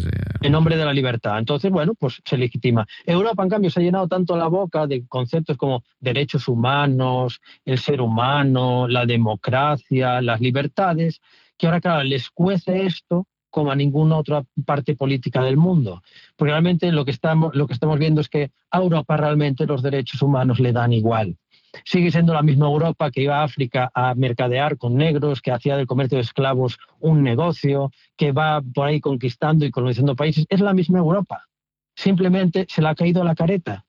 En 0.43 0.52
nombre 0.52 0.78
de 0.78 0.86
la 0.86 0.93
libertad. 0.93 1.39
Entonces, 1.39 1.72
bueno, 1.72 1.95
pues 1.95 2.22
se 2.24 2.38
legitima. 2.38 2.86
Europa, 3.04 3.41
en 3.41 3.50
cambio, 3.50 3.72
se 3.72 3.80
ha 3.80 3.84
llenado 3.84 4.08
tanto 4.08 4.38
la 4.38 4.45
boca 4.45 4.86
de 4.86 5.08
conceptos 5.08 5.58
como 5.58 5.84
derechos 6.00 6.48
humanos, 6.48 7.41
el 7.66 7.80
ser 7.80 8.00
humano, 8.00 8.88
la 8.88 9.08
democracia, 9.08 10.22
las 10.22 10.39
libertades, 10.39 11.20
que 11.58 11.66
ahora, 11.66 11.82
claro, 11.82 12.04
les 12.04 12.30
cuece 12.30 12.86
esto 12.86 13.26
como 13.50 13.72
a 13.72 13.76
ninguna 13.76 14.18
otra 14.18 14.43
parte 14.68 14.95
política 14.95 15.41
del 15.41 15.58
mundo. 15.58 16.04
Porque 16.36 16.52
realmente 16.52 16.91
lo 16.91 17.06
que 17.06 17.12
estamos, 17.12 17.56
lo 17.56 17.66
que 17.66 17.74
estamos 17.74 17.98
viendo 17.98 18.22
es 18.22 18.30
que 18.30 18.52
a 18.70 18.78
Europa 18.78 19.18
realmente 19.18 19.66
los 19.66 19.82
derechos 19.82 20.22
humanos 20.22 20.60
le 20.60 20.74
dan 20.74 20.93
igual 20.93 21.38
sigue 21.86 22.11
siendo 22.11 22.34
la 22.34 22.41
misma 22.41 22.68
Europa 22.68 23.11
que 23.11 23.22
iba 23.22 23.39
a 23.39 23.43
África 23.43 23.91
a 23.93 24.15
mercadear 24.15 24.78
con 24.78 24.95
negros, 24.95 25.41
que 25.41 25.51
hacía 25.51 25.78
del 25.78 25.88
comercio 25.88 26.18
de 26.18 26.24
esclavos 26.24 26.78
un 26.99 27.24
negocio, 27.24 27.91
que 28.15 28.32
va 28.32 28.61
por 28.61 28.88
ahí 28.88 28.99
conquistando 28.99 29.65
y 29.65 29.72
colonizando 29.72 30.15
países. 30.15 30.45
Es 30.49 30.59
la 30.59 30.74
misma 30.74 30.99
Europa. 30.99 31.43
Simplemente 31.95 32.65
se 32.70 32.82
le 32.82 32.89
ha 32.89 32.95
caído 32.95 33.24
la 33.24 33.36
careta. 33.36 33.86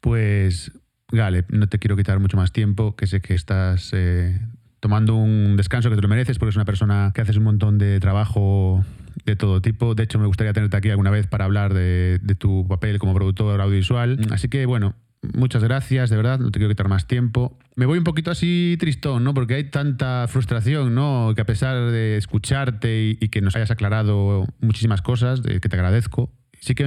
Pues, 0.00 0.72
Gale, 1.10 1.44
no 1.48 1.68
te 1.68 1.78
quiero 1.78 1.96
quitar 1.96 2.18
mucho 2.18 2.36
más 2.36 2.52
tiempo, 2.52 2.96
que 2.96 3.06
sé 3.06 3.20
que 3.20 3.34
estás 3.34 3.90
eh, 3.94 4.38
tomando 4.80 5.14
un 5.14 5.56
descanso 5.56 5.90
que 5.90 5.96
te 5.96 6.02
lo 6.02 6.08
mereces 6.08 6.38
porque 6.38 6.50
es 6.50 6.56
una 6.56 6.64
persona 6.64 7.12
que 7.14 7.20
haces 7.20 7.36
un 7.36 7.44
montón 7.44 7.78
de 7.78 8.00
trabajo 8.00 8.84
de 9.24 9.36
todo 9.36 9.62
tipo. 9.62 9.94
De 9.94 10.02
hecho, 10.02 10.18
me 10.18 10.26
gustaría 10.26 10.52
tenerte 10.52 10.76
aquí 10.76 10.90
alguna 10.90 11.10
vez 11.10 11.26
para 11.26 11.44
hablar 11.44 11.72
de, 11.72 12.18
de 12.20 12.34
tu 12.34 12.66
papel 12.68 12.98
como 12.98 13.14
productor 13.14 13.60
audiovisual. 13.60 14.18
Así 14.30 14.48
que, 14.48 14.66
bueno, 14.66 14.94
muchas 15.34 15.62
gracias, 15.64 16.10
de 16.10 16.16
verdad, 16.16 16.38
no 16.38 16.50
te 16.50 16.58
quiero 16.58 16.68
quitar 16.68 16.88
más 16.88 17.06
tiempo. 17.06 17.58
Me 17.76 17.86
voy 17.86 17.98
un 17.98 18.04
poquito 18.04 18.30
así 18.30 18.76
tristón, 18.78 19.24
¿no? 19.24 19.34
Porque 19.34 19.54
hay 19.54 19.64
tanta 19.64 20.26
frustración, 20.28 20.94
¿no? 20.94 21.32
Que 21.34 21.40
a 21.40 21.46
pesar 21.46 21.90
de 21.90 22.16
escucharte 22.16 23.16
y, 23.20 23.28
que 23.28 23.40
nos 23.40 23.56
hayas 23.56 23.70
aclarado 23.70 24.46
muchísimas 24.60 25.02
cosas, 25.02 25.40
que 25.40 25.60
te 25.60 25.76
agradezco, 25.76 26.30
sí 26.64 26.74
que 26.74 26.84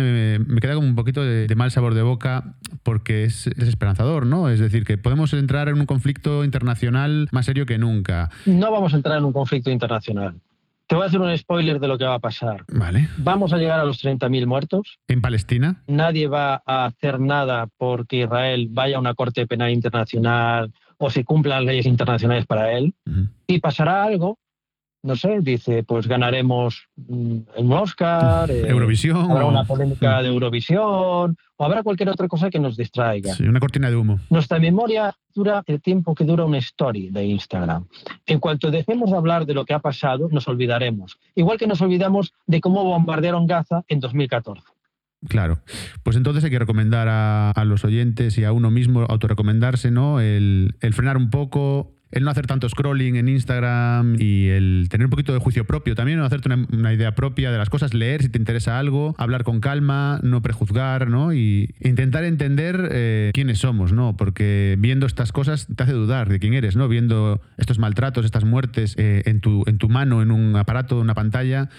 me, 0.48 0.60
queda 0.60 0.74
como 0.74 0.88
un 0.88 0.96
poquito 0.96 1.24
de, 1.24 1.54
mal 1.56 1.72
sabor 1.72 1.94
de 1.94 2.02
boca 2.02 2.56
porque 2.84 3.24
es, 3.24 3.48
es, 3.48 3.68
esperanzador, 3.68 4.26
¿no? 4.26 4.50
Es 4.50 4.60
decir, 4.60 4.86
que 4.86 4.98
podemos 4.98 5.34
entrar 5.34 5.70
en 5.70 5.80
un 5.80 5.86
conflicto 5.86 6.44
internacional 6.44 7.28
más 7.32 7.46
serio 7.46 7.66
que 7.66 7.78
nunca. 7.78 8.30
No 8.46 8.72
vamos 8.72 8.94
a 8.94 8.98
entrar 8.98 9.18
en 9.18 9.26
un 9.26 9.34
conflicto 9.34 9.70
internacional. 9.70 10.36
Te 10.88 10.96
voy 10.96 11.04
a 11.04 11.08
hacer 11.08 11.20
un 11.20 11.38
spoiler 11.38 11.82
de 11.82 11.88
lo 11.90 11.98
que 11.98 12.06
va 12.06 12.16
a 12.16 12.20
pasar. 12.20 12.64
Vale. 12.70 13.10
Vamos 13.18 13.52
a 13.52 13.58
llegar 13.58 13.78
a 13.80 13.84
los 13.84 14.02
30.000 14.02 14.46
muertos. 14.46 15.00
¿En 15.10 15.22
Palestina? 15.22 15.84
Nadie 15.88 16.28
va 16.28 16.64
a 16.66 16.86
hacer 16.86 17.20
nada 17.20 17.68
porque 17.78 18.22
Israel 18.22 18.70
vaya 18.72 18.96
a 18.96 19.00
una 19.02 19.14
corte 19.14 19.46
penal 19.48 19.72
internacional 19.72 20.72
o 20.98 21.10
se 21.10 21.26
cumplan 21.26 21.66
leyes 21.66 21.86
internacionales 21.86 22.46
para 22.46 22.72
él. 22.72 22.94
Y 23.48 23.60
pasará 23.60 24.04
algo 24.04 24.40
no 25.04 25.16
sé, 25.16 25.40
dice, 25.42 25.84
pues 25.84 26.08
ganaremos 26.08 26.88
mm, 26.96 27.38
un 27.58 27.74
Oscar, 27.74 28.50
eh, 28.52 28.68
Eurovisión, 28.68 29.32
habrá 29.32 29.46
una 29.46 29.64
polémica 29.64 30.22
de 30.22 30.30
Eurovisión, 30.30 31.38
o 31.56 31.66
habrá 31.66 31.84
cualquier 31.84 32.10
otra 32.10 32.28
cosa 32.28 32.50
que 32.50 32.60
nos 32.60 32.76
distraiga. 32.76 33.34
Sí, 33.34 33.44
una 33.44 33.60
cortina 33.60 33.90
de 33.90 33.96
humo. 33.96 34.20
Nuestra 34.30 34.60
memoria 34.60 35.16
dura 35.34 35.64
el 35.68 35.82
tiempo 35.82 36.16
que 36.16 36.24
dura 36.24 36.46
una 36.46 36.58
story 36.58 37.10
de 37.10 37.26
Instagram. 37.26 37.86
En 38.26 38.40
cuanto 38.40 38.72
dejemos 38.72 39.12
de 39.12 39.18
hablar 39.18 39.46
de 39.46 39.54
lo 39.54 39.66
que 39.66 39.74
ha 39.74 39.80
pasado, 39.80 40.30
nos 40.32 40.48
olvidaremos. 40.48 41.18
Igual 41.36 41.58
que 41.58 41.68
nos 41.68 41.82
olvidamos 41.82 42.34
de 42.46 42.60
cómo 42.60 42.84
bombardearon 42.84 43.48
Gaza 43.48 43.84
en 43.88 44.00
2014. 44.00 44.62
Claro. 45.30 45.60
Pues 46.04 46.16
entonces 46.16 46.44
hay 46.44 46.52
que 46.52 46.60
recomendar 46.60 47.08
a, 47.10 47.64
los 47.66 47.84
oyentes 47.84 48.38
y 48.38 48.44
a 48.44 48.52
uno 48.52 48.70
mismo 48.70 49.02
autorrecomendarse, 49.02 49.90
¿no? 49.90 50.20
el 50.20 50.74
frenar 50.94 51.18
un 51.18 51.32
poco, 51.32 51.97
el 52.12 52.24
no 52.24 52.32
hacer 52.32 52.48
tanto 52.48 52.70
scrolling 52.70 53.16
en 53.16 53.28
Instagram 53.28 54.16
y 54.20 54.48
el 54.48 54.88
tener 54.90 55.06
un 55.06 55.12
poquito 55.12 55.34
de 55.34 55.40
juicio 55.40 55.66
propio 55.66 55.96
también, 55.96 56.20
no 56.20 56.26
hacerte 56.26 56.50
una, 56.54 56.94
idea 56.94 57.16
propia 57.16 57.52
de 57.52 57.58
las 57.58 57.70
cosas, 57.70 57.94
leer 57.94 58.24
si 58.24 58.30
te 58.30 58.38
interesa 58.38 58.80
algo, 58.80 59.16
hablar 59.18 59.44
con 59.44 59.60
calma, 59.60 60.20
no 60.24 60.42
prejuzgar, 60.42 61.10
¿no? 61.10 61.34
Y 61.34 61.76
intentar 61.82 62.24
entender 62.24 62.90
eh, 62.92 63.32
quiénes 63.34 63.60
somos, 63.60 63.92
¿no? 63.92 64.16
Porque 64.16 64.76
viendo 64.80 65.06
estas 65.06 65.32
cosas 65.32 65.68
te 65.76 65.84
hace 65.84 65.94
dudar 65.94 66.30
de 66.30 66.40
quién 66.40 66.54
eres, 66.54 66.76
¿no? 66.76 66.88
Viendo 66.88 67.42
estos 67.58 67.80
maltratos, 67.80 68.26
estas 68.26 68.46
muertes 68.46 68.96
eh, 68.98 69.24
en, 69.26 69.42
tu, 69.42 69.64
en 69.68 69.78
tu 69.78 69.90
mano, 69.90 70.22
en 70.22 70.32
un 70.32 70.56
aparato, 70.56 70.96
en 70.96 71.02
una 71.02 71.16
pantalla, 71.16 71.70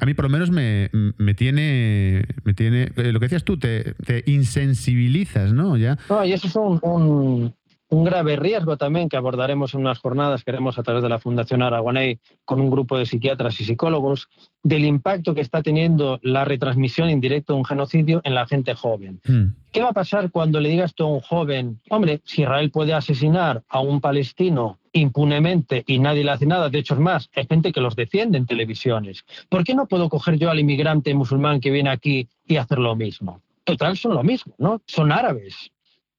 a 0.00 0.06
mí 0.06 0.14
por 0.14 0.24
lo 0.24 0.28
menos 0.28 0.50
me, 0.50 0.90
tiene, 1.34 2.24
me 2.44 2.54
tiene 2.54 2.92
eh, 2.96 3.12
lo 3.12 3.18
que 3.20 3.26
decías 3.26 3.44
tú, 3.44 3.58
te, 3.58 3.94
insensibilizas, 4.26 5.52
¿no? 5.52 5.76
Ya. 5.76 5.98
No, 6.08 6.24
y 6.24 6.32
eso 6.32 6.46
es 6.46 6.56
un, 6.56 6.78
un 6.82 7.54
grave 7.90 8.36
riesgo 8.36 8.76
también 8.76 9.08
que 9.08 9.16
abordaremos 9.16 9.74
en 9.74 9.80
unas 9.80 9.98
jornadas 9.98 10.44
que 10.44 10.50
haremos 10.50 10.78
a 10.78 10.82
través 10.82 11.02
de 11.02 11.08
la 11.08 11.18
Fundación 11.18 11.62
Araguaney 11.62 12.18
con 12.44 12.60
un 12.60 12.70
grupo 12.70 12.98
de 12.98 13.06
psiquiatras 13.06 13.58
y 13.60 13.64
psicólogos 13.64 14.28
del 14.62 14.84
impacto 14.84 15.34
que 15.34 15.40
está 15.40 15.62
teniendo 15.62 16.18
la 16.22 16.44
retransmisión 16.44 17.08
indirecta 17.08 17.52
de 17.52 17.58
un 17.58 17.64
genocidio 17.64 18.20
en 18.24 18.34
la 18.34 18.46
gente 18.46 18.74
joven. 18.74 19.20
Hmm. 19.26 19.54
¿Qué 19.72 19.82
va 19.82 19.90
a 19.90 19.94
pasar 19.94 20.30
cuando 20.30 20.60
le 20.60 20.68
digas 20.68 20.94
tú 20.94 21.04
a 21.04 21.12
un 21.12 21.20
joven, 21.20 21.80
hombre, 21.88 22.20
si 22.24 22.42
Israel 22.42 22.70
puede 22.70 22.92
asesinar 22.92 23.62
a 23.68 23.80
un 23.80 24.00
palestino 24.00 24.78
impunemente 24.92 25.84
y 25.86 25.98
nadie 25.98 26.24
le 26.24 26.32
hace 26.32 26.46
nada, 26.46 26.68
de 26.68 26.78
hecho 26.78 26.94
es 26.94 27.00
más, 27.00 27.30
hay 27.34 27.46
gente 27.46 27.72
que 27.72 27.80
los 27.80 27.96
defiende 27.96 28.38
en 28.38 28.46
televisiones, 28.46 29.24
¿por 29.48 29.64
qué 29.64 29.74
no 29.74 29.86
puedo 29.86 30.08
coger 30.08 30.38
yo 30.38 30.50
al 30.50 30.58
inmigrante 30.58 31.14
musulmán 31.14 31.60
que 31.60 31.70
viene 31.70 31.90
aquí 31.90 32.28
y 32.46 32.56
hacer 32.56 32.78
lo 32.78 32.96
mismo? 32.96 33.40
Total, 33.64 33.96
son 33.96 34.14
lo 34.14 34.22
mismo, 34.22 34.54
¿no? 34.58 34.80
Son 34.86 35.12
árabes 35.12 35.70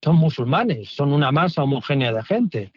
son 0.03 0.15
musulmanes, 0.15 0.89
son 0.89 1.13
una 1.13 1.31
masa 1.31 1.63
homogénea 1.63 2.13
de 2.13 2.23
gente. 2.23 2.71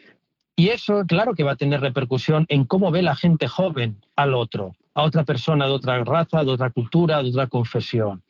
Y 0.57 0.69
eso, 0.69 1.05
claro 1.07 1.35
que 1.35 1.44
va 1.44 1.53
a 1.53 1.57
tener 1.57 1.81
repercusión 1.81 2.47
en 2.49 2.65
cómo 2.65 2.90
ve 2.90 3.03
la 3.03 3.16
gente 3.16 3.49
joven 3.49 3.97
al 4.16 4.35
otro, 4.35 4.77
a 4.94 5.03
otra 5.03 5.24
persona 5.24 5.66
de 5.66 5.73
otra 5.73 6.05
raza, 6.05 6.44
de 6.44 6.51
otra 6.51 6.70
cultura, 6.70 7.23
de 7.23 7.31
otra 7.31 7.47
confesión. 7.47 8.23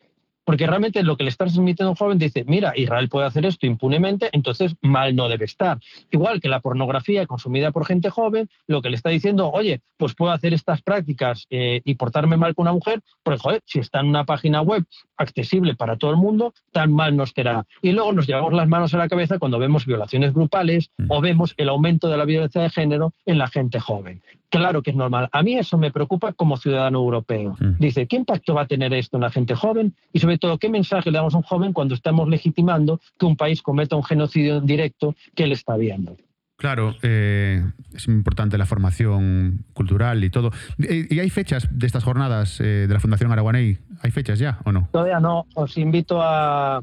Porque 0.44 0.66
realmente 0.66 1.02
lo 1.02 1.16
que 1.16 1.24
le 1.24 1.30
está 1.30 1.44
transmitiendo 1.44 1.88
a 1.88 1.90
un 1.90 1.96
joven 1.96 2.18
dice, 2.18 2.44
mira, 2.46 2.72
Israel 2.76 3.08
puede 3.08 3.26
hacer 3.26 3.46
esto 3.46 3.66
impunemente, 3.66 4.28
entonces 4.32 4.74
mal 4.80 5.14
no 5.14 5.28
debe 5.28 5.44
estar. 5.44 5.78
Igual 6.10 6.40
que 6.40 6.48
la 6.48 6.60
pornografía 6.60 7.26
consumida 7.26 7.70
por 7.70 7.86
gente 7.86 8.10
joven, 8.10 8.48
lo 8.66 8.82
que 8.82 8.90
le 8.90 8.96
está 8.96 9.10
diciendo, 9.10 9.50
oye, 9.50 9.80
pues 9.96 10.14
puedo 10.14 10.32
hacer 10.32 10.52
estas 10.52 10.82
prácticas 10.82 11.46
eh, 11.50 11.80
y 11.84 11.94
portarme 11.94 12.36
mal 12.36 12.54
con 12.54 12.64
una 12.64 12.72
mujer, 12.72 13.00
porque 13.22 13.40
joder, 13.40 13.62
si 13.66 13.78
está 13.78 14.00
en 14.00 14.08
una 14.08 14.24
página 14.24 14.62
web 14.62 14.84
accesible 15.16 15.74
para 15.74 15.96
todo 15.96 16.10
el 16.10 16.16
mundo, 16.16 16.52
tan 16.72 16.92
mal 16.92 17.16
nos 17.16 17.30
será. 17.30 17.64
Y 17.80 17.92
luego 17.92 18.12
nos 18.12 18.26
llevamos 18.26 18.52
las 18.52 18.68
manos 18.68 18.94
a 18.94 18.98
la 18.98 19.08
cabeza 19.08 19.38
cuando 19.38 19.58
vemos 19.58 19.86
violaciones 19.86 20.34
grupales 20.34 20.90
mm. 20.98 21.06
o 21.08 21.20
vemos 21.20 21.54
el 21.56 21.68
aumento 21.68 22.08
de 22.08 22.16
la 22.16 22.24
violencia 22.24 22.62
de 22.62 22.70
género 22.70 23.12
en 23.26 23.38
la 23.38 23.48
gente 23.48 23.78
joven. 23.80 24.22
Claro 24.52 24.82
que 24.82 24.90
es 24.90 24.96
normal. 24.96 25.30
A 25.32 25.42
mí 25.42 25.56
eso 25.56 25.78
me 25.78 25.90
preocupa 25.90 26.34
como 26.34 26.58
ciudadano 26.58 26.98
europeo. 26.98 27.56
Mm. 27.58 27.78
Dice, 27.78 28.06
¿qué 28.06 28.16
impacto 28.16 28.52
va 28.52 28.62
a 28.62 28.66
tener 28.66 28.92
esto 28.92 29.16
en 29.16 29.22
la 29.22 29.30
gente 29.30 29.54
joven? 29.54 29.94
Y 30.12 30.18
sobre 30.18 30.36
todo, 30.36 30.58
¿qué 30.58 30.68
mensaje 30.68 31.10
le 31.10 31.16
damos 31.16 31.32
a 31.32 31.38
un 31.38 31.42
joven 31.42 31.72
cuando 31.72 31.94
estamos 31.94 32.28
legitimando 32.28 33.00
que 33.18 33.24
un 33.24 33.34
país 33.34 33.62
cometa 33.62 33.96
un 33.96 34.04
genocidio 34.04 34.60
directo 34.60 35.14
que 35.34 35.44
él 35.44 35.52
está 35.52 35.76
viendo? 35.78 36.18
Claro, 36.56 36.94
eh, 37.02 37.64
es 37.94 38.06
importante 38.08 38.58
la 38.58 38.66
formación 38.66 39.64
cultural 39.72 40.22
y 40.22 40.28
todo. 40.28 40.50
¿Y 40.76 41.18
hay 41.18 41.30
fechas 41.30 41.66
de 41.70 41.86
estas 41.86 42.04
jornadas 42.04 42.60
eh, 42.60 42.86
de 42.86 42.92
la 42.92 43.00
Fundación 43.00 43.32
Araguaney? 43.32 43.78
¿Hay 44.02 44.10
fechas 44.10 44.38
ya 44.38 44.58
o 44.66 44.70
no? 44.70 44.86
Todavía 44.92 45.18
no. 45.18 45.46
Os 45.54 45.78
invito 45.78 46.20
a, 46.20 46.82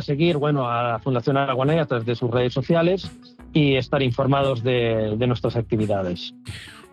seguir 0.00 0.38
bueno, 0.38 0.70
a 0.70 0.92
la 0.92 0.98
Fundación 1.00 1.36
Araguaney 1.36 1.80
a 1.80 1.84
través 1.84 2.06
de 2.06 2.14
sus 2.14 2.30
redes 2.30 2.54
sociales 2.54 3.12
y 3.52 3.74
estar 3.74 4.02
informados 4.02 4.64
de 4.64 5.26
nuestras 5.26 5.54
actividades. 5.54 6.32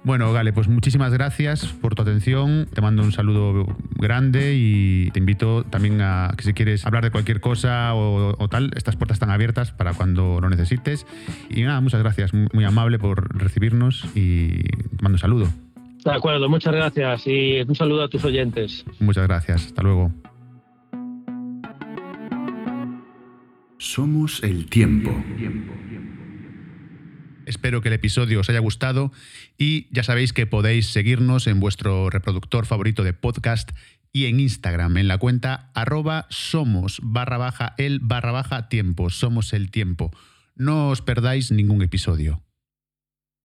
Bueno, 0.03 0.33
Gale, 0.33 0.51
pues 0.51 0.67
muchísimas 0.67 1.13
gracias 1.13 1.67
por 1.67 1.93
tu 1.93 2.01
atención. 2.01 2.67
Te 2.73 2.81
mando 2.81 3.03
un 3.03 3.11
saludo 3.11 3.67
grande 3.91 4.55
y 4.55 5.11
te 5.11 5.19
invito 5.19 5.63
también 5.63 6.01
a 6.01 6.33
que 6.35 6.43
si 6.43 6.53
quieres 6.53 6.87
hablar 6.87 7.03
de 7.03 7.11
cualquier 7.11 7.39
cosa 7.39 7.93
o, 7.93 8.47
tal, 8.49 8.71
estas 8.75 8.95
puertas 8.95 9.17
están 9.17 9.29
abiertas 9.29 9.71
para 9.71 9.93
cuando 9.93 10.41
lo 10.41 10.49
necesites. 10.49 11.05
Y 11.49 11.61
nada, 11.61 11.81
muchas 11.81 12.01
gracias, 12.01 12.31
muy 12.33 12.63
amable 12.63 12.97
por 12.97 13.37
recibirnos 13.37 14.05
y 14.15 14.63
te 14.63 15.03
mando 15.03 15.17
un 15.17 15.19
saludo. 15.19 15.47
De 16.03 16.11
acuerdo, 16.11 16.49
muchas 16.49 16.73
gracias 16.73 17.27
y 17.27 17.61
un 17.61 17.75
saludo 17.75 18.03
a 18.03 18.07
tus 18.07 18.25
oyentes. 18.25 18.83
Muchas 18.99 19.27
gracias, 19.27 19.67
hasta 19.67 19.83
luego. 19.83 20.11
Somos 23.77 24.43
el 24.43 24.65
tiempo. 24.65 25.11
Espero 27.51 27.81
que 27.81 27.89
el 27.89 27.95
episodio 27.95 28.39
os 28.39 28.49
haya 28.49 28.59
gustado 28.59 29.11
y 29.57 29.87
ya 29.91 30.03
sabéis 30.03 30.31
que 30.31 30.47
podéis 30.47 30.87
seguirnos 30.87 31.47
en 31.47 31.59
vuestro 31.59 32.09
reproductor 32.09 32.65
favorito 32.65 33.03
de 33.03 33.11
podcast 33.11 33.71
y 34.13 34.27
en 34.27 34.39
Instagram 34.39 34.95
en 34.95 35.09
la 35.09 35.17
cuenta 35.17 35.69
arroba 35.73 36.27
somos 36.29 37.01
barra 37.03 37.37
baja 37.37 37.75
el 37.77 37.99
barra 37.99 38.31
baja 38.31 38.69
tiempo, 38.69 39.09
somos 39.09 39.51
el 39.51 39.69
tiempo. 39.69 40.11
No 40.55 40.91
os 40.91 41.01
perdáis 41.01 41.51
ningún 41.51 41.81
episodio. 41.81 42.41